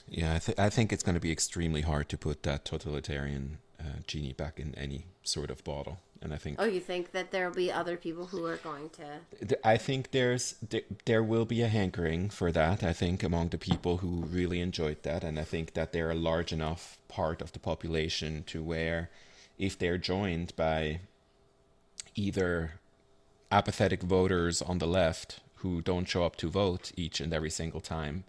Yeah, 0.08 0.34
I, 0.34 0.38
th- 0.38 0.58
I 0.58 0.70
think 0.70 0.92
it's 0.92 1.02
going 1.02 1.14
to 1.14 1.20
be 1.20 1.32
extremely 1.32 1.80
hard 1.80 2.08
to 2.10 2.18
put 2.18 2.42
that 2.44 2.64
totalitarian 2.64 3.58
uh, 3.80 4.00
genie 4.06 4.32
back 4.32 4.58
in 4.58 4.74
any 4.76 5.06
sort 5.22 5.50
of 5.50 5.62
bottle. 5.64 5.98
And 6.22 6.32
I 6.32 6.36
think. 6.36 6.56
Oh, 6.58 6.64
you 6.64 6.80
think 6.80 7.12
that 7.12 7.30
there 7.30 7.48
will 7.48 7.56
be 7.56 7.70
other 7.70 7.96
people 7.96 8.26
who 8.26 8.44
are 8.46 8.56
going 8.56 8.90
to? 8.90 9.58
I 9.62 9.76
think 9.76 10.12
there's 10.12 10.54
there, 10.66 10.82
there 11.04 11.22
will 11.22 11.44
be 11.44 11.60
a 11.62 11.68
hankering 11.68 12.30
for 12.30 12.50
that. 12.52 12.82
I 12.82 12.92
think 12.92 13.22
among 13.22 13.48
the 13.48 13.58
people 13.58 13.98
who 13.98 14.24
really 14.24 14.60
enjoyed 14.60 15.02
that, 15.02 15.22
and 15.22 15.38
I 15.38 15.44
think 15.44 15.74
that 15.74 15.92
they're 15.92 16.10
a 16.10 16.14
large 16.14 16.52
enough 16.52 16.98
part 17.08 17.42
of 17.42 17.52
the 17.52 17.58
population 17.58 18.44
to 18.44 18.62
where, 18.62 19.10
if 19.58 19.78
they're 19.78 19.98
joined 19.98 20.56
by 20.56 21.00
either 22.14 22.80
apathetic 23.52 24.02
voters 24.02 24.62
on 24.62 24.78
the 24.78 24.86
left 24.86 25.40
who 25.56 25.82
don't 25.82 26.08
show 26.08 26.24
up 26.24 26.36
to 26.36 26.48
vote 26.48 26.92
each 26.96 27.20
and 27.20 27.32
every 27.32 27.50
single 27.50 27.80
time, 27.80 28.24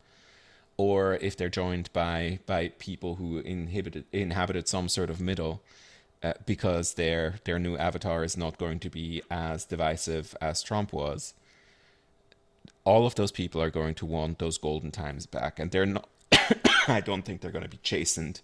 or 0.78 1.16
if 1.16 1.36
they're 1.36 1.50
joined 1.50 1.92
by 1.92 2.40
by 2.46 2.70
people 2.80 3.16
who 3.16 3.40
inhibited 3.40 4.06
inhabited 4.12 4.68
some 4.68 4.88
sort 4.88 5.10
of 5.10 5.20
middle, 5.20 5.62
uh, 6.24 6.34
because 6.46 6.94
their 6.94 7.36
their 7.44 7.60
new 7.60 7.76
avatar 7.78 8.24
is 8.24 8.38
not 8.38 8.58
going 8.58 8.80
to 8.80 8.90
be 8.90 9.22
as 9.30 9.66
divisive 9.66 10.36
as 10.40 10.64
Trump 10.64 10.94
was. 10.94 11.34
All 12.84 13.06
of 13.06 13.16
those 13.16 13.32
people 13.32 13.62
are 13.62 13.70
going 13.70 13.96
to 13.96 14.06
want 14.06 14.40
those 14.40 14.58
golden 14.58 14.92
times 14.92 15.26
back, 15.26 15.60
and 15.60 15.72
they're 15.72 15.86
not. 15.86 16.08
I 16.88 17.02
don't 17.02 17.24
think 17.24 17.42
they're 17.42 17.52
going 17.52 17.64
to 17.64 17.70
be 17.70 17.80
chastened 17.84 18.42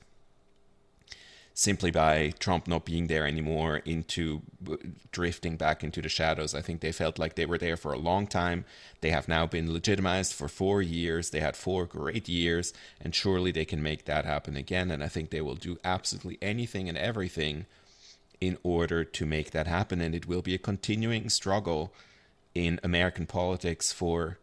simply 1.54 1.92
by 1.92 2.32
Trump 2.40 2.68
not 2.68 2.86
being 2.86 3.08
there 3.08 3.28
anymore 3.28 3.78
into 3.86 4.42
uh, 4.70 4.76
drifting 5.12 5.56
back 5.56 5.84
into 5.84 6.02
the 6.02 6.10
shadows. 6.10 6.56
I 6.56 6.62
think 6.62 6.82
they 6.82 6.92
felt 6.92 7.20
like 7.20 7.36
they 7.36 7.46
were 7.46 7.60
there 7.60 7.78
for 7.78 7.94
a 7.94 7.98
long 8.00 8.26
time. 8.26 8.66
They 9.02 9.12
have 9.12 9.28
now 9.28 9.46
been 9.46 9.72
legitimized 9.72 10.34
for 10.34 10.48
four 10.48 10.82
years. 10.82 11.30
They 11.30 11.42
had 11.42 11.56
four 11.56 11.86
great 11.86 12.28
years, 12.28 12.74
and 13.00 13.14
surely 13.14 13.52
they 13.52 13.66
can 13.66 13.84
make 13.84 14.06
that 14.06 14.26
happen 14.26 14.58
again. 14.58 14.90
And 14.90 15.04
I 15.04 15.08
think 15.08 15.30
they 15.30 15.42
will 15.42 15.56
do 15.56 15.78
absolutely 15.84 16.40
anything 16.42 16.90
and 16.90 16.98
everything 16.98 17.66
in 18.42 18.58
order 18.64 19.04
to 19.04 19.26
make 19.26 19.52
that 19.52 19.68
happen. 19.68 20.02
And 20.02 20.16
it 20.16 20.28
will 20.28 20.42
be 20.42 20.56
a 20.56 20.60
continuing 20.60 21.30
struggle 21.30 21.94
in 22.56 22.80
American 22.84 23.26
politics 23.26 23.92
for 23.92 24.38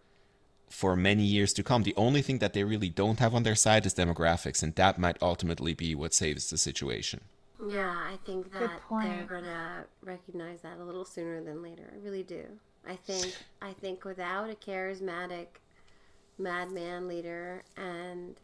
for 0.71 0.95
many 0.97 1.25
years 1.25 1.53
to 1.53 1.63
come. 1.63 1.83
The 1.83 1.95
only 1.97 2.23
thing 2.23 2.39
that 2.39 2.53
they 2.53 2.65
really 2.65 2.89
don't 2.89 3.19
have 3.19 3.35
on 3.35 3.43
their 3.43 3.57
side 3.57 3.85
is 3.85 3.95
demographics, 3.95 4.63
and 4.63 4.75
that 4.77 4.99
might 4.99 5.21
ultimately 5.21 5.75
be 5.75 5.95
what 5.95 6.15
saves 6.15 6.49
the 6.49 6.57
situation. 6.57 7.23
Yeah, 7.69 7.91
I 7.91 8.19
think 8.25 8.51
that 8.53 8.81
they're 8.89 9.27
gonna 9.29 9.85
recognize 10.03 10.63
that 10.63 10.79
a 10.79 10.85
little 10.85 11.05
sooner 11.05 11.43
than 11.43 11.63
later. 11.63 11.93
I 11.93 12.03
really 12.03 12.23
do. 12.23 12.45
I 12.87 12.97
think 12.97 13.37
I 13.61 13.73
think 13.73 14.05
without 14.05 14.49
a 14.49 14.55
charismatic 14.55 15.47
madman 16.39 17.07
leader 17.07 17.65
and 17.77 18.37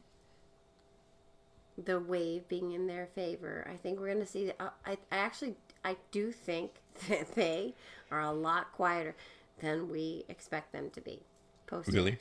the 1.82 1.98
wave 1.98 2.46
being 2.48 2.72
in 2.72 2.86
their 2.86 3.06
favor, 3.06 3.66
I 3.72 3.76
think 3.76 4.00
we're 4.00 4.12
gonna 4.12 4.26
see. 4.26 4.52
Uh, 4.60 4.68
I, 4.84 4.98
I 5.10 5.16
actually 5.16 5.54
I 5.82 5.96
do 6.10 6.32
think 6.32 6.72
that 7.08 7.34
they 7.34 7.74
are 8.10 8.20
a 8.20 8.32
lot 8.32 8.72
quieter 8.72 9.14
than 9.60 9.88
we 9.88 10.24
expect 10.28 10.72
them 10.72 10.90
to 10.90 11.00
be 11.00 11.22
post 11.66 11.88
really? 11.88 12.18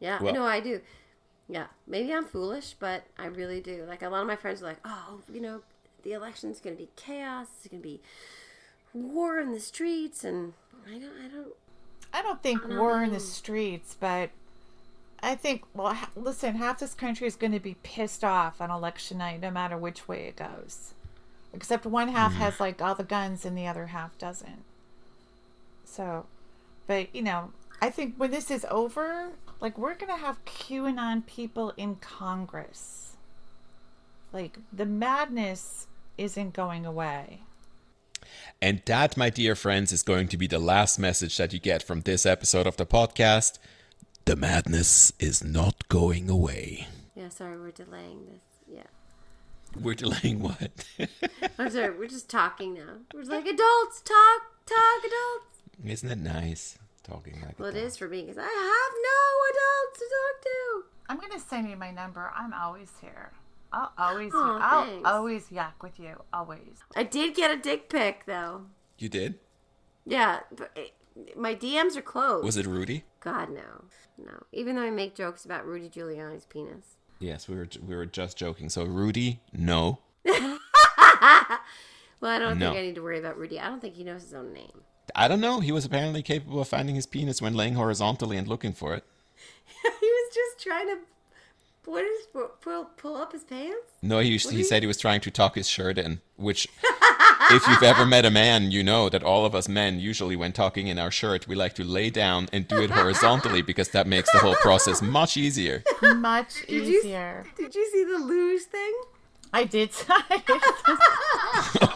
Yeah, 0.00 0.20
well, 0.22 0.34
no, 0.34 0.44
I 0.44 0.60
do. 0.60 0.80
Yeah, 1.48 1.66
maybe 1.86 2.12
I'm 2.12 2.24
foolish, 2.24 2.74
but 2.78 3.04
I 3.18 3.26
really 3.26 3.60
do. 3.60 3.84
Like 3.86 4.02
a 4.02 4.08
lot 4.08 4.22
of 4.22 4.26
my 4.26 4.36
friends 4.36 4.62
are 4.62 4.66
like, 4.66 4.80
"Oh, 4.84 5.20
you 5.32 5.40
know, 5.40 5.62
the 6.02 6.12
election's 6.12 6.60
going 6.60 6.76
to 6.76 6.82
be 6.82 6.88
chaos. 6.96 7.46
It's 7.58 7.68
going 7.68 7.82
to 7.82 7.88
be 7.88 8.00
war 8.92 9.38
in 9.38 9.52
the 9.52 9.60
streets, 9.60 10.24
and 10.24 10.54
I 10.86 10.98
don't, 10.98 11.12
I 11.24 11.28
don't. 11.28 11.48
I 12.12 12.22
don't 12.22 12.42
think 12.42 12.68
war 12.68 13.02
in 13.02 13.12
the 13.12 13.20
streets, 13.20 13.96
but 13.98 14.30
I 15.22 15.34
think, 15.34 15.62
well, 15.72 15.94
ha- 15.94 16.10
listen, 16.14 16.56
half 16.56 16.80
this 16.80 16.94
country 16.94 17.26
is 17.26 17.36
going 17.36 17.52
to 17.52 17.60
be 17.60 17.76
pissed 17.82 18.22
off 18.22 18.60
on 18.60 18.70
election 18.70 19.18
night, 19.18 19.40
no 19.40 19.50
matter 19.50 19.78
which 19.78 20.08
way 20.08 20.26
it 20.26 20.36
goes. 20.36 20.92
Except 21.54 21.86
one 21.86 22.08
half 22.08 22.32
hmm. 22.32 22.38
has 22.38 22.60
like 22.60 22.82
all 22.82 22.94
the 22.94 23.04
guns 23.04 23.44
and 23.44 23.56
the 23.56 23.66
other 23.66 23.86
half 23.86 24.18
doesn't. 24.18 24.64
So, 25.84 26.26
but 26.86 27.14
you 27.14 27.22
know, 27.22 27.52
I 27.82 27.90
think 27.90 28.14
when 28.16 28.30
this 28.30 28.48
is 28.48 28.64
over, 28.70 29.32
like 29.60 29.76
we're 29.76 29.96
going 29.96 30.12
to 30.12 30.24
have 30.24 30.44
QAnon 30.44 31.26
people 31.26 31.72
in 31.76 31.96
Congress. 31.96 33.16
Like 34.32 34.56
the 34.72 34.86
madness 34.86 35.88
isn't 36.16 36.52
going 36.52 36.86
away. 36.86 37.40
And 38.62 38.82
that, 38.86 39.16
my 39.16 39.30
dear 39.30 39.56
friends, 39.56 39.90
is 39.90 40.04
going 40.04 40.28
to 40.28 40.36
be 40.36 40.46
the 40.46 40.60
last 40.60 40.96
message 40.96 41.36
that 41.38 41.52
you 41.52 41.58
get 41.58 41.82
from 41.82 42.02
this 42.02 42.24
episode 42.24 42.68
of 42.68 42.76
the 42.76 42.86
podcast. 42.86 43.58
The 44.26 44.36
madness 44.36 45.12
is 45.18 45.42
not 45.42 45.88
going 45.88 46.30
away. 46.30 46.86
Yeah, 47.16 47.30
sorry, 47.30 47.58
we're 47.58 47.72
delaying 47.72 48.26
this. 48.26 48.76
Yeah. 48.76 49.80
We're 49.82 49.94
delaying 49.94 50.38
what? 50.38 50.70
I'm 51.58 51.70
sorry, 51.70 51.98
we're 51.98 52.06
just 52.06 52.30
talking 52.30 52.74
now. 52.74 52.98
We're 53.12 53.22
just 53.22 53.32
like 53.32 53.44
adults 53.44 54.02
talk, 54.02 54.42
talk, 54.66 55.00
adults. 55.00 55.84
Isn't 55.84 56.12
it 56.12 56.18
nice 56.18 56.78
talking 57.02 57.40
like 57.44 57.58
Well, 57.58 57.68
it 57.70 57.74
that? 57.74 57.84
is 57.84 57.96
for 57.96 58.08
me 58.08 58.22
because 58.22 58.38
I 58.38 58.42
have 58.42 58.48
no 59.02 59.48
adults 59.50 59.98
to 59.98 60.04
talk 60.04 60.42
to. 60.42 60.84
I'm 61.08 61.18
going 61.18 61.32
to 61.32 61.46
send 61.46 61.68
you 61.68 61.76
my 61.76 61.90
number. 61.90 62.32
I'm 62.36 62.52
always 62.54 62.90
here. 63.00 63.32
I'll 63.72 63.92
always, 63.98 64.32
Aw, 64.34 64.58
I'll 64.60 64.84
thanks. 64.86 65.08
always 65.08 65.50
yak 65.52 65.82
with 65.82 65.98
you. 65.98 66.22
Always. 66.32 66.78
I 66.94 67.04
did 67.04 67.34
get 67.34 67.50
a 67.50 67.56
dick 67.56 67.88
pic 67.88 68.24
though. 68.26 68.66
You 68.98 69.08
did? 69.08 69.38
Yeah, 70.04 70.40
but 70.54 70.70
it, 70.76 70.92
my 71.36 71.54
DMs 71.54 71.96
are 71.96 72.02
closed. 72.02 72.44
Was 72.44 72.56
it 72.56 72.66
Rudy? 72.66 73.04
God 73.20 73.48
no, 73.50 73.84
no. 74.18 74.42
Even 74.52 74.76
though 74.76 74.82
I 74.82 74.90
make 74.90 75.14
jokes 75.14 75.44
about 75.44 75.64
Rudy 75.66 75.88
Giuliani's 75.88 76.44
penis. 76.44 76.96
Yes, 77.18 77.48
we 77.48 77.54
were 77.56 77.68
we 77.86 77.94
were 77.96 78.04
just 78.06 78.36
joking. 78.36 78.68
So 78.68 78.84
Rudy, 78.84 79.40
no. 79.52 80.00
Well, 82.20 82.30
I 82.30 82.38
don't 82.38 82.58
No. 82.60 82.70
think 82.70 82.78
I 82.78 82.82
need 82.86 82.94
to 82.94 83.02
worry 83.02 83.18
about 83.18 83.36
Rudy. 83.36 83.58
I 83.58 83.66
don't 83.68 83.80
think 83.80 83.94
he 83.96 84.04
knows 84.04 84.22
his 84.22 84.32
own 84.32 84.52
name. 84.52 84.82
I 85.14 85.28
don't 85.28 85.40
know. 85.40 85.60
He 85.60 85.72
was 85.72 85.84
apparently 85.84 86.22
capable 86.22 86.60
of 86.60 86.68
finding 86.68 86.94
his 86.94 87.06
penis 87.06 87.42
when 87.42 87.54
laying 87.54 87.74
horizontally 87.74 88.36
and 88.36 88.46
looking 88.48 88.72
for 88.72 88.94
it. 88.94 89.04
he 90.00 90.06
was 90.06 90.34
just 90.34 90.62
trying 90.64 90.86
to 90.88 90.98
what 91.84 92.04
is 92.04 92.26
pull 92.60 92.84
pull 92.96 93.16
up 93.16 93.32
his 93.32 93.42
pants? 93.42 93.90
No, 94.00 94.20
he, 94.20 94.38
do 94.38 94.48
he 94.50 94.58
you- 94.58 94.64
said 94.64 94.82
he 94.82 94.86
was 94.86 94.98
trying 94.98 95.20
to 95.22 95.30
tuck 95.32 95.56
his 95.56 95.68
shirt 95.68 95.98
in, 95.98 96.20
which, 96.36 96.68
if 97.50 97.66
you've 97.66 97.82
ever 97.82 98.06
met 98.06 98.24
a 98.24 98.30
man, 98.30 98.70
you 98.70 98.84
know 98.84 99.08
that 99.08 99.24
all 99.24 99.44
of 99.44 99.52
us 99.54 99.68
men, 99.68 99.98
usually 99.98 100.36
when 100.36 100.52
tucking 100.52 100.86
in 100.86 100.96
our 100.98 101.10
shirt, 101.10 101.48
we 101.48 101.56
like 101.56 101.74
to 101.74 101.84
lay 101.84 102.08
down 102.08 102.48
and 102.52 102.68
do 102.68 102.80
it 102.80 102.90
horizontally 102.90 103.62
because 103.62 103.88
that 103.88 104.06
makes 104.06 104.30
the 104.32 104.38
whole 104.38 104.54
process 104.56 105.02
much 105.18 105.36
easier. 105.36 105.82
Much 106.14 106.64
Did 106.68 106.86
you 106.86 107.00
easier. 107.00 107.44
did 107.56 107.74
you 107.74 107.90
see 107.90 108.04
the 108.04 108.18
luge 108.18 108.62
thing? 108.62 108.92
I 109.52 109.64
did. 109.64 109.90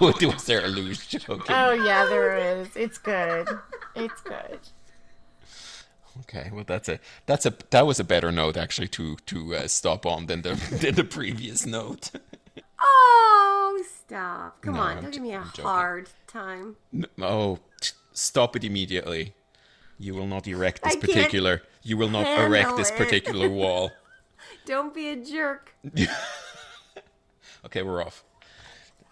oh, 0.01 0.13
was 0.23 0.45
there 0.45 0.65
a 0.65 0.69
loose 0.69 1.07
joke? 1.07 1.47
oh 1.49 1.73
yeah, 1.73 2.05
there 2.07 2.37
is. 2.37 2.69
It's 2.77 2.99
good. 2.99 3.49
It's 3.95 4.21
good. 4.23 4.59
Okay, 6.21 6.51
well 6.53 6.65
that's 6.67 6.89
a 6.89 6.99
that's 7.27 7.47
a 7.47 7.55
that 7.71 7.87
was 7.87 8.01
a 8.01 8.05
better 8.05 8.33
note 8.33 8.57
actually 8.57 8.89
to 8.89 9.17
to 9.27 9.55
uh, 9.55 9.69
stop 9.69 10.07
on 10.07 10.27
than 10.27 10.43
the 10.43 10.55
than 10.83 10.95
the 10.95 11.05
previous 11.05 11.65
note. 11.67 12.11
Oh, 12.79 13.83
stop! 14.05 14.61
Come 14.63 14.75
No, 14.75 14.81
on, 14.81 14.97
I'm 14.99 15.03
don't 15.05 15.13
j- 15.13 15.17
give 15.19 15.23
me 15.23 15.33
a 15.33 15.39
I'm 15.41 15.47
joking. 15.49 15.65
hard 15.65 16.09
time. 16.27 16.77
N- 16.93 17.07
Oh, 17.21 17.59
t- 17.81 17.93
stop 18.13 18.55
it 18.57 18.65
immediately. 18.65 19.35
You 19.99 20.15
will 20.15 20.27
not 20.27 20.47
erect 20.47 20.83
this 20.83 20.95
I 20.95 21.01
particular. 21.01 21.63
You 21.83 21.97
will 21.97 22.11
not 22.11 22.27
erect 22.27 22.65
handle 22.67 22.77
this 22.77 22.91
it. 22.91 22.97
particular 22.97 23.49
wall. 23.49 23.91
Don't 24.67 24.93
be 24.95 25.09
a 25.09 25.17
jerk. 25.17 25.75
Okay, 27.67 27.83
we're 27.83 28.03
off. 28.03 28.25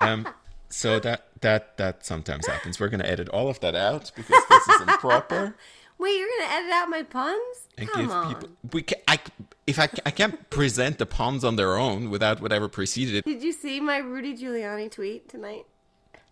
Um, 0.01 0.27
so 0.69 0.99
that 1.01 1.29
that 1.41 1.77
that 1.77 2.05
sometimes 2.07 2.47
happens. 2.47 2.81
We're 2.81 2.89
gonna 2.89 3.05
edit 3.05 3.29
all 3.29 3.49
of 3.49 3.61
that 3.61 3.75
out 3.75 4.13
because 4.15 4.43
this 4.49 4.69
is 4.69 4.81
improper. 4.83 5.57
Wait, 5.99 6.19
you're 6.19 6.29
gonna 6.39 6.53
edit 6.53 6.71
out 6.73 6.89
my 6.89 7.03
puns? 7.03 7.69
And 7.79 7.89
Come 7.89 8.03
give 8.03 8.11
on. 8.11 8.35
people 8.35 8.49
we 8.73 8.83
can, 8.83 8.99
I 9.07 9.19
if 9.67 9.79
I 9.79 9.89
I 10.07 10.11
can't 10.11 10.51
present 10.51 10.99
the 10.99 11.07
puns 11.07 11.45
on 11.45 11.57
their 11.57 11.77
own 11.77 12.11
without 12.11 12.41
whatever 12.41 12.69
preceded 12.69 13.15
it. 13.17 13.25
Did 13.25 13.43
you 13.43 13.53
see 13.53 13.81
my 13.81 13.99
Rudy 13.99 14.37
Giuliani 14.37 14.91
tweet 14.91 15.29
tonight? 15.29 15.67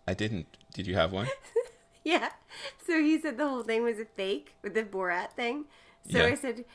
I 0.07 0.13
didn't. 0.13 0.47
Did 0.73 0.87
you 0.87 0.95
have 0.95 1.11
one? 1.11 1.27
Yeah. 2.03 2.29
So 2.85 2.99
he 2.99 3.17
said 3.17 3.37
the 3.37 3.47
whole 3.47 3.63
thing 3.63 3.81
was 3.83 3.97
a 3.97 4.03
fake 4.03 4.55
with 4.61 4.73
the 4.73 4.83
Borat 4.83 5.31
thing. 5.31 5.65
So 6.11 6.17
Yeah. 6.19 6.25
I 6.25 6.35
said, 6.35 6.65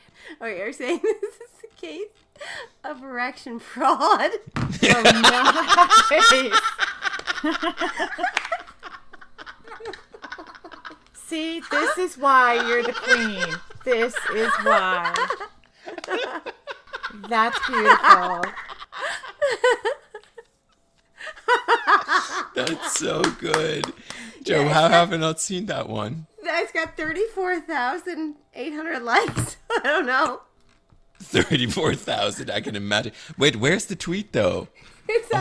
"Oh, 0.41 0.45
you're 0.47 0.73
saying 0.73 0.99
this 1.03 1.35
is 1.35 1.63
a 1.63 1.67
case 1.79 2.07
of 2.83 3.03
erection 3.03 3.59
fraud?" 3.59 4.31
Nice. 4.81 6.51
See, 11.13 11.61
this 11.69 11.97
is 11.97 12.17
why 12.17 12.55
you're 12.67 12.83
the 12.83 12.93
queen. 12.93 13.45
This 13.83 14.15
is 14.33 14.51
why. 14.63 15.13
That's 17.29 17.59
beautiful. 17.67 18.41
That's 22.55 22.97
so 22.97 23.21
good. 23.21 23.93
Joe, 24.43 24.67
how 24.67 24.89
have 24.89 25.13
I 25.13 25.17
not 25.17 25.39
seen 25.39 25.65
that 25.67 25.89
one? 25.89 26.27
That's 26.43 26.71
got 26.71 26.95
thirty-four 26.95 27.61
thousand 27.61 28.35
eight 28.53 28.73
hundred 28.73 29.03
likes. 29.03 29.57
I 29.69 29.79
don't 29.83 30.05
know. 30.05 30.41
34,000, 31.21 32.49
I 32.49 32.61
can 32.61 32.77
imagine. 32.77 33.11
Wait, 33.37 33.57
where's 33.57 33.85
the 33.85 33.95
tweet 33.95 34.31
though? 34.31 34.69
It's 35.07 35.29
oh. 35.33 35.37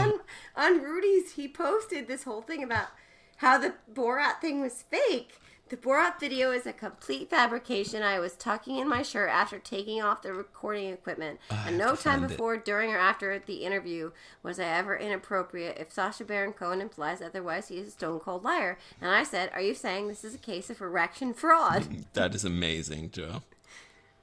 on 0.57 0.75
on 0.75 0.83
Rudy's. 0.83 1.33
He 1.33 1.47
posted 1.47 2.09
this 2.09 2.25
whole 2.25 2.43
thing 2.43 2.65
about 2.65 2.89
how 3.37 3.59
the 3.59 3.75
Borat 3.93 4.41
thing 4.41 4.61
was 4.61 4.83
fake. 4.91 5.39
The 5.69 5.77
Borat 5.77 6.19
video 6.19 6.51
is 6.51 6.65
a 6.67 6.73
complete 6.73 7.29
fabrication. 7.29 8.03
I 8.03 8.19
was 8.21 8.33
tucking 8.35 8.77
in 8.79 8.89
my 8.89 9.03
shirt 9.03 9.29
after 9.29 9.59
taking 9.59 10.01
off 10.01 10.23
the 10.23 10.33
recording 10.33 10.91
equipment, 10.91 11.41
ah, 11.51 11.65
and 11.67 11.77
no 11.77 11.89
time 11.89 12.21
find 12.21 12.25
it. 12.25 12.29
before, 12.29 12.57
during, 12.57 12.91
or 12.91 12.97
after 12.97 13.39
the 13.39 13.65
interview 13.65 14.13
was 14.43 14.59
I 14.59 14.65
ever 14.65 14.97
inappropriate. 14.97 15.77
If 15.79 15.93
Sacha 15.93 16.25
Baron 16.25 16.55
Cohen 16.55 16.81
implies 16.81 17.21
otherwise, 17.21 17.69
he 17.69 17.77
is 17.77 17.89
a 17.89 17.91
stone 17.91 18.19
cold 18.19 18.45
liar. 18.45 18.79
And 18.99 19.11
I 19.11 19.25
said, 19.25 19.51
"Are 19.53 19.61
you 19.61 19.75
saying 19.75 20.09
this 20.09 20.25
is 20.25 20.35
a 20.35 20.39
case 20.39 20.71
of 20.71 20.81
erection 20.81 21.35
fraud?" 21.35 21.87
That 22.15 22.35
is 22.35 22.47
amazing, 22.47 23.11
Joe. 23.11 23.43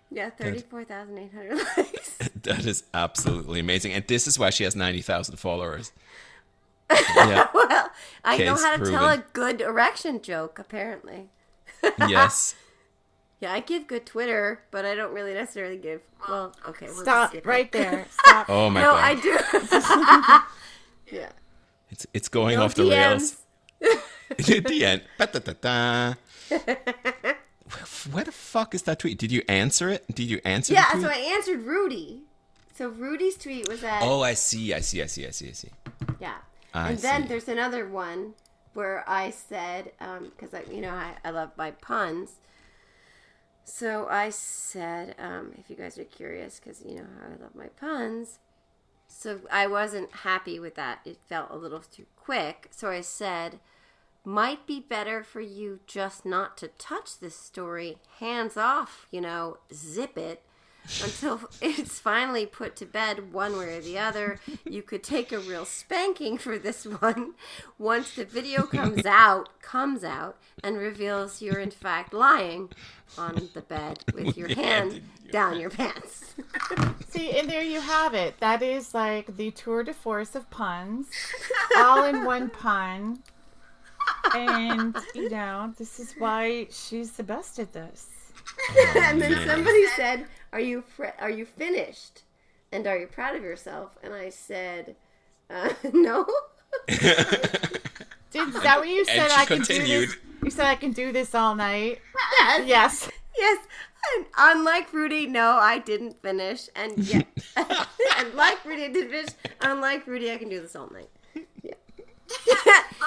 yeah, 0.10 0.32
thirty-four 0.32 0.86
thousand 0.86 1.20
eight 1.20 1.32
hundred 1.34 1.58
likes. 1.78 2.18
That 2.44 2.66
is 2.66 2.84
absolutely 2.94 3.60
amazing. 3.60 3.94
And 3.94 4.06
this 4.08 4.26
is 4.28 4.38
why 4.38 4.50
she 4.52 4.64
has 4.66 4.76
90,000 4.76 5.38
followers. 5.38 5.92
Yeah. 6.92 7.48
well, 7.54 7.90
I 8.24 8.38
know 8.38 8.54
how 8.56 8.78
to 8.78 8.86
tell 8.86 9.10
a 9.10 9.24
good 9.34 9.62
erection 9.62 10.22
joke. 10.22 10.60
Apparently. 10.60 11.30
Yes. 12.07 12.56
Yeah, 13.41 13.52
I 13.52 13.60
give 13.60 13.86
good 13.86 14.06
Twitter, 14.06 14.62
but 14.72 14.86
I 14.86 14.95
don't 14.95 15.14
really 15.14 15.34
necessarily 15.34 15.76
give. 15.76 15.99
Well, 16.28 16.56
okay, 16.70 16.86
we'll 16.86 17.03
Stop 17.03 17.36
right 17.44 17.70
there. 17.70 18.06
Stop. 18.26 18.49
Oh 18.49 18.70
my 18.70 18.82
No, 18.82 18.91
god. 18.91 19.03
I 19.03 19.16
do. 21.10 21.12
yeah. 21.18 21.30
It's 21.90 22.07
it's 22.14 22.30
going 22.30 22.56
No 22.57 22.64
off 22.64 22.76
the 22.76 22.90
rails. 22.90 23.36
At 23.82 24.66
the 24.66 24.86
end. 24.86 25.02
Ba-da-da-da. 25.18 26.14
Where 28.12 28.24
the 28.24 28.32
fuck 28.32 28.74
is 28.74 28.84
that 28.84 28.99
tweet? 28.99 29.18
Did 29.20 29.34
you 29.34 29.44
answer 29.49 29.90
it? 29.90 30.06
Did 30.07 30.30
you 30.30 30.40
answer 30.45 30.74
Yeah, 30.74 30.86
the 30.94 30.99
tweet? 30.99 31.03
so 31.03 31.10
I 31.10 31.34
answered 31.36 31.62
Rudy. 31.64 32.22
So 32.74 32.88
Rudy's 32.88 33.38
tweet 33.38 33.68
was 33.68 33.82
that. 33.82 34.02
Oh, 34.02 34.22
I 34.22 34.34
see. 34.34 34.74
I 34.74 34.80
see. 34.80 35.03
I 35.03 35.07
see. 35.07 35.28
I 35.28 35.32
see. 35.32 35.49
I 35.49 35.52
see. 35.52 35.70
Yeah. 36.20 36.36
I 36.74 36.91
and 36.91 36.99
then 36.99 37.24
see. 37.24 37.28
there's 37.28 37.48
another 37.49 37.88
one 37.88 38.34
where 38.76 39.04
I 39.08 39.32
said, 39.32 39.92
because 40.00 40.54
I, 40.54 40.64
you 40.72 40.82
know, 40.82 40.92
I, 40.92 41.14
I 41.24 41.32
love 41.32 41.52
my 41.58 41.72
puns. 41.72 42.34
So 43.64 44.08
I 44.10 44.30
said, 44.30 45.16
um, 45.18 45.54
if 45.58 45.70
you 45.70 45.76
guys 45.76 45.98
are 45.98 46.04
curious, 46.04 46.60
because 46.60 46.84
you 46.86 46.96
know 46.96 47.08
how 47.20 47.28
I 47.28 47.42
love 47.42 47.56
my 47.56 47.68
puns. 47.80 48.40
So 49.08 49.40
I 49.52 49.66
wasn't 49.66 50.12
happy 50.12 50.60
with 50.60 50.76
that. 50.76 51.00
It 51.06 51.18
felt 51.28 51.52
a 51.52 51.56
little 51.56 51.80
too 51.80 52.06
quick. 52.16 52.68
So 52.72 52.90
I 52.90 53.02
said, 53.02 53.60
might 54.26 54.68
be 54.68 54.80
better 54.80 55.24
for 55.24 55.42
you 55.42 55.80
just 55.88 56.26
not 56.26 56.58
to 56.58 56.68
touch 56.68 57.20
this 57.20 57.36
story. 57.36 57.98
Hands 58.20 58.58
off, 58.58 59.08
you 59.10 59.22
know, 59.22 59.58
zip 59.74 60.18
it. 60.18 60.44
Until 61.03 61.41
it's 61.62 61.99
finally 61.99 62.45
put 62.45 62.76
to 62.78 62.86
bed 62.86 63.34
one 63.34 63.57
way 63.57 63.78
or 63.78 63.82
the 63.82 63.99
other. 63.99 64.40
You 64.64 64.82
could 64.82 65.03
take 65.03 65.32
a 65.32 65.40
real 65.40 65.66
spanking 65.66 66.38
for 66.38 66.57
this 66.57 66.86
one 66.86 67.34
once 67.78 68.16
the 68.16 68.26
video 68.26 68.64
comes 68.64 69.06
out, 69.06 69.49
comes 69.62 70.03
out, 70.03 70.38
and 70.64 70.78
reveals 70.78 71.41
you're 71.41 71.60
in 71.60 71.72
fact 71.72 72.14
lying 72.14 72.70
on 73.18 73.49
the 73.53 73.62
bed 73.62 74.03
with 74.14 74.38
your 74.38 74.48
your 74.48 74.57
hand 74.57 74.94
hand 74.94 75.02
down 75.32 75.60
your 75.60 75.70
pants. 75.70 76.36
See, 77.10 77.38
and 77.38 77.49
there 77.49 77.64
you 77.64 77.82
have 77.82 78.14
it. 78.14 78.40
That 78.40 78.62
is 78.62 78.94
like 78.94 79.36
the 79.38 79.52
tour 79.52 79.84
de 79.84 79.94
force 79.94 80.36
of 80.36 80.49
puns, 80.49 81.07
all 81.78 82.06
in 82.06 82.26
one 82.26 82.49
pun. 82.49 83.20
And, 84.34 84.95
you 85.14 85.30
know, 85.30 85.74
this 85.78 85.99
is 85.99 86.14
why 86.18 86.68
she's 86.70 87.12
the 87.14 87.24
best 87.24 87.60
at 87.60 87.74
this. 87.74 88.10
and 88.98 89.22
then 89.22 89.32
man. 89.34 89.48
somebody 89.48 89.86
said, 89.96 90.26
"Are 90.54 90.60
you 90.60 90.82
fr- 90.82 91.16
are 91.20 91.30
you 91.30 91.46
finished? 91.46 92.24
And 92.72 92.88
are 92.88 92.98
you 92.98 93.08
proud 93.08 93.36
of 93.36 93.44
yourself?" 93.44 93.98
And 94.04 94.14
I 94.14 94.30
said, 94.30 94.96
uh, 95.50 95.70
"No." 95.94 96.26
Did, 96.88 98.50
is 98.50 98.64
that 98.64 98.80
what 98.80 98.90
you 98.90 99.06
said? 99.06 99.30
she 99.32 99.36
I 99.38 99.46
can 99.46 99.62
do 99.62 99.80
this. 99.86 100.16
You 100.44 100.50
said 100.52 100.66
I 100.66 100.76
can 100.76 100.92
do 100.92 101.12
this 101.12 101.34
all 101.34 101.56
night. 101.56 102.00
yes. 102.40 102.68
Yes. 102.68 103.10
Yes. 103.38 103.66
And 104.18 104.26
unlike 104.38 104.94
Rudy, 104.94 105.26
no, 105.26 105.52
I 105.52 105.80
didn't 105.80 106.22
finish. 106.22 106.70
And 106.76 106.98
yeah, 106.98 107.22
and 107.56 108.34
like 108.36 108.64
Rudy, 108.66 108.84
I 108.86 108.88
didn't 108.90 109.10
finish. 109.10 109.30
Unlike 109.62 110.06
Rudy, 110.06 110.32
I 110.32 110.38
can 110.38 110.50
do 110.50 110.62
this 110.62 110.76
all 110.76 110.90
night. 110.92 111.10
Yeah. 111.64 111.74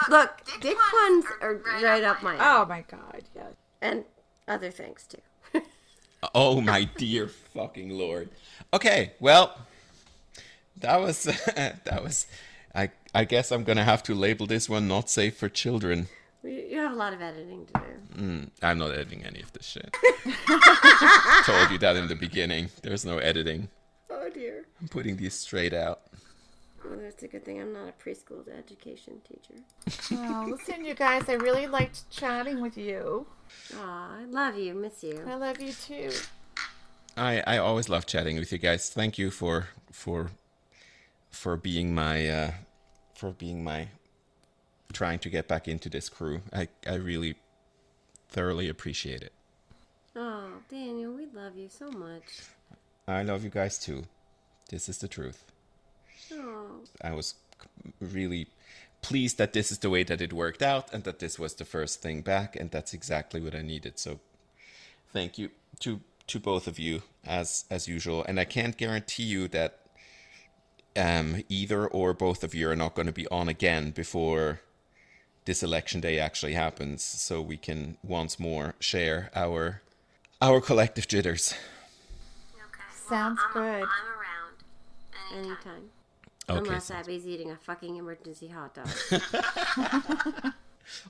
Look, 0.09 0.41
dick 0.61 0.77
puns 0.91 1.25
are 1.41 1.61
right 1.83 2.03
up 2.03 2.23
my 2.23 2.35
alley, 2.37 2.41
Oh 2.43 2.67
my 2.67 2.85
God. 2.91 3.23
Yes. 3.35 3.53
and 3.81 4.05
other 4.49 4.71
things 4.71 5.07
too. 5.09 5.19
Oh 6.35 6.61
my 6.61 6.85
dear 6.97 7.29
fucking 7.29 7.91
lord. 7.91 8.29
Okay, 8.73 9.13
well, 9.21 9.57
that 10.79 11.01
was 11.01 11.25
that 11.57 12.03
was. 12.03 12.27
I 12.75 12.91
I 13.15 13.25
guess 13.25 13.51
I'm 13.51 13.65
gonna 13.65 13.85
have 13.85 14.03
to 14.05 14.15
label 14.15 14.47
this 14.47 14.69
one 14.69 14.89
not 14.89 15.09
safe 15.11 15.37
for 15.37 15.49
children. 15.49 16.09
You 16.43 16.51
you 16.51 16.79
have 16.79 16.93
a 16.93 16.97
lot 16.97 17.13
of 17.13 17.23
editing 17.23 17.67
to 17.67 17.73
do. 17.73 18.23
Mm, 18.23 18.51
I'm 18.63 18.79
not 18.79 18.91
editing 18.91 19.25
any 19.25 19.41
of 19.41 19.53
this 19.53 19.67
shit. 19.67 19.93
Told 21.45 21.71
you 21.71 21.79
that 21.79 21.97
in 21.97 22.09
the 22.09 22.17
beginning. 22.19 22.69
There's 22.83 23.05
no 23.05 23.19
editing. 23.19 23.69
Oh 24.11 24.29
dear. 24.31 24.67
I'm 24.81 24.89
putting 24.89 25.17
these 25.17 25.35
straight 25.35 25.73
out. 25.73 26.03
Well, 26.85 26.99
that's 27.01 27.23
a 27.23 27.29
good 27.29 27.45
thing. 27.45 27.61
I'm 27.61 27.73
not 27.73 27.89
a 27.89 27.93
preschool 28.03 28.47
education 28.57 29.21
teacher. 29.29 29.63
Oh, 30.11 30.47
listen, 30.49 30.85
you 30.85 30.95
guys, 30.95 31.29
I 31.29 31.35
really 31.35 31.67
liked 31.67 32.09
chatting 32.11 32.61
with 32.63 32.79
you. 32.79 33.27
Aw, 33.77 34.19
I 34.21 34.25
love 34.25 34.57
you. 34.57 34.75
Miss 34.75 35.03
you. 35.03 35.25
I 35.27 35.35
love 35.35 35.61
you 35.61 35.73
too. 35.73 36.11
I 37.17 37.43
I 37.47 37.59
always 37.59 37.89
love 37.89 38.07
chatting 38.07 38.39
with 38.39 38.53
you 38.53 38.59
guys. 38.59 38.91
Thank 38.91 39.19
you 39.19 39.31
for 39.31 39.69
for 39.93 40.31
for 41.31 41.57
being 41.57 41.95
my 41.95 42.29
uh 42.29 42.51
for 43.15 43.31
being 43.33 43.65
my 43.65 43.89
trying 44.93 45.19
to 45.21 45.31
get 45.31 45.49
back 45.49 45.69
into 45.69 45.89
this 45.89 46.09
crew. 46.09 46.41
I 46.53 46.69
I 46.87 46.95
really 46.95 47.37
thoroughly 48.29 48.69
appreciate 48.69 49.23
it. 49.23 49.33
Oh, 50.17 50.49
Daniel, 50.69 51.13
we 51.13 51.27
love 51.33 51.57
you 51.57 51.69
so 51.69 51.91
much. 51.91 52.43
I 53.07 53.23
love 53.23 53.45
you 53.45 53.51
guys 53.51 53.79
too. 53.79 54.05
This 54.69 54.89
is 54.89 54.99
the 54.99 55.09
truth. 55.09 55.45
Oh, 56.33 56.81
I 57.03 57.13
was 57.13 57.35
really 58.01 58.49
pleased 59.03 59.39
that 59.39 59.53
this 59.53 59.71
is 59.71 59.79
the 59.79 59.91
way 59.91 60.03
that 60.03 60.21
it 60.21 60.33
worked 60.33 60.63
out 60.63 60.93
and 60.93 61.05
that 61.05 61.19
this 61.19 61.39
was 61.39 61.55
the 61.55 61.65
first 61.65 62.03
thing 62.03 62.21
back 62.21 62.57
and 62.57 62.71
that's 62.71 62.93
exactly 62.93 63.41
what 63.41 63.55
I 63.55 63.63
needed. 63.63 63.99
So 63.99 64.21
thank 65.13 65.39
you 65.39 65.51
to 65.81 66.01
to 66.27 66.39
both 66.39 66.67
of 66.67 66.79
you 66.79 67.03
as 67.27 67.65
as 67.71 67.89
usual. 67.89 68.25
And 68.25 68.39
I 68.39 68.45
can't 68.45 68.77
guarantee 68.77 69.25
you 69.25 69.49
that 69.49 69.81
um 70.97 71.43
either 71.49 71.87
or 71.87 72.13
both 72.13 72.43
of 72.45 72.55
you 72.55 72.69
are 72.71 72.77
not 72.77 72.95
going 72.95 73.07
to 73.07 73.13
be 73.13 73.29
on 73.29 73.49
again 73.49 73.91
before 73.91 74.61
this 75.45 75.63
election 75.63 76.01
day 76.01 76.19
actually 76.19 76.53
happens 76.53 77.03
so 77.03 77.41
we 77.41 77.57
can 77.57 77.97
once 78.03 78.39
more 78.39 78.75
share 78.81 79.31
our 79.35 79.81
our 80.43 80.61
collective 80.61 81.09
jitters. 81.09 81.55
Okay. 82.55 83.09
Sounds 83.09 83.41
I'm, 83.47 83.53
good. 83.53 83.83
I'm 83.83 84.09
around. 84.19 84.57
Anytime. 85.33 85.57
anytime. 85.57 85.98
Okay. 86.51 86.59
Unless 86.59 86.91
Abby's 86.91 87.27
eating 87.27 87.51
a 87.51 87.57
fucking 87.57 87.97
emergency 87.97 88.49
hot 88.49 88.75
dog. 88.75 88.89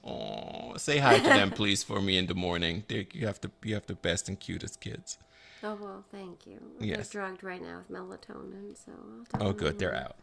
Aw, 0.02 0.77
say 0.77 0.98
hi 0.98 1.19
to 1.19 1.23
them 1.23 1.51
please 1.52 1.85
for 1.85 2.01
me 2.01 2.19
in 2.19 2.27
the 2.27 2.35
morning. 2.35 2.82
They, 2.89 3.06
you 3.12 3.27
have 3.27 3.40
the 3.40 3.51
you 3.62 3.74
have 3.74 3.86
the 3.86 3.94
best 3.94 4.28
and 4.28 4.39
cutest 4.39 4.81
kids. 4.81 5.19
oh 5.62 5.77
well, 5.81 6.05
thank 6.10 6.47
you. 6.47 6.59
Yes. 6.81 7.09
They're 7.10 7.23
drugged 7.23 7.44
right 7.44 7.62
now 7.62 7.78
with 7.78 7.90
melatonin, 7.97 8.77
so. 8.77 8.93
I'll 9.35 9.48
Oh, 9.48 9.52
good. 9.52 9.78
They're 9.78 9.93
later. 9.93 10.05
out. 10.05 10.16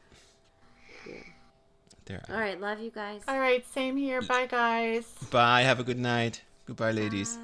They're 2.06 2.18
out. 2.18 2.30
All 2.30 2.40
right, 2.40 2.60
love 2.60 2.80
you 2.82 2.92
guys. 2.92 3.22
All 3.28 3.40
right, 3.40 3.66
same 3.74 3.96
here. 3.96 4.22
Bye, 4.22 4.48
guys. 4.48 5.06
Bye. 5.32 5.62
Have 5.62 5.80
a 5.80 5.84
good 5.84 6.00
night. 6.00 6.42
Goodbye, 6.66 6.92
ladies. 6.92 7.38
Bye. 7.38 7.44